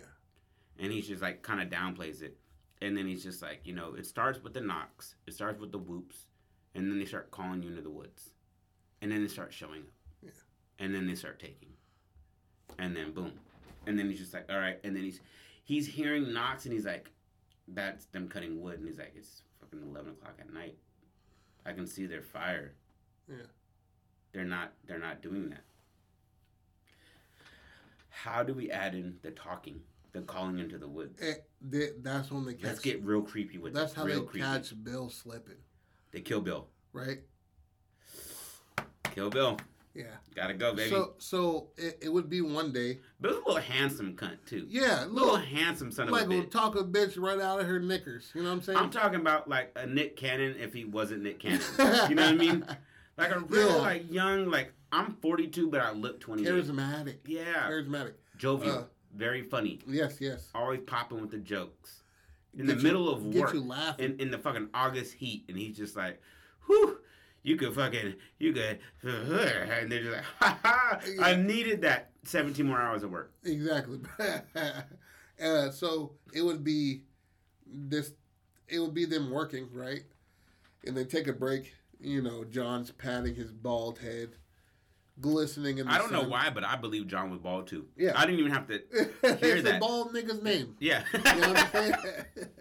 And 0.79 0.93
he's 0.93 1.09
just 1.09 1.21
like, 1.21 1.43
kind 1.43 1.61
of 1.61 1.69
downplays 1.69 2.23
it. 2.23 2.39
And 2.81 2.97
then 2.97 3.09
he's 3.09 3.25
just 3.25 3.43
like, 3.43 3.63
you 3.65 3.75
know, 3.75 3.95
it 3.95 4.07
starts 4.07 4.41
with 4.41 4.55
the 4.55 4.61
knocks, 4.61 5.17
it 5.27 5.35
starts 5.35 5.61
with 5.61 5.73
the 5.73 5.79
whoops, 5.79 6.27
and 6.75 6.91
then 6.91 6.99
they 6.99 7.05
start 7.05 7.31
calling 7.31 7.63
you 7.63 7.71
into 7.71 7.83
the 7.83 7.91
woods. 7.91 8.31
And 9.01 9.11
then 9.13 9.23
they 9.23 9.29
start 9.29 9.53
showing 9.53 9.81
up. 9.83 9.89
Yeah. 10.23 10.31
And 10.79 10.95
then 10.95 11.07
they 11.07 11.15
start 11.15 11.39
taking. 11.39 11.69
And 12.79 12.97
then 12.97 13.13
boom. 13.13 13.33
And 13.87 13.99
then 13.99 14.09
he's 14.09 14.19
just 14.19 14.33
like, 14.35 14.47
all 14.51 14.59
right. 14.59 14.79
And 14.83 14.97
then 14.97 15.05
he's 15.05 15.21
he's 15.65 15.87
hearing 15.87 16.33
knocks 16.33 16.65
and 16.65 16.73
he's 16.73 16.87
like, 16.87 17.11
that's 17.69 18.07
them 18.07 18.29
cutting 18.29 18.61
wood. 18.63 18.79
And 18.79 18.89
he's 18.89 18.99
like, 18.99 19.13
it's 19.17 19.43
fucking 19.61 19.81
11 19.91 20.13
o'clock 20.13 20.35
at 20.41 20.53
night. 20.53 20.77
I 21.67 21.73
can 21.73 21.87
see 21.87 22.07
their 22.07 22.23
fire. 22.23 22.73
Yeah. 23.29 23.37
They're 24.33 24.45
not 24.45 24.73
they're 24.87 24.99
not 24.99 25.23
doing 25.23 25.51
that. 25.51 25.65
How 28.09 28.43
do 28.43 28.55
we 28.55 28.71
add 28.71 28.95
in 28.95 29.17
the 29.23 29.31
talking, 29.33 29.81
the 30.13 30.23
calling 30.23 30.59
into 30.59 30.79
the 30.79 30.89
woods? 30.89 31.21
Eh, 31.21 31.35
they, 31.61 31.91
that's 32.01 32.31
when 32.31 32.45
they 32.47 32.55
catch. 32.55 32.65
Let's 32.65 32.79
get 32.81 33.03
real 33.05 33.23
creepy 33.23 33.59
with 33.59 33.75
that's 33.75 33.93
it. 33.93 33.97
how 33.97 34.05
real 34.05 34.21
they 34.21 34.27
creepy. 34.27 34.47
catch 34.47 34.85
Bill 34.85 35.11
slipping, 35.11 35.57
They 36.15 36.21
kill 36.21 36.41
Bill. 36.41 36.69
right? 36.93 37.19
Kill 39.15 39.31
Bill. 39.31 39.59
Yeah. 39.95 40.05
Gotta 40.35 40.55
go, 40.55 40.75
baby. 40.75 40.91
So, 40.91 41.15
so 41.19 41.69
it, 41.77 41.99
it 42.03 42.09
would 42.13 42.29
be 42.29 42.41
one 42.41 42.73
day. 42.73 42.99
Bill's 43.21 43.37
a 43.37 43.39
little 43.39 43.57
handsome 43.57 44.15
cunt 44.17 44.39
too. 44.47 44.67
Yeah, 44.69 45.05
A 45.05 45.07
little 45.07 45.35
little 45.35 45.37
handsome 45.37 45.93
son 45.93 46.09
like 46.11 46.25
of 46.25 46.31
a 46.31 46.35
bitch. 46.35 46.51
talk 46.51 46.75
a 46.75 46.83
bitch 46.83 47.17
right 47.21 47.41
out 47.41 47.61
of 47.61 47.67
her 47.67 47.79
knickers. 47.79 48.33
You 48.35 48.43
know 48.43 48.49
what 48.49 48.55
I'm 48.57 48.63
saying? 48.63 48.79
I'm 48.79 48.91
talking 48.91 49.21
about 49.21 49.49
like 49.49 49.71
a 49.77 49.87
Nick 49.87 50.17
Cannon 50.17 50.57
if 50.59 50.73
he 50.75 50.85
wasn't 50.85 51.23
Nick 51.23 51.39
Cannon. 51.39 51.61
you 52.09 52.15
know 52.17 52.23
what 52.25 52.33
I 52.33 52.33
mean? 52.33 52.65
Like 53.17 53.31
a 53.31 53.39
real 53.39 53.69
Yeah. 53.69 53.75
like 53.77 54.13
young 54.13 54.51
like 54.51 54.73
I'm 54.91 55.13
42 55.23 55.71
but 55.71 55.81
I 55.81 55.93
look 55.93 56.19
28. 56.19 56.49
Charismatic. 56.53 57.17
Yeah, 57.27 57.69
Charismatic. 57.71 58.15
jovial, 58.37 58.75
Uh, 58.77 58.83
very 59.15 59.43
funny, 59.45 59.79
Yes, 59.87 60.17
yes. 60.21 60.49
always 60.53 60.81
popping 60.85 61.21
with 61.21 61.31
the 61.31 61.39
jokes. 61.39 62.03
In 62.57 62.67
the 62.67 62.75
you- 62.75 62.83
middle 62.83 63.09
of 63.09 63.31
Get 63.31 63.43
work, 63.43 63.55
you 63.55 63.61
laughing. 63.61 64.13
in, 64.13 64.21
in 64.21 64.31
the 64.31 64.39
fucking 64.39 64.69
August 64.75 65.15
heat, 65.15 65.45
and 65.49 65.57
he's 65.59 65.77
just 65.77 65.97
like, 65.97 66.21
whew, 66.67 66.99
you 67.43 67.57
could 67.57 67.75
fucking, 67.75 68.15
you 68.39 68.53
could, 68.53 68.79
and 69.03 69.91
they're 69.91 70.03
just 70.03 70.13
like, 70.17 70.25
ha 70.41 70.59
ha, 70.63 71.01
I 71.21 71.35
needed 71.37 71.83
that 71.83 72.11
17 72.25 72.67
more 72.67 72.81
hours 72.81 73.03
of 73.03 73.11
work. 73.11 73.33
Exactly. 73.45 73.99
uh, 75.43 75.71
so 75.71 76.13
it 76.33 76.43
would 76.43 76.65
be 76.65 77.03
this. 77.67 78.13
It 78.69 78.79
would 78.79 78.95
be 78.95 79.05
them 79.05 79.31
working 79.31 79.69
right, 79.73 80.05
and 80.87 80.97
they 80.97 81.05
take 81.05 81.27
a 81.29 81.33
break. 81.33 81.75
You 82.01 82.23
know, 82.23 82.45
John's 82.45 82.91
patting 82.91 83.35
his 83.35 83.53
bald 83.53 83.99
head, 83.99 84.37
glistening 85.21 85.79
in 85.79 85.87
the 85.87 85.93
I 85.93 85.99
don't 85.99 86.13
know 86.13 86.23
why, 86.29 86.51
but 86.51 86.65
I 86.65 86.77
believe 86.77 87.07
John 87.07 87.31
was 87.31 87.39
bald 87.41 87.67
too. 87.67 87.87
Yeah. 87.97 88.13
I 88.17 88.27
didn't 88.27 88.41
even 88.41 88.53
have 88.53 88.67
to 88.69 88.75
it's 89.23 89.41
hear 89.41 89.57
a 89.57 89.63
that. 89.63 89.81
bald 89.81 90.13
nigga's 90.13 90.43
name. 90.43 90.77
Yeah. 90.81 91.05
You 91.13 91.19
know 91.41 91.49
what 91.53 91.57
I'm 91.59 91.71
saying? 91.73 91.95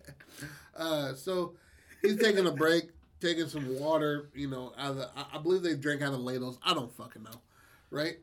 uh, 0.78 1.14
so 1.16 1.56
he's 2.02 2.18
taking 2.18 2.46
a 2.46 2.52
break, 2.52 2.86
taking 3.20 3.48
some 3.48 3.80
water. 3.80 4.30
You 4.36 4.50
know, 4.50 4.74
out 4.78 4.92
of 4.92 4.98
the, 4.98 5.10
I, 5.16 5.26
I 5.34 5.38
believe 5.40 5.64
they 5.64 5.76
drink 5.76 6.02
out 6.02 6.14
of 6.14 6.20
ladles. 6.20 6.60
I 6.64 6.74
don't 6.74 6.92
fucking 6.96 7.24
know, 7.24 7.42
right? 7.90 8.18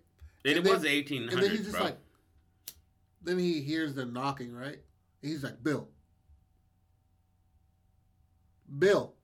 and 0.45 0.57
it 0.59 0.65
then- 0.65 0.73
was 0.73 0.83
the 0.83 0.89
1800s, 0.89 1.33
And 1.33 1.43
then 1.43 1.51
he's 1.51 1.61
just 1.61 1.73
bro. 1.73 1.85
like, 1.85 1.99
then 3.23 3.39
he 3.39 3.61
hears 3.61 3.95
the 3.95 4.07
knocking, 4.07 4.55
right? 4.55 4.79
And 5.23 5.31
he's 5.33 5.43
like, 5.45 5.63
Bill, 5.63 5.89
Bill, 8.79 9.15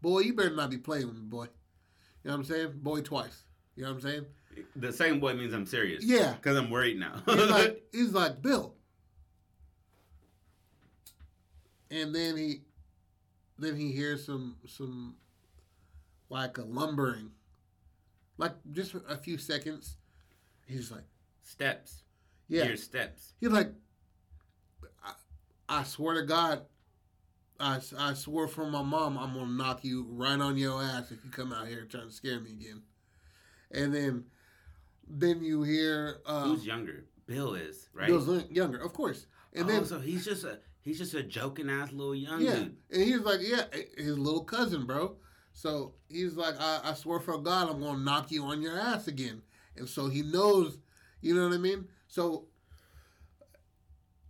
boy, 0.00 0.20
you 0.20 0.34
better 0.34 0.54
not 0.54 0.70
be 0.70 0.78
playing 0.78 1.06
with 1.06 1.16
me, 1.16 1.22
boy. 1.24 1.44
You 2.22 2.30
know 2.30 2.32
what 2.32 2.36
I'm 2.38 2.44
saying? 2.44 2.72
Boy, 2.76 3.00
twice. 3.00 3.42
You 3.76 3.82
know 3.82 3.90
what 3.90 3.96
I'm 3.96 4.00
saying? 4.02 4.26
The 4.76 4.92
same 4.92 5.20
boy 5.20 5.34
means 5.34 5.52
I'm 5.54 5.66
serious. 5.66 6.04
Yeah. 6.04 6.32
Because 6.34 6.56
I'm 6.56 6.70
worried 6.70 6.98
now. 6.98 7.22
He's 7.26 7.36
like, 7.50 7.82
he's 7.92 8.12
like, 8.12 8.42
Bill. 8.42 8.74
And 11.90 12.14
then 12.14 12.36
he, 12.36 12.62
then 13.58 13.76
he 13.76 13.92
hears 13.92 14.26
some 14.26 14.56
some 14.66 15.14
like 16.28 16.58
a 16.58 16.62
lumbering, 16.64 17.30
like 18.36 18.52
just 18.72 18.94
a 19.08 19.16
few 19.16 19.38
seconds. 19.38 19.96
He's 20.66 20.90
like, 20.90 21.04
Steps. 21.42 22.02
yeah. 22.48 22.64
Here's 22.64 22.82
steps. 22.82 23.34
He's 23.40 23.50
like, 23.50 23.70
I, 25.04 25.12
I 25.68 25.84
swear 25.84 26.14
to 26.14 26.26
God, 26.26 26.62
I, 27.60 27.78
I 27.98 28.14
swear 28.14 28.48
for 28.48 28.66
my 28.68 28.82
mom, 28.82 29.18
I'm 29.18 29.34
gonna 29.34 29.46
knock 29.52 29.84
you 29.84 30.06
right 30.08 30.40
on 30.40 30.56
your 30.56 30.82
ass 30.82 31.12
if 31.12 31.22
you 31.24 31.30
come 31.30 31.52
out 31.52 31.68
here 31.68 31.84
trying 31.84 32.08
to 32.08 32.12
scare 32.14 32.40
me 32.40 32.52
again. 32.52 32.82
And 33.70 33.94
then, 33.94 34.24
then 35.08 35.42
you 35.42 35.62
hear 35.62 36.20
um, 36.26 36.50
Who's 36.50 36.66
younger? 36.66 37.04
Bill 37.26 37.54
is 37.54 37.88
right. 37.92 38.08
Bill's 38.08 38.44
younger, 38.50 38.78
of 38.78 38.92
course. 38.92 39.26
And 39.54 39.68
then 39.68 39.82
oh, 39.82 39.84
so 39.84 40.00
he's 40.00 40.24
just 40.24 40.44
a 40.44 40.58
he's 40.80 40.98
just 40.98 41.14
a 41.14 41.22
joking 41.22 41.70
ass 41.70 41.92
little 41.92 42.14
young 42.14 42.40
yeah, 42.40 42.54
dude. 42.54 42.76
and 42.90 43.02
he's 43.02 43.20
like, 43.20 43.40
yeah, 43.42 43.64
his 43.96 44.18
little 44.18 44.44
cousin, 44.44 44.86
bro. 44.86 45.16
So 45.52 45.94
he's 46.08 46.36
like, 46.36 46.56
I, 46.60 46.80
I 46.84 46.94
swear 46.94 47.20
for 47.20 47.38
God, 47.38 47.70
I'm 47.70 47.80
gonna 47.80 47.98
knock 47.98 48.30
you 48.30 48.44
on 48.44 48.60
your 48.60 48.78
ass 48.78 49.06
again. 49.06 49.42
And 49.76 49.88
so 49.88 50.08
he 50.08 50.22
knows, 50.22 50.78
you 51.20 51.34
know 51.34 51.48
what 51.48 51.54
I 51.54 51.58
mean. 51.58 51.86
So, 52.08 52.46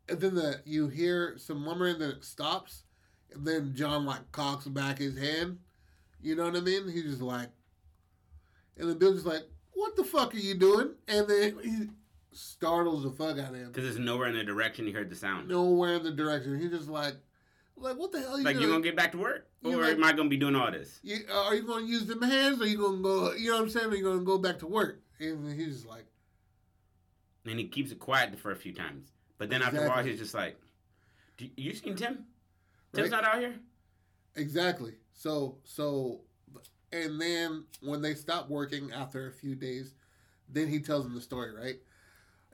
and 0.08 0.20
then 0.20 0.34
the 0.34 0.60
you 0.64 0.88
hear 0.88 1.34
some 1.38 1.64
lumbering, 1.64 1.98
that 1.98 2.24
stops, 2.24 2.84
and 3.32 3.46
then 3.46 3.74
John 3.74 4.04
like 4.04 4.30
cocks 4.32 4.66
back 4.66 4.98
his 4.98 5.18
hand. 5.18 5.58
You 6.20 6.36
know 6.36 6.44
what 6.44 6.56
I 6.56 6.60
mean? 6.60 6.88
He's 6.88 7.04
just 7.04 7.22
like, 7.22 7.48
and 8.76 8.88
then 8.88 8.98
Bill's 8.98 9.16
just 9.16 9.26
like, 9.26 9.42
"What 9.74 9.96
the 9.96 10.04
fuck 10.04 10.34
are 10.34 10.38
you 10.38 10.54
doing?" 10.54 10.94
And 11.08 11.28
then 11.28 11.58
he 11.62 11.88
startles 12.32 13.04
the 13.04 13.10
fuck 13.10 13.38
out 13.38 13.50
of 13.50 13.56
him. 13.56 13.68
Because 13.72 13.88
it's 13.88 13.98
nowhere 13.98 14.28
in 14.28 14.34
the 14.36 14.44
direction 14.44 14.86
he 14.86 14.92
heard 14.92 15.10
the 15.10 15.16
sound. 15.16 15.48
Nowhere 15.48 15.94
in 15.94 16.02
the 16.02 16.10
direction. 16.10 16.58
He's 16.58 16.70
just 16.70 16.88
like, 16.88 17.14
like 17.76 17.96
what 17.96 18.12
the 18.12 18.20
hell? 18.20 18.34
Are 18.34 18.38
you 18.38 18.44
like 18.44 18.56
doing? 18.56 18.66
you 18.68 18.72
gonna 18.72 18.82
get 18.84 18.96
back 18.96 19.12
to 19.12 19.18
work, 19.18 19.46
or 19.64 19.76
like- 19.76 19.94
am 19.94 20.04
I 20.04 20.12
gonna 20.12 20.28
be 20.28 20.36
doing 20.36 20.56
all 20.56 20.70
this? 20.70 21.00
You, 21.02 21.18
uh, 21.30 21.44
are 21.44 21.54
you 21.54 21.62
going 21.62 21.86
to 21.86 21.90
use 21.90 22.06
them 22.06 22.22
hands, 22.22 22.60
or 22.60 22.66
you 22.66 22.78
going 22.78 22.96
to 22.98 23.02
go? 23.02 23.32
You 23.34 23.50
know 23.50 23.56
what 23.56 23.62
I'm 23.64 23.70
saying? 23.70 23.90
Are 23.90 23.94
you 23.94 24.02
going 24.02 24.18
to 24.20 24.24
go 24.24 24.38
back 24.38 24.58
to 24.60 24.66
work? 24.66 25.00
And 25.20 25.52
he's 25.52 25.74
just 25.74 25.86
like, 25.86 26.06
And 27.46 27.58
he 27.58 27.68
keeps 27.68 27.90
it 27.92 27.98
quiet 27.98 28.38
for 28.38 28.50
a 28.50 28.56
few 28.56 28.72
times, 28.72 29.12
but 29.38 29.50
then 29.50 29.62
after 29.62 29.84
a 29.84 29.88
while 29.88 30.04
he's 30.04 30.18
just 30.18 30.34
like, 30.34 30.58
"You 31.38 31.74
seen 31.74 31.94
Tim? 31.96 32.26
Tim's 32.92 33.10
Right. 33.10 33.22
not 33.22 33.24
out 33.24 33.40
here." 33.40 33.54
exactly. 34.36 34.94
So, 35.12 35.58
so, 35.64 36.22
and 36.94 37.20
then 37.20 37.64
when 37.82 38.00
they 38.02 38.14
stop 38.14 38.48
working 38.48 38.92
after 38.92 39.26
a 39.26 39.32
few 39.32 39.54
days, 39.54 39.94
then 40.48 40.68
he 40.68 40.78
tells 40.78 41.04
them 41.04 41.14
the 41.14 41.20
story, 41.20 41.52
right? 41.52 41.76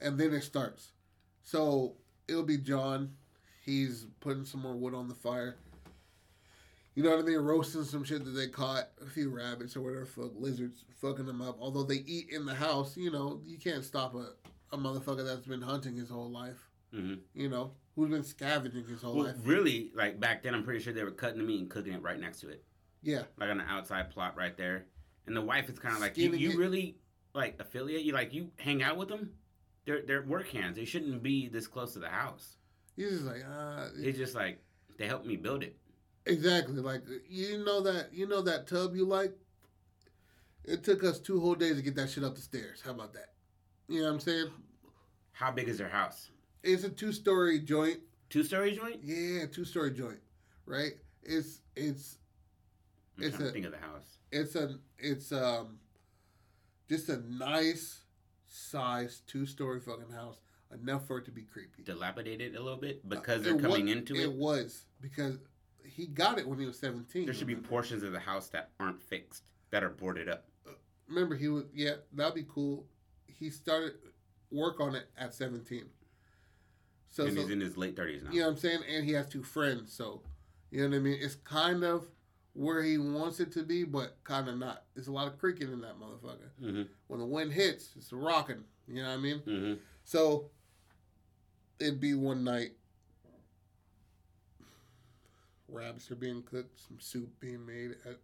And 0.00 0.18
then 0.18 0.32
it 0.32 0.42
starts. 0.42 0.92
So 1.42 1.94
it'll 2.26 2.42
be 2.42 2.56
John. 2.58 3.14
He's 3.64 4.06
putting 4.20 4.44
some 4.46 4.62
more 4.62 4.74
wood 4.74 4.94
on 4.94 5.08
the 5.08 5.14
fire. 5.14 5.56
You 6.94 7.02
know 7.04 7.10
what 7.10 7.20
I 7.20 7.22
mean? 7.22 7.38
Roasting 7.38 7.84
some 7.84 8.02
shit 8.04 8.24
that 8.24 8.30
they 8.32 8.48
caught, 8.48 8.88
a 9.00 9.06
few 9.08 9.30
rabbits 9.30 9.76
or 9.76 9.80
whatever, 9.82 10.06
fuck 10.06 10.32
lizards, 10.34 10.84
fucking 11.00 11.26
them 11.26 11.40
up. 11.40 11.56
Although 11.60 11.84
they 11.84 12.02
eat 12.06 12.30
in 12.30 12.46
the 12.46 12.54
house, 12.54 12.96
you 12.96 13.10
know, 13.10 13.40
you 13.46 13.58
can't 13.58 13.84
stop 13.84 14.14
a, 14.14 14.30
a 14.72 14.78
motherfucker 14.78 15.24
that's 15.24 15.46
been 15.46 15.62
hunting 15.62 15.96
his 15.96 16.08
whole 16.10 16.30
life. 16.30 16.68
hmm 16.92 17.14
You 17.34 17.48
know, 17.48 17.72
who's 17.94 18.10
been 18.10 18.24
scavenging 18.24 18.86
his 18.86 19.02
whole 19.02 19.14
Well, 19.14 19.26
life. 19.26 19.36
really, 19.44 19.92
like 19.94 20.18
back 20.18 20.42
then, 20.42 20.54
I'm 20.54 20.64
pretty 20.64 20.80
sure 20.80 20.92
they 20.92 21.04
were 21.04 21.10
cutting 21.10 21.38
the 21.38 21.44
meat 21.44 21.60
and 21.60 21.70
cooking 21.70 21.92
it 21.92 22.02
right 22.02 22.18
next 22.18 22.40
to 22.40 22.48
it, 22.48 22.64
Yeah, 23.02 23.22
like 23.38 23.50
on 23.50 23.58
the 23.58 23.64
outside 23.64 24.10
plot 24.10 24.36
right 24.36 24.56
there. 24.56 24.86
And 25.26 25.36
the 25.36 25.42
wife 25.42 25.68
is 25.68 25.78
kind 25.78 25.94
of 25.94 26.00
like, 26.00 26.16
"You, 26.16 26.32
you 26.32 26.58
really 26.58 26.96
like 27.34 27.56
affiliate? 27.60 28.02
You 28.02 28.12
like 28.12 28.32
you 28.34 28.50
hang 28.56 28.82
out 28.82 28.96
with 28.96 29.08
them? 29.08 29.30
They're 29.86 30.02
they're 30.02 30.22
work 30.22 30.48
hands. 30.48 30.76
They 30.76 30.84
shouldn't 30.84 31.22
be 31.22 31.48
this 31.48 31.66
close 31.66 31.92
to 31.94 31.98
the 31.98 32.08
house." 32.08 32.56
he's 32.96 33.10
just 33.12 33.24
like, 33.24 33.42
uh, 33.48 33.86
It's 33.96 34.18
just 34.18 34.34
like 34.34 34.62
they 34.98 35.06
helped 35.06 35.24
me 35.26 35.36
build 35.36 35.62
it. 35.62 35.76
exactly. 36.26 36.74
Like 36.80 37.02
you 37.28 37.64
know 37.64 37.80
that 37.82 38.12
you 38.12 38.26
know 38.26 38.42
that 38.42 38.66
tub 38.66 38.94
you 38.96 39.04
like. 39.06 39.32
It 40.64 40.84
took 40.84 41.02
us 41.04 41.18
two 41.18 41.40
whole 41.40 41.54
days 41.54 41.76
to 41.76 41.82
get 41.82 41.94
that 41.96 42.10
shit 42.10 42.24
up 42.24 42.34
the 42.34 42.42
stairs. 42.42 42.82
How 42.84 42.90
about 42.90 43.14
that? 43.14 43.30
You 43.88 44.00
know 44.00 44.06
what 44.08 44.14
I'm 44.14 44.20
saying? 44.20 44.48
How 45.32 45.50
big 45.50 45.68
is 45.68 45.78
their 45.78 45.88
house? 45.88 46.30
It's 46.62 46.84
a 46.84 46.90
two 46.90 47.12
story 47.12 47.60
joint. 47.60 48.00
Two 48.28 48.42
story 48.44 48.72
joint? 48.76 49.00
Yeah, 49.02 49.46
two 49.50 49.64
story 49.64 49.90
joint. 49.92 50.18
Right? 50.66 50.92
It's 51.22 51.62
it's 51.74 52.18
I'm 53.22 53.28
It's 53.28 53.38
a- 53.40 53.50
think 53.52 53.66
of 53.66 53.72
the 53.72 53.78
house. 53.78 54.18
it's 54.32 54.54
a 54.54 54.78
it's 54.98 55.32
um 55.32 55.78
just 56.88 57.08
a 57.08 57.18
nice 57.32 58.00
size 58.46 59.22
two 59.26 59.46
story 59.46 59.80
fucking 59.80 60.10
house. 60.12 60.38
Enough 60.72 61.06
for 61.08 61.18
it 61.18 61.24
to 61.24 61.32
be 61.32 61.42
creepy. 61.42 61.82
Dilapidated 61.82 62.54
a 62.54 62.62
little 62.62 62.78
bit 62.78 63.06
because 63.08 63.42
they're 63.42 63.54
Uh, 63.54 63.56
wa- 63.56 63.62
coming 63.62 63.88
into 63.88 64.14
it. 64.14 64.20
It 64.22 64.32
was 64.32 64.84
because 65.00 65.38
he 65.84 66.06
got 66.06 66.38
it 66.38 66.46
when 66.46 66.60
he 66.60 66.66
was 66.66 66.78
seventeen. 66.78 67.24
There 67.24 67.34
should 67.34 67.48
be 67.48 67.56
portions 67.56 68.02
of 68.04 68.12
the 68.12 68.20
house 68.20 68.48
that 68.50 68.70
aren't 68.78 69.02
fixed, 69.02 69.50
that 69.70 69.82
are 69.82 69.88
boarded 69.90 70.28
up. 70.28 70.46
remember 71.08 71.34
he 71.34 71.48
was 71.48 71.64
yeah 71.74 71.94
that'd 72.12 72.34
be 72.36 72.44
cool 72.48 72.86
he 73.26 73.50
started 73.50 73.94
work 74.52 74.78
on 74.78 74.94
it 74.94 75.08
at 75.18 75.34
17 75.34 75.84
so, 77.08 77.24
and 77.24 77.34
so 77.34 77.40
he's 77.40 77.50
in 77.50 77.60
his 77.60 77.76
late 77.76 77.96
30s 77.96 78.22
now. 78.22 78.30
you 78.30 78.38
know 78.40 78.46
what 78.46 78.52
i'm 78.52 78.56
saying 78.58 78.78
and 78.88 79.04
he 79.04 79.10
has 79.10 79.26
two 79.28 79.42
friends 79.42 79.92
so 79.92 80.22
you 80.70 80.80
know 80.82 80.88
what 80.88 80.94
i 80.96 80.98
mean 81.00 81.18
it's 81.20 81.34
kind 81.34 81.82
of 81.82 82.06
where 82.52 82.82
he 82.82 82.98
wants 82.98 83.38
it 83.40 83.52
to 83.52 83.62
be 83.62 83.84
but 83.84 84.16
kind 84.24 84.48
of 84.48 84.58
not. 84.58 84.84
There's 84.94 85.08
a 85.08 85.12
lot 85.12 85.26
of 85.28 85.38
creaking 85.38 85.72
in 85.72 85.80
that 85.82 85.98
motherfucker. 86.00 86.50
Hmm 86.60 86.82
when 87.06 87.20
the 87.20 87.26
wind 87.26 87.52
hits 87.52 87.90
it's 87.96 88.12
rocking. 88.12 88.64
You 88.88 89.02
know 89.02 89.08
what 89.08 89.14
i 89.14 89.16
mean? 89.18 89.38
Hmm 89.40 89.74
so 90.04 90.50
it'd 91.78 92.00
be 92.00 92.14
one 92.14 92.42
night. 92.44 92.72
Rabbits 95.68 96.10
are 96.10 96.16
being 96.16 96.42
cooked 96.42 96.80
some 96.88 96.98
soup 96.98 97.28
being 97.40 97.64
made 97.64 97.92
at 98.08 98.18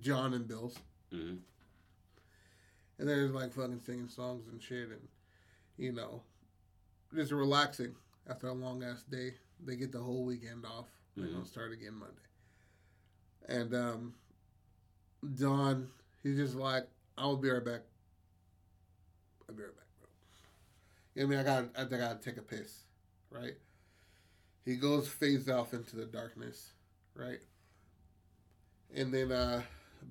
john 0.00 0.34
and 0.34 0.46
bill's. 0.46 0.78
Hmm 1.10 1.36
And 2.98 3.08
they're 3.08 3.28
like 3.28 3.52
fucking 3.52 3.80
singing 3.80 4.08
songs 4.08 4.46
and 4.48 4.62
shit, 4.62 4.88
and 4.90 5.08
you 5.76 5.92
know, 5.92 6.22
just 7.14 7.32
relaxing 7.32 7.94
after 8.28 8.48
a 8.48 8.52
long 8.52 8.82
ass 8.84 9.02
day. 9.02 9.34
They 9.64 9.76
get 9.76 9.90
the 9.92 9.98
whole 10.02 10.24
weekend 10.24 10.64
off. 10.64 10.86
They're 11.16 11.26
Mhm. 11.26 11.32
gonna 11.32 11.46
start 11.46 11.72
again 11.72 11.94
Monday. 11.94 12.22
And 13.48 13.74
um, 13.74 14.14
Don, 15.36 15.88
he's 16.22 16.36
just 16.36 16.54
like, 16.54 16.86
"I'll 17.18 17.36
be 17.36 17.50
right 17.50 17.64
back. 17.64 17.80
I'll 19.48 19.54
be 19.54 19.62
right 19.62 19.76
back, 19.76 19.86
bro." 19.98 20.08
You 21.14 21.22
know 21.22 21.36
what 21.36 21.48
I 21.48 21.60
mean? 21.60 21.68
I 21.76 21.84
got, 21.84 21.96
I 21.96 21.98
gotta 21.98 22.20
take 22.20 22.36
a 22.36 22.42
piss, 22.42 22.84
right? 23.30 23.54
He 24.64 24.76
goes 24.76 25.08
fades 25.08 25.48
off 25.48 25.72
into 25.72 25.96
the 25.96 26.04
darkness, 26.04 26.72
right? 27.14 27.40
And 28.94 29.12
then 29.12 29.32
uh, 29.32 29.62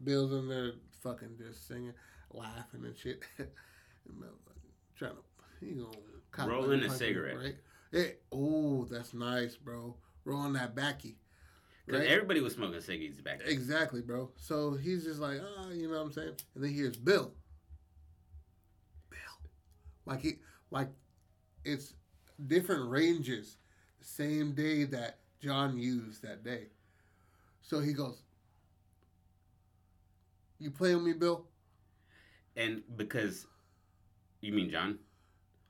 Bill's 0.04 0.32
in 0.32 0.48
there 0.48 0.74
fucking 1.04 1.38
just 1.38 1.68
singing 1.68 1.94
laughing 2.34 2.86
and 2.86 2.98
shit. 2.98 3.24
trying 4.98 5.12
to, 5.12 5.18
he 5.60 5.74
gonna 5.74 6.52
Rolling 6.52 6.84
a 6.84 6.90
cigarette. 6.90 7.38
right? 7.38 7.56
Hey, 7.92 8.16
oh, 8.32 8.86
that's 8.86 9.14
nice, 9.14 9.56
bro. 9.56 9.96
Rolling 10.26 10.54
that 10.54 10.76
backy, 10.76 11.18
Because 11.90 12.06
right? 12.06 12.12
everybody 12.12 12.40
was 12.40 12.54
smoking 12.54 12.80
ciggies 12.82 13.24
back 13.24 13.40
then. 13.40 13.48
exactly, 13.48 14.02
bro. 14.02 14.30
So 14.38 14.76
he's 14.76 15.06
just 15.06 15.20
like, 15.20 15.40
ah, 15.42 15.72
you 15.72 15.88
know 15.88 15.98
what 15.98 16.06
I'm 16.06 16.12
saying? 16.12 16.34
And 16.54 16.64
then 16.64 16.72
here's 16.72 16.96
Bill. 16.96 17.32
Bill, 19.10 19.50
like 20.06 20.22
he, 20.22 20.34
like, 20.70 20.90
it's 21.66 21.96
different 22.46 22.92
ranges. 22.92 23.58
The 23.98 24.06
same 24.06 24.54
day 24.54 24.84
that 24.84 25.18
John 25.42 25.80
used 25.80 26.22
that 26.22 26.44
day. 26.44 26.68
So 27.64 27.80
he 27.80 27.94
goes, 27.94 28.22
"You 30.60 30.70
play 30.70 30.94
with 30.94 31.04
me, 31.04 31.14
Bill?" 31.14 31.48
And 32.56 32.84
because, 32.98 33.48
you 34.42 34.54
mean 34.54 34.70
John? 34.70 35.00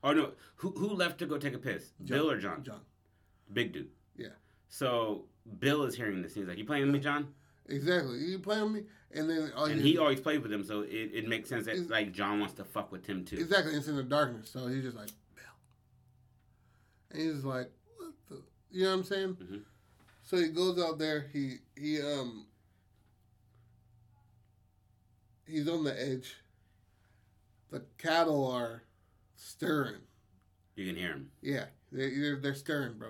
Oh, 0.04 0.12
no. 0.12 0.32
Who, 0.56 0.72
who 0.72 0.90
left 0.90 1.20
to 1.20 1.26
go 1.26 1.38
take 1.38 1.54
a 1.54 1.60
piss? 1.60 1.94
Bill 2.04 2.30
or 2.30 2.38
John? 2.38 2.64
John. 2.64 2.82
Big 3.54 3.72
dude. 3.72 3.90
Yeah. 4.18 4.28
So 4.68 5.26
Bill 5.60 5.84
is 5.84 5.96
hearing 5.96 6.22
this. 6.22 6.34
He's 6.36 6.48
like, 6.48 6.58
You 6.58 6.66
playing 6.66 6.84
with 6.86 6.94
me, 6.94 7.00
John? 7.00 7.28
Exactly. 7.68 8.18
You 8.20 8.40
playing 8.40 8.64
with 8.64 8.72
me, 8.74 8.82
and 9.12 9.30
then 9.30 9.52
And 9.56 9.82
he 9.82 9.98
always 9.98 10.20
played 10.20 10.42
with 10.42 10.52
him, 10.52 10.64
so 10.64 10.82
it, 10.82 11.12
it 11.14 11.28
makes 11.28 11.50
sense 11.50 11.66
that 11.66 11.90
like 11.90 12.12
John 12.12 12.40
wants 12.40 12.56
to 12.56 12.64
fuck 12.64 12.92
with 12.92 13.06
Tim 13.06 13.26
too. 13.26 13.38
exactly. 13.38 13.74
It's 13.76 13.88
in 13.88 13.96
the 13.96 14.04
darkness, 14.04 14.50
so 14.50 14.68
he's 14.68 14.84
just 14.84 14.98
like 14.98 15.10
Bill, 15.36 15.46
and 17.12 17.22
he's 17.22 17.44
like, 17.44 17.70
"What 17.98 18.10
the?" 18.30 18.42
You 18.72 18.84
know 18.84 18.90
what 18.92 18.98
I'm 18.98 19.04
saying? 19.04 19.38
Mhm. 19.42 19.62
So 20.24 20.38
he 20.38 20.48
goes 20.50 20.80
out 20.82 20.98
there. 21.00 21.28
He 21.32 21.58
he 21.78 22.02
um. 22.02 22.46
He's 25.46 25.68
on 25.68 25.84
the 25.84 26.00
edge. 26.00 26.36
The 27.72 27.84
cattle 27.98 28.48
are 28.52 28.84
stirring. 29.36 30.02
You 30.76 30.86
can 30.88 30.96
hear 30.96 31.10
him. 31.14 31.32
Yeah, 31.42 31.66
they 31.92 32.10
they're, 32.16 32.40
they're 32.40 32.54
stirring, 32.56 32.98
bro. 32.98 33.10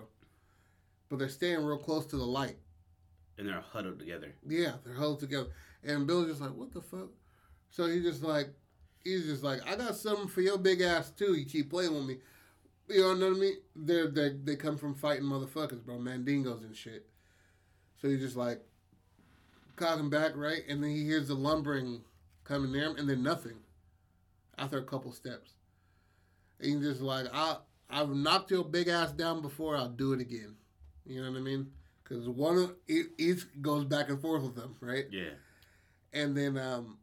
But 1.09 1.19
they're 1.19 1.29
staying 1.29 1.63
real 1.63 1.77
close 1.77 2.05
to 2.07 2.17
the 2.17 2.25
light. 2.25 2.57
And 3.37 3.47
they're 3.47 3.61
huddled 3.61 3.99
together. 3.99 4.33
Yeah, 4.47 4.73
they're 4.83 4.93
huddled 4.93 5.21
together. 5.21 5.49
And 5.83 6.05
Bill's 6.05 6.27
just 6.27 6.41
like, 6.41 6.53
what 6.53 6.73
the 6.73 6.81
fuck? 6.81 7.09
So 7.69 7.87
he's 7.87 8.03
just 8.03 8.23
like, 8.23 8.49
he's 9.03 9.25
just 9.25 9.43
like, 9.43 9.65
I 9.67 9.75
got 9.75 9.95
something 9.95 10.27
for 10.27 10.41
your 10.41 10.57
big 10.57 10.81
ass 10.81 11.09
too. 11.09 11.33
You 11.35 11.45
keep 11.45 11.69
playing 11.69 11.93
with 11.93 12.05
me. 12.05 12.17
You 12.89 13.01
know 13.01 13.27
what 13.27 13.37
I 13.37 13.39
mean? 13.39 13.57
They're, 13.75 14.07
they 14.07 14.29
they 14.43 14.55
come 14.55 14.75
from 14.75 14.95
fighting 14.95 15.25
motherfuckers, 15.25 15.83
bro. 15.85 15.97
Mandingos 15.99 16.63
and 16.63 16.75
shit. 16.75 17.05
So 18.01 18.09
he's 18.09 18.19
just 18.19 18.35
like, 18.35 18.61
Calling 19.79 20.09
back, 20.09 20.33
right? 20.35 20.63
And 20.67 20.83
then 20.83 20.89
he 20.89 21.05
hears 21.05 21.29
the 21.29 21.35
lumbering 21.35 22.01
coming 22.43 22.73
near 22.73 22.89
him, 22.89 22.97
and 22.97 23.09
then 23.09 23.23
nothing 23.23 23.59
after 24.57 24.77
a 24.77 24.83
couple 24.83 25.13
steps. 25.13 25.53
And 26.59 26.73
he's 26.73 26.81
just 26.81 27.01
like, 27.01 27.27
I, 27.31 27.57
I've 27.89 28.09
knocked 28.09 28.51
your 28.51 28.65
big 28.65 28.89
ass 28.89 29.13
down 29.13 29.41
before, 29.41 29.77
I'll 29.77 29.87
do 29.87 30.11
it 30.11 30.19
again. 30.19 30.55
You 31.09 31.23
know 31.23 31.31
what 31.31 31.37
I 31.39 31.41
mean? 31.41 31.71
Because 32.03 32.29
one 32.29 32.57
of 32.57 32.75
each 32.87 33.45
goes 33.61 33.83
back 33.85 34.09
and 34.09 34.21
forth 34.21 34.43
with 34.43 34.55
them, 34.55 34.75
right? 34.79 35.05
Yeah. 35.11 35.31
And 36.13 36.35
then, 36.37 36.57
um, 36.57 36.97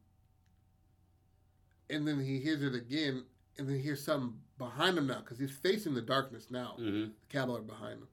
and 1.91 2.07
then 2.07 2.21
he 2.25 2.39
hears 2.39 2.63
it 2.63 2.75
again, 2.75 3.25
and 3.59 3.69
then 3.69 3.77
he 3.77 3.83
hears 3.83 4.05
something 4.05 4.35
behind 4.59 4.97
him 4.97 5.07
now 5.07 5.19
because 5.21 5.39
he's 5.39 5.51
facing 5.51 5.95
the 5.95 6.03
darkness 6.03 6.51
now. 6.51 6.75
hmm 6.79 6.83
The 7.05 7.11
cavalry 7.29 7.63
behind 7.63 8.01
him. 8.01 8.09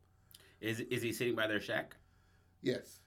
Is 0.62 0.80
is 0.82 1.02
he 1.02 1.12
sitting 1.14 1.36
by 1.36 1.48
their 1.48 1.60
shack? 1.62 1.96
Yes. 2.62 3.00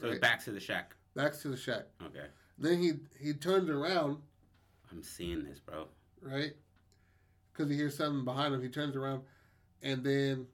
So 0.00 0.08
Right. 0.08 0.20
back 0.20 0.42
to 0.44 0.52
the 0.52 0.60
shack. 0.60 0.94
Back 1.14 1.38
to 1.40 1.48
the 1.48 1.56
shack. 1.56 1.86
Okay. 2.02 2.26
Then 2.58 2.80
he 2.80 2.92
he 3.18 3.32
turns 3.34 3.68
around, 3.68 4.18
I'm 4.90 5.02
seeing 5.02 5.44
this, 5.44 5.58
bro. 5.60 5.88
right? 6.22 6.52
Because 7.52 7.70
he 7.70 7.76
hears 7.76 7.96
something 7.96 8.24
behind 8.24 8.54
him. 8.54 8.62
He 8.62 8.68
turns 8.68 8.96
around, 8.96 9.22
and 9.82 10.04
then 10.04 10.46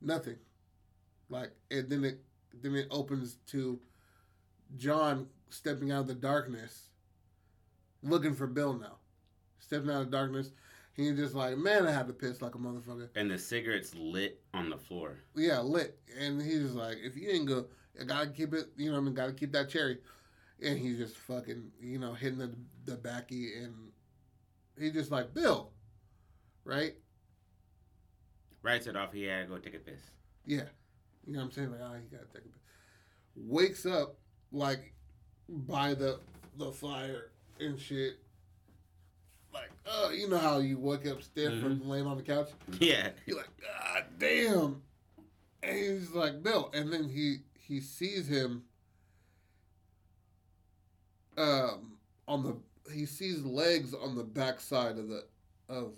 nothing. 0.00 0.36
Like 1.30 1.52
and 1.70 1.88
then 1.88 2.04
it 2.04 2.20
then 2.62 2.74
it 2.74 2.88
opens 2.90 3.36
to 3.46 3.80
John 4.76 5.26
stepping 5.48 5.90
out 5.92 6.00
of 6.00 6.06
the 6.08 6.14
darkness, 6.14 6.90
looking 8.02 8.34
for 8.34 8.46
Bill 8.46 8.74
now. 8.74 8.96
Stepping 9.60 9.90
out 9.90 10.02
of 10.02 10.10
the 10.10 10.16
darkness, 10.16 10.50
he's 10.94 11.16
just 11.16 11.34
like, 11.34 11.56
man, 11.56 11.86
I 11.86 11.92
had 11.92 12.08
to 12.08 12.12
piss 12.12 12.42
like 12.42 12.54
a 12.54 12.58
motherfucker. 12.58 13.08
And 13.14 13.30
the 13.30 13.38
cigarette's 13.38 13.94
lit 13.94 14.40
on 14.52 14.68
the 14.68 14.78
floor. 14.78 15.18
Yeah, 15.36 15.60
lit. 15.60 15.98
And 16.18 16.42
he's 16.42 16.62
just 16.62 16.74
like, 16.74 16.96
if 17.02 17.16
you 17.16 17.30
ain't 17.30 17.46
go, 17.46 17.66
I 18.00 18.04
gotta 18.04 18.30
keep 18.30 18.52
it. 18.52 18.66
You 18.76 18.86
know, 18.86 18.96
what 18.96 19.02
I 19.02 19.04
mean, 19.04 19.14
gotta 19.14 19.32
keep 19.32 19.52
that 19.52 19.68
cherry. 19.68 19.98
And 20.62 20.78
he's 20.78 20.98
just 20.98 21.16
fucking, 21.16 21.70
you 21.80 21.98
know, 21.98 22.12
hitting 22.12 22.38
the 22.38 22.54
the 22.84 22.96
backy, 22.96 23.54
and 23.54 23.74
he's 24.78 24.92
just 24.92 25.10
like, 25.10 25.32
Bill, 25.32 25.70
right? 26.64 26.94
Writes 28.62 28.86
it 28.86 28.96
off. 28.96 29.12
He 29.12 29.24
had 29.24 29.42
to 29.42 29.46
go 29.46 29.58
take 29.58 29.74
a 29.74 29.78
piss. 29.78 30.00
Yeah. 30.44 30.64
You 31.26 31.34
know 31.34 31.40
what 31.40 31.44
I'm 31.46 31.52
saying? 31.52 31.70
Like, 31.70 31.80
ah, 31.82 31.94
he 31.94 32.16
got 32.16 32.26
to 32.26 32.32
take 32.32 32.44
a 32.44 32.48
bit. 32.48 32.60
Wakes 33.36 33.86
up 33.86 34.16
like 34.52 34.92
by 35.48 35.94
the 35.94 36.20
the 36.56 36.72
fire 36.72 37.30
and 37.58 37.78
shit. 37.78 38.18
Like, 39.52 39.70
uh, 39.86 40.10
you 40.10 40.28
know 40.28 40.38
how 40.38 40.58
you 40.58 40.78
wake 40.78 41.06
up 41.06 41.22
stiff 41.22 41.60
from 41.60 41.88
laying 41.88 42.06
on 42.06 42.16
the 42.16 42.22
couch? 42.22 42.50
Yeah. 42.78 43.08
You're 43.26 43.38
like, 43.38 43.50
God 43.60 44.04
damn. 44.18 44.82
And 45.62 45.76
he's 45.76 46.12
like, 46.12 46.42
Bill. 46.42 46.70
And 46.72 46.92
then 46.92 47.08
he 47.08 47.38
he 47.58 47.80
sees 47.80 48.28
him 48.28 48.64
um 51.36 51.92
on 52.28 52.42
the 52.42 52.56
he 52.92 53.06
sees 53.06 53.42
legs 53.42 53.94
on 53.94 54.16
the 54.16 54.24
backside 54.24 54.98
of 54.98 55.08
the 55.08 55.24
of 55.68 55.94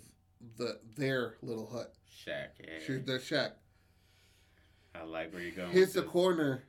the 0.57 0.79
their 0.95 1.35
little 1.41 1.67
hut. 1.67 1.93
Shack. 2.09 2.55
Yeah. 2.59 2.97
Their 3.05 3.19
shack. 3.19 3.53
I 4.95 5.03
like 5.03 5.33
where 5.33 5.41
you're 5.41 5.51
going. 5.51 5.71
hits 5.71 5.93
the 5.93 6.03
corner, 6.03 6.63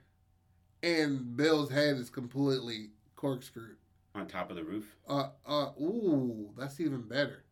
and 0.83 1.37
Bill's 1.37 1.71
head 1.71 1.97
is 1.97 2.11
completely 2.11 2.91
corkscrewed. 3.17 3.77
on 4.15 4.27
top 4.27 4.51
of 4.51 4.57
the 4.57 4.65
roof. 4.65 4.97
Uh, 5.09 5.29
uh, 5.47 5.71
ooh, 5.81 6.51
that's 6.57 6.81
even 6.81 7.03
better. 7.03 7.45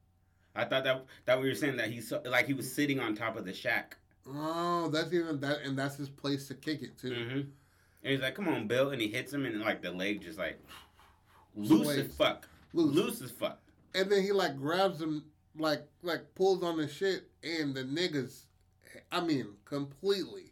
I 0.54 0.64
thought 0.64 0.84
that 0.84 1.04
that 1.24 1.40
we 1.40 1.48
were 1.48 1.54
saying 1.54 1.76
that 1.76 1.90
he 1.90 2.00
saw 2.00 2.18
like 2.26 2.46
he 2.46 2.54
was 2.54 2.70
sitting 2.72 3.00
on 3.00 3.14
top 3.14 3.36
of 3.36 3.44
the 3.44 3.54
shack. 3.54 3.96
Oh, 4.28 4.88
that's 4.88 5.12
even 5.12 5.40
that, 5.40 5.62
and 5.64 5.78
that's 5.78 5.96
his 5.96 6.08
place 6.08 6.46
to 6.48 6.54
kick 6.54 6.82
it 6.82 6.98
too. 6.98 7.10
Mm-hmm. 7.10 7.38
And 7.38 8.12
he's 8.12 8.20
like, 8.20 8.34
"Come 8.34 8.48
on, 8.48 8.66
Bill!" 8.66 8.90
And 8.90 9.00
he 9.00 9.08
hits 9.08 9.32
him, 9.32 9.46
and 9.46 9.60
like 9.60 9.80
the 9.82 9.90
leg 9.90 10.20
just 10.22 10.38
like 10.38 10.60
loose 11.56 11.88
as 11.96 12.12
fuck, 12.14 12.48
Loose. 12.72 12.94
loose 12.94 13.22
as 13.22 13.30
fuck. 13.30 13.58
And 13.94 14.10
then 14.10 14.22
he 14.22 14.32
like 14.32 14.56
grabs 14.58 15.00
him, 15.00 15.24
like 15.58 15.82
like 16.02 16.34
pulls 16.34 16.62
on 16.62 16.76
the 16.76 16.86
shit, 16.88 17.28
and 17.42 17.74
the 17.74 17.82
niggas, 17.84 18.42
I 19.10 19.20
mean, 19.22 19.48
completely 19.64 20.51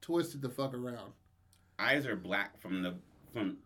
twisted 0.00 0.42
the 0.42 0.48
fuck 0.48 0.74
around. 0.74 1.12
Eyes 1.78 2.06
are 2.06 2.16
black 2.16 2.60
from 2.60 2.82
the 2.82 2.94
from 3.32 3.56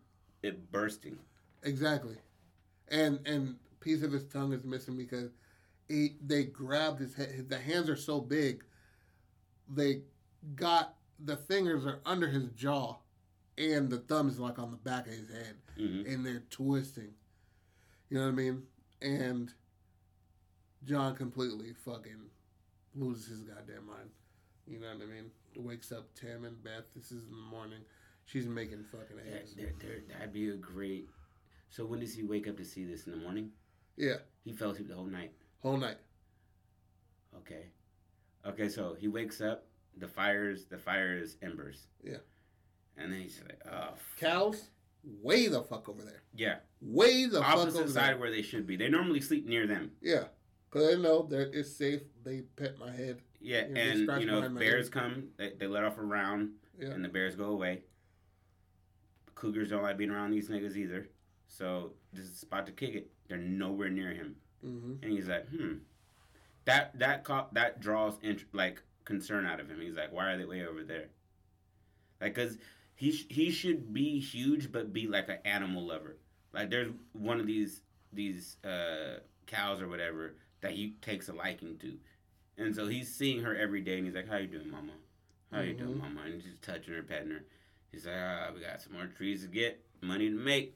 it 0.43 0.71
bursting. 0.71 1.17
Exactly, 1.63 2.15
and 2.89 3.19
and 3.25 3.55
piece 3.79 4.03
of 4.03 4.11
his 4.11 4.25
tongue 4.25 4.53
is 4.53 4.63
missing 4.63 4.95
because 4.97 5.31
he 5.87 6.15
they 6.25 6.43
grabbed 6.43 6.99
his 6.99 7.13
head. 7.15 7.47
The 7.49 7.57
hands 7.57 7.89
are 7.89 7.95
so 7.95 8.21
big, 8.21 8.63
they 9.73 10.01
got 10.55 10.95
the 11.19 11.37
fingers 11.37 11.85
are 11.85 12.01
under 12.05 12.27
his 12.27 12.49
jaw, 12.51 12.97
and 13.57 13.89
the 13.89 13.99
thumb 13.99 14.27
is 14.29 14.39
like 14.39 14.59
on 14.59 14.71
the 14.71 14.77
back 14.77 15.07
of 15.07 15.13
his 15.13 15.29
head, 15.29 15.55
hmm 15.77 16.03
and 16.05 16.25
they're 16.25 16.43
twisting. 16.49 17.13
You 18.09 18.17
know 18.19 18.25
what 18.25 18.33
I 18.33 18.35
mean? 18.35 18.63
And 19.01 19.51
John 20.85 21.15
completely 21.15 21.73
fucking 21.83 22.29
loses 22.95 23.27
his 23.27 23.41
goddamn 23.41 23.87
mind. 23.87 24.09
You 24.67 24.79
know 24.79 24.87
what 24.87 25.03
I 25.03 25.05
mean? 25.05 25.31
Wakes 25.57 25.91
up 25.91 26.13
Tim 26.15 26.45
and 26.45 26.61
Beth. 26.63 26.85
This 26.95 27.11
is 27.11 27.23
in 27.23 27.31
the 27.31 27.35
morning. 27.37 27.79
She's 28.25 28.47
making 28.47 28.83
fucking 28.85 29.19
eggs. 29.33 29.53
that- 29.55 29.79
that- 29.79 30.07
that'd 30.09 30.33
be 30.33 30.49
a 30.49 30.55
great. 30.57 31.09
So 31.69 31.85
when 31.85 31.99
does 31.99 32.13
he 32.13 32.23
wake 32.23 32.47
up 32.47 32.57
to 32.57 32.65
see 32.65 32.85
this 32.85 33.05
in 33.05 33.11
the 33.11 33.17
morning? 33.17 33.51
Yeah, 33.97 34.17
He 34.43 34.51
fell 34.53 34.71
asleep 34.71 34.87
the 34.89 34.95
whole 34.95 35.05
night. 35.05 35.33
whole 35.59 35.77
night. 35.77 35.97
Okay. 37.37 37.71
Okay, 38.45 38.69
so 38.69 38.93
he 38.95 39.07
wakes 39.07 39.41
up. 39.41 39.65
The 39.97 40.07
fires. 40.07 40.65
The 40.65 40.77
fire 40.77 41.17
is 41.17 41.37
embers. 41.41 41.87
Yeah. 42.03 42.17
And 42.97 43.11
then 43.11 43.21
he's 43.21 43.41
like, 43.41 43.61
"Oh, 43.65 43.93
f- 43.93 44.15
Cows, 44.17 44.69
way 45.03 45.47
the 45.47 45.63
fuck 45.63 45.87
over 45.89 46.03
there. 46.03 46.23
yeah." 46.33 46.59
Way 46.81 47.25
the 47.25 47.39
fuck 47.41 47.57
Opposite 47.57 47.79
over 47.79 47.89
side 47.89 48.09
there. 48.13 48.17
where 48.17 48.31
they 48.31 48.41
should 48.41 48.67
be. 48.67 48.75
They 48.75 48.89
normally 48.89 49.21
sleep 49.21 49.45
near 49.45 49.65
them. 49.67 49.95
Yeah, 50.01 50.27
because 50.69 50.87
they 50.87 51.01
know 51.01 51.23
that 51.27 51.57
it's 51.57 51.71
safe. 51.71 52.01
They 52.23 52.41
pet 52.41 52.77
my 52.77 52.91
head. 52.91 53.21
Yeah, 53.45 53.61
Yeah, 53.67 53.73
they 53.73 53.81
and 53.91 54.21
you 54.21 54.27
know, 54.27 54.43
if 54.43 54.53
bears 54.57 54.89
come, 54.89 55.29
they, 55.37 55.53
they 55.57 55.67
let 55.67 55.83
off 55.83 55.97
a 55.97 56.01
round, 56.01 56.51
Yeah. 56.79 56.89
and 56.89 57.03
the 57.05 57.09
bears 57.09 57.35
go 57.35 57.45
away. 57.45 57.83
Cougars 59.35 59.69
don't 59.69 59.83
like 59.83 59.97
being 59.97 60.09
around 60.11 60.31
these 60.31 60.49
niggas 60.49 60.75
either. 60.75 61.09
So 61.47 61.93
this 62.13 62.25
is 62.25 62.31
a 62.31 62.37
spot 62.37 62.65
to 62.67 62.71
kick 62.71 62.95
it. 62.95 63.11
They're 63.27 63.37
nowhere 63.37 63.89
near 63.89 64.13
him, 64.13 64.35
hmm 64.61 64.93
and 65.03 65.11
he's 65.11 65.27
like, 65.27 65.47
hmm. 65.49 65.75
That 66.65 66.97
that 66.99 67.23
co- 67.23 67.47
that 67.53 67.79
draws 67.79 68.17
int- 68.23 68.45
like 68.53 68.81
concern 69.03 69.45
out 69.45 69.59
of 69.59 69.69
him. 69.69 69.79
He's 69.79 69.95
like, 69.95 70.11
why 70.11 70.31
are 70.31 70.37
they 70.37 70.45
way 70.45 70.65
over 70.65 70.83
there? 70.83 71.09
Like, 72.19 72.33
cause 72.33 72.57
he 72.95 73.11
sh- 73.11 73.27
he 73.29 73.51
should 73.51 73.93
be 73.93 74.19
huge, 74.19 74.71
but 74.71 74.91
be 74.93 75.05
like 75.07 75.29
an 75.29 75.37
animal 75.45 75.85
lover. 75.85 76.17
Like, 76.53 76.69
there's 76.71 76.91
one 77.13 77.39
of 77.39 77.45
these 77.45 77.81
these 78.13 78.57
uh, 78.63 79.19
cows 79.45 79.81
or 79.81 79.87
whatever 79.89 80.35
that 80.61 80.71
he 80.71 80.95
takes 81.01 81.27
a 81.29 81.33
liking 81.33 81.77
to, 81.79 81.97
and 82.57 82.75
so 82.75 82.87
he's 82.87 83.13
seeing 83.13 83.41
her 83.43 83.55
every 83.55 83.81
day, 83.81 83.97
and 83.97 84.05
he's 84.05 84.15
like, 84.15 84.27
"How 84.29 84.37
you 84.37 84.47
doing, 84.47 84.69
mama? 84.71 84.93
How 85.51 85.61
you 85.61 85.73
doing, 85.73 85.95
Mhm. 85.95 85.99
mama?" 85.99 86.21
And 86.25 86.33
he's 86.35 86.43
just 86.43 86.61
touching 86.61 86.93
her, 86.93 87.03
petting 87.03 87.31
her. 87.31 87.43
He's 87.91 88.05
like, 88.05 88.15
"Ah, 88.17 88.51
we 88.53 88.61
got 88.61 88.81
some 88.81 88.93
more 88.93 89.07
trees 89.07 89.41
to 89.43 89.47
get, 89.47 89.83
money 90.01 90.29
to 90.29 90.35
make," 90.35 90.75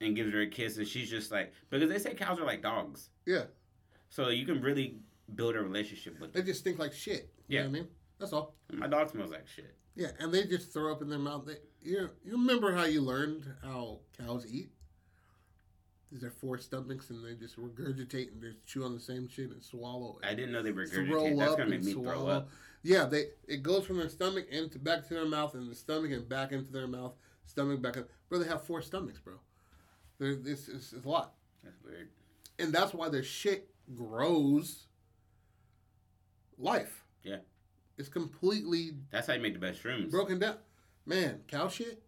and 0.00 0.16
gives 0.16 0.32
her 0.32 0.40
a 0.42 0.46
kiss, 0.46 0.76
and 0.78 0.86
she's 0.88 1.10
just 1.10 1.30
like, 1.30 1.52
because 1.70 1.88
they 1.88 1.98
say 1.98 2.14
cows 2.14 2.38
are 2.38 2.46
like 2.46 2.62
dogs, 2.62 3.10
Yeah, 3.26 3.46
so 4.08 4.28
you 4.28 4.46
can 4.46 4.60
really 4.62 4.98
build 5.34 5.54
a 5.56 5.62
relationship 5.62 6.18
with 6.20 6.32
they 6.32 6.40
them. 6.40 6.46
just 6.46 6.60
stink 6.60 6.78
like 6.78 6.92
shit. 6.92 7.32
You 7.48 7.56
Yeah. 7.56 7.62
know 7.64 7.70
what 7.70 7.76
I 7.76 7.80
mean? 7.82 7.90
That's 8.18 8.32
all. 8.32 8.56
My 8.72 8.86
dog 8.86 9.10
smells 9.10 9.30
like 9.30 9.46
shit. 9.48 9.74
Yeah, 9.96 10.12
and 10.18 10.32
they 10.32 10.44
just 10.46 10.72
throw 10.72 10.92
up 10.92 11.02
in 11.02 11.08
their 11.10 11.18
mouth. 11.18 11.44
They, 11.46 11.58
you 11.82 12.10
you 12.24 12.32
remember 12.32 12.72
how 12.72 12.84
you 12.84 13.00
learned 13.02 13.44
how 13.62 14.00
cows 14.16 14.46
eat? 14.46 14.72
These 16.12 16.24
are 16.24 16.30
four 16.30 16.58
stomachs, 16.58 17.10
and 17.10 17.24
they 17.24 17.34
just 17.34 17.56
regurgitate 17.56 18.32
and 18.32 18.42
they 18.42 18.48
chew 18.66 18.84
on 18.84 18.94
the 18.94 19.00
same 19.00 19.28
shit 19.28 19.50
and 19.50 19.62
swallow. 19.62 20.18
I 20.24 20.34
didn't 20.34 20.52
know 20.52 20.62
they 20.62 20.72
regurgitate. 20.72 21.38
That's 21.38 21.54
gonna 21.54 21.70
make 21.70 21.84
me 21.84 21.92
throw 21.92 22.26
up. 22.26 22.48
Yeah, 22.82 23.04
they 23.04 23.26
it 23.46 23.62
goes 23.62 23.84
from 23.86 23.98
their 23.98 24.08
stomach 24.08 24.48
into 24.50 24.78
back 24.78 25.06
to 25.08 25.14
their 25.14 25.26
mouth, 25.26 25.54
and 25.54 25.70
the 25.70 25.74
stomach 25.74 26.10
and 26.10 26.28
back 26.28 26.50
into 26.52 26.72
their 26.72 26.88
mouth, 26.88 27.12
stomach 27.46 27.80
back. 27.80 27.96
Up. 27.96 28.08
Bro, 28.28 28.40
they 28.40 28.48
have 28.48 28.64
four 28.64 28.82
stomachs, 28.82 29.20
bro. 29.20 29.34
They're, 30.18 30.34
this 30.34 30.68
is 30.68 30.92
a 31.04 31.08
lot, 31.08 31.34
That's 31.64 31.76
weird. 31.84 32.10
and 32.58 32.72
that's 32.72 32.92
why 32.92 33.08
their 33.08 33.22
shit 33.22 33.70
grows. 33.94 34.86
Life. 36.58 37.04
Yeah. 37.22 37.38
It's 37.96 38.08
completely 38.10 38.92
That's 39.10 39.26
how 39.26 39.32
you 39.34 39.40
make 39.40 39.54
the 39.54 39.58
best 39.60 39.82
shrooms. 39.82 40.10
broken 40.10 40.38
down. 40.38 40.56
Man, 41.06 41.40
cow 41.48 41.68
shit. 41.68 42.02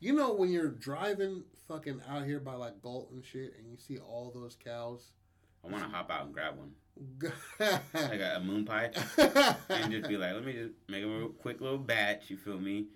You 0.00 0.14
know 0.14 0.32
when 0.32 0.50
you're 0.50 0.68
driving 0.70 1.44
fucking 1.72 2.00
out 2.08 2.24
here 2.24 2.40
by 2.40 2.54
like 2.54 2.80
Galt 2.82 3.10
and 3.12 3.24
shit, 3.24 3.54
and 3.58 3.70
you 3.70 3.76
see 3.78 3.98
all 3.98 4.30
those 4.34 4.56
cows. 4.62 5.12
I 5.64 5.70
want 5.70 5.84
to 5.84 5.88
hop 5.90 6.10
out 6.10 6.24
and 6.24 6.34
grab 6.34 6.54
one, 6.58 6.72
like 7.94 8.20
a, 8.20 8.34
a 8.36 8.40
moon 8.40 8.64
pie, 8.64 8.90
and 9.68 9.92
just 9.92 10.08
be 10.08 10.16
like, 10.16 10.34
let 10.34 10.44
me 10.44 10.52
just 10.52 10.74
make 10.88 11.04
a 11.04 11.06
real 11.06 11.28
quick 11.28 11.60
little 11.60 11.78
batch. 11.78 12.30
You 12.30 12.36
feel 12.36 12.58
me? 12.58 12.86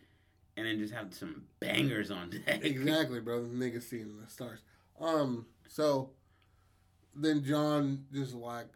And 0.57 0.67
then 0.67 0.79
just 0.79 0.93
have 0.93 1.15
some 1.15 1.45
bangers 1.61 2.11
on 2.11 2.31
deck. 2.31 2.65
exactly, 2.65 3.21
bro. 3.21 3.43
The 3.43 3.49
nigga 3.55 3.83
seeing 3.83 4.19
the 4.21 4.29
stars. 4.29 4.61
Um, 5.01 5.47
so 5.69 6.11
then 7.15 7.45
John 7.45 8.05
just 8.13 8.35
like 8.35 8.69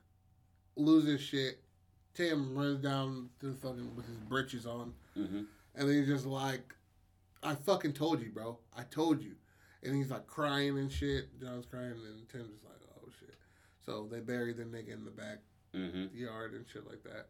loses 0.77 1.20
shit. 1.20 1.60
Tim 2.14 2.56
runs 2.56 2.82
down 2.82 3.31
to 3.40 3.47
the 3.47 3.55
fucking 3.55 3.97
with 3.97 4.06
his 4.06 4.16
britches 4.16 4.66
on, 4.66 4.93
hmm 5.14 5.43
and 5.77 5.89
then 5.89 5.97
he's 5.97 6.09
just 6.09 6.27
like, 6.27 6.74
I 7.44 7.55
fucking 7.55 7.93
told 7.93 8.20
you, 8.20 8.31
bro. 8.31 8.59
I 8.77 8.82
told 8.82 9.22
you. 9.22 9.36
And 9.82 9.97
he's 9.97 10.11
like 10.11 10.27
crying 10.27 10.78
and 10.78 10.90
shit. 10.93 11.40
John's 11.40 11.66
crying, 11.66 11.93
and 11.93 12.28
Tim's 12.28 12.51
just 12.51 12.65
like, 12.65 12.81
oh 12.98 13.09
shit. 13.19 13.35
So 13.85 14.07
they 14.11 14.20
bury 14.20 14.52
the 14.52 14.65
nigga 14.65 14.93
in 14.93 15.05
the 15.05 15.11
back 15.11 15.39
Mm-hmm. 15.74 16.16
yard 16.19 16.52
and 16.55 16.65
shit 16.73 16.85
like 16.86 17.02
that. 17.05 17.27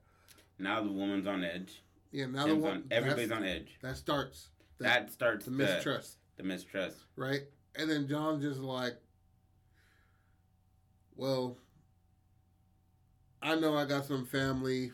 Now 0.59 0.83
the 0.83 0.91
woman's 0.91 1.27
on 1.27 1.45
edge. 1.45 1.83
Yeah, 2.11 2.25
now 2.27 2.45
the 2.45 2.49
Tim's 2.53 2.63
one 2.63 2.73
on, 2.73 2.85
everybody's 2.91 3.31
on 3.31 3.45
edge. 3.45 3.77
that 3.83 3.97
starts 3.99 4.49
the, 4.79 4.85
That 4.85 5.13
starts 5.13 5.45
the 5.45 5.51
the 5.51 5.57
mistrust, 5.59 6.17
The 6.39 6.43
mistrust. 6.43 6.97
right? 7.17 7.43
And 7.77 7.91
then 7.91 8.09
John's 8.09 8.43
just 8.43 8.61
like, 8.61 8.95
well, 11.15 11.57
I 13.43 13.55
know 13.57 13.77
I 13.77 13.85
got 13.85 14.07
some 14.07 14.25
family. 14.27 14.93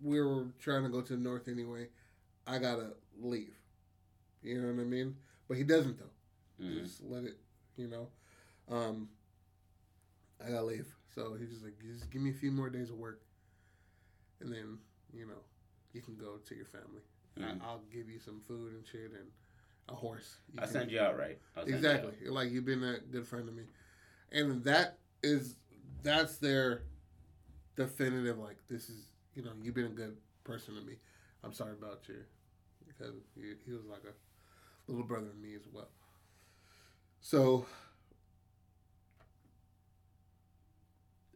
We 0.00 0.20
were 0.22 0.46
trying 0.60 0.84
to 0.84 0.88
go 0.88 1.00
to 1.00 1.16
the 1.16 1.22
north 1.22 1.48
anyway. 1.48 1.88
I 2.46 2.58
gotta 2.58 2.90
leave. 3.20 3.54
You 4.42 4.60
know 4.62 4.72
what 4.72 4.82
I 4.82 4.84
mean? 4.84 5.16
But 5.48 5.56
he 5.56 5.64
doesn't 5.64 5.98
though. 5.98 6.64
Mhm. 6.64 6.82
Just 6.82 7.02
let 7.04 7.24
it, 7.24 7.38
you 7.76 7.88
know. 7.88 8.08
Um, 8.68 9.08
I 10.40 10.48
gotta 10.50 10.64
leave. 10.64 10.86
So 11.14 11.34
he's 11.34 11.50
just 11.50 11.64
like, 11.64 11.74
just 11.80 12.10
give 12.10 12.20
me 12.22 12.30
a 12.30 12.34
few 12.34 12.50
more 12.50 12.68
days 12.68 12.90
of 12.90 12.96
work, 12.96 13.22
and 14.40 14.52
then 14.52 14.78
you 15.12 15.26
know, 15.26 15.42
you 15.92 16.02
can 16.02 16.16
go 16.16 16.36
to 16.38 16.54
your 16.54 16.66
family. 16.66 17.02
Mhm. 17.38 17.60
I, 17.62 17.66
I'll 17.66 17.82
give 17.92 18.08
you 18.10 18.18
some 18.18 18.40
food 18.40 18.72
and 18.74 18.86
shit 18.86 19.12
and 19.12 19.30
a 19.88 19.94
horse. 19.94 20.36
You 20.52 20.58
I'll 20.60 20.66
can- 20.66 20.72
send 20.72 20.90
you 20.90 21.00
out 21.00 21.16
right. 21.18 21.38
I'll 21.56 21.62
send 21.66 21.70
you 21.70 21.76
exactly. 21.76 22.26
out. 22.26 22.32
Like 22.32 22.50
you've 22.50 22.64
been 22.64 22.82
a 22.82 22.98
good 22.98 23.26
friend 23.26 23.46
to 23.46 23.52
me, 23.52 23.64
and 24.32 24.64
that 24.64 24.98
is 25.22 25.56
that's 26.02 26.38
their 26.38 26.82
definitive. 27.76 28.38
Like 28.38 28.56
this 28.68 28.88
is 28.88 29.06
you 29.34 29.42
know 29.42 29.52
you've 29.62 29.74
been 29.74 29.86
a 29.86 29.90
good 29.90 30.16
person 30.44 30.74
to 30.74 30.80
me. 30.80 30.94
I'm 31.44 31.52
sorry 31.52 31.72
about 31.72 32.08
you 32.08 32.16
because 32.86 33.14
he, 33.34 33.42
he 33.64 33.72
was 33.72 33.84
like 33.84 34.02
a 34.04 34.12
little 34.88 35.04
brother 35.04 35.28
to 35.28 35.36
me 35.36 35.54
as 35.54 35.62
well. 35.72 35.88
So 37.20 37.66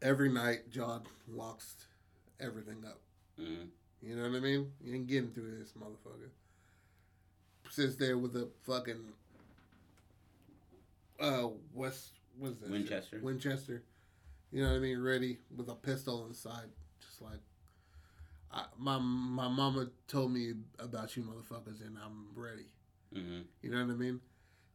every 0.02 0.31
night, 0.31 0.70
John 0.70 1.02
locks 1.28 1.86
everything 2.39 2.85
up. 2.86 3.01
Mhm. 3.39 3.70
You 4.02 4.16
know 4.16 4.22
what 4.28 4.36
I 4.36 4.40
mean? 4.40 4.72
You 4.81 4.94
ain't 4.94 5.06
getting 5.06 5.32
through 5.32 5.59
this, 5.59 5.72
motherfucker. 5.72 6.31
Sits 7.70 7.97
there 7.97 8.18
with 8.18 8.35
a 8.36 8.48
fucking 8.62 9.12
uh 11.20 11.48
West 11.74 12.12
what's 12.39 12.56
that? 12.56 12.64
shit? 12.66 12.72
Winchester. 12.72 13.20
Winchester. 13.22 13.82
You 14.51 14.62
know 14.62 14.70
what 14.70 14.77
I 14.77 14.81
mean? 14.81 15.01
Ready 15.01 15.39
with 15.55 15.68
a 15.68 15.74
pistol 15.74 16.27
inside, 16.27 16.68
just 17.01 17.20
like 17.22 17.40
I, 18.51 18.64
my 18.78 18.98
my 18.98 19.48
mama 19.48 19.90
told 20.09 20.32
me 20.32 20.55
about 20.78 21.16
you 21.16 21.22
motherfuckers, 21.22 21.81
and 21.86 21.97
I'm 21.98 22.28
ready. 22.35 22.66
Mhm. 23.14 23.44
You 23.62 23.70
know 23.70 23.84
what 23.84 23.92
I 23.92 23.96
mean? 23.96 24.20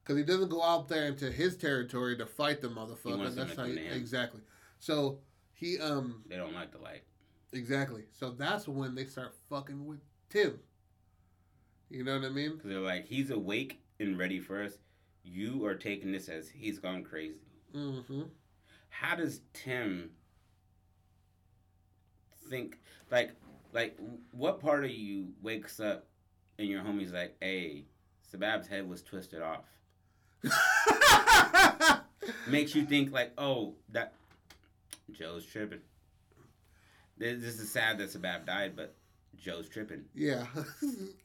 Because 0.04 0.18
he 0.18 0.24
doesn't 0.24 0.50
go 0.50 0.62
out 0.62 0.88
there 0.88 1.08
into 1.08 1.32
his 1.32 1.58
territory 1.58 2.18
to 2.18 2.26
fight 2.26 2.62
the 2.62 2.68
motherfucker. 2.70 3.34
That's 3.34 3.56
how 3.56 3.66
he, 3.66 3.78
exactly. 3.78 4.42
So 4.80 5.20
he 5.54 5.80
um 5.80 6.24
They 6.28 6.36
don't 6.38 6.54
like 6.54 6.72
the 6.72 6.78
light. 6.80 7.04
Exactly. 7.54 8.04
So 8.12 8.32
that's 8.32 8.68
when 8.68 8.96
they 8.96 9.06
start 9.06 9.34
fucking 9.50 9.86
with 9.86 10.02
Tim. 10.30 10.60
You 11.90 12.04
know 12.04 12.18
what 12.20 12.26
I 12.26 12.30
mean? 12.30 12.52
Because 12.54 12.70
they're 12.70 12.80
like, 12.80 13.06
he's 13.06 13.32
awake 13.32 13.80
and 14.00 14.18
ready 14.18 14.40
for 14.40 14.62
us. 14.62 14.74
You 15.24 15.66
are 15.66 15.76
taking 15.76 16.12
this 16.12 16.30
as 16.30 16.50
he's 16.50 16.78
gone 16.80 17.04
crazy. 17.04 17.40
Mm-hmm. 17.74 18.24
How 18.90 19.16
does 19.16 19.42
Tim 19.54 20.12
think? 22.50 22.80
Like, 23.10 23.32
like 23.74 23.98
what 24.32 24.60
part 24.60 24.84
of 24.86 24.92
you 24.92 25.34
wakes 25.42 25.80
up 25.80 26.08
and 26.58 26.68
your 26.68 26.82
homie's 26.82 27.12
like, 27.12 27.36
"Hey, 27.40 27.86
Sabab's 28.36 28.68
head 28.68 28.88
was 28.90 29.02
twisted 29.02 29.42
off." 29.42 29.66
Makes 32.48 32.76
you 32.76 32.86
think 32.86 33.12
like, 33.12 33.32
"Oh, 33.38 33.76
that 33.92 34.14
Joe's 35.12 35.46
tripping." 35.46 35.82
This, 37.18 37.42
this 37.42 37.60
is 37.60 37.72
sad 37.72 37.98
that 38.00 38.10
Sabab 38.10 38.46
died, 38.46 38.76
but 38.76 38.96
Joe's 39.38 39.70
tripping. 39.70 40.06
yeah. 40.14 40.46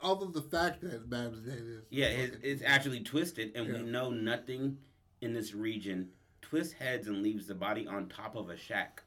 Although 0.00 0.26
the 0.26 0.42
fact 0.42 0.80
that 0.82 1.08
Babs 1.10 1.40
dead 1.40 1.58
is 1.58 1.82
Yeah, 1.90 2.06
it's, 2.06 2.36
it's 2.42 2.62
actually 2.64 3.00
twisted, 3.00 3.52
and 3.54 3.66
Yeah. 3.66 3.72
we 3.74 3.78
know 3.82 4.10
nothing 4.10 4.78
in 5.20 5.32
this 5.32 5.54
region 5.54 6.08
twists 6.42 6.72
heads 6.74 7.06
and 7.08 7.22
leaves 7.22 7.46
the 7.46 7.54
body 7.54 7.86
on 7.86 8.08
top 8.08 8.36
of 8.36 8.50
a 8.50 8.56
shack. 8.56 9.02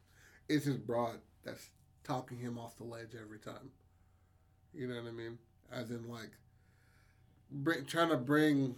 it's 0.50 0.66
his 0.66 0.78
broad 0.78 1.20
that's 1.44 1.70
talking 2.04 2.38
him 2.38 2.58
off 2.60 2.78
the 2.78 2.84
ledge 2.84 3.16
every 3.20 3.40
time. 3.40 3.72
You 4.74 4.88
know 4.88 4.96
what 4.96 5.08
I 5.08 5.12
mean? 5.12 5.38
As 5.72 5.90
in 5.92 6.08
like 6.10 6.32
bring, 7.54 7.86
trying 7.86 8.10
to 8.10 8.18
bring 8.18 8.76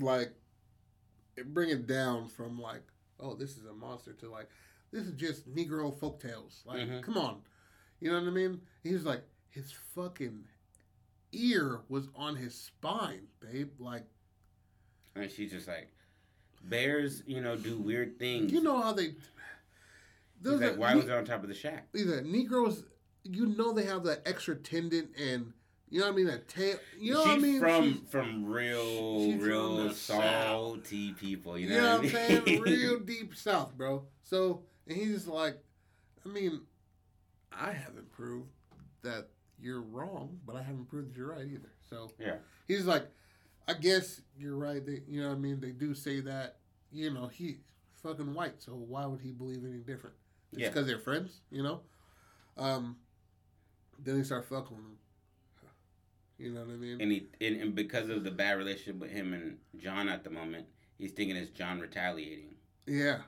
like 0.00 0.32
bring 1.46 1.70
it 1.70 1.86
down 1.86 2.28
from 2.28 2.60
like 2.60 2.82
oh 3.20 3.34
this 3.34 3.56
is 3.56 3.64
a 3.66 3.72
monster 3.72 4.12
to 4.12 4.30
like 4.30 4.48
this 4.92 5.04
is 5.06 5.12
just 5.14 5.52
Negro 5.52 5.92
folktales. 5.92 6.64
Like 6.64 6.80
Mhm. 6.80 7.02
come 7.02 7.18
on, 7.18 7.42
you 8.00 8.10
know 8.10 8.20
what 8.20 8.28
I 8.28 8.30
mean? 8.30 8.60
He's 8.82 9.04
like 9.04 9.22
his 9.50 9.72
fucking 9.94 10.44
ear 11.32 11.80
was 11.88 12.08
on 12.14 12.36
his 12.36 12.54
spine, 12.54 13.26
babe. 13.40 13.70
Like 13.78 14.04
And 15.16 15.30
she's 15.30 15.50
just 15.52 15.66
like, 15.68 15.88
bears, 16.64 17.22
you 17.26 17.40
know, 17.40 17.56
do 17.56 17.76
weird 17.78 18.18
things. 18.18 18.52
you 18.52 18.62
know 18.62 18.80
how 18.80 18.92
they. 18.92 19.14
He's 20.42 20.60
like, 20.60 20.76
why 20.76 20.94
was 20.94 21.06
it 21.06 21.10
on 21.10 21.24
top 21.24 21.42
of 21.42 21.48
the 21.48 21.54
shack? 21.54 21.88
either 21.94 22.20
Negroes, 22.22 22.84
you 23.22 23.46
know, 23.46 23.72
they 23.72 23.84
have 23.84 24.04
that 24.04 24.20
extra 24.26 24.54
tendon 24.54 25.08
and 25.18 25.52
you 25.94 26.00
know 26.00 26.06
what 26.06 26.12
I 26.12 26.16
mean, 26.16 26.28
A 26.28 26.38
tail. 26.38 26.76
You 26.98 27.12
know 27.14 27.20
she's 27.20 27.28
what 27.28 27.36
I 27.36 27.40
mean? 27.40 27.60
from 27.60 27.84
She's- 27.92 28.10
from 28.10 28.44
real 28.46 29.20
she's 29.20 29.40
real 29.42 29.76
the 29.88 29.94
salty 29.94 31.12
people. 31.12 31.56
You 31.58 31.68
you 31.68 31.74
know, 31.76 31.82
know, 31.82 32.02
what, 32.02 32.04
what 32.04 32.14
I'm 32.14 32.16
I 32.16 32.28
saying? 32.28 32.44
mean? 32.44 32.62
Real 32.62 32.98
deep 33.00 33.34
south, 33.36 33.76
bro. 33.76 34.04
So 34.22 34.62
and 34.88 34.96
he's 34.96 35.26
like, 35.28 35.56
I 36.24 36.28
mean, 36.28 36.62
I 37.52 37.70
haven't 37.72 38.10
proved 38.10 38.50
that 39.02 39.28
you're 39.60 39.82
wrong, 39.82 40.40
but 40.44 40.56
I 40.56 40.62
haven't 40.62 40.86
proved 40.86 41.10
that 41.12 41.16
you're 41.16 41.30
right 41.30 41.46
either. 41.46 41.70
So 41.88 42.10
Yeah. 42.18 42.36
he's 42.66 42.86
like, 42.86 43.06
I 43.68 43.74
guess 43.74 44.20
you're 44.36 44.56
right. 44.56 44.84
They, 44.84 45.02
you 45.06 45.22
know 45.22 45.28
what 45.28 45.36
I 45.36 45.38
mean? 45.38 45.60
They 45.60 45.70
do 45.70 45.94
say 45.94 46.20
that. 46.22 46.56
You 46.90 47.12
know, 47.14 47.28
he's 47.28 47.56
fucking 48.02 48.34
white, 48.34 48.60
so 48.62 48.72
why 48.72 49.06
would 49.06 49.20
he 49.20 49.30
believe 49.30 49.64
any 49.64 49.78
different? 49.78 50.16
It's 50.52 50.60
Yeah. 50.62 50.68
because 50.68 50.86
they're 50.86 50.98
friends, 50.98 51.40
you 51.50 51.62
know. 51.62 51.80
Um, 52.56 52.96
then 53.98 54.18
they 54.18 54.24
start 54.24 54.44
fucking 54.48 54.76
with 54.76 54.84
him. 54.84 54.96
You 56.44 56.50
know 56.52 56.60
what 56.60 56.74
I 56.74 56.76
mean? 56.76 57.00
and 57.00 57.10
he 57.10 57.26
and, 57.40 57.56
and 57.60 57.74
because 57.74 58.10
of 58.10 58.22
the 58.22 58.30
bad 58.30 58.58
relationship 58.58 58.96
with 59.00 59.10
him 59.10 59.32
and 59.32 59.56
John 59.80 60.08
at 60.10 60.24
the 60.24 60.30
moment, 60.30 60.66
he's 60.98 61.12
thinking 61.12 61.36
it's 61.36 61.50
John 61.50 61.80
retaliating 61.80 62.54
yeah, 62.86 63.20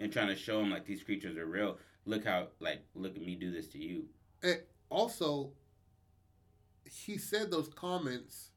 and 0.00 0.12
trying 0.12 0.26
to 0.26 0.34
show 0.36 0.60
him 0.60 0.68
like 0.70 0.84
these 0.84 1.04
creatures 1.04 1.36
are 1.36 1.46
real. 1.46 1.78
Look 2.06 2.24
how 2.24 2.48
like 2.58 2.80
look 2.96 3.14
at 3.14 3.22
me 3.22 3.36
do 3.36 3.52
this 3.52 3.68
to 3.68 3.78
you. 3.78 4.06
And 4.42 4.58
also, 4.90 5.52
he 6.84 7.18
said 7.18 7.52
those 7.52 7.68
comments 7.68 8.50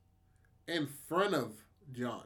in 0.68 0.88
front 1.08 1.36
of 1.36 1.52
John, 1.94 2.24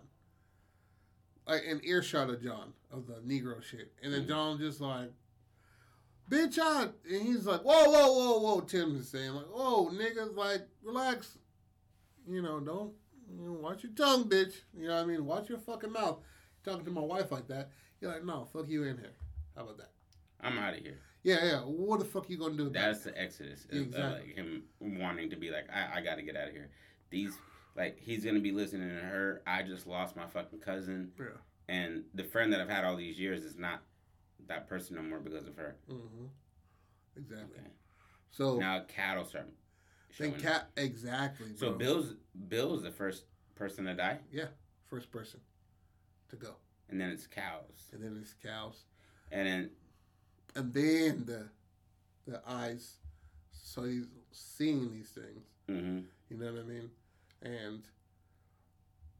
like 1.45 1.63
an 1.67 1.81
earshot 1.83 2.29
of 2.29 2.41
John 2.41 2.71
of 2.91 3.07
the 3.07 3.15
Negro 3.15 3.61
shit, 3.61 3.91
and 4.01 4.13
then 4.13 4.23
Mhm. 4.23 4.27
John 4.29 4.57
just 4.57 4.79
like, 4.79 5.11
"Bitch, 6.30 6.57
I," 6.60 6.89
and 7.10 7.22
he's 7.22 7.45
like, 7.45 7.61
"Whoa, 7.61 7.89
whoa, 7.89 8.11
whoa, 8.14 8.39
whoa!" 8.39 8.61
Tim 8.61 8.95
is 8.97 9.10
saying 9.10 9.31
like, 9.31 9.45
"Whoa, 9.47 9.89
niggas, 9.91 10.35
like 10.35 10.61
relax, 10.84 11.38
you 12.27 12.41
know, 12.41 12.60
don't." 12.60 12.93
You 13.38 13.47
know, 13.47 13.53
watch 13.53 13.84
your 13.84 13.91
tongue, 13.93 14.30
bitch. 14.30 14.53
You 14.77 14.88
know 14.88 14.95
what 14.95 15.03
I 15.03 15.06
mean? 15.07 15.26
Watch 15.26 15.49
your 15.49 15.57
fucking 15.57 15.91
mouth. 15.91 16.19
Talking 16.64 16.85
to 16.85 16.91
my 16.91 17.02
wife 17.02 17.31
like 17.31 17.47
that. 17.47 17.69
You're 17.99 18.11
like, 18.11 18.23
no, 18.23 18.45
fuck 18.53 18.68
you 18.69 18.84
in 18.84 18.97
here. 18.99 19.14
How 19.56 19.64
about 19.64 19.77
that? 19.80 19.89
I'm 20.39 20.60
out 20.60 20.76
of 20.76 20.80
here. 20.81 20.99
Yeah, 21.23 21.43
yeah. 21.43 21.60
What 21.61 21.99
the 21.99 22.06
fuck 22.06 22.30
you 22.30 22.38
gonna 22.38 22.53
do? 22.56 22.69
That's 22.69 22.99
that? 23.03 23.15
the 23.15 23.22
exodus. 23.22 23.65
Of, 23.72 23.77
Exactly. 23.80 24.27
like 24.27 24.35
him 24.35 24.64
wanting 24.80 25.31
to 25.31 25.35
be 25.35 25.49
like, 25.49 25.65
I, 25.73 25.97
I 25.97 26.02
got 26.02 26.15
to 26.18 26.22
get 26.22 26.35
out 26.38 26.49
of 26.49 26.53
here. 26.53 26.69
These 27.10 27.34
like 27.76 27.97
he's 27.99 28.23
gonna 28.23 28.39
be 28.39 28.52
listening 28.52 28.89
to 28.89 29.03
her. 29.03 29.41
I 29.47 29.64
just 29.64 29.88
lost 29.88 30.15
my 30.15 30.27
fucking 30.27 30.60
cousin, 30.60 31.11
Yeah. 31.19 31.26
and 31.68 32.03
the 32.14 32.23
friend 32.26 32.53
that 32.53 32.61
I've 32.61 32.69
had 32.69 32.85
all 32.85 32.95
these 32.95 33.19
years 33.19 33.43
is 33.43 33.57
not 33.57 33.81
that 34.47 34.67
person 34.67 34.95
no 34.95 35.01
more 35.01 35.19
because 35.19 35.47
of 35.47 35.55
her. 35.55 35.76
Mm-hmm. 35.89 36.26
Exactly. 37.17 37.59
Okay. 37.59 37.67
So 38.31 38.57
Now 38.57 38.81
cattle 38.88 39.26
start. 39.26 39.49
then 40.19 40.34
cat 40.34 40.69
exactly. 40.77 41.55
So 41.55 41.69
bro. 41.69 41.77
Bill's 41.77 42.13
Bill's 42.47 42.84
the 42.84 42.91
first 42.91 43.26
person 43.55 43.85
to 43.85 43.93
die, 43.93 44.19
Yeah, 44.31 44.47
first 44.89 45.11
person 45.11 45.39
to 46.30 46.35
go, 46.35 46.55
and 46.89 46.99
then 46.99 47.09
it's 47.09 47.27
cows, 47.27 47.89
and 47.93 48.03
then 48.03 48.17
it's 48.22 48.34
cows, 48.34 48.84
and 49.31 49.47
then 49.47 49.69
and 50.55 50.73
then 50.73 51.23
the 51.26 51.49
the 52.31 52.41
eyes. 52.47 52.97
So 53.51 53.84
he's 53.84 54.07
seeing 54.31 54.91
these 54.91 55.09
things. 55.09 55.45
hmm 55.67 55.99
You 56.30 56.38
know 56.38 56.51
what 56.51 56.61
I 56.61 56.63
mean? 56.63 56.89
And 57.41 57.84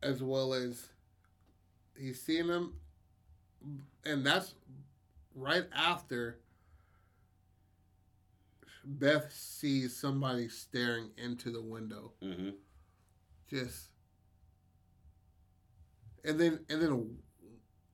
as 0.04 0.22
well 0.22 0.54
as 0.54 0.90
he's 1.98 2.22
seeing 2.22 2.48
them, 2.48 2.74
and 4.06 4.26
that's 4.26 4.54
right 5.36 5.66
after. 5.74 6.40
Beth 8.88 9.32
sees 9.34 9.96
somebody 9.96 10.48
staring 10.48 11.10
into 11.18 11.52
the 11.52 11.62
window. 11.62 12.14
hmm 12.22 12.50
Just 13.50 13.90
and 16.24 16.40
then 16.40 16.60
and 16.70 16.82
then 16.82 17.18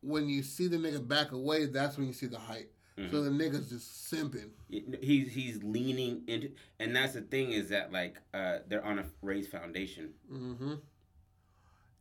when 0.02 0.28
you 0.28 0.44
see 0.44 0.68
the 0.68 0.78
nigga 0.78 1.06
back 1.06 1.32
away, 1.32 1.66
that's 1.68 1.98
when 1.98 2.08
you 2.08 2.14
see 2.14 2.26
the 2.28 2.40
height. 2.40 2.70
So 2.98 3.04
Mhm. 3.04 3.38
the 3.38 3.44
nigga's 3.46 3.70
just 3.70 4.12
simping. 4.14 4.50
He's 5.02 5.32
he's 5.32 5.64
leaning 5.64 6.24
into, 6.28 6.52
and 6.80 6.94
that's 6.96 7.14
the 7.14 7.22
thing 7.22 7.52
is 7.52 7.70
that 7.70 7.92
like 7.94 8.18
uh, 8.34 8.60
they're 8.68 8.84
on 8.86 9.00
a 9.00 9.06
raised 9.22 9.50
foundation. 9.50 10.14
Mm-hmm. 10.32 10.74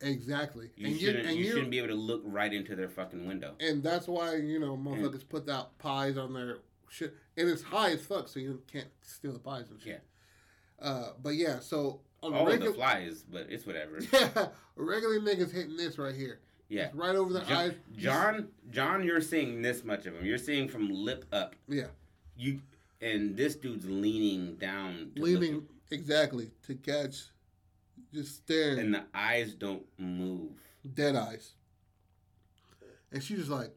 Exactly. 0.03 0.71
You 0.77 0.87
and 0.89 1.01
shouldn't 1.01 1.27
and 1.27 1.37
you 1.37 1.51
shouldn't 1.51 1.71
be 1.71 1.79
able 1.79 1.89
to 1.89 1.95
look 1.95 2.23
right 2.25 2.53
into 2.53 2.75
their 2.75 2.89
fucking 2.89 3.27
window. 3.27 3.55
and 3.61 3.83
that's 3.83 4.09
why 4.09 4.37
you 4.37 4.59
know 4.59 4.77
motherfuckers 4.77 5.29
put 5.29 5.49
out 5.49 5.77
pies 5.79 6.17
on 6.17 6.33
their 6.33 6.59
shit, 6.89 7.15
and 7.37 7.49
it's 7.49 7.63
high 7.63 7.91
as 7.91 8.03
fuck, 8.03 8.29
so 8.29 8.41
you 8.41 8.63
can't 8.73 8.89
steal 9.03 9.33
the 9.33 9.39
pies 9.39 9.67
and 9.71 9.81
shit. 9.81 10.03
Uh, 10.81 11.11
but 11.23 11.35
yeah, 11.35 11.59
so 11.61 12.01
on 12.23 12.33
All 12.35 12.47
regular, 12.47 12.73
the 12.73 12.77
flies, 12.79 13.23
but 13.31 13.47
it's 13.51 13.67
whatever. 13.67 13.99
yeah, 14.13 14.49
regular 14.77 15.21
niggas 15.21 15.53
hitting 15.53 15.77
this 15.77 15.99
right 15.99 16.15
here. 16.15 16.41
Yeah. 16.69 16.87
It's 16.87 16.95
right 16.95 17.17
over 17.17 17.33
the 17.33 17.41
John, 17.41 17.57
eyes. 17.57 17.75
John, 17.97 18.49
John, 18.71 19.05
you're 19.05 19.21
seeing 19.21 19.61
this 19.61 19.85
much 19.85 20.07
of 20.07 20.15
him. 20.15 20.25
You're 20.25 20.39
seeing 20.39 20.69
from 20.69 20.89
lip 20.89 21.25
up. 21.33 21.57
Yeah, 21.69 21.87
You 22.37 22.61
and 23.03 23.37
this 23.37 23.57
dude's 23.57 23.87
leaning 23.89 24.55
down, 24.57 25.11
leaning 25.17 25.67
exactly 25.91 26.51
to 26.67 26.75
catch, 26.77 27.25
just 28.13 28.37
staring, 28.37 28.79
and 28.79 28.95
the 28.95 29.05
eyes 29.15 29.55
don't 29.55 29.85
move. 29.99 30.53
dead 30.95 31.17
eyes. 31.17 31.53
And 33.13 33.23
she's 33.23 33.39
just 33.39 33.51
like, 33.51 33.73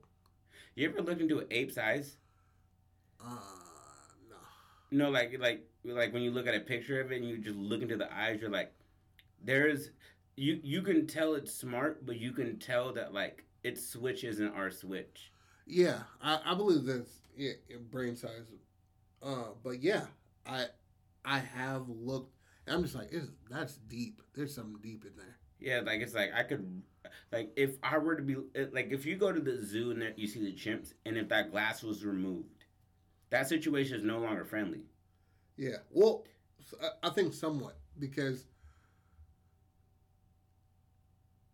You 0.75 0.89
ever 0.89 1.01
look 1.01 1.19
into 1.19 1.39
an 1.39 1.47
ape's 1.51 1.77
eyes? 1.77 2.17
uh, 3.23 3.37
no. 4.29 5.05
Know, 5.05 5.09
like 5.09 5.37
like 5.39 5.65
like 5.83 6.13
when 6.13 6.21
you 6.23 6.31
look 6.31 6.47
at 6.47 6.55
a 6.55 6.59
picture 6.59 7.01
of 7.01 7.11
it 7.11 7.17
and 7.17 7.27
you 7.29 7.37
just 7.37 7.57
look 7.57 7.81
into 7.81 7.97
the 7.97 8.13
eyes, 8.13 8.39
you're 8.41 8.49
like, 8.49 8.73
there's 9.43 9.91
you 10.35 10.59
you 10.63 10.81
can 10.81 11.07
tell 11.07 11.33
it's 11.35 11.53
smart, 11.53 12.05
but 12.05 12.17
you 12.17 12.31
can 12.31 12.59
tell 12.59 12.93
that 12.93 13.13
like 13.13 13.43
its 13.63 13.85
switch 13.87 14.23
isn't 14.23 14.53
our 14.53 14.69
switch. 14.71 15.31
Yeah, 15.65 15.99
I, 16.21 16.39
I 16.45 16.53
believe 16.55 16.83
that's 16.85 17.09
yeah, 17.37 17.53
brain 17.89 18.15
size. 18.15 18.51
Uh, 19.21 19.51
but 19.63 19.81
yeah, 19.81 20.05
I 20.45 20.65
I 21.25 21.39
have 21.39 21.87
looked. 21.89 22.35
I'm 22.67 22.83
just 22.83 22.95
like, 22.95 23.09
it's, 23.11 23.27
that's 23.49 23.75
deep. 23.75 24.21
There's 24.33 24.53
something 24.55 24.79
deep 24.81 25.05
in 25.05 25.11
there. 25.17 25.37
Yeah, 25.59 25.81
like 25.85 26.01
it's 26.01 26.13
like 26.13 26.31
I 26.33 26.43
could, 26.43 26.81
like 27.31 27.51
if 27.55 27.77
I 27.83 27.97
were 27.97 28.15
to 28.15 28.21
be 28.21 28.35
like 28.71 28.91
if 28.91 29.05
you 29.05 29.15
go 29.15 29.31
to 29.31 29.39
the 29.39 29.63
zoo 29.65 29.91
and 29.91 30.01
there, 30.01 30.13
you 30.15 30.27
see 30.27 30.41
the 30.43 30.53
chimps, 30.53 30.93
and 31.05 31.17
if 31.17 31.29
that 31.29 31.51
glass 31.51 31.83
was 31.83 32.03
removed, 32.03 32.65
that 33.29 33.47
situation 33.47 33.95
is 33.97 34.03
no 34.03 34.19
longer 34.19 34.43
friendly. 34.43 34.85
Yeah. 35.57 35.77
Well, 35.89 36.25
I 37.01 37.09
think 37.11 37.33
somewhat 37.33 37.77
because 37.99 38.45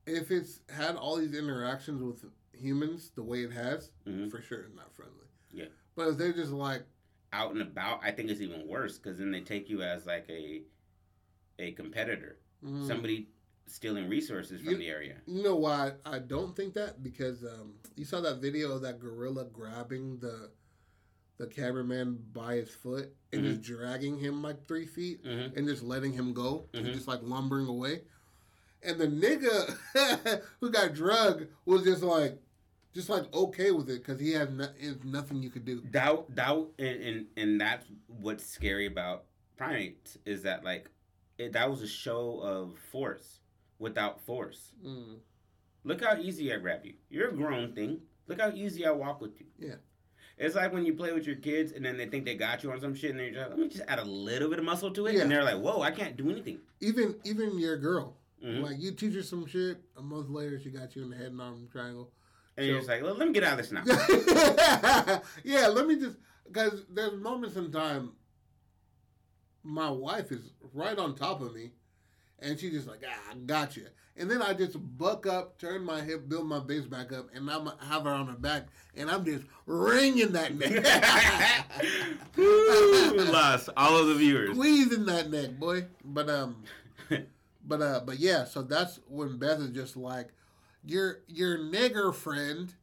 if 0.07 0.31
it's 0.31 0.61
had 0.69 0.95
all 0.95 1.17
these 1.17 1.35
interactions 1.35 2.01
with 2.01 2.25
humans 2.53 3.11
the 3.15 3.23
way 3.23 3.43
it 3.43 3.51
has, 3.51 3.91
Mhm. 4.07 4.31
for 4.31 4.41
sure 4.41 4.61
it's 4.61 4.75
not 4.75 4.93
friendly. 4.95 5.27
Yeah. 5.51 5.67
But 5.95 6.09
if 6.09 6.17
they're 6.17 6.33
just 6.33 6.51
like, 6.51 6.83
Out 7.31 7.51
and 7.51 7.61
about, 7.61 7.99
I 8.03 8.09
think 8.11 8.31
it's 8.31 8.41
even 8.41 8.67
worse 8.67 8.97
because 8.97 9.19
then 9.19 9.29
they 9.29 9.41
take 9.41 9.69
you 9.69 9.83
as 9.83 10.07
like 10.07 10.27
a 10.29 10.63
a 11.59 11.71
competitor, 11.73 12.37
mm, 12.65 12.87
somebody 12.87 13.27
stealing 13.67 14.09
resources 14.09 14.61
from 14.61 14.71
You- 14.71 14.77
the 14.77 14.87
area. 14.87 15.17
You 15.27 15.43
know 15.43 15.55
why 15.55 15.93
I 16.05 16.19
don't 16.19 16.55
think 16.55 16.73
that? 16.73 17.03
Because 17.03 17.43
um, 17.43 17.73
you 17.95 18.05
saw 18.05 18.19
that 18.21 18.37
video 18.41 18.71
of 18.71 18.81
that 18.81 18.99
gorilla 18.99 19.45
grabbing 19.45 20.17
the 20.19 20.49
the 21.37 21.47
cameraman 21.47 22.19
by 22.33 22.55
his 22.55 22.69
foot 22.69 23.15
and 23.31 23.45
just 23.45 23.61
dragging 23.61 24.17
him 24.17 24.41
like 24.41 24.67
three 24.67 24.85
feet 24.85 25.21
hmm 25.23 25.47
and 25.55 25.65
just 25.67 25.83
letting 25.83 26.11
him 26.11 26.33
go 26.33 26.65
and 26.73 26.87
Mhm. 26.87 26.93
just 26.93 27.07
like 27.07 27.21
lumbering 27.23 27.67
away. 27.67 28.01
And 28.83 28.97
the 28.99 29.07
nigga 29.07 30.41
who 30.59 30.69
got 30.69 30.93
drugged 30.93 31.47
was 31.65 31.83
just 31.83 32.03
like, 32.03 32.37
just 32.93 33.07
like 33.07 33.33
okay 33.33 33.71
with 33.71 33.89
it 33.89 34.03
because 34.05 34.19
he 34.19 34.31
has 34.33 34.49
no, 34.49 34.67
nothing 35.05 35.41
you 35.41 35.49
could 35.49 35.63
do. 35.63 35.79
Doubt, 35.81 36.33
doubt, 36.35 36.71
and, 36.79 37.01
and 37.03 37.25
and 37.37 37.61
that's 37.61 37.85
what's 38.07 38.45
scary 38.45 38.85
about 38.87 39.23
primates 39.55 40.17
is 40.25 40.41
that 40.43 40.63
like 40.65 40.89
it, 41.39 41.53
that 41.53 41.69
was 41.69 41.81
a 41.81 41.87
show 41.87 42.39
of 42.43 42.77
force 42.91 43.39
without 43.79 44.19
force. 44.21 44.73
Mm. 44.85 45.15
Look 45.85 46.03
how 46.03 46.17
easy 46.17 46.53
I 46.53 46.57
grab 46.57 46.81
you. 46.85 46.93
You're 47.09 47.29
a 47.29 47.33
grown 47.33 47.73
thing. 47.73 48.01
Look 48.27 48.41
how 48.41 48.51
easy 48.51 48.85
I 48.85 48.91
walk 48.91 49.21
with 49.21 49.39
you. 49.39 49.47
Yeah. 49.57 49.75
It's 50.37 50.55
like 50.55 50.71
when 50.71 50.85
you 50.85 50.93
play 50.93 51.11
with 51.13 51.25
your 51.25 51.37
kids 51.37 51.71
and 51.71 51.83
then 51.83 51.97
they 51.97 52.05
think 52.05 52.25
they 52.25 52.35
got 52.35 52.63
you 52.63 52.71
on 52.71 52.79
some 52.79 52.93
shit 52.93 53.11
and 53.11 53.19
they're 53.19 53.31
just 53.31 53.41
like, 53.41 53.49
let 53.49 53.59
me 53.59 53.67
just 53.69 53.83
add 53.87 53.99
a 53.99 54.03
little 54.05 54.49
bit 54.49 54.59
of 54.59 54.65
muscle 54.65 54.91
to 54.91 55.07
it. 55.07 55.15
Yeah. 55.15 55.21
And 55.23 55.31
they're 55.31 55.43
like, 55.43 55.57
whoa, 55.59 55.81
I 55.81 55.91
can't 55.91 56.15
do 56.15 56.29
anything. 56.29 56.59
Even 56.81 57.15
even 57.23 57.57
your 57.57 57.77
girl, 57.77 58.15
Mhm. 58.45 58.61
like 58.63 58.79
you 58.79 58.91
teach 58.91 59.13
her 59.15 59.23
some 59.23 59.45
shit. 59.47 59.81
A 59.97 60.01
month 60.01 60.29
later, 60.29 60.59
she 60.59 60.69
got 60.69 60.95
you 60.95 61.03
in 61.03 61.09
the 61.09 61.15
head 61.17 61.27
and 61.27 61.41
arm 61.41 61.67
triangle. 61.71 62.11
And 62.55 62.67
you're 62.67 62.77
just 62.77 62.89
like, 62.89 63.01
well, 63.03 63.15
let 63.15 63.27
me 63.27 63.33
get 63.33 63.43
out 63.43 63.59
of 63.59 63.65
this 63.65 63.71
now. 63.71 63.83
yeah, 65.43 65.67
let 65.67 65.87
me 65.87 65.97
just 65.99 66.17
because 66.47 66.85
there's 66.89 67.13
moments 67.19 67.55
in 67.55 67.71
time. 67.71 68.11
My 69.69 69.89
wife 69.89 70.31
is 70.31 70.51
right 70.73 70.97
on 70.97 71.15
top 71.15 71.41
of 71.41 71.53
me, 71.53 71.71
and 72.39 72.59
she's 72.59 72.71
just 72.71 72.87
like, 72.87 73.01
"Ah, 73.07 73.31
I 73.31 73.35
got 73.35 73.77
you." 73.77 73.85
And 74.17 74.29
then 74.29 74.41
I 74.41 74.53
just 74.53 74.75
buck 74.97 75.25
up, 75.27 75.57
turn 75.59 75.83
my 75.85 76.01
hip, 76.01 76.27
build 76.27 76.47
my 76.47 76.59
base 76.59 76.85
back 76.85 77.13
up, 77.13 77.27
and 77.33 77.49
I'm 77.49 77.69
have 77.79 78.03
her 78.03 78.09
on 78.09 78.27
her 78.27 78.33
back, 78.33 78.67
and 78.95 79.09
I'm 79.09 79.23
just 79.23 79.45
wringing 79.65 80.33
that 80.33 80.55
neck, 80.55 81.65
Woo, 82.35 83.13
lost 83.31 83.69
all 83.77 83.97
of 83.97 84.07
the 84.07 84.15
viewers. 84.15 84.55
squeezing 84.55 85.05
that 85.05 85.29
neck, 85.31 85.51
boy. 85.51 85.85
But 86.03 86.29
um, 86.29 86.63
but 87.65 87.81
uh, 87.81 88.01
but 88.05 88.19
yeah. 88.19 88.43
So 88.45 88.61
that's 88.63 88.99
when 89.07 89.37
Beth 89.37 89.59
is 89.59 89.69
just 89.69 89.95
like, 89.95 90.29
your 90.83 91.19
your 91.27 91.57
nigger 91.59 92.13
friend 92.13 92.73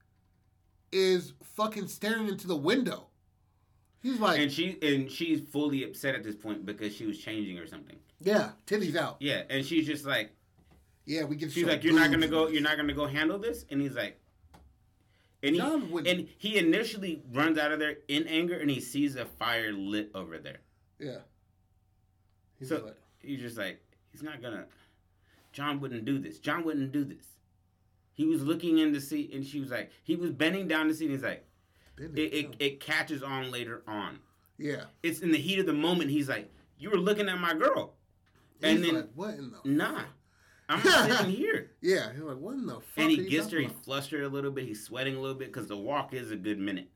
is 0.93 1.35
fucking 1.43 1.89
staring 1.89 2.29
into 2.29 2.47
the 2.47 2.57
window. 2.57 3.09
He's 4.07 4.21
like, 4.21 4.39
and 4.39 4.53
she 4.53 4.79
and 4.83 5.11
she's 5.11 5.41
fully 5.41 5.83
upset 5.83 6.15
at 6.15 6.23
this 6.23 6.37
point 6.37 6.65
because 6.65 6.95
she 6.95 7.07
was 7.07 7.19
changing 7.19 7.59
or 7.59 7.67
something. 7.67 7.97
yeah, 8.21 8.51
titties 8.67 8.95
out. 8.95 9.17
Yeah, 9.21 9.43
and 9.51 9.65
she's 9.67 9.85
just 9.87 10.05
like, 10.07 10.31
Yeah, 11.07 11.25
we 11.25 11.37
can. 11.37 11.51
she's 11.51 11.65
like, 11.65 11.83
you're 11.83 11.95
not 11.95 12.11
gonna 12.13 12.29
go, 12.29 12.47
you're 12.49 12.63
not 12.63 12.77
gonna 12.77 12.93
go 12.95 13.07
handle 13.07 13.39
this, 13.39 13.65
and 13.71 13.81
he's 13.81 13.95
like, 13.97 14.21
and 15.43 15.55
he 15.57 15.61
and 15.61 16.29
he 16.39 16.57
initially 16.59 17.23
runs 17.33 17.59
out 17.59 17.73
of 17.73 17.79
there 17.81 17.97
in 18.07 18.29
anger, 18.29 18.57
and 18.59 18.71
he 18.71 18.81
sees 18.81 19.17
a 19.17 19.25
fire 19.25 19.73
lit 19.73 20.11
over 20.15 20.39
there. 20.39 20.59
yeah. 21.01 21.19
He's 22.59 22.69
So- 22.69 22.85
like, 22.85 22.95
He's 23.19 23.41
just 23.41 23.59
like, 23.59 23.81
he's 24.13 24.23
not 24.23 24.41
gonna. 24.41 24.67
John 25.53 25.81
wouldn't 25.81 26.05
do 26.05 26.19
this. 26.21 26.39
John 26.39 26.63
wouldn't 26.65 26.93
do 26.93 27.03
this. 27.05 27.25
He 28.13 28.25
was 28.25 28.43
looking 28.45 28.79
in 28.79 28.93
to 28.93 29.01
see, 29.01 29.29
and 29.35 29.45
she 29.45 29.59
was 29.59 29.71
like, 29.73 29.91
he 30.05 30.15
was 30.15 30.31
bending 30.31 30.69
down 30.69 30.87
to 30.87 30.95
see, 30.95 31.07
and 31.07 31.13
he's 31.15 31.25
like, 31.25 31.39
"Bend 31.39 31.46
it, 31.99 32.19
it, 32.19 32.57
it 32.59 32.81
catches 32.81 33.23
on 33.23 33.51
later 33.51 33.83
on. 33.87 34.19
yeah. 34.59 34.85
It's 35.03 35.21
in 35.21 35.31
the 35.33 35.39
heat 35.39 35.59
of 35.59 35.67
the 35.67 35.73
moment. 35.73 36.11
He's 36.11 36.29
like, 36.29 36.51
you 36.79 36.91
were 36.91 36.99
looking 36.99 37.29
at 37.29 37.39
my 37.41 37.55
girl. 37.55 37.95
He's 38.61 38.71
And 38.75 38.85
then, 38.85 38.95
like, 38.95 39.09
what 39.15 39.35
in 39.35 39.51
the? 39.53 39.59
nah, 39.65 39.95
fuck?" 39.95 40.07
I'm 40.69 40.81
sitting 40.83 41.31
here. 41.37 41.71
Yeah, 41.81 42.13
he's 42.13 42.21
like, 42.23 42.39
what 42.39 42.55
in 42.55 42.67
the 42.67 42.75
fuck? 42.81 42.83
And 42.99 43.11
he 43.11 43.29
gets 43.29 43.47
there, 43.47 43.61
he's 43.61 43.71
flustered 43.85 44.25
a 44.25 44.29
little 44.29 44.51
bit, 44.51 44.65
he's 44.67 44.83
sweating 44.85 45.17
a 45.17 45.21
little 45.21 45.37
bit 45.37 45.49
because 45.53 45.69
the 45.69 45.77
walk 45.77 46.13
is 46.13 46.31
a 46.31 46.37
good 46.37 46.59
minute. 46.59 46.89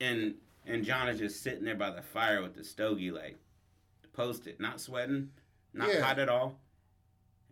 And 0.00 0.34
and 0.66 0.84
John 0.84 1.08
is 1.08 1.18
just 1.18 1.42
sitting 1.42 1.64
there 1.64 1.74
by 1.74 1.90
the 1.90 2.02
fire 2.02 2.40
with 2.42 2.54
the 2.54 2.62
stogie, 2.62 3.10
like, 3.10 3.36
post 4.12 4.46
it, 4.46 4.60
not 4.60 4.80
sweating, 4.80 5.30
not 5.74 5.92
Yeah. 5.92 6.00
hot 6.02 6.18
at 6.20 6.28
all. 6.28 6.58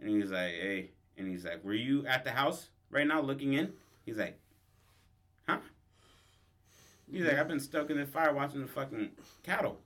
And 0.00 0.08
he's 0.10 0.30
like, 0.30 0.52
hey, 0.52 0.90
and 1.16 1.26
he's 1.26 1.44
like, 1.44 1.64
were 1.64 1.74
you 1.74 2.06
at 2.06 2.22
the 2.24 2.30
house 2.30 2.68
right 2.90 3.06
now 3.06 3.20
looking 3.20 3.54
in? 3.54 3.72
He's 4.06 4.16
like? 4.18 4.38
He's 7.10 7.24
like, 7.24 7.38
I've 7.38 7.48
been 7.48 7.60
stuck 7.60 7.90
in 7.90 7.98
the 7.98 8.06
fire 8.06 8.32
watching 8.32 8.60
the 8.60 8.68
fucking 8.68 9.10
cattle. 9.42 9.80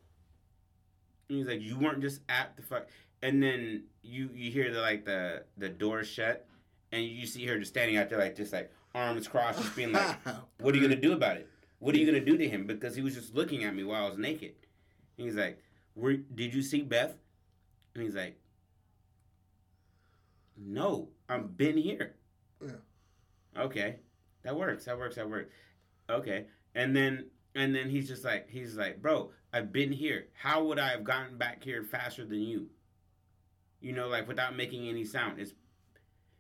And 1.29 1.39
he's 1.39 1.47
like, 1.47 1.61
you 1.61 1.79
weren't 1.79 2.01
just 2.01 2.21
at 2.29 2.57
the 2.57 2.63
fuck. 2.63 2.89
And 3.23 3.43
then 3.43 3.85
you 4.03 4.29
you 4.35 4.51
hear 4.51 4.71
the 4.71 4.81
like 4.81 5.07
the 5.07 5.45
the 5.57 5.71
door 5.71 6.05
shut, 6.05 6.47
and 6.93 7.03
you 7.03 7.27
see 7.27 7.47
her 7.47 7.59
just 7.59 7.73
standing 7.73 7.97
out 7.97 8.11
there 8.11 8.19
like 8.19 8.37
just 8.37 8.53
like 8.53 8.71
arms 8.95 9.27
crossed, 9.27 9.63
just 9.63 9.75
being 9.75 9.93
like, 9.93 10.17
"What 10.61 10.75
are 10.75 10.77
you 10.77 10.83
gonna 10.87 11.01
do 11.01 11.15
about 11.15 11.39
it? 11.39 11.49
What 11.79 11.95
are 11.95 11.99
you 11.99 12.05
gonna 12.05 12.25
do 12.25 12.37
to 12.37 12.47
him?" 12.47 12.67
Because 12.67 12.95
he 12.95 13.01
was 13.01 13.15
just 13.15 13.35
looking 13.35 13.65
at 13.65 13.75
me 13.75 13.83
while 13.83 14.05
I 14.05 14.09
was 14.09 14.19
naked. 14.19 14.53
And 15.17 15.27
he's 15.27 15.37
like, 15.37 15.59
"Were 15.95 16.13
did 16.15 16.53
you 16.53 16.61
see 16.61 16.83
Beth?" 16.83 17.17
And 17.95 18.05
he's 18.05 18.15
like, 18.15 18.39
"No, 20.59 21.09
I've 21.27 21.57
been 21.57 21.79
here." 21.79 22.17
Yeah. 22.61 22.73
Okay, 23.57 23.97
that 24.43 24.55
works. 24.55 24.85
That 24.85 24.99
works. 24.99 25.17
That 25.17 25.31
works. 25.31 25.51
Okay, 26.11 26.47
and 26.75 26.95
then 26.95 27.27
and 27.55 27.75
then 27.75 27.89
he's 27.89 28.09
just 28.09 28.25
like 28.25 28.49
he's 28.51 28.77
like, 28.77 29.01
"Bro, 29.03 29.31
I've 29.53 29.73
been 29.73 29.93
here. 29.93 30.27
How 30.35 30.65
would 30.65 30.79
I 30.79 30.89
have 30.91 31.05
gotten 31.05 31.37
back 31.39 31.63
here 31.63 31.83
faster 31.83 32.25
than 32.25 32.41
you?" 32.41 32.69
You 33.81 33.93
know, 33.93 34.09
like 34.09 34.27
without 34.27 34.57
making 34.57 34.89
any 34.89 35.05
sound. 35.05 35.39
It's 35.39 35.53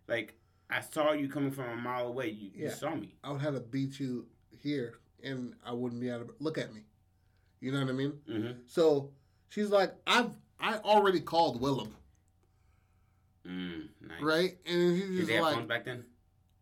like 0.08 0.34
I 0.70 0.80
saw 0.80 1.12
you 1.12 1.28
coming 1.28 1.50
from 1.50 1.66
a 1.70 1.76
mile 1.76 2.06
away. 2.08 2.30
You, 2.30 2.50
you 2.54 2.70
saw 2.70 2.94
me. 2.94 3.14
I 3.22 3.30
would 3.32 3.40
have 3.42 3.54
to 3.54 3.60
beat 3.60 4.00
you 4.00 4.26
here, 4.50 4.94
and 5.22 5.54
I 5.64 5.72
wouldn't 5.72 6.00
be 6.00 6.08
able 6.08 6.24
to 6.24 6.34
look 6.40 6.58
at 6.58 6.74
me. 6.74 6.82
You 7.60 7.72
know 7.72 7.80
what 7.80 7.88
I 7.88 7.92
mean? 7.92 8.12
Mm-hmm. 8.28 8.52
So 8.66 9.10
she's 9.50 9.68
like, 9.70 9.94
I've 10.06 10.30
I 10.60 10.76
already 10.78 11.20
called 11.20 11.60
Willem, 11.60 11.94
Mm, 13.46 13.88
nice. 14.00 14.22
right? 14.22 14.56
And 14.66 14.96
he's 14.96 15.18
Did 15.20 15.26
they 15.26 15.34
have 15.34 15.42
like, 15.44 15.54
phones 15.56 15.68
back 15.68 15.84
then? 15.84 16.04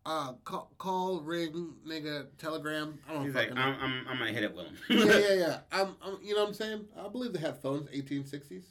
Uh, 0.05 0.33
call, 0.43 0.71
call, 0.77 1.21
ring, 1.21 1.73
nigga, 1.87 2.27
telegram. 2.37 2.99
I 3.09 3.13
don't 3.13 3.25
He's 3.25 3.35
like, 3.35 3.51
I'm. 3.51 3.57
I'm, 3.57 4.05
I'm 4.09 4.17
gonna 4.19 4.31
hit 4.31 4.43
it, 4.43 4.53
Willem. 4.55 4.75
yeah, 4.89 5.05
yeah, 5.05 5.33
yeah. 5.33 5.57
I'm, 5.71 5.95
I'm, 6.01 6.17
you 6.21 6.33
know 6.35 6.41
what 6.41 6.49
I'm 6.49 6.53
saying? 6.53 6.85
I 6.99 7.07
believe 7.07 7.33
they 7.33 7.39
had 7.39 7.57
phones, 7.61 7.87
1860s. 7.89 8.65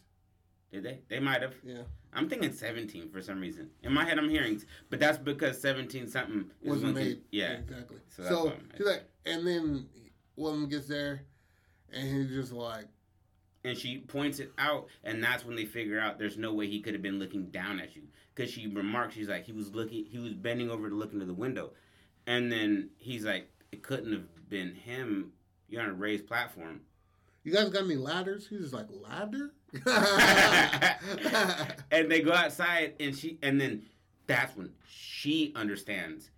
Did 0.72 0.82
they? 0.84 0.98
They 1.08 1.20
might 1.20 1.42
have. 1.42 1.54
Yeah, 1.64 1.82
I'm 2.14 2.28
thinking 2.28 2.52
17 2.52 3.10
for 3.10 3.20
some 3.22 3.40
reason. 3.40 3.70
In 3.82 3.92
my 3.92 4.04
head, 4.04 4.18
I'm 4.18 4.28
hearing, 4.30 4.62
but 4.90 5.00
that's 5.00 5.18
because 5.18 5.60
17 5.60 6.08
something 6.08 6.50
wasn't 6.64 6.94
made. 6.94 7.20
Yeah. 7.30 7.52
exactly. 7.52 7.98
So 8.08 8.22
So, 8.24 8.48
I'm- 8.48 8.68
like, 8.80 9.04
and 9.26 9.46
then 9.46 9.86
Willem 10.36 10.68
gets 10.68 10.88
there, 10.88 11.22
and 11.92 12.08
he's 12.08 12.28
just 12.34 12.52
like, 12.52 12.86
And 13.64 13.78
she 13.78 13.98
points 13.98 14.40
it 14.40 14.52
out, 14.58 14.88
and 15.04 15.22
that's 15.22 15.44
when 15.44 15.54
they 15.54 15.64
figure 15.64 16.00
out 16.00 16.18
there's 16.18 16.36
no 16.36 16.52
way 16.52 16.66
he 16.66 16.80
could 16.80 16.94
have 16.94 17.02
been 17.02 17.20
looking 17.20 17.46
down 17.46 17.78
at 17.78 17.94
you. 17.94 18.02
Because 18.34 18.50
she 18.50 18.66
remarks, 18.66 19.14
she's 19.14 19.28
like, 19.28 19.44
he 19.44 19.52
was 19.52 19.72
looking, 19.72 20.04
he 20.04 20.18
was 20.18 20.34
bending 20.34 20.70
over 20.70 20.88
to 20.88 20.94
look 20.94 21.12
into 21.12 21.26
the 21.26 21.34
window. 21.34 21.70
And 22.26 22.50
then 22.50 22.90
he's 22.98 23.24
like, 23.24 23.48
it 23.70 23.82
couldn't 23.82 24.12
have 24.12 24.48
been 24.48 24.74
him. 24.74 25.32
You're 25.68 25.82
on 25.82 25.90
a 25.90 25.94
raised 25.94 26.26
platform. 26.26 26.80
"You 27.44 27.52
guys 27.52 27.70
got 27.70 27.84
any 27.84 27.96
ladders?" 27.96 28.48
He's 28.48 28.60
just 28.60 28.74
like, 28.74 28.86
"Ladder." 28.90 29.52
and 31.90 32.10
they 32.10 32.20
go 32.20 32.32
outside, 32.32 32.94
and 33.00 33.16
she, 33.16 33.38
and 33.42 33.60
then 33.60 33.82
that's 34.26 34.56
when 34.56 34.70
she 34.86 35.52
understands 35.56 36.30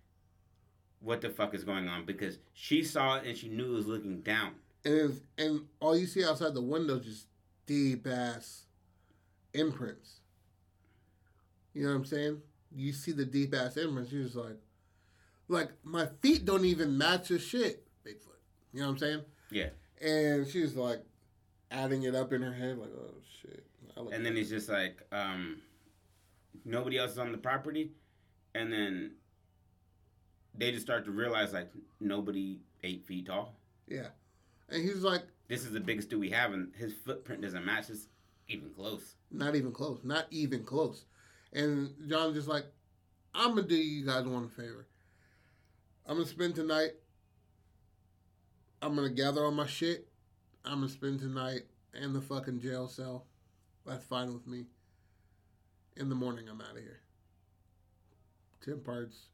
what 1.01 1.21
the 1.21 1.29
fuck 1.29 1.53
is 1.53 1.63
going 1.63 1.87
on 1.87 2.05
because 2.05 2.39
she 2.53 2.83
saw 2.83 3.17
it 3.17 3.25
and 3.25 3.37
she 3.37 3.49
knew 3.49 3.73
it 3.73 3.75
was 3.75 3.87
looking 3.87 4.21
down. 4.21 4.53
And 4.85 4.93
it's, 4.93 5.21
and 5.37 5.61
all 5.79 5.97
you 5.97 6.05
see 6.05 6.23
outside 6.23 6.53
the 6.53 6.61
window 6.61 6.97
is 6.97 7.05
just 7.05 7.27
deep 7.65 8.07
ass 8.07 8.65
imprints. 9.53 10.19
You 11.73 11.83
know 11.83 11.89
what 11.89 11.95
I'm 11.95 12.05
saying? 12.05 12.41
You 12.73 12.93
see 12.93 13.11
the 13.11 13.25
deep 13.25 13.53
ass 13.53 13.75
imprints. 13.77 14.11
You're 14.11 14.23
just 14.23 14.35
like, 14.35 14.57
like 15.47 15.71
my 15.83 16.07
feet 16.21 16.45
don't 16.45 16.65
even 16.65 16.97
match 16.97 17.29
the 17.29 17.39
shit, 17.39 17.85
Bigfoot. 18.05 18.39
You 18.73 18.81
know 18.81 18.87
what 18.87 18.91
I'm 18.93 18.97
saying? 18.99 19.21
Yeah. 19.51 19.69
And 20.01 20.47
she's 20.47 20.75
like, 20.75 21.03
adding 21.71 22.03
it 22.03 22.15
up 22.15 22.31
in 22.31 22.41
her 22.41 22.53
head, 22.53 22.77
like, 22.77 22.91
oh 22.97 23.15
shit. 23.41 23.65
And 24.11 24.25
then 24.25 24.35
he's 24.35 24.49
just 24.49 24.69
like, 24.69 25.01
um, 25.11 25.57
nobody 26.63 26.97
else 26.97 27.11
is 27.11 27.17
on 27.17 27.31
the 27.31 27.37
property. 27.37 27.91
And 28.53 28.71
then 28.71 29.11
they 30.57 30.71
just 30.71 30.85
start 30.85 31.05
to 31.05 31.11
realize, 31.11 31.53
like, 31.53 31.69
nobody 31.99 32.59
eight 32.83 33.05
feet 33.05 33.25
tall. 33.27 33.55
yeah, 33.87 34.07
and 34.69 34.81
he's 34.83 35.03
like, 35.03 35.23
This 35.47 35.63
is 35.63 35.71
the 35.71 35.79
biggest 35.79 36.09
dude 36.09 36.19
we 36.19 36.29
have, 36.31 36.53
and 36.53 36.73
his 36.75 36.93
footprint 37.05 37.41
doesn't 37.41 37.65
match 37.65 37.87
this 37.87 38.07
even 38.47 38.69
close. 38.71 39.15
not 39.31 39.55
even 39.55 39.71
close, 39.71 39.99
not 40.03 40.27
even 40.31 40.63
close. 40.63 41.05
And 41.53 41.93
John's 42.07 42.35
just 42.35 42.47
like, 42.47 42.65
I'm 43.33 43.55
gonna 43.55 43.63
do 43.67 43.75
you 43.75 44.05
guys 44.05 44.25
one 44.25 44.49
favor. 44.49 44.87
I'm 46.05 46.17
gonna 46.17 46.27
spend 46.27 46.55
tonight. 46.55 46.91
I'm 48.81 48.95
gonna 48.95 49.09
gather 49.09 49.43
all 49.43 49.51
my 49.51 49.65
shit. 49.65 50.07
I'm 50.63 50.75
gonna 50.75 50.89
spend 50.89 51.19
tonight 51.19 51.63
in 51.99 52.13
the 52.13 52.21
fucking 52.21 52.59
jail 52.59 52.87
cell. 52.87 53.25
That's 53.85 54.05
fine 54.05 54.33
with 54.33 54.47
me. 54.47 54.65
In 55.97 56.09
the 56.09 56.15
morning, 56.15 56.47
I'm 56.49 56.61
out 56.61 56.77
of 56.77 56.83
here. 56.83 56.99
Tim 58.61 58.81
parts. 58.81 59.27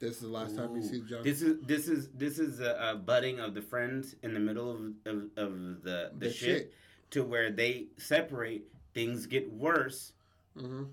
This 0.00 0.16
is 0.16 0.20
the 0.22 0.28
last 0.28 0.56
time 0.56 0.74
you 0.74 0.82
see 0.82 1.02
John. 1.02 1.22
This 1.22 1.42
is 1.42 1.58
this 1.62 1.86
is 1.86 2.08
this 2.14 2.38
is 2.38 2.60
a, 2.60 2.92
a 2.92 2.96
budding 2.96 3.38
of 3.38 3.54
the 3.54 3.60
friends 3.62 4.14
in 4.22 4.32
the 4.32 4.40
middle 4.40 4.70
of 4.70 4.80
of, 5.06 5.22
of 5.36 5.82
the, 5.82 6.10
the 6.16 6.26
The 6.26 6.30
shit, 6.32 6.58
shit. 6.58 6.74
to 7.10 7.22
where 7.24 7.50
they 7.50 7.88
separate. 7.98 8.64
Things 8.94 9.26
get 9.26 9.52
worse. 9.52 10.12
Mm-hmm. 10.58 10.84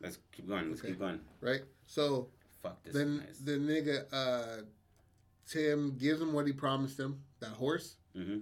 Let's 0.00 0.18
keep 0.32 0.48
going. 0.48 0.70
Let's 0.70 0.80
Okay. 0.80 0.88
keep 0.88 0.98
going. 0.98 1.20
right? 1.40 1.60
So 1.86 2.28
Fuck 2.62 2.82
this. 2.82 2.94
then 2.94 3.18
nice. 3.18 3.38
the 3.38 3.52
nigga 3.52 4.06
uh 4.12 4.62
Tim 5.48 5.96
gives 5.96 6.20
him 6.20 6.32
what 6.32 6.46
he 6.46 6.52
promised 6.52 6.98
him, 6.98 7.20
that 7.40 7.50
horse, 7.50 7.96
hmm 8.14 8.38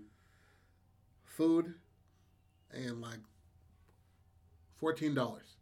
food, 1.24 1.74
and 2.72 3.00
like 3.02 3.18
fourteen 4.78 5.14
dollars. 5.14 5.56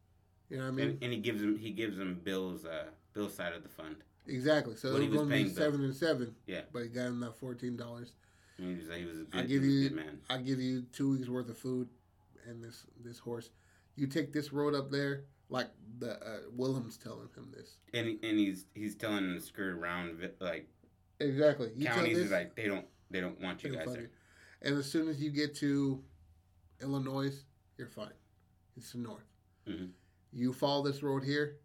You 0.50 0.58
know 0.58 0.64
what 0.64 0.68
I 0.68 0.72
mean? 0.72 0.88
and, 0.90 1.02
and 1.04 1.12
he 1.14 1.18
gives 1.18 1.42
him 1.42 1.56
he 1.56 1.70
gives 1.70 1.98
him 1.98 2.20
Bill's 2.22 2.64
uh 2.64 2.84
Bill's 3.14 3.34
side 3.34 3.52
of 3.52 3.62
the 3.62 3.68
fund. 3.68 3.96
exactly. 4.26 4.76
So 4.76 4.92
what 4.92 5.00
it 5.00 5.04
he 5.04 5.08
was 5.08 5.18
was 5.20 5.28
gonna 5.28 5.30
be 5.30 5.42
paying 5.44 5.54
Bill. 5.54 5.64
seven 5.64 5.84
and 5.84 5.94
seven. 5.94 6.34
Yeah. 6.46 6.62
But 6.72 6.82
he 6.84 6.88
got 6.88 7.06
him 7.06 7.20
that 7.20 7.36
fourteen 7.38 7.76
dollars. 7.76 8.12
He 8.58 8.74
was 8.74 8.88
he 8.96 9.04
was 9.04 9.20
a 9.20 9.24
good, 9.24 9.40
I 9.40 9.42
give 9.44 9.64
you 9.64 9.90
man. 9.90 10.18
I 10.30 10.38
give 10.38 10.60
you 10.60 10.82
two 10.92 11.12
weeks 11.12 11.28
worth 11.28 11.48
of 11.48 11.58
food 11.58 11.88
and 12.48 12.62
this 12.62 12.86
this 13.04 13.18
horse. 13.18 13.50
You 13.96 14.06
take 14.06 14.32
this 14.32 14.52
road 14.52 14.74
up 14.74 14.90
there, 14.90 15.24
like 15.48 15.68
the 15.98 16.12
uh, 16.12 16.38
Willem's 16.56 16.96
telling 16.96 17.28
him 17.36 17.52
this. 17.54 17.76
And 17.92 18.06
he, 18.06 18.18
and 18.22 18.38
he's 18.38 18.66
he's 18.74 18.94
telling 18.94 19.18
him 19.24 19.34
to 19.34 19.40
skirt 19.40 19.74
around 19.76 20.18
like 20.40 20.68
Exactly. 21.20 21.70
You 21.76 21.86
counties 21.86 22.16
this, 22.16 22.26
is 22.26 22.32
like 22.32 22.54
they 22.54 22.66
don't 22.66 22.86
they 23.10 23.20
don't 23.20 23.40
want 23.40 23.62
you 23.64 23.74
guys 23.74 23.86
there. 23.92 24.02
you. 24.02 24.08
And 24.62 24.78
as 24.78 24.90
soon 24.90 25.08
as 25.08 25.20
you 25.20 25.30
get 25.30 25.54
to 25.56 26.02
Illinois, 26.80 27.34
you're 27.76 27.88
fine. 27.88 28.12
It's 28.76 28.92
the 28.92 28.98
north. 28.98 29.26
Mhm. 29.68 29.90
You 30.32 30.52
follow 30.52 30.82
this 30.82 31.02
road 31.02 31.24
here, 31.24 31.58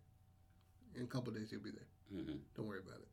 in 0.97 1.03
a 1.03 1.07
couple 1.07 1.31
days 1.33 1.51
you'll 1.51 1.61
be 1.61 1.71
there. 1.71 1.87
hmm 2.23 2.37
Don't 2.55 2.67
worry 2.67 2.79
about 2.79 2.99
it. 2.99 3.07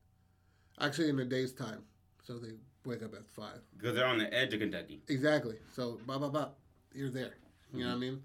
Actually, 0.81 1.11
in 1.11 1.19
a 1.20 1.24
day's 1.24 1.52
time. 1.52 1.82
So 2.23 2.39
they 2.39 2.52
wake 2.85 3.02
up 3.02 3.15
at 3.15 3.27
five. 3.28 3.61
Because 3.77 3.94
they're 3.94 4.06
on 4.06 4.19
the 4.19 4.32
edge 4.32 4.52
of 4.55 4.61
Kentucky. 4.61 5.02
Exactly. 5.09 5.56
So, 5.74 6.01
blah, 6.06 6.19
blah, 6.19 6.31
blah. 6.31 6.48
You're 6.94 7.11
there. 7.11 7.35
You 7.73 7.81
know 7.85 7.86
what 7.86 7.90
I 7.90 7.94
Mm-hmm. 7.94 8.01
mean? 8.01 8.23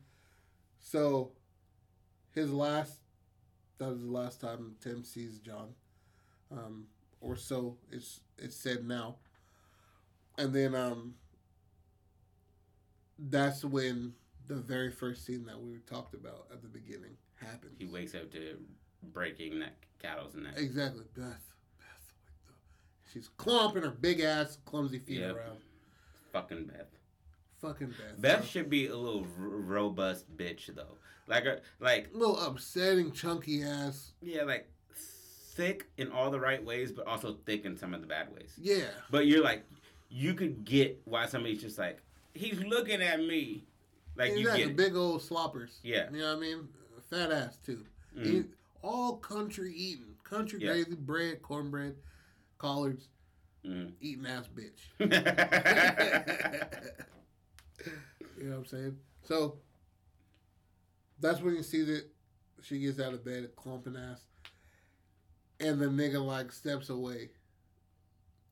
So, 0.79 1.31
his 2.33 2.51
last, 2.51 2.99
that 3.77 3.89
was 3.89 4.01
the 4.01 4.11
last 4.11 4.39
time 4.41 4.75
Tim 4.81 5.03
sees 5.03 5.39
John. 5.39 5.73
Um, 6.51 6.87
or 7.21 7.35
so 7.35 7.77
it's 7.91 8.21
it's 8.37 8.55
said 8.55 8.87
now. 8.87 9.17
And 10.37 10.53
then 10.53 10.73
um 10.73 11.15
that's 13.17 13.63
when 13.65 14.13
the 14.47 14.55
very 14.55 14.89
first 14.91 15.25
scene 15.25 15.45
that 15.45 15.59
we 15.61 15.77
talked 15.79 16.13
about 16.15 16.47
at 16.51 16.61
the 16.61 16.67
beginning 16.67 17.17
happens. 17.35 17.75
He 17.77 17.85
wakes 17.85 18.15
up 18.15 18.31
to 18.31 18.57
breaking 19.03 19.59
that 19.59 19.75
cattle's 20.01 20.35
neck. 20.35 20.53
Exactly. 20.57 21.03
Beth. 21.15 21.25
Beth. 21.25 22.13
Like 22.47 22.47
the, 22.47 22.53
she's 23.11 23.29
clomping 23.37 23.83
her 23.83 23.91
big 23.91 24.19
ass, 24.21 24.57
clumsy 24.65 24.99
feet 24.99 25.19
Yep. 25.19 25.35
around. 25.35 25.57
Fucking 26.33 26.65
Beth. 26.65 26.87
Fucking 27.61 27.89
Beth. 27.89 28.21
Beth 28.21 28.47
should 28.47 28.69
be 28.69 28.87
a 28.87 28.95
little 28.95 29.25
r- 29.39 29.47
robust 29.47 30.35
bitch 30.37 30.67
though. 30.75 30.97
Like 31.27 31.45
a 31.45 31.59
like 31.79 32.09
little 32.13 32.39
upsetting, 32.39 33.11
chunky 33.11 33.63
ass. 33.63 34.13
yeah 34.21 34.43
like 34.43 34.69
thick 34.95 35.87
in 35.97 36.11
all 36.11 36.31
the 36.31 36.39
right 36.39 36.63
ways, 36.63 36.91
but 36.91 37.05
also 37.05 37.37
thick 37.45 37.65
in 37.65 37.75
some 37.77 37.93
of 37.93 38.01
the 38.01 38.07
bad 38.07 38.33
ways. 38.33 38.53
Yeah. 38.61 38.85
But 39.11 39.25
you're 39.27 39.43
like, 39.43 39.65
you 40.09 40.33
could 40.33 40.63
get 40.63 40.99
why 41.05 41.25
somebody's 41.25 41.61
just 41.61 41.77
like, 41.77 41.99
he's 42.33 42.59
looking 42.63 43.01
at 43.01 43.19
me. 43.19 43.65
Like 44.15 44.31
you 44.31 44.39
exactly. 44.39 44.61
get, 44.63 44.69
it. 44.71 44.77
big 44.77 44.95
old 44.95 45.21
sloppers. 45.21 45.79
Yeah. 45.83 46.09
You 46.11 46.19
know 46.19 46.29
what 46.35 46.37
I 46.37 46.41
mean? 46.41 46.67
Fat 47.09 47.31
ass 47.31 47.57
too. 47.65 47.83
Mhm. 48.17 48.47
All 48.81 49.17
country 49.17 49.73
eating. 49.73 50.15
Country 50.23 50.59
Yeah. 50.61 50.73
gravy, 50.73 50.95
bread, 50.95 51.41
cornbread, 51.41 51.95
collards, 52.57 53.09
Mhm. 53.65 53.93
eating 53.99 54.25
ass 54.25 54.47
bitch. 54.47 54.79
you 58.37 58.43
know 58.45 58.51
what 58.51 58.57
I'm 58.59 58.65
saying? 58.65 58.97
So 59.23 59.59
that's 61.19 61.41
when 61.41 61.55
you 61.55 61.63
see 61.63 61.83
that 61.83 62.05
she 62.61 62.79
gets 62.79 62.99
out 62.99 63.13
of 63.13 63.23
bed, 63.25 63.55
clumping 63.55 63.95
ass, 63.95 64.21
and 65.59 65.79
the 65.79 65.85
nigga 65.87 66.23
like 66.25 66.51
steps 66.51 66.89
away. 66.89 67.31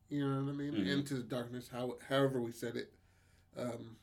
You 0.08 0.26
know 0.28 0.42
what 0.42 0.50
I 0.50 0.56
mean? 0.56 0.72
Mhm. 0.72 0.86
Into 0.86 1.14
the 1.14 1.22
darkness, 1.22 1.68
how 1.68 1.98
however 2.08 2.40
we 2.40 2.52
said 2.52 2.76
it. 2.76 2.92
Um, 3.56 3.96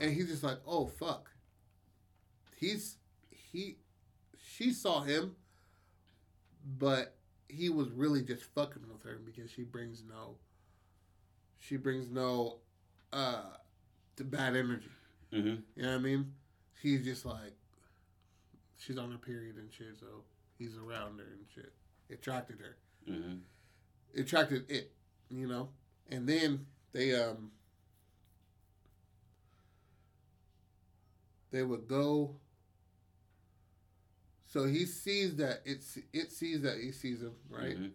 and 0.00 0.12
he's 0.12 0.28
just 0.28 0.42
like, 0.42 0.58
oh 0.66 0.86
fuck. 0.86 1.30
He's 2.56 2.98
he 3.30 3.78
she 4.56 4.72
saw 4.72 5.02
him, 5.02 5.36
but 6.78 7.14
he 7.48 7.68
was 7.68 7.90
really 7.90 8.22
just 8.22 8.44
fucking 8.54 8.82
with 8.90 9.02
her 9.04 9.20
because 9.24 9.50
she 9.50 9.62
brings 9.62 10.02
no 10.08 10.36
she 11.58 11.76
brings 11.76 12.08
no 12.10 12.56
uh 13.12 13.42
the 14.16 14.24
bad 14.24 14.56
energy. 14.56 14.88
Mhm. 15.32 15.62
You 15.76 15.82
know 15.82 15.88
what 15.90 15.94
I 15.94 15.98
mean? 15.98 16.32
She's 16.80 17.04
just 17.04 17.24
like 17.24 17.52
she's 18.78 18.98
on 18.98 19.10
her 19.12 19.18
period 19.18 19.56
and 19.56 19.72
shit, 19.72 19.98
so 20.00 20.06
he's 20.58 20.76
around 20.76 21.18
her 21.18 21.24
and 21.26 21.46
shit. 21.54 21.72
It 22.08 22.14
attracted 22.14 22.58
her. 22.60 22.76
Mhm. 23.10 23.40
It 24.14 24.20
attracted 24.20 24.70
it, 24.70 24.92
you 25.30 25.46
know? 25.46 25.68
And 26.08 26.28
then 26.28 26.66
they 26.92 27.14
um 27.14 27.50
they 31.50 31.62
would 31.62 31.86
go 31.88 32.36
so 34.56 34.64
he 34.66 34.86
sees 34.86 35.36
that 35.36 35.60
it's 35.66 35.98
it 36.14 36.32
sees 36.32 36.62
that 36.62 36.78
he 36.80 36.90
sees 36.92 37.20
him, 37.20 37.32
right? 37.50 37.78
Mhm. 37.78 37.90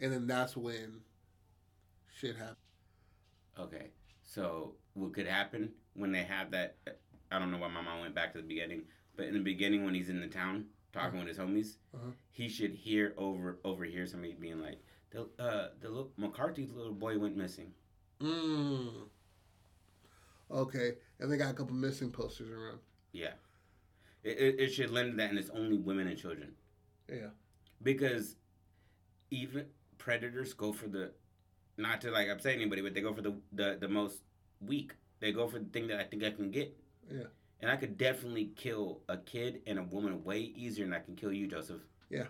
And 0.00 0.12
then 0.12 0.26
that's 0.26 0.54
when 0.56 1.00
shit 2.18 2.36
happens. 2.36 2.58
Okay. 3.58 3.90
So 4.22 4.74
what 4.94 5.12
could 5.14 5.26
happen 5.26 5.72
when 5.94 6.12
they 6.12 6.24
have 6.24 6.50
that? 6.50 6.76
I 7.30 7.38
don't 7.38 7.50
know 7.50 7.58
why 7.58 7.68
my 7.68 7.80
mom 7.80 8.00
went 8.00 8.14
back 8.14 8.32
to 8.32 8.38
the 8.42 8.46
beginning, 8.46 8.82
but 9.16 9.26
in 9.26 9.34
the 9.34 9.40
beginning 9.40 9.84
when 9.84 9.94
he's 9.94 10.08
in 10.10 10.20
the 10.20 10.26
town 10.28 10.66
talking 10.92 11.18
with 11.18 11.28
his 11.28 11.38
homies, 11.38 11.76
Uh-huh. 11.94 12.10
he 12.30 12.48
should 12.48 12.72
hear 12.72 13.14
over 13.16 13.58
overhear 13.64 14.06
somebody 14.06 14.34
being 14.34 14.60
like, 14.60 14.80
"The 15.10 15.22
uh 15.38 15.70
the 15.80 15.88
little, 15.88 16.12
McCarthy's 16.18 16.70
little 16.72 16.92
boy 16.94 17.18
went 17.18 17.34
missing." 17.36 17.72
Mm. 18.20 19.08
Okay, 20.50 20.98
and 21.18 21.32
they 21.32 21.36
got 21.38 21.50
a 21.52 21.54
couple 21.54 21.74
missing 21.74 22.10
posters 22.12 22.50
around. 22.50 22.80
Yeah, 23.12 23.32
it, 24.24 24.38
it, 24.38 24.60
it 24.60 24.68
should 24.70 24.90
limit 24.90 25.16
that, 25.18 25.30
and 25.30 25.38
it's 25.38 25.50
only 25.50 25.76
women 25.78 26.08
and 26.08 26.18
children 26.18 26.52
Yeah. 27.08 27.28
because 27.82 28.36
even 29.30 29.66
predators 29.98 30.52
go 30.54 30.72
for 30.72 30.88
the 30.88 31.12
not 31.76 32.00
to 32.02 32.10
like 32.10 32.28
upset 32.28 32.54
anybody, 32.54 32.82
but 32.82 32.94
they 32.94 33.00
go 33.00 33.12
for 33.12 33.22
the 33.22 33.34
the, 33.52 33.76
the 33.80 33.88
most 33.88 34.22
weak. 34.60 34.94
They 35.20 35.32
go 35.32 35.48
for 35.48 35.58
the 35.58 35.64
thing 35.66 35.86
that 35.88 35.98
I 36.00 36.04
think 36.04 36.22
I 36.24 36.30
can 36.30 36.50
get. 36.50 36.76
Yeah. 37.10 37.24
And 37.60 37.70
I 37.70 37.76
could 37.76 37.96
definitely 37.96 38.50
kill 38.56 39.00
a 39.08 39.16
kid 39.16 39.62
and 39.66 39.78
a 39.78 39.82
woman 39.82 40.22
way 40.24 40.40
easier 40.40 40.84
than 40.84 40.92
I 40.92 40.98
can 41.00 41.16
kill 41.16 41.32
you, 41.32 41.46
Joseph. 41.46 41.80
Yeah. 42.10 42.26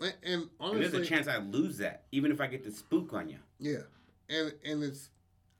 and 0.00 0.14
And 0.22 0.50
honestly, 0.60 0.88
there's 0.88 1.06
a 1.06 1.08
chance 1.08 1.26
I 1.26 1.38
lose 1.38 1.78
that, 1.78 2.04
even 2.12 2.30
if 2.30 2.40
I 2.40 2.46
get 2.46 2.62
the 2.64 2.70
spook 2.72 3.12
on 3.14 3.28
you. 3.28 3.38
Yeah, 3.58 3.82
and 4.28 4.52
and 4.64 4.82
it's 4.84 5.10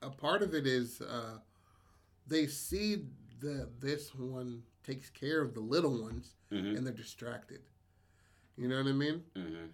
a 0.03 0.11
part 0.11 0.43
of 0.43 0.55
it 0.55 0.67
is 0.67 1.01
uh, 1.01 1.39
they 2.27 2.47
see 2.47 3.05
the 3.41 3.69
this 3.81 4.15
one 4.15 4.63
takes 4.89 5.11
care 5.11 5.43
of 5.43 5.55
the 5.55 5.61
little 5.61 6.03
ones, 6.03 6.35
Mm-hmm. 6.51 6.77
and 6.77 6.87
they're 6.87 6.95
distracted. 6.95 7.61
You 8.57 8.69
know 8.69 8.79
what 8.79 8.87
I 8.89 8.93
mean? 8.93 9.23
Mm-hmm. 9.37 9.67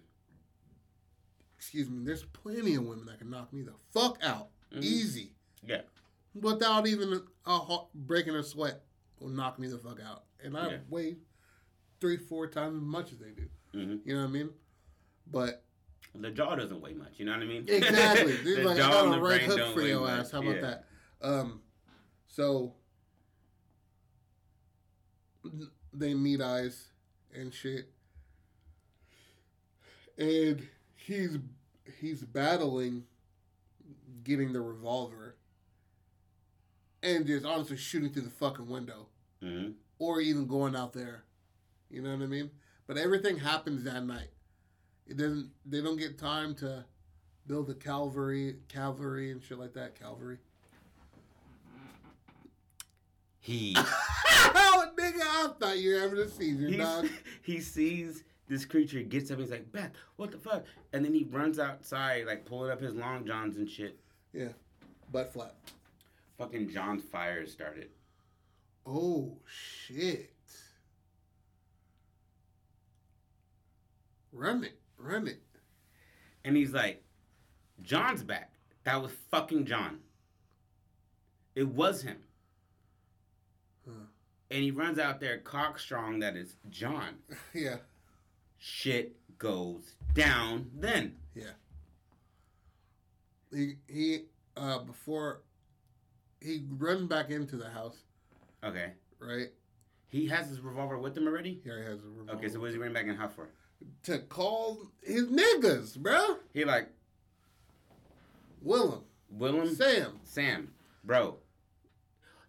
Excuse 1.57 1.89
me. 1.89 2.03
There's 2.03 2.23
plenty 2.25 2.75
of 2.75 2.83
women 2.83 3.05
that 3.05 3.19
can 3.19 3.29
knock 3.29 3.51
me 3.53 3.61
the 3.61 3.73
fuck 3.93 4.17
out 4.21 4.49
Mhm. 4.73 4.83
easy. 4.83 5.33
Yeah. 5.63 5.81
Without 6.33 6.85
even 6.85 7.21
a 7.45 7.57
heart, 7.59 7.87
breaking 7.93 8.35
a 8.35 8.43
sweat, 8.43 8.83
will 9.19 9.29
knock 9.29 9.57
me 9.57 9.67
the 9.69 9.77
fuck 9.79 9.99
out, 10.01 10.25
and 10.43 10.57
I 10.57 10.69
Yeah. 10.71 10.79
weigh 10.89 11.17
three, 12.01 12.17
four 12.17 12.47
times 12.47 12.75
as 12.75 12.81
much 12.83 13.13
as 13.13 13.19
they 13.19 13.31
do. 13.31 13.49
Mm-hmm. 13.73 14.07
You 14.07 14.15
know 14.15 14.21
what 14.23 14.27
I 14.29 14.31
mean? 14.31 14.49
But 15.27 15.61
The 16.13 16.31
jaw 16.31 16.55
doesn't 16.55 16.79
weigh 16.81 16.93
much. 16.93 17.19
You 17.19 17.25
know 17.25 17.31
what 17.33 17.41
I 17.41 17.45
mean? 17.45 17.65
Exactly. 17.67 18.37
The 18.43 18.63
like, 18.63 18.75
I 18.77 18.79
jaw 18.79 18.89
got 18.91 19.05
and 19.05 19.13
a 19.15 19.17
the 19.17 19.23
right 19.23 19.41
hook 19.41 19.73
for 19.73 19.81
your 19.81 20.01
much. 20.01 20.19
ass. 20.19 20.31
How 20.31 20.41
about 20.41 20.55
Yeah. 20.55 20.61
that? 20.61 20.85
Um, 21.21 21.61
so 22.27 22.75
they 25.93 26.13
meet 26.13 26.41
eyes 26.41 26.87
and 27.33 27.53
shit, 27.53 27.89
and 30.17 30.67
he's 30.95 31.37
he's 31.99 32.21
battling 32.23 33.03
getting 34.23 34.53
the 34.53 34.61
revolver 34.61 35.35
and 37.03 37.27
just 37.27 37.45
honestly 37.45 37.77
shooting 37.77 38.09
through 38.11 38.23
the 38.23 38.29
fucking 38.29 38.67
window 38.67 39.07
Mm-hmm. 39.43 39.71
or 39.99 40.21
even 40.21 40.47
going 40.47 40.75
out 40.75 40.93
there. 40.93 41.23
You 41.91 42.01
know 42.01 42.09
what 42.15 42.23
I 42.23 42.25
mean? 42.25 42.49
But 42.87 42.97
everything 42.97 43.37
happens 43.37 43.83
that 43.83 44.03
night. 44.03 44.29
It 45.05 45.17
doesn't. 45.17 45.51
They 45.65 45.81
don't 45.81 45.97
get 45.97 46.17
time 46.17 46.55
to 46.55 46.83
build 47.45 47.69
a 47.69 47.75
cavalry, 47.75 48.55
cavalry 48.69 49.31
and 49.31 49.43
shit 49.43 49.59
like 49.59 49.73
that. 49.73 49.99
Cavalry. 49.99 50.37
He 53.39 53.75
nigga! 55.15 55.21
I 55.21 55.49
thought 55.59 55.77
you 55.77 55.93
were 55.93 55.99
having 55.99 56.19
a 56.19 56.29
seizure, 56.29 56.67
he, 56.67 56.77
dog. 56.77 57.07
he 57.41 57.59
sees 57.59 58.23
this 58.47 58.65
creature, 58.65 59.01
gets 59.01 59.31
up, 59.31 59.39
he's 59.39 59.51
like, 59.51 59.71
Beth, 59.71 59.91
what 60.17 60.31
the 60.31 60.37
fuck? 60.37 60.65
And 60.93 61.03
then 61.03 61.13
he 61.13 61.25
runs 61.25 61.59
outside, 61.59 62.25
like 62.25 62.45
pulling 62.45 62.71
up 62.71 62.81
his 62.81 62.93
long 62.93 63.25
johns 63.25 63.57
and 63.57 63.69
shit. 63.69 63.99
Yeah. 64.33 64.49
Butt 65.11 65.33
flap. 65.33 65.55
Fucking 66.37 66.69
John's 66.69 67.03
fire 67.03 67.45
started. 67.45 67.89
Oh 68.85 69.37
shit! 69.47 70.31
Run 74.31 74.63
it, 74.65 74.77
run 74.97 75.27
it. 75.27 75.41
And 76.43 76.57
he's 76.57 76.73
like, 76.73 77.01
John's 77.81 78.21
back. 78.21 78.51
That 78.83 79.01
was 79.01 79.11
fucking 79.31 79.65
John. 79.65 79.99
It 81.55 81.67
was 81.69 82.01
him. 82.03 82.17
And 84.51 84.63
he 84.63 84.71
runs 84.71 84.99
out 84.99 85.19
there 85.19 85.39
cock 85.39 85.79
strong 85.79 86.19
that 86.19 86.35
is 86.35 86.55
John. 86.69 87.15
yeah, 87.53 87.77
Shit 88.57 89.15
goes 89.37 89.95
down 90.13 90.69
then. 90.75 91.15
Yeah. 91.33 91.51
He 93.53 93.75
he. 93.87 94.19
Uh, 94.57 94.79
before 94.79 95.41
he 96.39 96.63
runs 96.77 97.09
back 97.09 97.29
into 97.29 97.57
the 97.57 97.69
house, 97.69 97.97
Okay. 98.63 98.93
right? 99.19 99.47
He 100.07 100.27
has 100.27 100.47
his 100.47 100.61
revolver 100.61 100.97
with 100.97 101.17
him 101.17 101.27
already? 101.27 101.59
Yeah, 101.65 101.73
he 101.79 101.83
has 101.83 101.99
a 102.03 102.07
revolver. 102.07 102.37
Okay, 102.39 102.47
so 102.49 102.59
what 102.61 102.67
is 102.69 102.73
he 102.75 102.79
running 102.79 102.93
back 102.93 103.05
in 103.05 103.15
half 103.17 103.33
for? 103.35 103.49
to 104.03 104.19
call 104.19 104.79
his 105.03 105.25
niggas, 105.25 105.97
bro. 105.97 106.37
He 106.53 106.63
like, 106.63 106.87
Willem, 108.61 109.01
Willem? 109.29 109.75
Sam. 109.75 110.19
Sam, 110.23 110.69
bro. 111.03 111.35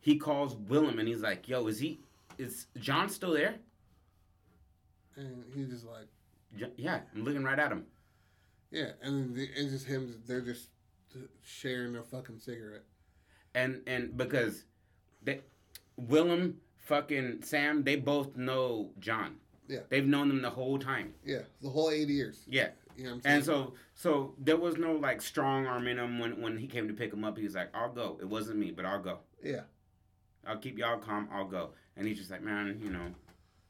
He 0.07 0.19
calls 0.19 0.55
Willem 0.55 1.01
and 1.01 1.09
he's 1.09 1.21
like, 1.21 1.49
yo, 1.49 1.67
is 1.67 1.81
he, 1.81 1.99
is 2.39 2.67
John 2.79 3.09
still 3.09 3.33
there? 3.33 3.57
And 5.17 5.43
he's 5.53 5.67
just 5.69 5.85
like, 5.85 6.07
yeah, 6.77 7.01
I'm 7.13 7.25
looking 7.25 7.43
right 7.43 7.59
at 7.59 7.73
him. 7.73 7.87
yeah. 8.71 8.91
And 9.03 9.13
then 9.21 9.35
the- 9.35 9.51
it's 9.61 9.73
just 9.73 9.87
him. 9.87 10.23
They're 10.29 10.41
just 10.43 10.69
sharing 11.43 11.93
their 11.93 12.05
fucking 12.05 12.39
cigarette. 12.39 12.85
and 13.57 13.81
and 13.89 14.17
because 14.17 14.65
they 15.25 15.41
Willem 15.97 16.59
fucking 16.77 17.43
Sam 17.43 17.83
they 17.83 17.97
both 17.97 18.37
know 18.37 18.91
John. 19.01 19.37
Yeah. 19.67 19.81
They've 19.89 20.07
known 20.07 20.29
them 20.29 20.41
the 20.41 20.51
whole 20.51 20.79
time. 20.79 21.15
Yeah, 21.25 21.41
the 21.61 21.71
whole 21.71 21.91
eight 21.91 22.09
years. 22.09 22.45
Yeah. 22.47 22.69
You 22.97 23.05
know 23.05 23.11
what 23.11 23.17
I'm 23.17 23.23
saying? 23.23 23.35
And 23.37 23.45
so 23.45 23.75
so 23.95 24.35
there 24.39 24.57
was 24.57 24.77
no 24.77 24.93
like 24.93 25.21
strong 25.21 25.67
arm 25.67 25.89
in 25.89 25.99
him 25.99 26.21
when 26.21 26.41
when 26.41 26.57
he 26.59 26.69
came 26.69 26.87
to 26.87 26.95
pick 26.95 27.13
him 27.13 27.25
up. 27.25 27.37
He 27.39 27.43
was 27.45 27.57
like, 27.57 27.75
"I'll 27.75 27.93
go. 27.93 28.19
It 28.21 28.29
wasn't 28.29 28.59
me, 28.59 28.71
but 28.71 28.85
I'll 28.85 29.03
go. 29.03 29.19
yeah, 29.43 29.63
I'll 30.47 30.59
keep 30.59 30.79
y'all 30.79 30.99
calm. 30.99 31.29
I'll 31.33 31.49
go." 31.49 31.71
And 31.97 32.07
he's 32.07 32.19
just 32.19 32.31
like, 32.31 32.43
"Man, 32.43 32.81
you 32.83 32.91
know, 32.91 33.13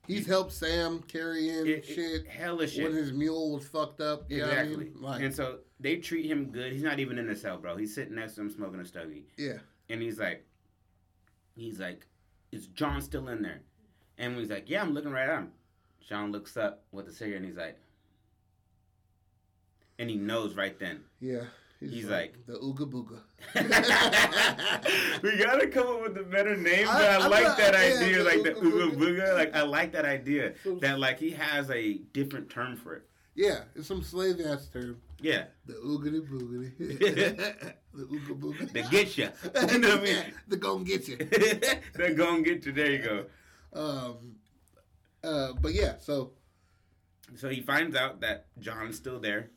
he's 0.07 0.27
helped 0.27 0.53
Sam 0.53 1.03
carry 1.09 1.48
in 1.51 1.66
it, 1.66 1.85
shit 1.85 1.98
it, 1.98 2.27
hella 2.27 2.66
shit." 2.66 2.85
when 2.85 2.93
his 2.94 3.12
mule 3.12 3.53
was 3.53 3.66
fucked 3.66 4.01
up. 4.01 4.31
You 4.31 4.39
know 4.39 4.48
what 4.48 4.59
I 4.59 4.61
exactly. 4.62 4.85
mean? 4.86 5.01
Like, 5.01 5.23
and 5.23 5.35
so 5.35 5.59
they 5.81 5.97
treat 5.97 6.27
him 6.27 6.51
good. 6.51 6.73
He's 6.73 6.82
not 6.82 6.98
even 6.98 7.19
in 7.19 7.27
the 7.27 7.36
cell, 7.36 7.59
bro. 7.59 7.77
He's 7.77 7.94
sitting 7.94 8.15
next 8.15 8.35
to 8.35 8.40
him 8.43 8.51
smoking 8.51 8.81
a 8.81 8.85
stogie. 8.85 9.27
yeah, 9.36 9.59
And 9.90 10.01
he's 10.01 10.19
like, 10.19 10.47
he's 11.55 11.78
like, 11.78 12.07
is 12.53 12.66
John 12.69 13.01
still 13.03 13.28
in 13.28 13.43
there? 13.43 13.61
And 14.19 14.36
he's 14.39 14.51
like, 14.51 14.70
yeah, 14.70 14.81
I'm 14.81 14.94
looking 14.94 15.12
right 15.12 15.28
at 15.28 15.39
him. 15.39 15.53
John 16.01 16.32
looks 16.32 16.57
up 16.57 16.85
with 16.93 17.07
the 17.07 17.12
cigarette 17.12 17.43
and 17.43 17.47
he's 17.47 17.57
like, 17.59 17.77
and 19.98 20.09
he 20.09 20.16
knows 20.16 20.55
right 20.55 20.78
then. 20.78 21.01
yeah. 21.20 21.44
He's 21.81 22.07
like 22.07 22.35
the 22.47 22.55
ooga 22.55 22.90
booga. 22.90 23.20
we 25.23 25.36
gotta 25.36 25.66
come 25.69 25.86
up 25.89 26.03
with 26.03 26.16
a 26.19 26.23
better 26.23 26.57
name, 26.57 26.86
but 26.86 26.97
I- 26.97 27.16
I, 27.16 27.27
like 27.27 27.44
not- 27.44 27.59
that 27.59 27.74
yeah, 27.74 27.97
idea, 28.03 28.19
the 28.19 28.24
like 28.24 28.43
the 28.43 28.51
Ooga 28.53 28.90
ooga 28.90 28.97
Booga. 28.97 29.35
Like 29.35 29.55
I 29.55 29.62
like 29.62 29.93
that 29.93 30.05
idea 30.05 30.55
So- 30.65 30.77
that 30.77 30.98
like 30.98 31.19
he 31.19 31.31
has 31.32 31.70
a 31.70 31.98
different 32.12 32.48
term 32.51 32.77
for 32.77 32.94
it. 32.94 33.03
Yeah, 33.35 33.65
it's 33.74 33.86
some 33.86 34.03
slave 34.03 34.40
ass 34.40 34.69
term. 34.69 34.97
Yeah, 35.20 35.44
The 35.66 35.74
oogity 35.74 36.27
boogity. 36.27 36.78
the 37.94 38.05
ooga 38.05 38.40
booga. 38.40 38.73
to 38.73 38.82
get 38.90 39.19
you. 39.19 39.28
you 39.73 39.78
know 39.78 39.90
what 39.90 40.01
I 40.01 40.03
mean? 40.03 40.24
the 40.48 40.57
gon' 40.57 40.85
get 40.85 41.07
you. 41.09 41.16
They're 41.94 42.15
gonna 42.15 42.40
get 42.43 42.65
you. 42.65 42.73
There 42.73 42.90
you 42.90 42.98
go. 42.98 43.24
Um, 43.74 44.36
uh, 45.23 45.53
but 45.61 45.74
yeah, 45.74 45.97
so 45.98 46.32
So 47.36 47.48
he 47.51 47.61
finds 47.61 47.94
out 47.97 48.20
that 48.23 48.47
John's 48.59 48.97
still 48.97 49.20
there, 49.20 49.51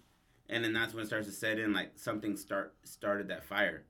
and 0.49 0.63
then 0.63 0.73
that's 0.73 0.93
when 0.93 1.03
it 1.03 1.07
starts 1.07 1.27
to 1.27 1.33
set 1.33 1.59
in. 1.59 1.73
Like 1.73 1.91
something 1.95 2.35
start 2.35 2.73
started 2.83 3.27
that 3.29 3.43
fire. 3.45 3.83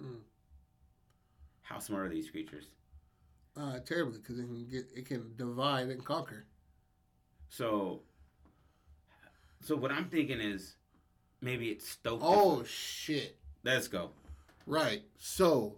Mm. 0.00 0.20
How 1.62 1.78
smart 1.78 2.06
are 2.06 2.10
these 2.10 2.30
creatures? 2.30 2.66
uh, 3.56 3.78
terribly 3.80 4.18
because 4.18 4.38
it 4.38 4.44
can 4.46 4.66
get 4.66 4.86
it 4.94 5.06
can 5.06 5.32
divide 5.36 5.88
and 5.88 6.04
conquer. 6.04 6.44
So, 7.48 8.02
so 9.62 9.76
what 9.76 9.90
I'm 9.92 10.08
thinking 10.08 10.40
is, 10.40 10.74
maybe 11.40 11.68
it's 11.70 11.88
stoked. 11.88 12.22
Oh 12.24 12.64
shit! 12.64 13.36
let's 13.64 13.88
go. 13.88 14.10
Right. 14.66 15.02
So 15.18 15.76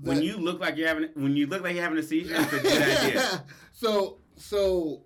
When 0.00 0.22
you 0.22 0.36
look 0.36 0.60
like 0.60 0.76
you're 0.76 0.88
having, 0.88 1.10
when 1.14 1.36
you 1.36 1.46
look 1.46 1.62
like 1.62 1.74
you're 1.74 1.82
having 1.82 1.98
a 1.98 2.02
seizure, 2.02 2.36
it's 2.38 2.52
a 2.52 2.60
good 2.60 2.98
idea. 2.98 3.44
so 3.72 4.18
so, 4.36 5.02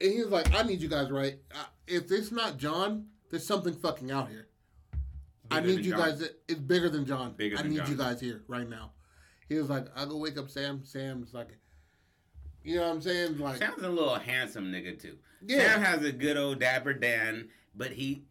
and 0.00 0.12
he 0.12 0.18
was 0.20 0.28
like, 0.28 0.54
"I 0.54 0.62
need 0.62 0.80
you 0.80 0.88
guys 0.88 1.10
right. 1.10 1.38
Uh, 1.52 1.64
if 1.86 2.10
it's 2.10 2.30
not 2.32 2.56
John, 2.58 3.06
there's 3.30 3.46
something 3.46 3.74
fucking 3.74 4.10
out 4.10 4.28
here. 4.28 4.48
I 5.50 5.60
need 5.60 5.84
you 5.84 5.92
John. 5.92 6.00
guys. 6.00 6.28
It's 6.48 6.60
bigger 6.60 6.88
than 6.88 7.06
John. 7.06 7.34
Bigger 7.36 7.58
I 7.58 7.62
than 7.62 7.70
need 7.70 7.78
John. 7.78 7.90
you 7.90 7.96
guys 7.96 8.20
here 8.20 8.42
right 8.48 8.68
now." 8.68 8.92
He 9.48 9.54
was 9.56 9.70
like, 9.70 9.86
"I'll 9.96 10.06
go 10.06 10.16
wake 10.16 10.36
up 10.38 10.50
Sam. 10.50 10.84
Sam's 10.84 11.32
like." 11.32 11.56
You 12.64 12.76
know 12.76 12.82
what 12.88 12.94
I'm 12.94 13.00
saying? 13.00 13.38
Like, 13.38 13.58
Sam's 13.58 13.82
a 13.84 13.88
little 13.88 14.16
handsome 14.16 14.72
nigga 14.72 15.00
too. 15.00 15.18
yeah, 15.46 15.74
Sam 15.74 15.82
has 15.82 16.02
a 16.04 16.10
good 16.10 16.36
old 16.36 16.58
dapper 16.58 16.92
Dan, 16.94 17.48
but 17.76 17.92
he, 17.92 18.24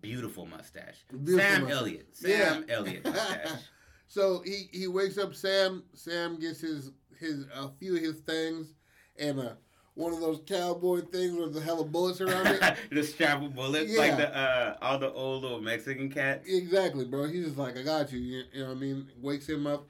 beautiful 0.00 0.46
mustache. 0.46 0.98
Beautiful 1.10 1.38
Sam 1.40 1.62
mustache. 1.62 1.78
Elliott. 1.80 2.08
Yeah. 2.20 2.48
Sam 2.52 2.64
Elliott 2.68 3.04
mustache. 3.04 3.48
So 4.06 4.42
he 4.44 4.68
he 4.70 4.86
wakes 4.86 5.18
up 5.18 5.34
Sam. 5.34 5.82
Sam 5.94 6.38
gets 6.38 6.60
his 6.60 6.92
his 7.18 7.46
a 7.54 7.70
few 7.80 7.96
of 7.96 8.02
his 8.02 8.20
things 8.20 8.74
and 9.18 9.40
uh 9.40 9.54
one 9.94 10.12
of 10.12 10.20
those 10.20 10.40
cowboy 10.46 11.00
things 11.02 11.36
with 11.36 11.54
the 11.54 11.60
hella 11.60 11.84
bullets 11.84 12.20
around 12.20 12.46
it. 12.48 12.76
the 12.90 13.02
strap 13.04 13.40
with 13.40 13.54
bullets, 13.54 13.92
Yeah. 13.92 13.98
like 14.00 14.16
the 14.16 14.36
uh, 14.36 14.76
all 14.82 14.98
the 14.98 15.12
old 15.12 15.42
little 15.42 15.60
Mexican 15.60 16.10
cats. 16.10 16.48
exactly, 16.48 17.04
bro. 17.04 17.24
He's 17.28 17.44
just 17.46 17.56
like, 17.58 17.76
I 17.78 17.82
got 17.82 18.12
you. 18.12 18.18
You, 18.18 18.42
you 18.52 18.60
know 18.62 18.68
what 18.70 18.76
I 18.76 18.80
mean? 18.80 19.08
Wakes 19.20 19.48
him 19.48 19.66
up. 19.66 19.86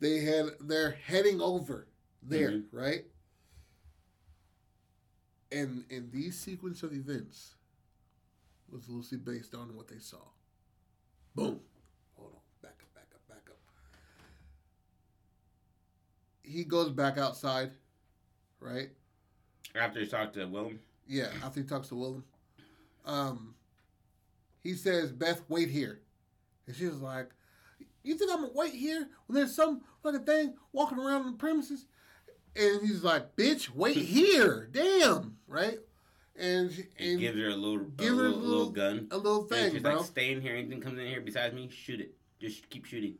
They 0.00 0.20
had 0.20 0.46
they're 0.60 0.92
heading 1.06 1.40
over 1.40 1.86
there, 2.22 2.50
Mhm. 2.50 2.64
right? 2.72 3.04
And 5.52 5.84
in 5.90 6.10
these 6.10 6.38
sequence 6.38 6.82
of 6.82 6.92
events 6.92 7.54
was 8.70 8.88
loosely 8.88 9.18
based 9.18 9.54
on 9.54 9.76
what 9.76 9.86
they 9.86 9.98
saw. 9.98 10.16
Boom. 11.34 11.60
Hold 12.16 12.32
on. 12.32 12.40
Back 12.62 12.80
up, 12.82 12.94
back 12.94 13.08
up, 13.14 13.28
back 13.28 13.48
up. 13.50 13.58
He 16.42 16.64
goes 16.64 16.90
back 16.90 17.18
outside, 17.18 17.70
right? 18.60 18.90
After 19.74 20.00
he 20.00 20.06
talked 20.06 20.34
to 20.34 20.46
Willem. 20.46 20.80
Yeah, 21.06 21.28
after 21.42 21.60
he 21.60 21.66
talks 21.66 21.88
to 21.88 21.94
Willem. 21.94 22.24
Um, 23.04 23.54
he 24.62 24.74
says, 24.74 25.12
Beth, 25.12 25.42
wait 25.48 25.68
here. 25.70 26.00
And 26.66 26.76
she 26.76 26.86
was 26.86 27.00
like, 27.00 27.30
You 28.04 28.14
think 28.14 28.30
I'm 28.30 28.42
gonna 28.42 28.52
wait 28.54 28.74
here 28.74 29.08
when 29.26 29.34
there's 29.36 29.54
some 29.54 29.80
fucking 30.02 30.24
thing 30.24 30.54
walking 30.72 30.98
around 30.98 31.26
the 31.26 31.32
premises? 31.32 31.86
And 32.54 32.80
he's 32.86 33.02
like, 33.02 33.34
Bitch, 33.36 33.70
wait 33.74 33.96
here. 33.96 34.68
Damn. 34.70 35.36
Right? 35.48 35.78
And, 36.36 36.70
she, 36.72 36.84
He 36.96 37.12
and 37.12 37.20
gives 37.20 37.38
her 37.38 37.48
a 37.48 37.56
little, 37.56 37.80
a 37.82 37.90
give 37.90 38.08
her 38.10 38.14
little, 38.14 38.28
a 38.28 38.38
little 38.38 38.48
little- 38.48 38.70
gun. 38.70 39.08
a 39.10 39.16
little 39.16 39.40
And 39.42 39.50
thing, 39.50 39.72
she's 39.72 39.82
bro. 39.82 39.96
like, 39.96 40.06
stay 40.06 40.32
in 40.32 40.40
here. 40.40 40.54
Anything 40.54 40.80
comes 40.80 40.98
in 40.98 41.06
here 41.06 41.20
besides 41.20 41.54
me, 41.54 41.68
shoot 41.70 42.00
it. 42.00 42.14
Just 42.40 42.68
keep 42.70 42.84
shooting. 42.84 43.14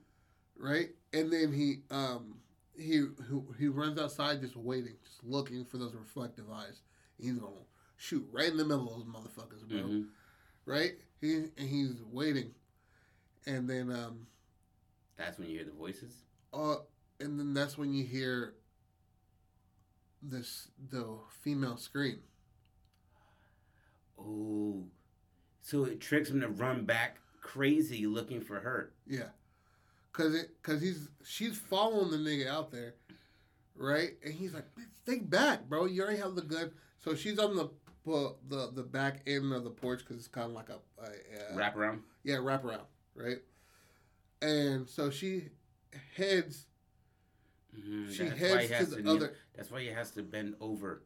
right? 0.58 0.90
And 1.12 1.32
then 1.32 1.52
he 1.52 1.80
um 1.90 2.36
he 2.76 3.04
who 3.28 3.54
he 3.58 3.68
runs 3.68 3.98
outside 4.00 4.40
just 4.40 4.56
waiting, 4.56 4.94
just 5.04 5.22
looking 5.24 5.64
for 5.64 5.78
those 5.78 5.94
reflective 5.94 6.50
eyes. 6.50 6.80
He's 7.18 7.34
gonna 7.34 7.52
shoot 7.96 8.26
right 8.32 8.48
in 8.48 8.56
the 8.56 8.64
middle 8.64 8.88
of 8.92 8.98
those 8.98 9.06
motherfuckers, 9.14 9.66
bro. 9.68 9.78
hmm 9.80 10.02
Right? 10.64 10.92
He 11.20 11.34
and 11.56 11.68
he's 11.68 12.00
waiting, 12.10 12.52
and 13.46 13.68
then 13.68 13.90
um 13.90 14.26
That's 15.16 15.38
when 15.38 15.48
you 15.48 15.56
hear 15.56 15.64
the 15.64 15.72
voices. 15.72 16.12
uh 16.52 16.76
and 17.20 17.38
then 17.38 17.54
that's 17.54 17.76
when 17.78 17.92
you 17.92 18.04
hear 18.04 18.54
this 20.22 20.68
the 20.90 21.18
female 21.42 21.76
scream. 21.76 22.20
Oh, 24.18 24.84
so 25.60 25.84
it 25.84 26.00
tricks 26.00 26.30
him 26.30 26.40
to 26.40 26.48
run 26.48 26.84
back 26.84 27.18
crazy 27.40 28.06
looking 28.06 28.40
for 28.40 28.60
her. 28.60 28.92
Yeah, 29.06 29.30
cause 30.12 30.34
it 30.34 30.50
cause 30.62 30.80
he's 30.80 31.08
she's 31.24 31.56
following 31.58 32.10
the 32.10 32.16
nigga 32.18 32.46
out 32.48 32.70
there, 32.70 32.94
right? 33.76 34.10
And 34.24 34.34
he's 34.34 34.52
like, 34.54 34.66
"Think 35.06 35.28
back, 35.30 35.68
bro. 35.68 35.86
You 35.86 36.02
already 36.02 36.18
have 36.18 36.34
the 36.34 36.42
gun." 36.42 36.70
So 36.98 37.14
she's 37.14 37.38
on 37.38 37.56
the 37.56 37.68
the 38.48 38.70
the 38.74 38.82
back 38.82 39.22
end 39.26 39.52
of 39.52 39.64
the 39.64 39.70
porch 39.70 40.00
because 40.00 40.16
it's 40.16 40.28
kind 40.28 40.46
of 40.48 40.52
like 40.52 40.68
a, 40.68 40.78
a, 41.02 41.52
a 41.52 41.56
Wrap 41.56 41.76
around. 41.76 42.02
yeah 42.24 42.38
wrap 42.40 42.64
around, 42.64 42.82
right? 43.14 43.38
And 44.40 44.88
so 44.88 45.10
she 45.10 45.44
heads. 46.16 46.66
Mhm, 47.78 48.12
She 48.12 48.24
that's 48.24 48.38
heads 48.38 48.68
he 48.70 48.76
to 48.84 48.84
the 48.86 49.02
kneel- 49.02 49.16
other. 49.16 49.34
That's 49.54 49.70
why 49.70 49.80
he 49.80 49.86
has 49.88 50.10
to 50.12 50.22
bend 50.22 50.56
over, 50.60 51.02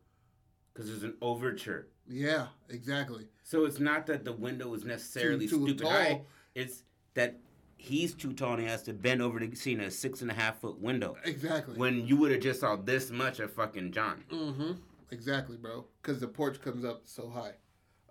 because 0.72 0.88
there's 0.88 1.02
an 1.02 1.14
overture. 1.20 1.88
Yeah, 2.08 2.46
exactly. 2.68 3.26
So 3.42 3.64
it's 3.66 3.78
not 3.80 4.06
that 4.06 4.24
the 4.24 4.32
window 4.32 4.72
is 4.74 4.84
necessarily 4.84 5.46
Too- 5.48 5.58
too 5.58 5.64
stupid 5.66 5.82
tall. 5.82 5.90
high. 5.92 6.22
It's 6.54 6.82
that 7.14 7.38
he's 7.76 8.14
too 8.14 8.32
tall 8.32 8.54
and 8.54 8.62
he 8.62 8.68
has 8.68 8.82
to 8.84 8.92
bend 8.92 9.22
over 9.22 9.38
to 9.38 9.54
see 9.56 9.72
in 9.72 9.80
a 9.80 9.90
six 9.90 10.22
and 10.22 10.30
a 10.30 10.34
half 10.34 10.60
foot 10.60 10.80
window. 10.80 11.16
Exactly. 11.24 11.76
When 11.76 12.06
you 12.06 12.16
would 12.16 12.32
have 12.32 12.40
just 12.40 12.60
saw 12.60 12.76
this 12.76 13.10
much 13.10 13.38
of 13.40 13.52
fucking 13.52 13.92
John. 13.92 14.24
mm-hmm. 14.30 14.72
Exactly, 15.12 15.56
bro. 15.56 15.84
Because 16.02 16.18
the 16.20 16.26
porch 16.26 16.60
comes 16.60 16.84
up 16.84 17.02
so 17.04 17.28
high. 17.28 17.52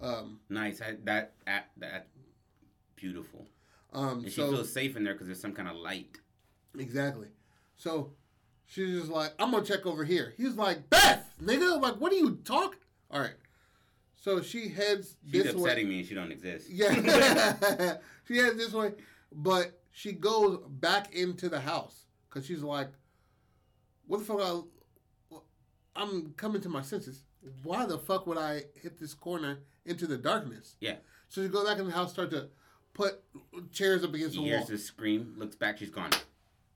Um. 0.02 0.40
Nice. 0.50 0.82
I, 0.82 0.96
that 1.04 1.34
that 1.46 1.72
that 1.78 2.08
beautiful. 2.96 3.48
Um. 3.92 4.20
And 4.20 4.26
she 4.26 4.32
so 4.32 4.52
feels 4.52 4.72
safe 4.72 4.96
in 4.96 5.04
there 5.04 5.14
because 5.14 5.28
there's 5.28 5.42
some 5.42 5.54
kind 5.54 5.68
of 5.68 5.76
light. 5.76 6.20
Exactly. 6.78 7.28
So 7.76 8.12
she's 8.66 8.98
just 9.00 9.12
like, 9.12 9.34
I'm 9.40 9.52
gonna 9.52 9.66
check 9.66 9.86
over 9.86 10.06
here. 10.06 10.34
He's 10.38 10.56
like, 10.56 10.90
Beth, 10.90 11.30
nigga, 11.44 11.82
like, 11.82 11.96
what 11.96 12.14
are 12.14 12.18
you 12.18 12.40
talking? 12.46 12.80
All 13.12 13.20
right. 13.20 13.36
So 14.16 14.42
she 14.42 14.70
heads 14.70 15.18
She's 15.30 15.44
this 15.44 15.54
way. 15.54 15.62
upsetting 15.62 15.90
me 15.90 16.00
and 16.00 16.08
she 16.08 16.16
don't 16.16 16.32
exist. 16.32 16.70
Yeah. 16.70 16.94
she 18.28 18.38
heads 18.38 18.58
this 18.58 18.74
way, 18.74 18.94
but 19.32 19.80
she 19.92 20.12
goes 20.12 20.60
back 20.68 21.14
into 21.14 21.50
the 21.50 21.60
house 21.60 22.06
because 22.30 22.46
she's 22.46 22.62
like, 22.62 22.90
what 24.08 24.20
the 24.20 24.26
fuck? 24.26 24.40
I, 24.42 25.38
I'm 25.96 26.34
coming 26.38 26.62
to 26.62 26.70
my 26.70 26.82
senses. 26.82 27.24
Why 27.64 27.86
the 27.86 27.98
fuck 27.98 28.28
would 28.28 28.38
I 28.38 28.64
hit 28.82 29.00
this 29.00 29.14
corner 29.14 29.60
into 29.86 30.08
the 30.08 30.18
darkness? 30.18 30.76
Yeah. 30.80 30.96
So 31.30 31.42
she 31.42 31.48
goes 31.50 31.68
back 31.68 31.80
in 31.80 31.86
the 31.86 31.92
house, 31.94 32.12
start 32.14 32.32
to 32.32 32.50
put 32.94 33.22
chairs 33.72 34.04
up 34.04 34.14
against 34.14 34.36
He 34.36 34.42
the 34.44 34.50
wall. 34.50 34.58
hears 34.58 34.70
this 34.70 34.86
scream, 34.86 35.36
looks 35.38 35.56
back, 35.56 35.78
she's 35.78 35.90
gone. 35.90 36.12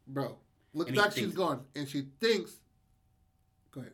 Bro, 0.08 0.38
look 0.74 0.88
And 0.88 0.96
he 0.98 1.02
back, 1.04 1.14
she's 1.14 1.34
gone, 1.34 1.66
and 1.76 1.88
she 1.88 2.06
thinks. 2.20 2.58
Go 3.72 3.82
ahead. 3.82 3.94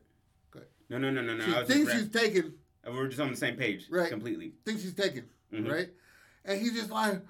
Go 0.52 0.60
ahead. 0.60 0.70
No, 0.90 0.98
no, 0.98 1.10
no, 1.10 1.22
no, 1.22 1.36
no. 1.36 1.44
she 1.44 1.74
thinks 1.74 1.94
she's 1.94 2.10
taken. 2.10 2.54
we're 2.86 3.08
just 3.08 3.20
on 3.20 3.32
the 3.32 3.38
same 3.38 3.56
page. 3.56 3.86
Right. 3.90 4.10
Completely. 4.10 4.54
Thinks 4.66 4.82
she's 4.84 4.94
taken. 4.94 5.26
Mhm. 5.54 5.72
Right, 5.72 5.90
and 6.44 6.60
he's 6.60 6.74
just 6.74 6.90
like 6.90 7.22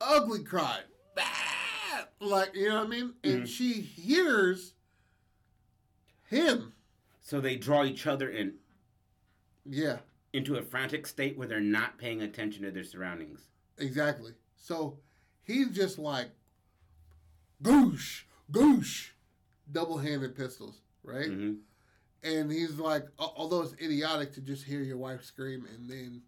ugly 0.00 0.42
cry, 0.44 0.80
"Ah!" 1.18 2.08
like 2.20 2.54
you 2.54 2.68
know 2.68 2.76
what 2.78 2.86
I 2.86 2.88
mean. 2.90 3.14
And 3.24 3.42
Mhm. 3.42 3.48
she 3.48 3.80
hears 3.80 4.74
him. 6.24 6.74
So 7.20 7.40
they 7.40 7.56
draw 7.56 7.84
each 7.84 8.06
other 8.06 8.28
in 8.30 8.58
Yeah, 9.64 10.00
into 10.32 10.56
a 10.56 10.62
frantic 10.62 11.06
state 11.06 11.36
where 11.36 11.48
they're 11.48 11.60
not 11.60 11.98
paying 11.98 12.22
attention 12.22 12.62
to 12.62 12.70
their 12.70 12.84
surroundings. 12.84 13.48
exactly. 13.78 14.34
So 14.54 15.00
he's 15.42 15.70
just 15.70 15.98
like, 15.98 16.30
goosh, 17.62 18.24
goosh, 18.50 19.10
double-handed 19.70 20.36
pistols, 20.36 20.80
right? 21.02 21.26
hmm 21.28 21.54
And 22.22 22.50
he's 22.50 22.78
like, 22.78 23.06
al- 23.18 23.34
although 23.36 23.62
it's 23.62 23.72
idiotic 23.74 24.32
to 24.34 24.40
just 24.40 24.64
hear 24.64 24.80
your 24.82 24.96
wife 24.98 25.24
scream 25.24 25.64
and 25.66 25.88
then 25.88 26.22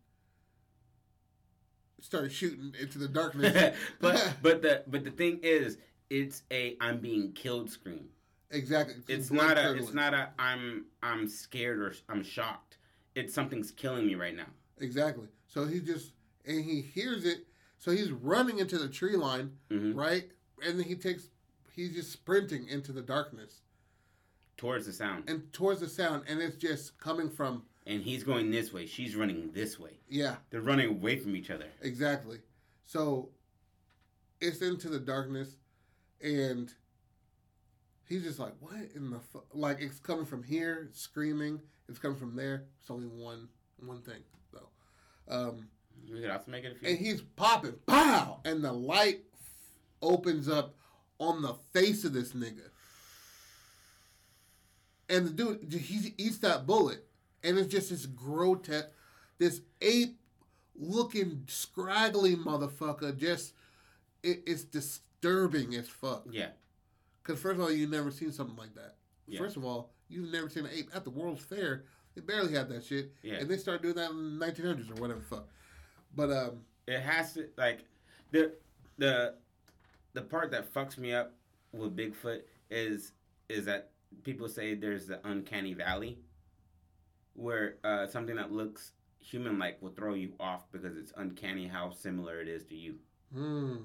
start 2.01 2.31
shooting 2.33 2.75
into 2.81 2.99
the 2.99 3.09
darkness. 3.09 3.77
but 4.01 4.35
but 4.43 4.63
the 4.63 4.85
but 4.87 5.05
the 5.05 5.11
thing 5.11 5.41
is, 5.43 5.79
it's 6.11 6.43
a 6.51 6.77
I'm 6.81 6.99
being 6.99 7.33
killed 7.33 7.71
scream. 7.71 8.09
exactly, 8.51 8.97
It's 9.09 9.29
blood 9.29 9.57
not 9.57 9.59
a 9.59 9.75
it's 9.75 9.93
not 9.95 10.15
a 10.15 10.31
I'm 10.39 10.87
I'm 11.03 11.29
scared 11.29 11.79
or 11.81 11.95
I'm 12.09 12.23
shocked. 12.23 12.79
It's 13.15 13.35
something's 13.35 13.71
killing 13.71 14.07
me 14.07 14.15
right 14.15 14.37
now. 14.37 14.47
exactly. 14.79 15.29
So 15.47 15.67
he 15.67 15.81
just 15.81 16.13
and 16.47 16.65
he 16.65 16.81
hears 16.81 17.25
it. 17.25 17.47
So 17.79 17.91
he's 17.93 18.11
running 18.11 18.59
into 18.59 18.79
the 18.79 18.89
tree 18.89 19.17
line, 19.17 19.53
hmm 19.71 19.95
right? 19.95 20.25
And 20.67 20.79
then 20.79 20.85
he 20.87 20.97
takes, 20.97 21.29
he's 21.73 21.95
just 21.95 22.11
sprinting 22.11 22.67
into 22.67 22.91
the 22.91 23.03
darkness 23.03 23.61
Towards 24.57 24.87
the 24.87 24.93
sound, 24.93 25.29
and 25.31 25.53
towards 25.53 25.79
the 25.79 25.89
sound, 25.89 26.25
and 26.27 26.41
it's 26.41 26.57
just 26.57 26.99
coming 26.99 27.31
from, 27.31 27.63
and 27.89 28.03
he's 28.03 28.23
going 28.23 28.51
this 28.53 28.73
way. 28.73 28.87
She's 28.87 29.17
running 29.17 29.51
this 29.53 29.79
way. 29.81 29.99
yeah, 30.09 30.37
They're 30.51 30.61
running 30.61 30.89
away 30.91 31.17
from 31.19 31.35
each 31.35 31.51
other. 31.51 31.67
Exactly. 31.83 32.39
So 32.85 33.31
it's 34.41 34.61
into 34.63 34.89
the 34.89 35.01
darkness, 35.01 35.57
and 36.23 36.73
he's 38.09 38.23
just 38.23 38.39
like, 38.39 38.55
"What 38.61 38.75
in 38.95 39.11
the 39.11 39.19
fu-? 39.19 39.43
like?" 39.53 39.81
It's 39.81 39.99
coming 39.99 40.27
from 40.27 40.43
here, 40.45 40.89
screaming. 40.93 41.61
It's 41.89 41.99
coming 41.99 42.19
from 42.19 42.37
there. 42.37 42.67
It's 42.81 42.91
only 42.91 43.07
one 43.09 43.49
one 43.85 44.03
thing 44.03 44.23
though, 44.53 44.69
um, 45.35 45.69
We 46.13 46.21
could 46.21 46.31
also 46.31 46.51
make 46.51 46.65
it 46.65 46.73
a 46.73 46.75
few. 46.79 46.89
and 46.89 46.99
he's 46.99 47.21
popping, 47.23 47.75
pow, 47.87 48.41
and 48.45 48.63
the 48.65 48.73
light 48.73 49.21
f- 49.35 49.51
opens 50.03 50.49
up 50.49 50.75
on 51.19 51.43
the 51.43 51.55
face 51.73 52.05
of 52.05 52.13
this 52.13 52.33
nigga, 52.33 52.69
and 55.09 55.27
the 55.27 55.31
dude 55.31 55.73
he 55.73 56.15
eats 56.19 56.39
that 56.39 56.67
bullet, 56.67 57.07
and 57.45 57.59
it's 57.59 57.69
just 57.73 57.91
this 57.91 58.07
grotesque, 58.07 58.89
this 59.39 59.61
ape 59.81 60.19
looking 60.79 61.45
scraggly 61.47 62.37
motherfucker. 62.37 63.17
Just 63.17 63.53
it, 64.23 64.43
it's 64.47 64.65
disturbing 64.65 65.75
as 65.75 65.89
fuck. 65.89 66.25
yeah. 66.31 66.49
Because 67.23 67.41
first 67.43 67.57
of 67.57 67.61
all, 67.61 67.71
you've 67.71 67.91
never 67.91 68.11
seen 68.11 68.33
something 68.33 68.57
like 68.57 68.75
that. 68.75 68.95
Yeah. 69.27 69.39
First 69.41 69.57
of 69.59 69.65
all, 69.65 69.91
you've 70.09 70.33
never 70.33 70.49
seen 70.49 70.65
an 70.65 70.71
ape 70.75 70.89
at 70.95 71.05
the 71.05 71.11
World's 71.11 71.43
Fair. 71.45 71.85
They 72.15 72.23
barely 72.23 72.55
had 72.55 72.69
that 72.71 72.85
shit, 72.85 73.13
Yeah. 73.23 73.35
and 73.35 73.49
they 73.51 73.59
started 73.59 73.83
doing 73.83 73.97
that 73.97 74.11
in 74.11 74.39
the 74.39 74.47
1900s 74.47 74.91
or 74.91 74.95
whatever. 75.01 75.21
Fuck. 75.21 75.47
But 76.17 76.31
um, 76.33 76.61
it 76.87 77.01
has 77.01 77.35
to 77.35 77.49
like 77.59 77.81
the 78.31 78.53
the 78.97 79.35
the 80.15 80.23
part 80.23 80.51
that 80.53 80.73
fucks 80.73 80.97
me 80.97 81.13
up 81.13 81.35
with 81.73 81.95
Bigfoot 81.95 82.41
is 82.71 83.13
is 83.51 83.67
that 83.67 83.91
people 84.25 84.49
say 84.49 84.75
there's 84.75 85.07
the 85.07 85.21
uncanny 85.29 85.75
valley 85.75 86.19
where 87.39 87.77
uh, 87.85 88.07
something 88.07 88.37
that 88.37 88.53
looks 88.53 88.93
human 89.21 89.59
like 89.59 89.81
will 89.81 89.91
throw 89.91 90.15
you 90.15 90.33
off 90.41 90.71
because 90.73 90.97
it's 90.97 91.13
uncanny 91.17 91.67
how 91.69 91.91
similar 91.91 92.41
it 92.41 92.49
is 92.49 92.65
to 92.65 92.75
you. 92.75 92.97
Hmm. 93.33 93.77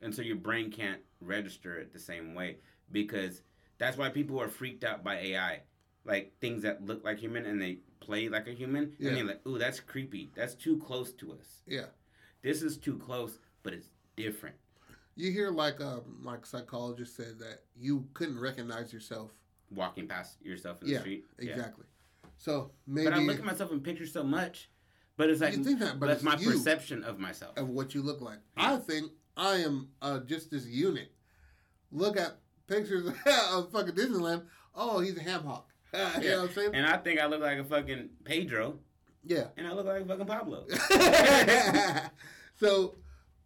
And 0.00 0.14
so 0.14 0.22
your 0.22 0.36
brain 0.36 0.70
can't 0.70 1.00
register 1.20 1.76
it 1.78 1.92
the 1.92 1.98
same 1.98 2.34
way 2.34 2.58
because 2.92 3.42
that's 3.78 3.96
why 3.96 4.08
people 4.08 4.40
are 4.40 4.48
freaked 4.48 4.84
out 4.84 5.04
by 5.04 5.16
AI. 5.16 5.60
Like 6.04 6.32
things 6.40 6.62
that 6.62 6.84
look 6.84 7.04
like 7.04 7.18
human 7.18 7.46
and 7.46 7.60
they 7.60 7.78
play 8.00 8.28
like 8.28 8.46
a 8.46 8.52
human. 8.52 8.92
Yeah. 8.98 9.08
And 9.08 9.18
you're 9.18 9.26
like, 9.26 9.46
ooh, 9.46 9.58
that's 9.58 9.80
creepy. 9.80 10.30
That's 10.34 10.54
too 10.54 10.78
close 10.78 11.12
to 11.14 11.32
us. 11.32 11.62
Yeah. 11.66 11.86
This 12.42 12.62
is 12.62 12.76
too 12.76 12.96
close, 12.96 13.38
but 13.62 13.72
it's 13.72 13.88
different. 14.16 14.56
You 15.16 15.32
hear 15.32 15.50
like 15.50 15.80
um 15.80 16.20
like 16.22 16.46
psychologist 16.46 17.16
said 17.16 17.38
that 17.40 17.62
you 17.74 18.06
couldn't 18.14 18.38
recognize 18.38 18.92
yourself. 18.92 19.32
Walking 19.74 20.06
past 20.06 20.40
yourself 20.42 20.80
in 20.80 20.86
the 20.88 20.92
Yeah, 20.94 21.00
street. 21.00 21.24
Exactly. 21.38 21.86
So 22.38 22.72
maybe 22.86 23.06
But 23.10 23.14
I 23.14 23.18
look 23.18 23.38
at 23.38 23.44
myself 23.44 23.72
in 23.72 23.80
pictures 23.80 24.12
so 24.12 24.22
much. 24.22 24.70
But 25.16 25.30
it's 25.30 25.40
like 25.40 25.56
you 25.56 25.64
think 25.64 25.78
that, 25.80 25.98
but 25.98 26.08
that's 26.08 26.22
it's 26.22 26.24
my 26.24 26.36
perception 26.36 27.02
of 27.02 27.18
myself. 27.18 27.56
of 27.56 27.68
what 27.70 27.94
you 27.94 28.02
look 28.02 28.20
like. 28.20 28.38
I 28.56 28.76
think 28.76 29.10
I 29.36 29.56
am 29.56 29.88
uh, 30.02 30.18
just 30.20 30.50
this 30.50 30.66
unit. 30.66 31.10
Look 31.90 32.18
at 32.18 32.36
pictures 32.66 33.06
of 33.52 33.72
fucking 33.72 33.94
Disneyland. 33.94 34.42
Oh, 34.74 35.00
he's 35.00 35.16
a 35.16 35.22
ham 35.22 35.44
hock. 35.44 35.70
you 35.94 36.28
know 36.28 36.42
what 36.42 36.48
I'm 36.50 36.54
saying? 36.54 36.74
And 36.74 36.84
I 36.84 36.98
think 36.98 37.18
I 37.18 37.26
look 37.26 37.40
like 37.40 37.56
a 37.58 37.64
fucking 37.64 38.10
Pedro, 38.24 38.78
Yeah. 39.24 39.44
and 39.56 39.66
I 39.66 39.72
look 39.72 39.86
like 39.86 40.02
a 40.02 40.04
fucking 40.04 40.26
Pablo. 40.26 40.66
so, 42.60 42.96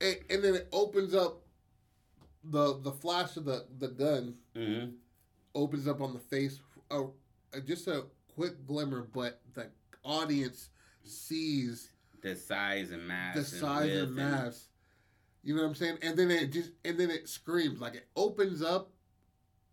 and, 0.00 0.16
and 0.28 0.42
then 0.44 0.54
it 0.56 0.68
opens 0.72 1.14
up 1.14 1.42
the 2.42 2.80
the 2.80 2.90
flash 2.92 3.36
of 3.36 3.44
the 3.44 3.66
the 3.78 3.88
gun 3.88 4.34
hmm 4.56 4.86
opens 5.54 5.86
up 5.86 6.00
on 6.00 6.12
the 6.14 6.18
face. 6.18 6.58
Uh, 6.90 7.02
just 7.66 7.86
a 7.86 8.04
quick 8.40 8.66
glimmer, 8.66 9.02
but 9.12 9.38
the 9.52 9.66
audience 10.02 10.70
sees 11.04 11.90
The 12.22 12.34
size 12.34 12.90
and 12.90 13.06
mass. 13.06 13.34
the 13.36 13.44
size 13.44 13.90
width 13.90 14.02
and 14.06 14.14
mass. 14.16 14.68
You 15.42 15.54
know 15.56 15.62
what 15.62 15.68
I'm 15.68 15.74
saying? 15.74 15.98
And 16.00 16.18
then 16.18 16.30
it 16.30 16.50
just 16.50 16.70
and 16.82 16.98
then 16.98 17.10
it 17.10 17.28
screams 17.28 17.80
like 17.82 17.94
it 17.96 18.08
opens 18.16 18.62
up, 18.62 18.92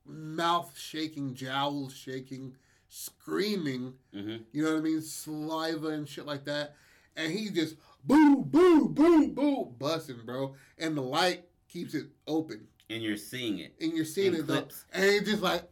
mouth 0.06 0.77
shaking, 0.77 1.34
jowls 1.34 1.94
shaking, 1.95 2.56
screaming. 2.89 3.94
hmm 4.14 4.38
You 4.52 4.64
know 4.65 4.73
what 4.73 4.80
I 4.80 4.81
mean? 4.81 5.02
Saliva 5.02 5.88
and 5.88 6.07
shit 6.07 6.26
like 6.26 6.44
that. 6.45 6.76
And 7.15 7.31
he 7.31 7.49
just 7.49 7.76
boo, 8.03 8.44
boo, 8.44 8.89
boo, 8.89 9.30
boo, 9.30 9.73
busting, 9.80 10.26
bro. 10.26 10.56
And 10.77 10.98
the 10.98 11.02
light 11.02 11.45
keeps 11.69 11.94
it 11.94 12.07
open, 12.27 12.68
And 12.89 13.02
you're 13.02 13.15
seeing 13.15 13.60
it. 13.60 13.76
and 13.80 13.94
you're 13.94 14.03
seeing 14.06 14.34
In 14.34 14.41
it 14.41 14.48
though. 14.48 14.68
And 14.91 15.03
he 15.10 15.19
just 15.22 15.41
like, 15.41 15.64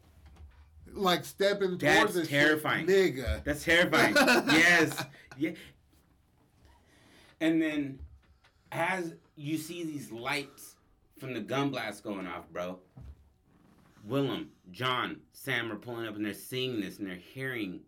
like 0.95 1.25
stepping 1.25 1.77
That's 1.77 1.97
towards 1.99 2.13
the 2.15 2.25
terrifying. 2.25 2.87
shit, 2.87 3.15
nigga. 3.15 3.43
That's 3.43 3.63
terrifying. 3.63 4.15
yes. 4.15 5.03
Yeah. 5.37 5.51
And 7.41 7.61
then 7.61 7.99
as 8.71 9.13
you 9.35 9.57
see 9.57 9.83
these 9.83 10.11
lights 10.11 10.75
from 11.19 11.33
the 11.33 11.41
gun 11.41 11.69
blast 11.69 12.03
going 12.03 12.27
off, 12.27 12.49
bro. 12.51 12.79
Willem, 14.05 14.49
John, 14.71 15.17
Sam 15.33 15.71
are 15.71 15.77
pulling 15.77 16.07
up 16.07 16.15
and 16.15 16.25
they're 16.25 16.33
seeing 16.33 16.79
this 16.79 16.99
and 16.99 17.07
they're 17.07 17.15
hearing 17.15 17.81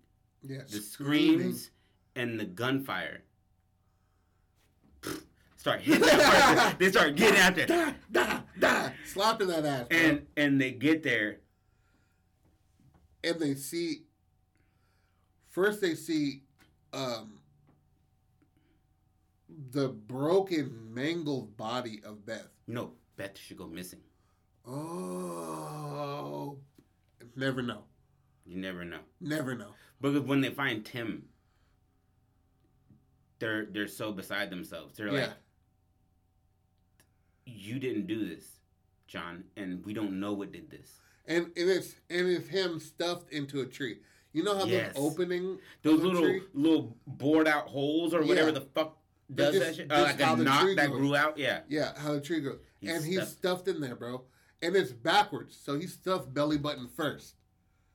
Yeah, 0.44 0.62
the 0.70 0.80
screams 0.80 1.70
and 2.16 2.40
the 2.40 2.46
gunfire. 2.46 3.22
Start 5.58 5.82
hitting 5.82 6.02
that 6.02 6.56
person. 6.58 6.76
They 6.80 6.90
start 6.92 7.16
getting 7.16 7.40
out 7.40 7.56
there. 7.56 7.68
Da, 8.12 8.24
da, 8.24 8.40
da, 8.60 8.90
slapping 9.06 9.48
that 9.48 9.66
ass, 9.66 9.88
bro. 9.90 9.98
And 9.98 10.26
and 10.38 10.62
they 10.62 10.72
get 10.72 11.04
there. 11.04 11.38
And 13.24 13.40
they 13.40 13.56
see 13.56 14.04
first 15.50 15.82
they 15.82 15.96
see 15.96 16.44
um 16.94 17.40
the 19.72 19.88
broken 19.90 20.94
mangled 20.94 21.56
body 21.58 22.02
of 22.06 22.26
beth 22.26 22.48
No, 22.68 22.94
Beth 23.16 23.38
should 23.38 23.58
go 23.58 23.68
missing. 23.68 24.02
oh 24.66 26.58
never 27.36 27.62
know 27.62 27.84
You 28.46 28.58
never 28.58 28.84
know. 28.86 29.00
never 29.20 29.56
know 29.56 29.74
Because 30.02 30.22
when 30.22 30.42
they 30.42 30.50
find 30.52 30.86
Tim, 30.86 31.26
they're 33.40 33.66
they're 33.66 33.88
so 33.88 34.12
beside 34.12 34.50
themselves. 34.50 34.96
They're 34.98 35.08
yeah 35.08 35.14
like, 35.28 35.30
"You 37.46 37.78
didn't 37.80 38.08
do 38.08 38.28
this, 38.28 38.46
John, 39.08 39.44
and 39.56 39.86
we 39.86 39.94
don't 39.94 40.20
know 40.20 40.34
what 40.34 40.52
did 40.52 40.70
this." 40.72 41.00
And, 41.28 41.46
and 41.46 41.70
it's 41.70 41.96
and 42.10 42.28
it's 42.28 42.48
him 42.48 42.80
stuffed 42.80 43.32
into 43.32 43.62
a 43.62 43.66
tree 43.66 43.98
you 44.34 44.44
know 44.44 44.58
how 44.58 44.66
Yes. 44.66 44.94
the 44.94 45.00
opening 45.00 45.58
Those 45.84 46.02
little 46.02 46.22
tree? 46.22 46.42
little 46.54 46.98
bored 47.08 47.48
out 47.48 47.68
holes 47.68 48.14
or 48.14 48.24
whatever 48.24 48.50
Yeah. 48.50 48.56
the 48.56 48.62
fuck 48.62 48.98
does 49.34 49.54
just- 49.56 49.66
that 49.66 49.76
shit? 49.76 49.92
Uh, 49.92 50.04
like 50.04 50.20
a 50.22 50.36
knot 50.42 50.76
that 50.78 50.90
grew 50.92 51.16
out. 51.16 51.38
Yeah. 51.38 51.62
yeah 51.70 51.94
how 51.98 52.14
the 52.14 52.22
tree 52.22 52.40
grows 52.40 52.60
He's 52.80 52.92
and 52.92 53.06
he's 53.06 53.16
stuffed. 53.18 53.32
stuffed 53.32 53.68
in 53.68 53.82
there 53.82 53.96
bro 53.96 54.24
and 54.62 54.76
it's 54.76 54.92
backwards 54.92 55.58
so 55.62 55.78
he's 55.80 55.94
stuffed 55.94 56.34
belly 56.34 56.58
button 56.58 56.88
first 56.88 57.36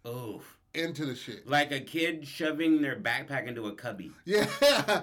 Oh, 0.05 0.43
into 0.75 1.05
the 1.07 1.15
shit 1.15 1.47
like 1.47 1.71
a 1.71 1.79
kid 1.81 2.27
shoving 2.27 2.83
their 2.83 2.97
backpack 2.97 3.47
into 3.47 3.67
a 3.69 3.73
cubby. 3.75 4.11
yeah 4.25 4.47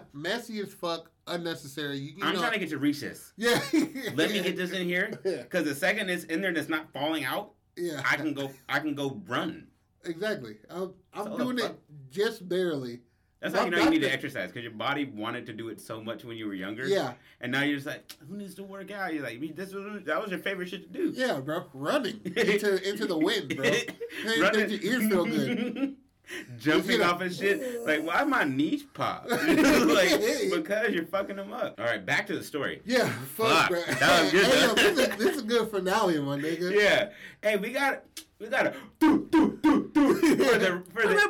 messy 0.13 0.59
as 0.59 0.73
fuck 0.73 1.09
unnecessary 1.27 1.97
you, 1.97 2.13
you 2.17 2.23
I'm 2.23 2.33
know 2.33 2.39
trying 2.41 2.53
to 2.53 2.59
get 2.59 2.69
to 2.69 2.79
recess. 2.79 3.33
Yeah. 3.37 3.61
Let 4.15 4.31
me 4.31 4.41
get 4.41 4.57
this 4.57 4.71
in 4.71 4.87
here, 4.87 5.11
because 5.23 5.63
the 5.65 5.75
second 5.75 6.09
it's 6.09 6.23
in 6.23 6.41
there 6.41 6.49
and 6.49 6.57
it's 6.57 6.69
not 6.69 6.91
falling 6.91 7.23
out, 7.23 7.51
Yeah. 7.79 8.01
I 8.05 8.15
can 8.17 8.33
go. 8.33 8.51
I 8.67 8.79
can 8.79 8.93
go 8.95 9.21
run. 9.27 9.67
Exactly. 10.05 10.57
I'm, 10.69 10.93
I'm 11.13 11.25
So 11.25 11.37
doing 11.37 11.59
it 11.59 11.79
just 12.09 12.47
barely. 12.47 13.01
That's 13.41 13.55
how 13.55 13.63
you 13.63 13.71
know 13.71 13.79
you 13.83 13.89
need 13.89 14.01
to 14.01 14.11
exercise 14.11 14.49
because 14.49 14.63
your 14.63 14.73
body 14.73 15.05
wanted 15.05 15.45
to 15.45 15.53
do 15.53 15.69
it 15.69 15.79
so 15.79 16.03
much 16.03 16.25
when 16.25 16.35
you 16.35 16.45
were 16.45 16.53
younger. 16.53 16.85
Yeah. 16.85 17.13
And 17.39 17.53
now 17.53 17.63
you're 17.63 17.77
just 17.77 17.87
like, 17.87 18.11
who 18.27 18.35
needs 18.35 18.53
to 18.55 18.63
work 18.63 18.91
out? 18.91 19.13
You're 19.13 19.23
like, 19.23 19.39
this 19.55 19.73
was 19.73 20.03
that 20.03 20.21
was 20.21 20.29
your 20.29 20.41
favorite 20.41 20.67
shit 20.67 20.91
to 20.91 20.99
do. 20.99 21.13
Yeah, 21.15 21.39
bro. 21.39 21.63
Running 21.73 22.19
into 22.25 22.89
into 22.89 23.05
the 23.05 23.17
wind, 23.17 23.55
bro. 23.55 23.65
Hey, 24.23 24.41
Running- 24.41 24.69
your 24.69 24.81
ears 24.81 25.07
feel 25.07 25.25
good. 25.25 25.95
Jumping 26.57 27.01
off 27.01 27.21
and 27.21 27.33
shit. 27.33 27.85
Like, 27.85 28.03
why 28.03 28.23
my 28.23 28.43
knees 28.43 28.83
pop? 28.83 29.25
like, 29.29 29.41
because 30.53 30.93
you're 30.93 31.05
fucking 31.05 31.35
them 31.35 31.51
up. 31.53 31.79
All 31.79 31.85
right, 31.85 32.05
back 32.05 32.27
to 32.27 32.37
the 32.37 32.43
story. 32.43 32.81
Yeah, 32.85 33.09
fuck, 33.35 33.47
Fuck. 33.47 33.69
bro. 33.69 33.81
That 33.81 34.23
was 34.23 34.31
good, 34.31 34.45
Hey, 34.45 34.61
yo, 34.61 34.73
this, 34.73 34.99
is, 34.99 35.15
this 35.17 35.35
is 35.35 35.41
a 35.41 35.45
good 35.45 35.69
finale, 35.69 36.19
my 36.19 36.37
nigga. 36.37 36.73
Yeah. 36.73 37.09
Hey, 37.41 37.57
we 37.57 37.71
got 37.71 38.03
we 38.39 38.47
got 38.47 38.67
a 38.67 38.75
do 38.99 39.27
do 39.31 39.59
do 39.61 39.89
do 39.93 40.15
for 40.15 40.57
the 40.57 40.83
for 40.93 41.07
the 41.07 41.29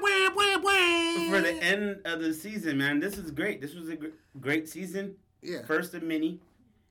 for 1.29 1.41
the 1.41 1.57
end 1.61 2.01
of 2.05 2.21
the 2.21 2.33
season, 2.33 2.77
man. 2.77 2.99
This 2.99 3.17
is 3.17 3.31
great. 3.31 3.61
This 3.61 3.75
was 3.75 3.89
a 3.89 3.95
gr- 3.95 4.07
great 4.39 4.67
season. 4.67 5.15
Yeah. 5.41 5.65
First 5.65 5.93
of 5.93 6.03
many. 6.03 6.39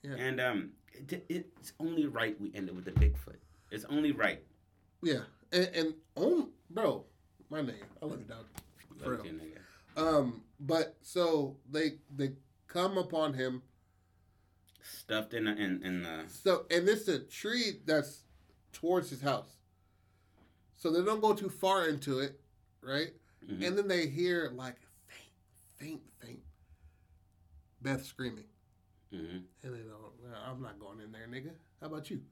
Yeah. 0.02 0.14
And 0.14 0.40
um, 0.40 0.70
it, 0.94 1.24
it's 1.28 1.72
only 1.80 2.06
right 2.06 2.40
we 2.40 2.52
ended 2.54 2.74
with 2.74 2.84
the 2.84 2.92
Bigfoot. 2.92 3.36
It's 3.70 3.84
only 3.86 4.12
right. 4.12 4.42
Yeah. 5.02 5.20
And, 5.52 5.70
and 5.74 5.94
oh, 6.16 6.48
bro, 6.70 7.04
my 7.50 7.60
nigga, 7.60 7.84
I 8.02 8.06
love 8.06 8.18
you, 8.20 8.26
dog. 8.26 8.44
For 9.02 9.14
Okay, 9.14 9.30
real. 9.30 9.38
Um, 9.96 10.42
but 10.60 10.96
so 11.02 11.56
they 11.70 11.98
they 12.14 12.32
come 12.66 12.98
upon 12.98 13.34
him. 13.34 13.62
Stuffed 14.82 15.34
in 15.34 15.46
a, 15.46 15.52
in 15.52 15.82
in 15.82 16.02
the 16.02 16.24
So 16.28 16.66
and 16.70 16.88
it's 16.88 17.08
a 17.08 17.18
tree 17.18 17.80
that's 17.84 18.22
towards 18.72 19.10
his 19.10 19.20
house. 19.20 19.56
So 20.76 20.90
they 20.90 21.02
don't 21.04 21.20
go 21.20 21.34
too 21.34 21.48
far 21.48 21.88
into 21.88 22.20
it, 22.20 22.40
right? 22.82 23.12
mhm. 23.44 23.66
And 23.66 23.76
then 23.78 23.88
they 23.88 24.06
hear 24.06 24.50
like 24.54 24.76
faint, 25.08 25.32
faint, 25.78 26.02
faint 26.20 26.40
Beth 27.82 28.04
screaming. 28.04 28.44
Mhm. 29.12 29.44
And 29.62 29.74
they 29.74 29.82
"Well, 29.82 30.12
I'm 30.46 30.60
not 30.62 30.78
going 30.78 31.00
in 31.00 31.10
there, 31.12 31.26
nigga. 31.28 31.52
How 31.80 31.86
about 31.88 32.10
you? 32.10 32.22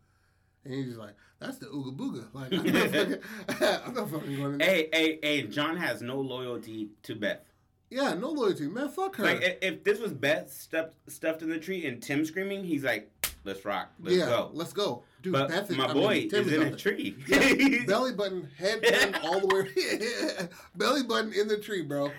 And 0.66 0.74
he's 0.74 0.86
just 0.86 0.98
like, 0.98 1.14
that's 1.38 1.58
the 1.58 1.66
ooga 1.66 1.96
booga. 1.96 2.24
Like, 2.32 2.52
I'm 2.52 2.66
not 2.66 2.90
fucking, 3.48 3.80
I'm 3.86 3.94
not 3.94 4.10
fucking 4.10 4.36
going 4.36 4.54
in. 4.54 4.60
Hey, 4.60 4.88
hey, 4.92 5.18
hey! 5.22 5.42
John 5.42 5.76
has 5.76 6.02
no 6.02 6.18
loyalty 6.20 6.88
to 7.04 7.14
Beth. 7.14 7.40
Yeah, 7.88 8.14
no 8.14 8.30
loyalty, 8.30 8.66
man. 8.66 8.88
Fuck 8.88 9.16
her. 9.16 9.24
Like, 9.24 9.58
if 9.62 9.84
this 9.84 10.00
was 10.00 10.12
Beth 10.12 10.52
stuffed 10.52 10.94
stuffed 11.08 11.42
in 11.42 11.48
the 11.48 11.58
tree 11.58 11.86
and 11.86 12.02
Tim 12.02 12.24
screaming, 12.24 12.64
he's 12.64 12.82
like, 12.82 13.10
"Let's 13.44 13.64
rock, 13.64 13.92
let's 14.00 14.16
yeah, 14.16 14.26
go." 14.26 14.50
let's 14.54 14.72
go. 14.72 15.04
Dude, 15.22 15.34
but 15.34 15.48
Beth 15.48 15.70
is, 15.70 15.76
my 15.76 15.86
I 15.86 15.92
boy 15.92 16.14
mean, 16.14 16.30
Tim 16.30 16.48
is 16.48 16.52
in 16.52 16.62
a 16.62 16.76
tree. 16.76 17.16
Yeah, 17.28 17.84
belly 17.86 18.12
button, 18.12 18.48
head 18.58 18.82
turned 18.82 19.16
all 19.22 19.38
the 19.38 19.46
way. 19.46 20.48
belly 20.74 21.04
button 21.04 21.32
in 21.32 21.46
the 21.46 21.58
tree, 21.58 21.82
bro. 21.82 22.10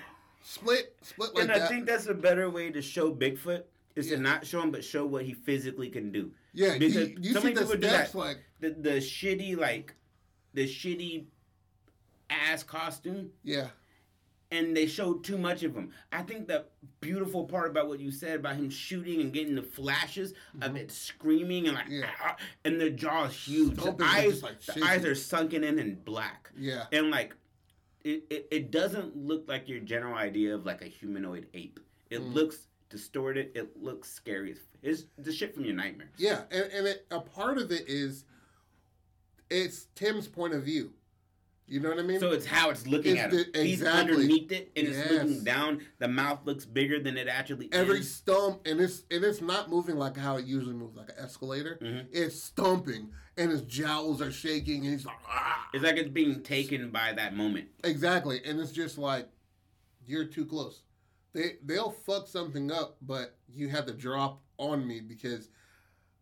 Split, 0.44 0.96
split 1.02 1.36
like 1.36 1.44
and 1.44 1.52
I 1.52 1.60
that. 1.60 1.70
think 1.70 1.86
that's 1.86 2.08
a 2.08 2.14
better 2.14 2.50
way 2.50 2.72
to 2.72 2.82
show 2.82 3.14
Bigfoot 3.14 3.64
is 3.98 4.10
Yeah. 4.10 4.18
to 4.18 4.22
not 4.22 4.46
show 4.46 4.62
him, 4.62 4.72
but 4.72 4.84
show 4.84 5.06
what 5.06 5.24
he 5.26 5.34
physically 5.34 5.90
can 5.90 6.12
do. 6.12 6.32
yeah, 6.54 6.78
because 6.78 6.96
you, 6.96 7.18
you 7.22 7.34
so 7.34 7.40
see 7.40 7.46
many 7.46 7.56
the 7.56 7.62
people 7.62 7.76
do 7.76 7.88
that. 7.88 8.14
like, 8.16 8.38
The 8.60 8.70
the 8.72 8.90
shitty 8.98 9.58
like, 9.58 9.96
the 10.54 10.66
shitty 10.68 11.26
ass 12.30 12.64
costume, 12.64 13.32
yeah, 13.44 13.68
and 14.52 14.76
they 14.76 14.86
showed 14.88 15.24
too 15.24 15.38
much 15.38 15.64
of 15.64 15.76
him. 15.76 15.92
I 16.12 16.22
think 16.22 16.48
the 16.48 16.66
beautiful 17.02 17.46
part 17.46 17.70
about 17.70 17.88
what 17.88 18.00
you 18.00 18.12
said 18.12 18.40
about 18.40 18.56
him 18.56 18.70
shooting 18.70 19.20
and 19.22 19.32
getting 19.34 19.56
the 19.56 19.62
flashes 19.64 20.34
of 20.62 20.76
it 20.76 20.92
screaming 20.92 21.68
and 21.68 21.76
like, 21.76 21.86
Mm-hmm. 21.86 22.00
Yeah. 22.02 22.10
"Ah," 22.22 22.36
and 22.66 22.80
the 22.80 22.90
jaw's 22.90 23.36
huge. 23.36 23.76
The 23.76 23.96
eyes, 24.02 24.44
like, 24.44 24.62
the 24.62 24.84
eyes 24.84 25.06
are 25.06 25.16
sunken 25.16 25.64
in 25.64 25.80
and 25.80 26.04
black. 26.06 26.50
yeah, 26.58 26.86
and 26.92 27.10
like 27.12 27.36
it, 28.04 28.24
it, 28.30 28.48
it 28.52 28.72
doesn't 28.72 29.18
look 29.18 29.46
like 29.48 29.68
your 29.68 29.80
general 29.80 30.16
idea 30.16 30.56
of 30.56 30.66
like 30.66 30.82
a 30.82 30.86
humanoid 30.88 31.48
ape 31.54 31.80
It 32.10 32.22
Mm. 32.22 32.34
looks 32.34 32.68
distorted. 32.90 33.52
It 33.56 33.82
looks 33.82 34.10
scary. 34.12 34.56
It's 34.84 35.06
the 35.18 35.32
shit 35.32 35.54
from 35.54 35.66
your 35.66 35.76
nightmares. 35.76 36.12
Yeah, 36.18 36.42
and, 36.52 36.66
and 36.72 36.88
it, 36.88 37.06
a 37.12 37.20
part 37.20 37.58
of 37.58 37.72
it 37.72 37.86
is 37.88 38.24
it's 39.50 39.88
Tim's 39.96 40.28
point 40.28 40.54
of 40.54 40.64
view. 40.64 40.94
You 41.70 41.82
know 41.82 41.90
what 41.90 42.00
I 42.00 42.04
mean? 42.04 42.20
So 42.22 42.32
it's 42.32 42.46
how 42.46 42.70
it's 42.70 42.88
looking 42.88 43.18
It's 43.18 43.22
at 43.24 43.34
him. 43.34 43.46
the- 43.54 43.64
He's 43.64 43.84
underneath 43.84 44.54
it 44.54 44.72
and 44.78 44.88
it's 44.88 45.12
looking 45.12 45.44
down. 45.44 45.82
The 46.00 46.08
mouth 46.08 46.40
looks 46.46 46.64
bigger 46.64 47.02
than 47.02 47.18
it 47.18 47.28
actually 47.28 47.68
Every 47.74 48.00
is. 48.00 48.14
stump, 48.16 48.66
and 48.66 48.80
it's 48.80 49.04
and 49.12 49.22
it's 49.26 49.42
not 49.42 49.70
moving 49.70 49.98
like 49.98 50.16
how 50.16 50.38
it 50.38 50.46
usually 50.46 50.74
moves, 50.76 50.96
like 50.96 51.10
an 51.10 51.16
escalator. 51.20 51.78
Mhm. 51.82 52.06
It's 52.14 52.42
stumping, 52.42 53.10
and 53.36 53.52
his 53.52 53.64
jowls 53.64 54.22
are 54.22 54.32
shaking, 54.32 54.86
and 54.86 54.94
he's 54.94 55.06
like, 55.06 55.18
ah! 55.28 55.68
It's 55.74 55.84
like 55.84 55.98
it's 55.98 56.08
being 56.10 56.42
taken 56.42 56.90
by 56.90 57.12
that 57.14 57.36
moment. 57.36 57.68
exactly, 57.84 58.40
and 58.46 58.62
it's 58.62 58.72
just 58.72 58.98
like 58.98 59.28
you're 60.06 60.24
too 60.26 60.46
close. 60.46 60.84
They 61.38 61.58
they'll 61.64 61.92
fuck 61.92 62.28
something 62.28 62.72
up, 62.72 62.98
but 63.02 63.36
you 63.54 63.70
had 63.70 63.86
to 63.86 63.94
drop 63.94 64.42
on 64.58 64.88
me 64.88 65.02
because 65.02 65.50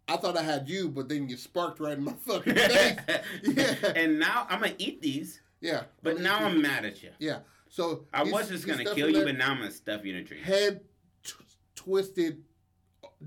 I 0.10 0.18
thought 0.18 0.38
I 0.38 0.44
had 0.44 0.68
you, 0.68 0.90
but 0.90 1.08
then 1.08 1.30
you 1.30 1.38
sparked 1.38 1.80
right 1.80 1.98
in 1.98 2.04
my 2.04 2.12
fucking 2.28 2.54
face. 2.56 2.98
Yeah. 3.44 3.76
And 3.96 4.20
now 4.20 4.46
I'm 4.50 4.60
gonna 4.60 4.76
eat 4.78 5.02
these, 5.02 5.40
yeah, 5.62 5.84
but 6.04 6.20
now 6.20 6.40
I'm 6.40 6.62
mad 6.62 6.84
at 6.84 7.02
you. 7.02 7.12
yeah. 7.20 7.40
So 7.70 8.06
I 8.14 8.24
was 8.24 8.50
just 8.50 8.68
gonna 8.68 8.84
kill 8.94 9.10
you, 9.10 9.24
but 9.24 9.38
now 9.38 9.52
I'm 9.52 9.60
gonna 9.60 9.72
stuff 9.72 10.04
you 10.04 10.14
in 10.16 10.20
a 10.20 10.24
tree. 10.26 10.42
head 10.42 10.82
t- 11.24 11.34
twisted 11.76 12.44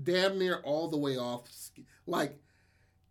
damn 0.03 0.37
near 0.37 0.57
all 0.63 0.87
the 0.89 0.97
way 0.97 1.17
off 1.17 1.49
like 2.05 2.37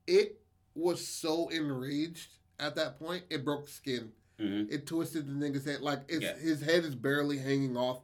it 0.06 0.40
was 0.76 1.04
so 1.06 1.48
enraged 1.48 2.28
at 2.60 2.76
that 2.76 2.98
point 2.98 3.24
it 3.30 3.44
broke 3.44 3.68
skin 3.68 4.10
hmm 4.38 4.62
it 4.70 4.86
twisted 4.86 5.26
the 5.26 5.32
nigga's 5.32 5.64
head 5.64 5.80
like 5.80 6.00
it's, 6.08 6.22
Yeah. 6.22 6.36
his 6.38 6.62
head 6.62 6.84
is 6.84 6.94
barely 6.94 7.36
hanging 7.38 7.76
off 7.76 8.00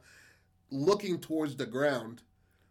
looking 0.75 1.19
towards 1.19 1.55
the 1.55 1.65
ground 1.65 2.21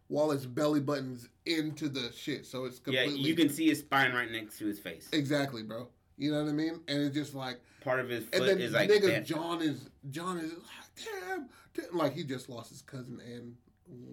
while 0.07 0.29
his 0.29 0.45
belly 0.45 0.79
button's 0.79 1.27
into 1.45 1.89
the 1.89 2.11
shit 2.15 2.45
so 2.45 2.65
it's 2.65 2.79
completely. 2.79 3.15
Yeah, 3.19 3.27
you 3.27 3.35
can 3.35 3.49
see 3.49 3.67
his 3.67 3.79
spine 3.79 4.13
right 4.13 4.29
next 4.31 4.57
to 4.59 4.65
his 4.65 4.79
face. 4.79 5.09
exactly 5.13 5.63
bro 5.63 5.87
you 6.17 6.31
know 6.31 6.43
what 6.43 6.49
i 6.49 6.53
mean 6.53 6.79
and 6.87 7.01
it's 7.01 7.15
just 7.15 7.33
like 7.35 7.59
Part 7.83 7.99
of 7.99 8.09
his 8.09 8.23
and 8.25 8.33
foot 8.35 8.45
then 8.45 8.59
is 8.59 8.71
like 8.73 8.89
nigga 8.89 9.23
john 9.25 9.61
is 9.61 9.89
john 10.09 10.37
is 10.37 10.51
like 10.51 11.05
damn, 11.27 11.49
damn 11.73 11.97
like 11.97 12.13
he 12.13 12.23
just 12.23 12.49
lost 12.49 12.69
his 12.69 12.81
cousin 12.81 13.19
and 13.25 13.55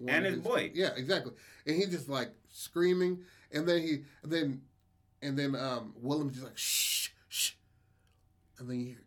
And 0.09 0.25
of 0.25 0.33
his 0.33 0.41
boy. 0.41 0.71
yeah 0.73 0.89
exactly 0.95 1.33
and 1.67 1.75
he 1.75 1.85
just 1.85 2.09
like 2.09 2.29
screaming 2.49 3.19
and 3.51 3.67
then 3.67 3.81
he 3.81 3.99
and 4.23 4.31
then 4.31 4.61
and 5.21 5.37
then 5.37 5.55
um 5.55 5.93
william's 6.01 6.33
just 6.33 6.43
like 6.45 6.57
shh 6.57 7.09
shh 7.29 7.51
and 8.59 8.69
then 8.69 8.79
you 8.79 8.85
hear 8.87 9.03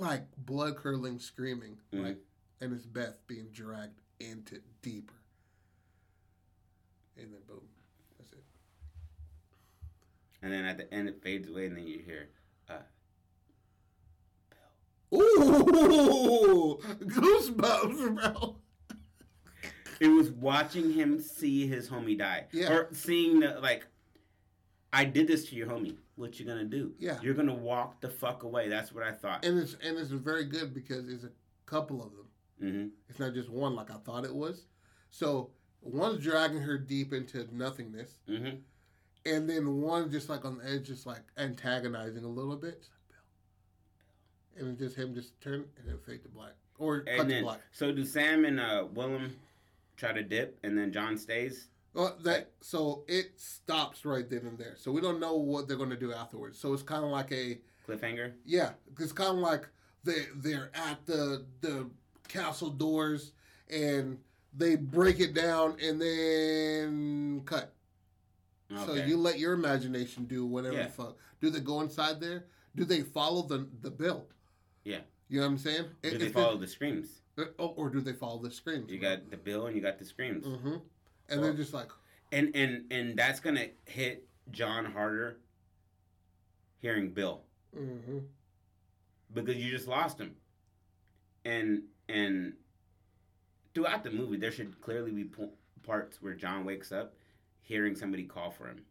like 0.00 0.24
blood 0.36 0.76
curdling 0.76 1.18
screaming 1.18 1.78
Mhm. 1.92 2.02
like 2.04 2.18
and 2.60 2.72
it's 2.72 2.86
beth 2.86 3.18
being 3.26 3.48
dragged 3.52 4.00
into 4.20 4.60
deeper 4.82 5.14
and 7.16 7.32
then 7.32 7.40
boom 7.46 7.60
that's 8.18 8.32
it 8.32 8.44
And 10.42 10.52
then 10.52 10.64
at 10.64 10.76
the 10.78 10.92
end 10.92 11.08
it 11.08 11.22
fades 11.22 11.48
away, 11.48 11.66
and 11.66 11.76
then 11.76 11.86
you 11.86 11.98
hear, 12.00 12.28
uh, 12.68 12.82
Ooh, 15.14 16.78
goosebumps, 17.00 18.14
bro. 18.14 18.56
it 20.00 20.08
was 20.08 20.30
watching 20.30 20.92
him 20.92 21.20
see 21.20 21.66
his 21.66 21.88
homie 21.88 22.18
die, 22.18 22.46
Yeah. 22.52 22.72
or 22.72 22.88
seeing 22.92 23.40
the 23.40 23.58
like. 23.60 23.86
I 24.94 25.04
did 25.04 25.26
this 25.26 25.48
to 25.50 25.56
your 25.56 25.66
homie. 25.66 25.96
What 26.16 26.38
you 26.38 26.46
gonna 26.46 26.64
do? 26.64 26.92
Yeah. 26.98 27.18
You're 27.20 27.34
gonna 27.34 27.52
walk 27.54 28.00
the 28.00 28.08
fuck 28.08 28.44
away. 28.44 28.68
That's 28.68 28.92
what 28.92 29.02
I 29.02 29.10
thought. 29.12 29.44
And 29.44 29.58
it's 29.58 29.76
and 29.82 29.98
it's 29.98 30.10
very 30.10 30.44
good 30.44 30.72
because 30.72 31.08
it's 31.08 31.24
a 31.24 31.30
couple 31.66 32.02
of 32.02 32.12
them. 32.12 32.28
hmm 32.72 32.86
It's 33.08 33.18
not 33.18 33.34
just 33.34 33.50
one 33.50 33.74
like 33.74 33.90
I 33.90 33.96
thought 34.04 34.24
it 34.24 34.34
was. 34.34 34.66
So 35.10 35.50
one's 35.82 36.22
dragging 36.22 36.60
her 36.60 36.78
deep 36.78 37.12
into 37.12 37.46
nothingness, 37.52 38.18
hmm 38.28 38.50
and 39.26 39.48
then 39.48 39.80
one 39.80 40.10
just 40.10 40.28
like 40.28 40.44
on 40.44 40.58
the 40.58 40.70
edge, 40.70 40.86
just 40.86 41.06
like 41.06 41.22
antagonizing 41.38 42.24
a 42.24 42.28
little 42.28 42.56
bit. 42.56 42.74
It's 42.78 42.88
like, 42.90 43.08
Bill. 44.54 44.62
And 44.68 44.72
it's 44.72 44.80
just 44.80 44.96
him 44.96 45.14
just 45.14 45.40
turn 45.40 45.64
and 45.78 45.88
then 45.88 45.98
fade 46.06 46.22
to 46.22 46.28
black 46.28 46.52
or 46.78 47.00
cut 47.04 47.20
And 47.20 47.28
to 47.30 47.42
black. 47.42 47.60
so 47.72 47.90
do 47.90 48.04
Sam 48.04 48.44
and 48.44 48.60
uh, 48.60 48.86
Willem 48.92 49.34
try 49.96 50.12
to 50.12 50.22
dip, 50.22 50.58
and 50.62 50.76
then 50.78 50.92
John 50.92 51.16
stays. 51.16 51.68
Well, 51.94 52.16
that 52.24 52.50
so 52.60 53.04
it 53.08 53.32
stops 53.40 54.04
right 54.04 54.28
then 54.28 54.40
and 54.46 54.58
there. 54.58 54.74
So 54.76 54.90
we 54.92 55.00
don't 55.00 55.20
know 55.20 55.36
what 55.36 55.68
they're 55.68 55.76
going 55.76 55.90
to 55.90 55.96
do 55.96 56.12
afterwards. 56.12 56.58
So 56.58 56.72
it's 56.72 56.82
kind 56.82 57.04
of 57.04 57.10
like 57.10 57.30
a 57.32 57.60
Cliffhanger. 57.88 58.32
Yeah, 58.44 58.70
it's 58.98 59.12
kind 59.12 59.30
of 59.30 59.36
like 59.38 59.68
they 60.02 60.26
they're 60.36 60.70
at 60.74 61.06
the 61.06 61.44
the 61.60 61.88
castle 62.28 62.70
doors 62.70 63.32
and 63.70 64.18
they 64.56 64.76
break 64.76 65.20
it 65.20 65.34
down 65.34 65.76
and 65.82 66.00
then 66.00 67.42
cut. 67.44 67.72
Okay. 68.72 68.84
So 68.86 68.94
you 68.94 69.16
let 69.16 69.38
your 69.38 69.52
imagination 69.52 70.24
do 70.24 70.44
whatever 70.46 70.76
Yeah. 70.76 70.86
the 70.86 70.92
fuck. 70.92 71.16
Do 71.40 71.50
they 71.50 71.60
go 71.60 71.80
inside 71.82 72.20
there? 72.20 72.46
Do 72.74 72.84
they 72.84 73.02
follow 73.02 73.42
the 73.42 73.68
the 73.82 73.90
bill? 73.90 74.26
Yeah. 74.84 75.00
You 75.28 75.40
know 75.40 75.46
what 75.46 75.52
I'm 75.52 75.58
saying? 75.58 75.84
do 76.02 76.08
If 76.08 76.18
they 76.18 76.26
it- 76.26 76.32
follow 76.34 76.56
the 76.58 76.66
screams? 76.66 77.20
uh, 77.38 77.44
oh, 77.58 77.68
or 77.68 77.88
do 77.90 78.00
they 78.00 78.12
follow 78.12 78.42
the 78.42 78.50
screams? 78.50 78.90
You 78.90 78.98
got 78.98 79.30
the 79.30 79.36
bill 79.36 79.66
and 79.66 79.76
you 79.76 79.82
got 79.82 79.98
the 79.98 80.04
screams. 80.04 80.44
hmm 80.44 80.76
And 81.28 81.42
they're 81.42 81.52
just 81.54 81.72
like, 81.74 81.88
and 82.32 82.54
and 82.54 82.92
and 82.92 83.16
that's 83.16 83.40
gonna 83.40 83.68
hit 83.86 84.26
John 84.50 84.84
harder. 84.84 85.38
Hearing 86.80 87.10
Bill 87.12 87.42
hmm 87.74 88.18
because 89.32 89.56
you 89.56 89.70
just 89.70 89.88
lost 89.88 90.18
him, 90.20 90.36
and 91.44 91.82
and 92.08 92.52
throughout 93.74 94.04
the 94.04 94.10
movie 94.10 94.36
there 94.36 94.52
should 94.52 94.80
clearly 94.80 95.10
be 95.10 95.24
po- 95.24 95.52
parts 95.82 96.20
where 96.22 96.34
John 96.34 96.64
wakes 96.64 96.92
up, 96.92 97.14
hearing 97.62 97.96
somebody 97.96 98.24
call 98.24 98.50
for 98.50 98.66
him. 98.68 98.84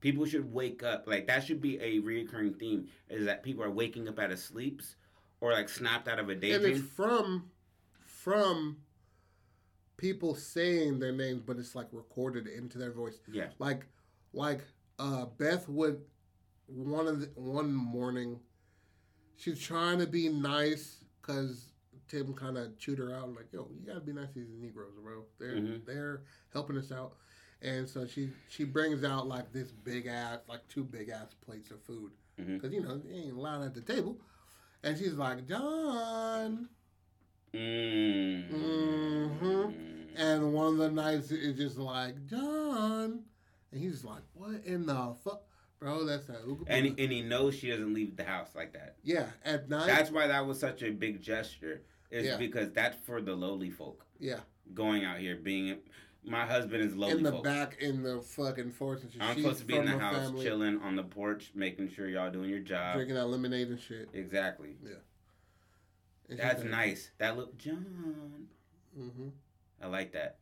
People 0.00 0.26
should 0.26 0.52
wake 0.52 0.82
up 0.82 1.04
like 1.06 1.28
that 1.28 1.44
should 1.44 1.60
be 1.62 1.78
a 1.78 2.00
reoccurring 2.00 2.58
theme 2.58 2.88
is 3.08 3.24
that 3.26 3.42
people 3.44 3.62
are 3.62 3.70
waking 3.70 4.08
up 4.08 4.18
out 4.18 4.32
of 4.32 4.38
sleeps 4.40 4.96
or 5.40 5.52
like 5.52 5.68
snapped 5.68 6.08
out 6.08 6.18
of 6.18 6.28
a 6.28 6.32
and 6.32 6.44
it's 6.44 6.62
daydream. 6.64 6.82
from 6.82 7.50
from 8.04 8.76
people 10.02 10.34
saying 10.34 10.98
their 10.98 11.12
names, 11.12 11.40
but 11.46 11.56
it's 11.58 11.74
like 11.76 11.86
recorded 11.92 12.48
into 12.48 12.76
their 12.76 12.90
voice. 12.90 13.20
Yeah, 13.30 13.46
like 13.58 13.86
like 14.34 14.60
uh 14.98 15.26
Beth 15.38 15.68
would 15.68 16.00
one 16.66 17.06
of 17.06 17.20
the, 17.20 17.26
one 17.36 17.72
morning 17.72 18.40
she's 19.36 19.58
trying 19.60 19.98
to 20.00 20.06
be 20.06 20.28
nice 20.28 21.04
because 21.20 21.66
Tim 22.08 22.32
kind 22.34 22.58
of 22.58 22.76
chewed 22.78 22.98
her 22.98 23.14
out 23.14 23.28
like 23.34 23.46
yo 23.52 23.68
you 23.78 23.86
gotta 23.86 24.00
be 24.00 24.12
nice 24.12 24.28
to 24.34 24.40
these 24.40 24.48
Negroes 24.60 24.92
bro. 25.02 25.24
They're 25.38 25.56
Mhm. 25.56 25.86
they're 25.86 26.22
helping 26.52 26.76
us 26.76 26.90
out. 26.92 27.14
And 27.62 27.88
so 27.88 28.06
she 28.06 28.30
she 28.48 28.64
brings 28.64 29.04
out 29.04 29.28
like 29.28 29.52
this 29.52 29.70
big 29.70 30.06
ass 30.06 30.38
like 30.48 30.66
two 30.68 30.82
big 30.84 31.10
ass 31.10 31.34
plates 31.46 31.70
of 31.70 31.80
food 31.82 32.10
because 32.36 32.72
you 32.72 32.82
know 32.82 32.98
they 32.98 33.14
ain't 33.14 33.36
lying 33.36 33.62
at 33.62 33.72
the 33.74 33.80
table. 33.82 34.18
And 34.82 34.98
she's 34.98 35.14
like 35.14 35.46
John 35.46 36.68
mm 37.54 38.48
Mhm. 39.40 39.74
and 40.16 40.52
one 40.52 40.68
of 40.74 40.76
the 40.78 40.90
nights 40.90 41.30
is 41.30 41.56
just 41.56 41.76
like 41.78 42.26
John, 42.26 43.24
and 43.70 43.80
he's 43.80 44.04
like, 44.04 44.22
"What 44.34 44.64
in 44.64 44.86
the 44.86 45.14
fuck, 45.24 45.42
bro? 45.78 46.04
That's 46.04 46.26
that 46.26 46.42
and 46.42 46.58
Booga." 46.66 46.94
and 46.98 47.12
he 47.12 47.22
knows 47.22 47.54
she 47.54 47.68
doesn't 47.70 47.92
leave 47.92 48.16
the 48.16 48.24
house 48.24 48.54
like 48.54 48.72
that. 48.74 48.96
yeah, 49.02 49.30
at 49.44 49.68
night. 49.68 49.86
That's 49.86 50.10
why 50.10 50.26
that 50.28 50.46
was 50.46 50.58
such 50.58 50.82
a 50.82 50.90
big 50.90 51.20
gesture. 51.22 51.82
Is 52.10 52.26
Yeah. 52.26 52.36
because 52.36 52.70
that's 52.72 52.96
for 53.06 53.22
the 53.22 53.34
lowly 53.34 53.70
folk 53.70 54.04
yeah, 54.18 54.40
going 54.74 55.02
out 55.04 55.18
here 55.18 55.36
being. 55.36 55.78
My 56.24 56.44
husband 56.46 56.84
is 56.84 56.94
lowly 56.94 57.14
in 57.14 57.22
the 57.22 57.32
folk. 57.32 57.42
back 57.42 57.78
in 57.80 58.02
the 58.02 58.20
fucking 58.20 58.70
forest 58.72 59.04
and 59.04 59.12
shit. 59.12 59.22
I'm 59.22 59.34
She's 59.34 59.42
supposed 59.44 59.60
to 59.60 59.64
be 59.66 59.76
in 59.76 59.86
the 59.86 59.98
house 59.98 60.26
family, 60.28 60.44
chilling 60.44 60.78
on 60.82 60.94
the 60.94 61.02
porch, 61.04 61.50
making 61.54 61.88
sure 61.88 62.06
y'all 62.08 62.30
doing 62.30 62.50
your 62.50 62.60
job. 62.60 62.96
drinking 62.96 63.16
out 63.16 63.30
lemonade 63.30 63.68
and 63.68 63.80
shit. 63.80 64.08
Exactly. 64.12 64.76
And 64.84 64.96
That's 66.36 66.62
nice. 66.64 67.10
That 67.18 67.36
look, 67.36 67.56
John. 67.58 68.46
Mm-hmm. 68.98 69.28
I 69.82 69.86
like 69.86 70.12
that. 70.12 70.38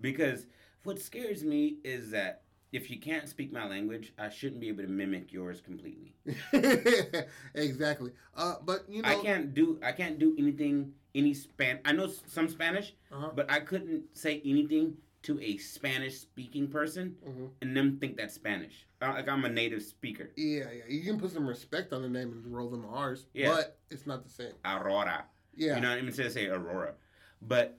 Because 0.00 0.46
what 0.84 0.98
scares 1.00 1.42
me 1.44 1.78
is 1.84 2.10
that 2.10 2.42
if 2.72 2.90
you 2.90 2.98
can't 2.98 3.28
speak 3.28 3.52
my 3.52 3.66
language, 3.66 4.12
I 4.18 4.28
shouldn't 4.28 4.60
be 4.60 4.68
able 4.68 4.82
to 4.82 4.88
mimic 4.88 5.32
yours 5.32 5.60
completely. 5.60 6.14
exactly. 7.54 8.12
Uh, 8.36 8.56
but 8.64 8.84
you 8.88 9.02
know, 9.02 9.08
I 9.08 9.16
can't 9.22 9.54
do 9.54 9.78
I 9.82 9.92
can't 9.92 10.18
do 10.18 10.34
anything 10.38 10.92
any 11.14 11.32
span. 11.34 11.80
I 11.84 11.92
know 11.92 12.08
some 12.26 12.48
Spanish, 12.48 12.94
Uh-huh. 13.12 13.30
but 13.34 13.50
I 13.50 13.60
couldn't 13.60 14.04
say 14.16 14.42
anything 14.44 14.96
to 15.26 15.40
a 15.40 15.56
Spanish 15.58 16.18
speaking 16.18 16.68
person 16.68 17.16
Mhm. 17.26 17.50
and 17.60 17.76
them 17.76 17.98
think 17.98 18.16
that's 18.16 18.34
Spanish. 18.34 18.86
Like 19.00 19.28
I'm 19.28 19.44
a 19.44 19.48
native 19.48 19.82
speaker. 19.82 20.30
Yeah, 20.36 20.70
yeah. 20.70 20.84
You 20.88 21.02
can 21.02 21.18
put 21.18 21.32
some 21.32 21.46
respect 21.48 21.92
on 21.92 22.02
the 22.02 22.08
name 22.08 22.30
and 22.30 22.54
roll 22.54 22.70
them 22.70 22.84
R's, 22.86 23.26
Yeah. 23.34 23.48
but 23.48 23.78
it's 23.90 24.06
not 24.06 24.22
the 24.22 24.30
same. 24.30 24.52
Aurora. 24.64 25.24
Yeah. 25.56 25.74
You 25.76 25.80
know, 25.82 25.96
even 25.96 26.12
say 26.12 26.28
say 26.28 26.46
Aurora, 26.46 26.94
but 27.42 27.76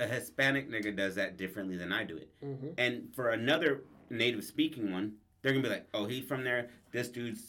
a 0.00 0.06
Hispanic 0.08 0.68
nigga 0.70 0.94
does 0.96 1.14
that 1.14 1.36
differently 1.36 1.76
than 1.76 1.92
I 1.92 2.02
do 2.02 2.16
it. 2.16 2.30
hmm 2.40 2.70
And 2.76 3.14
for 3.14 3.28
another 3.30 3.82
native 4.10 4.42
speaking 4.42 4.90
one, 4.90 5.18
they're 5.42 5.52
gonna 5.52 5.62
be 5.62 5.68
like, 5.68 5.88
"Oh, 5.94 6.06
he's 6.06 6.24
from 6.24 6.42
there. 6.42 6.68
This 6.90 7.08
dude's 7.10 7.44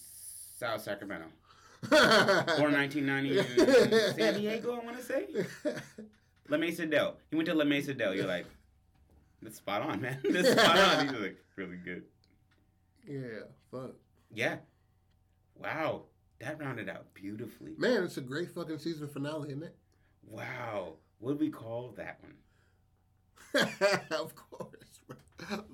South 0.57 0.81
Sacramento." 0.83 1.27
Born 1.89 2.71
1990 2.73 3.39
in 3.39 4.13
San 4.15 4.33
Diego. 4.39 4.79
I 4.79 4.85
want 4.85 4.97
to 4.97 5.03
say 5.03 5.27
La 6.49 6.57
Mesa 6.57 6.85
Del. 6.85 7.17
He 7.31 7.35
went 7.35 7.47
to 7.47 7.55
La 7.55 7.65
Mesa 7.65 7.93
Del. 7.95 8.13
You're 8.15 8.27
like, 8.27 8.45
that's 9.43 9.57
spot 9.57 9.81
on, 9.81 10.01
man. 10.01 10.19
That's 10.29 10.51
spot 10.51 10.77
on. 10.77 11.07
He's 11.07 11.17
like 11.19 11.37
really 11.55 11.77
good. 11.77 12.03
yeah, 13.07 13.43
fuck. 13.71 13.91
Yeah. 14.33 14.57
Wow. 15.55 16.03
That 16.39 16.59
rounded 16.59 16.89
out 16.89 17.13
beautifully. 17.13 17.73
Man, 17.77 18.03
it's 18.03 18.17
a 18.17 18.21
great 18.21 18.51
fucking 18.51 18.79
season 18.79 19.07
finale, 19.07 19.49
isn't 19.51 19.63
it? 19.63 19.75
Wow. 20.27 20.93
What 21.19 21.33
do 21.33 21.45
we 21.45 21.49
call 21.51 21.93
that 21.97 22.19
one? 22.21 22.33
of 24.11 24.35
course. 24.35 24.73
bro. 25.07 25.15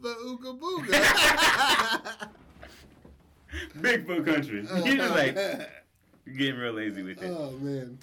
The 0.01 0.09
Ooga 0.09 0.59
Booga. 0.59 2.29
Big 3.81 4.05
Bigfoot 4.07 4.25
country. 4.25 4.67
You're 4.85 4.97
just 4.97 5.15
like 5.15 5.35
you're 6.25 6.35
getting 6.35 6.57
real 6.59 6.73
lazy 6.73 7.01
with 7.03 7.21
it. 7.21 7.31
oh 7.35 7.51
man. 7.59 7.97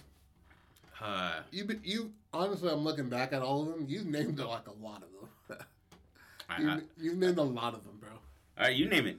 Uh, 1.00 1.40
You 1.52 1.68
you 1.84 2.10
honestly 2.32 2.70
I'm 2.72 2.80
looking 2.80 3.08
back 3.08 3.32
at 3.32 3.42
all 3.42 3.62
of 3.62 3.68
them, 3.68 3.84
you've 3.88 4.06
named 4.06 4.38
like 4.40 4.66
a 4.66 4.72
lot 4.84 5.02
of 5.02 5.12
them. 5.12 5.15
You, 6.58 6.68
I, 6.70 6.78
you've 6.98 7.16
named 7.18 7.38
a 7.38 7.42
lot 7.42 7.74
of 7.74 7.84
them, 7.84 7.98
bro. 8.00 8.10
all 8.10 8.64
right, 8.64 8.74
you 8.74 8.88
name 8.88 9.06
it. 9.06 9.18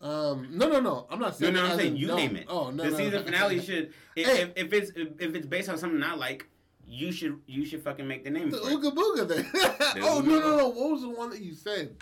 Um, 0.00 0.48
no, 0.50 0.68
no, 0.68 0.80
no. 0.80 1.06
I'm 1.10 1.20
not 1.20 1.38
No, 1.40 1.46
saying. 1.46 1.54
no, 1.54 1.62
that 1.62 1.72
I'm 1.72 1.78
saying 1.78 1.92
in- 1.92 1.96
you 1.98 2.06
no. 2.08 2.16
name 2.16 2.36
it. 2.36 2.46
Oh 2.48 2.70
no, 2.70 2.82
the 2.84 2.90
no, 2.90 2.96
season 2.96 3.12
no. 3.20 3.22
finale 3.24 3.60
should. 3.60 3.92
If, 4.16 4.26
Hey. 4.26 4.42
if, 4.42 4.50
if 4.56 4.72
it's 4.72 4.90
if, 4.96 5.34
it's 5.34 5.46
based 5.46 5.68
on 5.68 5.78
something 5.78 6.02
I 6.02 6.14
like, 6.14 6.46
you 6.86 7.12
should 7.12 7.40
you 7.46 7.64
should 7.64 7.82
fucking 7.82 8.06
make 8.08 8.24
the 8.24 8.30
name 8.30 8.50
The. 8.50 8.56
Ooga 8.58 8.92
Booga 8.94 9.28
then. 9.28 9.46
oh 10.02 10.20
no, 10.24 10.40
no, 10.40 10.56
no. 10.56 10.68
What 10.68 10.90
was 10.90 11.02
the 11.02 11.08
one 11.10 11.30
that 11.30 11.40
you 11.40 11.54
said? 11.54 11.96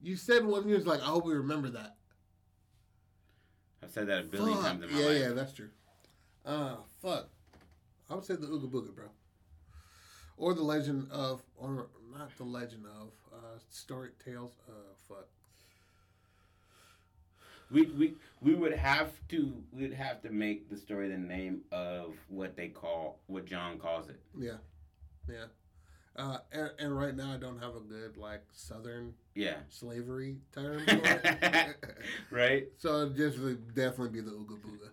You 0.00 0.16
said 0.16 0.44
one. 0.44 0.68
You 0.68 0.76
was 0.76 0.86
like, 0.86 1.00
I 1.00 1.06
hope 1.06 1.24
we 1.26 1.34
remember 1.34 1.70
that. 1.70 1.96
I've 3.82 3.90
said 3.90 4.06
that 4.08 4.20
a 4.20 4.22
billion 4.24 4.56
Fuck. 4.58 4.66
times 4.66 4.84
in 4.84 4.92
my 4.92 4.98
yeah, 5.00 5.06
life. 5.06 5.18
Yeah, 5.18 5.28
yeah, 5.28 5.32
that's 5.34 5.52
true. 5.52 5.70
Uh 6.44 6.76
fuck. 7.02 7.28
I 8.08 8.14
would 8.14 8.24
say 8.24 8.34
the 8.36 8.46
Ooga 8.46 8.70
Booga, 8.70 8.94
bro. 8.94 9.06
Or 10.36 10.54
the 10.54 10.62
Legend 10.62 11.10
of, 11.12 11.42
or 11.56 11.88
not 12.16 12.30
the 12.36 12.44
Legend 12.44 12.84
of, 12.86 13.10
uh, 13.32 13.58
Story 13.68 14.10
Tales. 14.24 14.52
Uh, 14.68 14.72
fuck. 15.08 15.26
We, 17.70 17.82
we 17.86 18.14
we 18.40 18.54
would 18.54 18.72
have 18.72 19.12
to 19.28 19.62
we'd 19.72 19.92
have 19.92 20.20
to 20.22 20.30
make 20.30 20.68
the 20.68 20.76
story 20.76 21.08
the 21.08 21.16
name 21.16 21.60
of 21.70 22.14
what 22.28 22.56
they 22.56 22.66
call 22.66 23.20
what 23.28 23.46
John 23.46 23.78
calls 23.78 24.08
it. 24.08 24.20
Yeah, 24.36 24.54
yeah. 25.28 25.44
Uh, 26.16 26.38
and, 26.50 26.70
and 26.80 26.98
right 26.98 27.14
now 27.14 27.32
I 27.32 27.36
don't 27.36 27.60
have 27.62 27.76
a 27.76 27.80
good 27.80 28.16
like 28.16 28.42
Southern 28.52 29.14
Yeah. 29.36 29.58
slavery 29.68 30.38
term. 30.52 30.80
for 30.84 31.00
it. 31.04 31.76
right? 32.32 32.66
so 32.78 33.04
it 33.04 33.14
just 33.16 33.38
would 33.38 33.72
definitely 33.72 34.20
be 34.20 34.20
the 34.20 34.32
Ooga 34.32 34.58
Booga. 34.60 34.88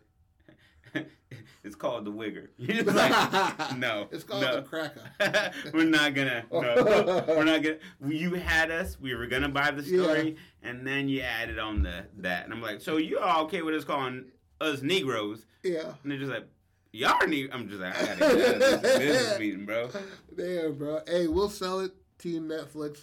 it's 1.63 1.75
called 1.75 2.05
the 2.05 2.11
Wigger. 2.11 2.47
You're 2.57 2.83
just 2.83 2.87
like, 2.95 3.77
no. 3.77 4.07
It's 4.11 4.23
called 4.23 4.41
no. 4.41 4.55
the 4.57 4.61
Cracker. 4.61 5.51
we're 5.73 5.85
not 5.85 6.13
gonna. 6.13 6.45
No, 6.51 7.23
we're 7.27 7.43
not 7.43 7.63
gonna. 7.63 7.77
You 8.05 8.35
had 8.35 8.71
us. 8.71 8.99
We 8.99 9.15
were 9.15 9.27
gonna 9.27 9.49
buy 9.49 9.71
the 9.71 9.83
story, 9.83 10.37
and 10.63 10.85
then 10.85 11.09
you 11.09 11.21
added 11.21 11.59
on 11.59 11.83
the 11.83 12.05
that, 12.17 12.45
and 12.45 12.53
I'm 12.53 12.61
like, 12.61 12.81
so 12.81 12.97
you 12.97 13.19
all 13.19 13.43
okay 13.45 13.61
with 13.61 13.75
us 13.75 13.83
calling 13.83 14.25
us 14.61 14.81
Negroes? 14.81 15.45
Yeah. 15.63 15.93
And 16.03 16.11
they're 16.11 16.19
just 16.19 16.31
like, 16.31 16.47
y'all 16.91 17.15
are 17.21 17.27
ne 17.27 17.47
I'm 17.51 17.67
just 17.67 17.81
like, 17.81 17.95
I 17.95 18.05
gotta 18.05 18.35
get 18.35 18.59
this 18.59 18.97
business 18.97 19.39
meeting, 19.39 19.65
bro. 19.65 19.89
Damn, 20.35 20.75
bro. 20.75 21.01
Hey, 21.07 21.27
we'll 21.27 21.49
sell 21.49 21.79
it 21.81 21.91
to 22.19 22.41
Netflix. 22.41 22.99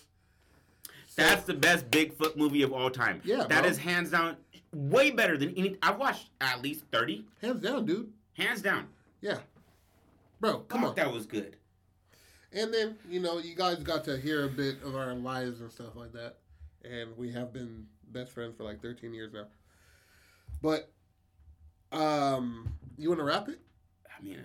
That's 1.17 1.45
the 1.45 1.55
best 1.55 1.89
Bigfoot 1.91 2.37
movie 2.37 2.63
of 2.63 2.73
all 2.73 2.91
time. 2.91 3.21
Yeah, 3.25 3.47
that 3.49 3.63
bro. 3.63 3.71
is 3.71 3.79
hands 3.79 4.11
down 4.11 4.37
way 4.75 5.11
better 5.11 5.37
than 5.37 5.51
any. 5.57 5.77
I've 5.83 5.99
watched 5.99 6.29
at 6.41 6.63
least 6.63 6.85
thirty, 6.93 7.25
hands 7.41 7.63
down, 7.63 7.87
dude. 7.87 8.13
hands 8.35 8.61
down. 8.63 8.89
Yeah, 9.21 9.39
bro. 10.41 10.61
Come 10.61 10.81
Fuck, 10.83 10.91
on. 10.91 10.97
that 10.97 11.13
was 11.13 11.27
good. 11.27 11.57
And 12.53 12.73
then 12.73 12.97
you 13.09 13.21
know, 13.21 13.39
you 13.39 13.55
guys 13.55 13.79
got 13.83 14.05
to 14.05 14.17
hear 14.19 14.45
a 14.45 14.49
bit 14.49 14.83
of 14.85 14.95
our 14.95 15.15
lives 15.15 15.61
and 15.61 15.71
stuff 15.73 15.97
like 15.97 16.13
that, 16.13 16.37
and 16.85 17.17
we 17.17 17.33
have 17.33 17.53
been 17.53 17.87
best 18.13 18.33
friends 18.33 18.55
for 18.57 18.63
like 18.65 18.81
13 18.81 19.13
years 19.13 19.33
now. 19.33 19.47
But, 20.63 20.91
um, 21.93 22.73
you 22.97 23.09
want 23.09 23.19
to 23.21 23.25
wrap 23.25 23.49
it, 23.49 23.61
I 24.09 24.23
mean, 24.23 24.39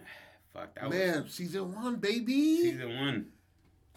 fuck 0.54 0.74
that 0.76 0.90
man? 0.90 1.24
was 1.24 1.34
season 1.34 1.74
one, 1.74 1.96
baby. 1.98 2.62
season 2.64 2.96
one. 2.98 3.26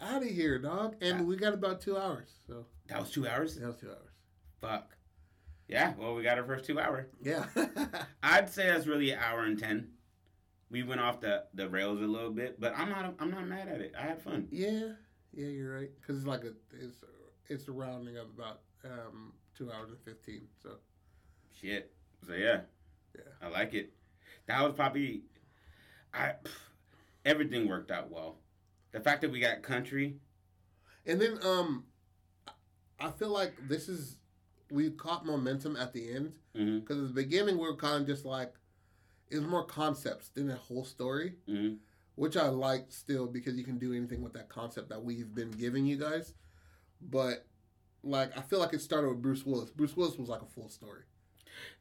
Out 0.01 0.21
of 0.21 0.29
here, 0.29 0.59
dog. 0.59 0.95
And 1.01 1.19
Yeah. 1.19 1.23
we 1.25 1.35
got 1.37 1.53
about 1.53 1.81
two 1.81 1.97
hours, 1.97 2.29
so 2.47 2.65
That 2.87 2.99
was 2.99 3.11
two 3.11 3.27
hours. 3.27 3.55
that 3.55 3.65
was 3.67 3.77
two 3.77 3.89
hours. 3.89 4.09
Fuck. 4.61 4.92
Yeah, 5.67 5.93
well, 5.97 6.13
we 6.15 6.23
got 6.23 6.37
our 6.37 6.43
first 6.43 6.65
two 6.65 6.79
hour. 6.79 7.07
Yeah. 7.21 7.45
I'd 8.23 8.49
say 8.49 8.67
that's 8.67 8.85
really 8.85 9.11
an 9.11 9.19
hour 9.19 9.43
and 9.43 9.57
ten. 9.57 9.89
We 10.69 10.83
went 10.83 11.01
off 11.01 11.19
the, 11.21 11.45
the 11.53 11.69
rails 11.69 12.01
a 12.01 12.05
little 12.05 12.31
bit, 12.31 12.59
but 12.59 12.73
I'm 12.77 12.89
not 12.89 13.15
I'm 13.19 13.31
not 13.31 13.47
mad 13.47 13.67
at 13.69 13.79
it. 13.81 13.93
I 13.97 14.01
had 14.03 14.21
fun. 14.21 14.47
yeah. 14.51 14.89
Yeah, 15.35 15.47
you're 15.47 15.73
right. 15.75 15.89
Because 15.99 16.17
it's 16.17 16.27
like 16.27 16.43
a 16.43 16.53
it's 16.79 16.97
it's 17.47 17.67
a 17.67 17.71
rounding 17.71 18.17
of 18.17 18.27
about 18.37 18.59
um 18.85 19.33
two 19.57 19.71
hours 19.71 19.89
and 19.89 19.99
fifteen. 20.03 20.43
So 20.61 20.75
Shit. 21.59 21.91
So 22.27 22.33
yeah, 22.33 22.61
Yeah. 23.15 23.21
I 23.41 23.47
like 23.49 23.73
it. 23.73 23.93
That 24.47 24.61
was 24.63 24.73
probably 24.73 25.23
I. 26.13 26.33
pff, 26.43 26.51
everything 27.25 27.67
worked 27.67 27.89
out 27.89 28.11
well. 28.11 28.35
The 28.91 28.99
fact 28.99 29.21
that 29.21 29.31
we 29.31 29.39
got 29.39 29.63
country. 29.63 30.17
And 31.05 31.19
then 31.19 31.39
um 31.43 31.85
I 32.99 33.09
feel 33.11 33.29
like 33.29 33.53
this 33.67 33.89
is 33.89 34.17
we 34.73 34.89
caught 34.89 35.23
momentum 35.25 35.75
at 35.77 35.93
the 35.93 36.11
end 36.13 36.33
hmm 36.55 36.79
because 36.79 36.97
at 36.97 37.07
the 37.07 37.13
beginning 37.13 37.57
we 37.57 37.63
were 37.65 37.75
kind 37.75 38.01
of 38.01 38.07
just 38.07 38.25
like 38.25 38.53
it 39.29 39.37
was 39.37 39.45
more 39.47 39.63
concepts 39.65 40.29
than 40.29 40.49
a 40.49 40.55
whole 40.55 40.83
story, 40.83 41.33
hmm 41.47 41.73
which 42.15 42.37
I 42.37 42.47
like 42.47 42.85
still 42.89 43.25
because 43.25 43.55
you 43.55 43.63
can 43.63 43.79
do 43.79 43.91
anything 43.93 44.21
with 44.21 44.33
that 44.33 44.47
concept 44.49 44.89
that 44.89 45.03
we've 45.03 45.33
been 45.33 45.49
giving 45.51 45.85
you 45.85 45.97
guys. 45.97 46.33
But 47.01 47.45
like 48.03 48.37
I 48.37 48.41
feel 48.41 48.59
like 48.59 48.73
it 48.73 48.81
started 48.81 49.09
with 49.09 49.21
Bruce 49.21 49.45
Willis. 49.45 49.69
Bruce 49.71 49.95
Willis 49.95 50.17
was 50.17 50.29
like 50.29 50.41
a 50.41 50.45
full 50.45 50.69
story. 50.69 51.03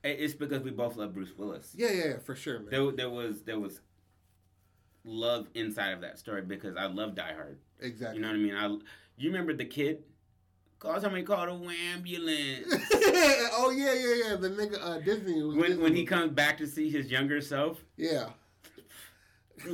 It's 0.04 0.34
because 0.34 0.62
we 0.62 0.70
both 0.70 0.96
love 0.96 1.14
Bruce 1.14 1.36
Willis. 1.36 1.72
Yeah, 1.74 1.90
yeah, 1.92 2.04
yeah 2.08 2.18
for 2.18 2.34
sure, 2.34 2.60
man. 2.60 2.68
There, 2.70 2.92
there 2.92 3.10
was 3.10 3.42
there 3.42 3.58
was 3.58 3.80
love 5.04 5.48
inside 5.54 5.90
of 5.92 6.00
that 6.02 6.18
story 6.18 6.42
because 6.42 6.76
I 6.76 6.86
love 6.86 7.14
Die 7.14 7.32
Hard. 7.34 7.58
exactly. 7.80 8.16
You 8.16 8.22
know 8.22 8.28
what 8.28 8.36
I 8.36 8.38
mean? 8.38 8.54
I 8.54 8.66
you 9.16 9.30
remember 9.30 9.52
the 9.54 9.64
kid? 9.64 10.04
Call 10.82 11.00
somebody 11.00 11.22
called 11.22 11.48
a 11.48 11.52
ambulance. 11.94 12.66
oh 13.54 13.72
yeah, 13.72 13.94
yeah, 13.94 14.30
yeah. 14.30 14.36
The 14.36 14.48
nigga 14.50 14.82
uh, 14.82 14.98
Disney 14.98 15.40
was 15.40 15.54
when 15.54 15.66
Disney 15.68 15.82
when 15.84 15.94
he 15.94 16.04
comes 16.04 16.32
back 16.32 16.58
to 16.58 16.66
see 16.66 16.90
his 16.90 17.08
younger 17.08 17.40
self, 17.40 17.84
Yeah. 17.96 18.30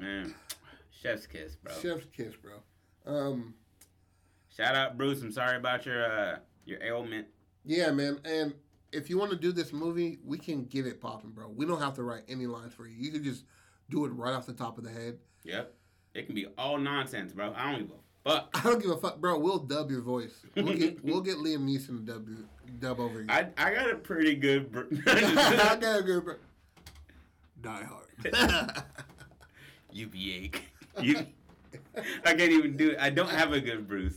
Man, 0.00 0.34
chef's 0.90 1.28
kiss, 1.28 1.54
bro. 1.54 1.72
Chef's 1.80 2.06
kiss, 2.06 2.34
bro. 2.34 2.54
Um, 3.06 3.54
Shout 4.48 4.74
out 4.74 4.98
Bruce. 4.98 5.22
I'm 5.22 5.30
sorry 5.30 5.58
about 5.58 5.86
your 5.86 6.04
uh 6.04 6.38
your 6.64 6.82
ailment. 6.82 7.28
yeah, 7.64 7.92
man. 7.92 8.18
And 8.24 8.52
if 8.90 9.08
you 9.08 9.18
want 9.18 9.30
to 9.30 9.36
do 9.36 9.52
this 9.52 9.72
movie, 9.72 10.18
we 10.24 10.38
can 10.38 10.64
get 10.64 10.88
it 10.88 11.00
popping, 11.00 11.30
bro. 11.30 11.50
We 11.54 11.66
don't 11.66 11.80
have 11.80 11.94
to 11.94 12.02
write 12.02 12.24
any 12.28 12.48
lines 12.48 12.74
for 12.74 12.88
you. 12.88 12.96
You 12.98 13.12
can 13.12 13.22
just 13.22 13.44
do 13.90 14.04
it 14.06 14.08
right 14.08 14.34
off 14.34 14.44
the 14.44 14.54
top 14.54 14.76
of 14.76 14.82
the 14.82 14.90
head. 14.90 15.18
Yep, 15.44 15.72
it 16.14 16.26
can 16.26 16.34
be 16.34 16.46
all 16.58 16.78
nonsense, 16.78 17.32
bro. 17.32 17.52
I 17.56 17.70
don't 17.70 17.82
give 17.82 17.90
a 17.90 18.05
fuck. 18.26 18.50
I 18.54 18.62
don't 18.62 18.82
give 18.82 18.90
a 18.90 18.96
fuck, 18.96 19.20
bro. 19.20 19.38
We'll 19.38 19.58
dub 19.58 19.90
your 19.90 20.02
voice. 20.02 20.34
We'll 20.54 20.76
get 20.76 21.04
we'll 21.04 21.20
get 21.20 21.36
Liam 21.36 21.64
Neeson 21.66 22.06
to 22.06 22.12
dub 22.12 22.28
you, 22.28 22.46
dub 22.80 23.00
over 23.00 23.20
you. 23.20 23.26
I 23.28 23.48
I 23.56 23.74
got 23.74 23.90
a 23.90 23.96
pretty 23.96 24.34
good. 24.34 24.70
Br- 24.72 24.82
I 25.06 25.76
got 25.80 26.00
a 26.00 26.02
good, 26.02 26.24
bro. 26.24 26.34
Die 27.62 27.84
Hard. 27.84 28.82
you 29.92 30.06
be 30.06 30.34
ache. 30.34 30.62
You. 31.00 31.26
I 32.24 32.34
can't 32.34 32.52
even 32.52 32.76
do 32.76 32.90
it. 32.90 32.98
I 33.00 33.10
don't 33.10 33.30
have 33.30 33.52
a 33.52 33.60
good 33.60 33.86
Bruce. 33.86 34.16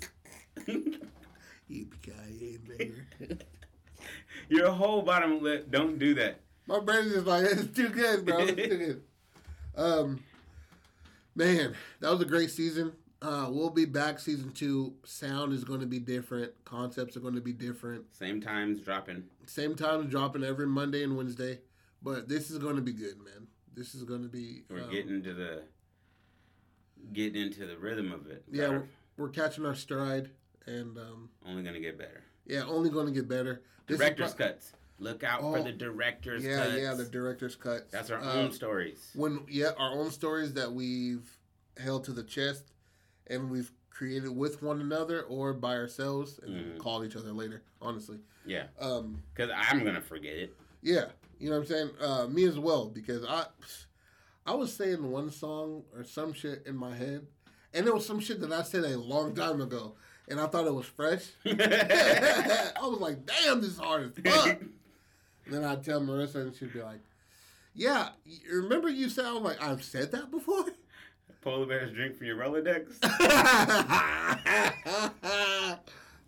Your 4.49 4.72
whole 4.72 5.02
bottom 5.02 5.41
lip. 5.41 5.69
Don't 5.69 5.99
do 5.99 6.14
that. 6.15 6.40
My 6.68 6.80
brain's 6.80 7.14
just 7.14 7.26
like 7.26 7.45
it's 7.45 7.68
too 7.76 7.90
good, 7.90 8.26
bro. 8.26 8.40
It's 8.40 8.52
too 8.56 8.77
good. 8.77 9.03
Um, 9.76 10.23
man, 11.36 11.76
that 11.99 12.11
was 12.11 12.22
a 12.22 12.26
great 12.26 12.52
season. 12.52 12.94
Uh, 13.21 13.47
we'll 13.49 13.69
be 13.69 13.85
back 13.85 14.17
season 14.19 14.51
two. 14.53 14.93
Sound 15.03 15.51
is 15.51 15.63
going 15.65 15.81
to 15.81 15.85
be 15.85 15.99
different. 15.99 16.53
Concepts 16.63 17.17
are 17.17 17.19
going 17.19 17.35
to 17.35 17.41
be 17.41 17.51
different. 17.51 18.05
Same 18.15 18.39
times 18.39 18.79
dropping. 18.79 19.23
Same 19.45 19.75
times 19.75 20.09
dropping 20.09 20.43
every 20.43 20.67
Monday 20.67 21.03
and 21.03 21.17
Wednesday. 21.17 21.59
But 22.01 22.29
this 22.29 22.49
is 22.49 22.59
going 22.59 22.77
to 22.77 22.81
be 22.81 22.93
good, 22.93 23.17
man. 23.17 23.47
This 23.75 23.93
is 23.93 24.03
going 24.03 24.21
to 24.23 24.29
be. 24.29 24.63
We're 24.69 24.83
um, 24.83 24.89
getting 24.91 25.13
into 25.15 25.33
the 25.33 25.63
getting 27.11 27.41
into 27.41 27.65
the 27.65 27.77
rhythm 27.77 28.11
of 28.13 28.27
it. 28.27 28.43
Yeah, 28.49 28.67
Our- 28.67 28.87
we're 29.17 29.29
catching 29.29 29.65
our 29.65 29.75
stride, 29.75 30.29
and 30.65 30.97
um, 30.97 31.29
only 31.45 31.61
gonna 31.63 31.79
get 31.81 31.97
better. 31.97 32.23
yeah, 32.45 32.63
only 32.65 32.89
going 32.89 33.05
to 33.07 33.11
get 33.11 33.27
better. 33.27 33.63
This 33.87 33.97
Director's 33.97 34.33
pro- 34.33 34.47
cuts. 34.47 34.71
Look 34.97 35.23
out 35.25 35.41
for 35.41 35.57
Oh, 35.57 35.63
the 35.63 35.71
director's 35.73 36.43
Yeah, 36.43 36.65
cuts. 36.65 36.77
yeah, 36.81 36.93
the 36.93 37.05
director's 37.05 37.55
cuts. 37.55 37.91
That's 37.91 38.09
our 38.11 38.19
Uh, 38.19 38.33
own 38.35 38.51
stories. 38.53 39.11
when 39.13 39.45
yeah 39.49 39.71
our 39.77 39.91
own 39.91 40.09
stories 40.11 40.53
that 40.53 40.71
we've 40.71 41.37
held 41.77 42.03
to 42.05 42.11
the 42.13 42.23
chest 42.23 42.71
and 43.30 43.49
we've 43.49 43.72
created 43.89 44.30
with 44.30 44.61
one 44.64 44.80
another 44.81 45.23
or 45.23 45.53
by 45.53 45.76
ourselves 45.76 46.39
and 46.41 46.53
Mhm. 46.76 46.77
called 46.80 47.06
each 47.06 47.15
other 47.15 47.31
later 47.34 47.61
honestly 47.81 48.19
Yeah, 48.45 48.68
um 48.80 49.22
because 49.34 49.51
I'm 49.56 49.84
gonna 49.84 50.01
forget 50.01 50.35
it. 50.38 50.56
yeah 50.81 51.06
You 51.39 51.49
know 51.49 51.57
what 51.60 51.61
I'm 51.64 51.68
saying? 51.68 51.89
Uh, 52.01 52.27
me 52.27 52.45
as 52.45 52.57
well 52.60 52.88
because 52.88 53.23
I 53.26 53.45
I 54.45 54.53
was 54.56 54.73
saying 54.73 55.03
one 55.11 55.30
song 55.31 55.84
or 55.95 56.03
some 56.03 56.34
shit 56.34 56.64
in 56.65 56.76
my 56.76 56.95
head, 56.95 57.27
and 57.73 57.85
it 57.88 57.93
was 57.93 58.06
some 58.06 58.19
shit 58.19 58.39
that 58.41 58.51
I 58.51 58.64
said 58.64 58.84
a 58.84 58.97
long 58.97 59.35
time 59.35 59.61
ago, 59.61 59.95
and 60.27 60.39
I 60.39 60.47
thought 60.47 60.65
it 60.65 60.73
was 60.73 60.88
fresh. 60.88 61.26
I 61.45 62.80
was 62.81 62.99
like, 62.99 63.26
"Damn, 63.27 63.61
this 63.61 63.72
is 63.72 63.77
hard 63.77 64.11
as 64.18 64.23
fuck." 64.34 64.60
then 65.47 65.64
I'd 65.64 65.84
tell 65.84 66.01
Marissa, 66.01 66.35
and 66.41 66.56
she'd 66.56 66.73
be 66.73 66.81
like, 66.81 67.01
"Yeah, 67.76 68.10
remember 68.51 68.89
you 68.89 69.07
said?" 69.10 69.26
I 69.26 69.34
was 69.34 69.43
like, 69.43 69.61
"I've 69.61 69.84
said 69.84 70.11
that 70.14 70.31
before." 70.31 70.65
Polar 71.41 71.65
bears 71.65 71.91
drink 71.93 72.17
from 72.17 72.27
your 72.27 72.37
Rolodex. 72.37 73.01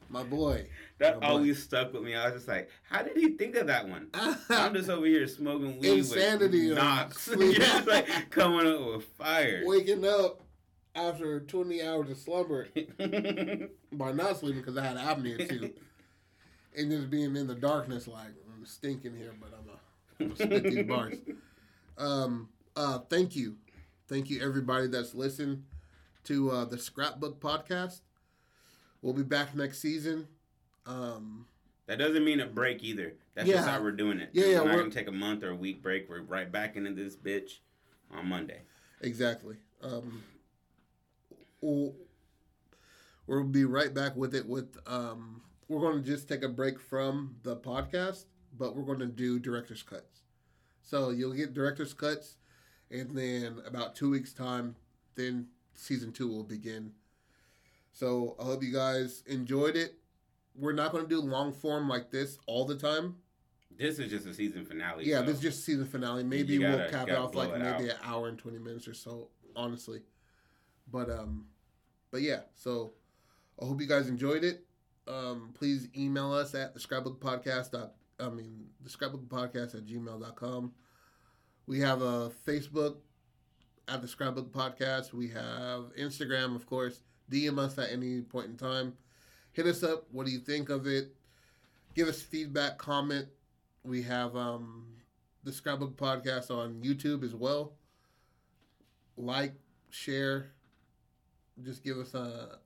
My 0.10 0.24
boy. 0.24 0.68
That 1.00 1.20
My 1.20 1.28
boy. 1.28 1.34
always 1.34 1.62
stuck 1.64 1.94
with 1.94 2.04
me. 2.04 2.16
I 2.16 2.26
was 2.26 2.36
just 2.36 2.48
like, 2.48 2.70
how 2.90 3.02
did 3.02 3.18
he 3.18 3.30
think 3.32 3.56
of 3.56 3.68
that 3.68 3.88
one? 3.88 4.08
I'm 4.50 4.74
just 4.74 4.90
over 4.90 5.06
here 5.06 5.28
smoking 5.28 5.80
weed 5.80 6.00
Insanity 6.00 6.70
with 6.70 6.78
Knox. 6.78 7.26
just 7.40 7.88
like 7.88 8.30
coming 8.30 8.68
up 8.68 8.86
with 8.86 9.04
fire. 9.06 9.64
Waking 9.66 10.06
up 10.06 10.42
after 10.96 11.40
20 11.42 11.82
hours 11.84 12.10
of 12.10 12.18
slumber 12.18 12.68
by 13.94 14.12
not 14.12 14.38
sleeping 14.38 14.60
because 14.62 14.78
I 14.78 14.86
had 14.86 14.98
apnea 14.98 15.48
too, 15.48 15.72
and 16.78 16.92
just 16.92 17.10
being 17.10 17.36
in 17.36 17.48
the 17.48 17.56
darkness 17.56 18.08
like 18.08 18.28
I'm 18.54 18.66
stinking 18.66 19.16
here, 19.16 19.34
but 19.40 19.50
I'm 19.58 19.70
a, 19.70 20.24
I'm 20.24 20.30
gonna 20.36 20.60
spit 20.60 20.64
these 20.64 20.86
bars. 20.86 21.16
Um, 21.98 22.50
uh, 22.76 23.00
thank 23.10 23.36
you, 23.38 23.56
thank 24.12 24.30
you 24.30 24.42
everybody 24.44 24.88
that's 24.88 25.16
listened 25.16 25.64
to 26.26 26.52
uh, 26.52 26.66
the 26.66 26.78
Scrapbook 26.78 27.40
podcast. 27.40 28.02
We'll 29.02 29.14
be 29.14 29.24
back 29.24 29.56
next 29.56 29.80
season. 29.80 30.28
Um, 30.86 31.46
that 31.88 31.98
doesn't 31.98 32.26
mean 32.26 32.42
a 32.42 32.46
break 32.46 32.84
either. 32.84 33.14
That's 33.34 33.48
Yeah. 33.48 33.56
just 33.56 33.70
how 33.70 33.82
we're 33.82 33.92
doing 33.92 34.20
it. 34.20 34.30
Yeah, 34.34 34.46
yeah, 34.48 34.60
We're 34.62 34.72
not 34.74 34.78
gonna 34.80 34.92
take 34.92 35.08
a 35.08 35.14
month 35.14 35.44
or 35.44 35.52
a 35.52 35.56
week 35.56 35.82
break. 35.82 36.10
We're 36.10 36.22
right 36.22 36.52
back 36.52 36.76
into 36.76 36.94
this 36.94 37.16
bitch 37.16 37.60
on 38.12 38.28
Monday. 38.28 38.62
Exactly. 39.00 39.56
Um, 39.82 40.22
we'll, 41.62 41.96
we'll 43.26 43.46
be 43.46 43.64
right 43.66 43.94
back 43.94 44.16
with 44.18 44.36
it. 44.36 44.46
With 44.46 44.78
um, 44.86 45.42
we're 45.70 45.80
going 45.80 46.04
to 46.04 46.08
just 46.08 46.28
take 46.28 46.44
a 46.44 46.50
break 46.50 46.80
from 46.80 47.38
the 47.44 47.56
podcast, 47.56 48.26
but 48.58 48.76
we're 48.76 48.84
going 48.84 49.00
to 49.00 49.08
do 49.08 49.40
director's 49.40 49.82
cuts. 49.82 50.22
So 50.84 51.10
you'll 51.12 51.34
get 51.34 51.54
director's 51.54 51.94
cuts, 51.94 52.36
and 52.92 53.16
then 53.16 53.58
about 53.66 53.96
two 53.96 54.10
weeks 54.10 54.34
time, 54.34 54.76
then 55.16 55.48
season 55.76 56.12
two 56.12 56.28
will 56.28 56.44
begin. 56.44 56.92
So 57.94 58.36
I 58.40 58.44
hope 58.44 58.64
you 58.64 58.72
guys 58.74 59.24
enjoyed 59.28 59.76
it. 59.76 59.96
We're 60.56 60.74
not 60.74 60.92
going 60.92 61.04
to 61.04 61.10
do 61.10 61.22
long 61.22 61.54
form 61.54 61.88
like 61.90 62.12
this 62.12 62.38
all 62.46 62.66
the 62.66 62.76
time. 62.76 63.16
This 63.78 64.00
is 64.00 64.12
just 64.12 64.28
a 64.28 64.34
season 64.34 64.66
finale. 64.66 65.06
Yeah, 65.06 65.20
so 65.20 65.26
this 65.28 65.36
is 65.36 65.42
just 65.42 65.66
season 65.66 65.86
finale. 65.86 66.24
Maybe 66.24 66.54
You 66.54 66.62
we'll 66.62 66.90
cap 66.90 67.08
it 67.08 67.16
off 67.18 67.36
like 67.36 67.50
it 67.50 67.60
maybe 67.60 67.90
out. 67.90 67.96
an 67.96 67.96
hour 68.04 68.28
and 68.28 68.38
twenty 68.38 68.60
minutes 68.60 68.88
or 68.88 68.94
so, 68.94 69.30
honestly. 69.56 70.02
But 70.92 71.10
um, 71.10 71.46
but 72.12 72.22
yeah. 72.22 72.42
So 72.56 72.94
I 73.62 73.66
hope 73.66 73.80
you 73.82 73.88
guys 73.88 74.08
enjoyed 74.10 74.44
it. 74.44 74.66
Um, 75.08 75.52
please 75.54 75.88
email 75.98 76.32
us 76.34 76.54
at 76.54 76.74
the 76.74 76.80
scrapbook 76.80 77.20
podcast. 77.22 77.74
I 78.20 78.30
mean 78.30 78.66
the 78.84 78.90
scrapbook 78.90 79.28
podcast 79.30 79.74
at 79.76 79.86
gmail.com. 79.86 80.74
We 81.72 81.80
have 81.80 82.02
a 82.02 82.30
Facebook 82.46 82.98
at 83.88 84.02
the 84.02 84.08
scrapbook 84.10 84.52
podcast. 84.52 85.14
We 85.14 85.30
have 85.30 85.96
Instagram, 85.98 86.54
of 86.54 86.66
course. 86.66 87.00
DM 87.32 87.58
us 87.60 87.78
at 87.78 87.94
any 87.94 88.20
point 88.20 88.48
in 88.48 88.58
time. 88.58 88.92
Hit 89.54 89.66
us 89.66 89.82
up. 89.82 90.06
What 90.12 90.26
do 90.26 90.34
you 90.34 90.40
think 90.40 90.68
of 90.68 90.86
it? 90.86 91.16
Give 91.96 92.10
us 92.10 92.22
feedback, 92.22 92.78
comment. 92.78 93.30
We 93.86 94.02
have 94.02 94.36
um, 94.36 94.86
the 95.46 95.54
Scrapbook 95.54 95.96
Podcast 95.96 96.52
on 96.52 96.82
YouTube 96.84 97.24
as 97.24 97.34
well. 97.34 97.72
Like, 99.16 99.54
share, 99.92 100.52
just 101.64 101.86
give 101.86 101.96
us 102.00 102.14
uh, 102.14 102.58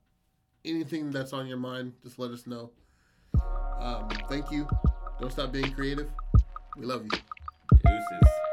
anything 0.64 1.12
that's 1.12 1.32
on 1.32 1.46
your 1.46 1.58
mind. 1.58 1.92
Just 2.02 2.18
let 2.18 2.32
us 2.32 2.44
know. 2.44 2.72
Um, 3.78 4.08
thank 4.28 4.50
you. 4.50 4.66
Don't 5.20 5.30
stop 5.30 5.52
being 5.52 5.70
creative. 5.70 6.10
We 6.76 6.86
love 6.86 7.04
you. 7.04 7.18
Deuces. 7.84 8.45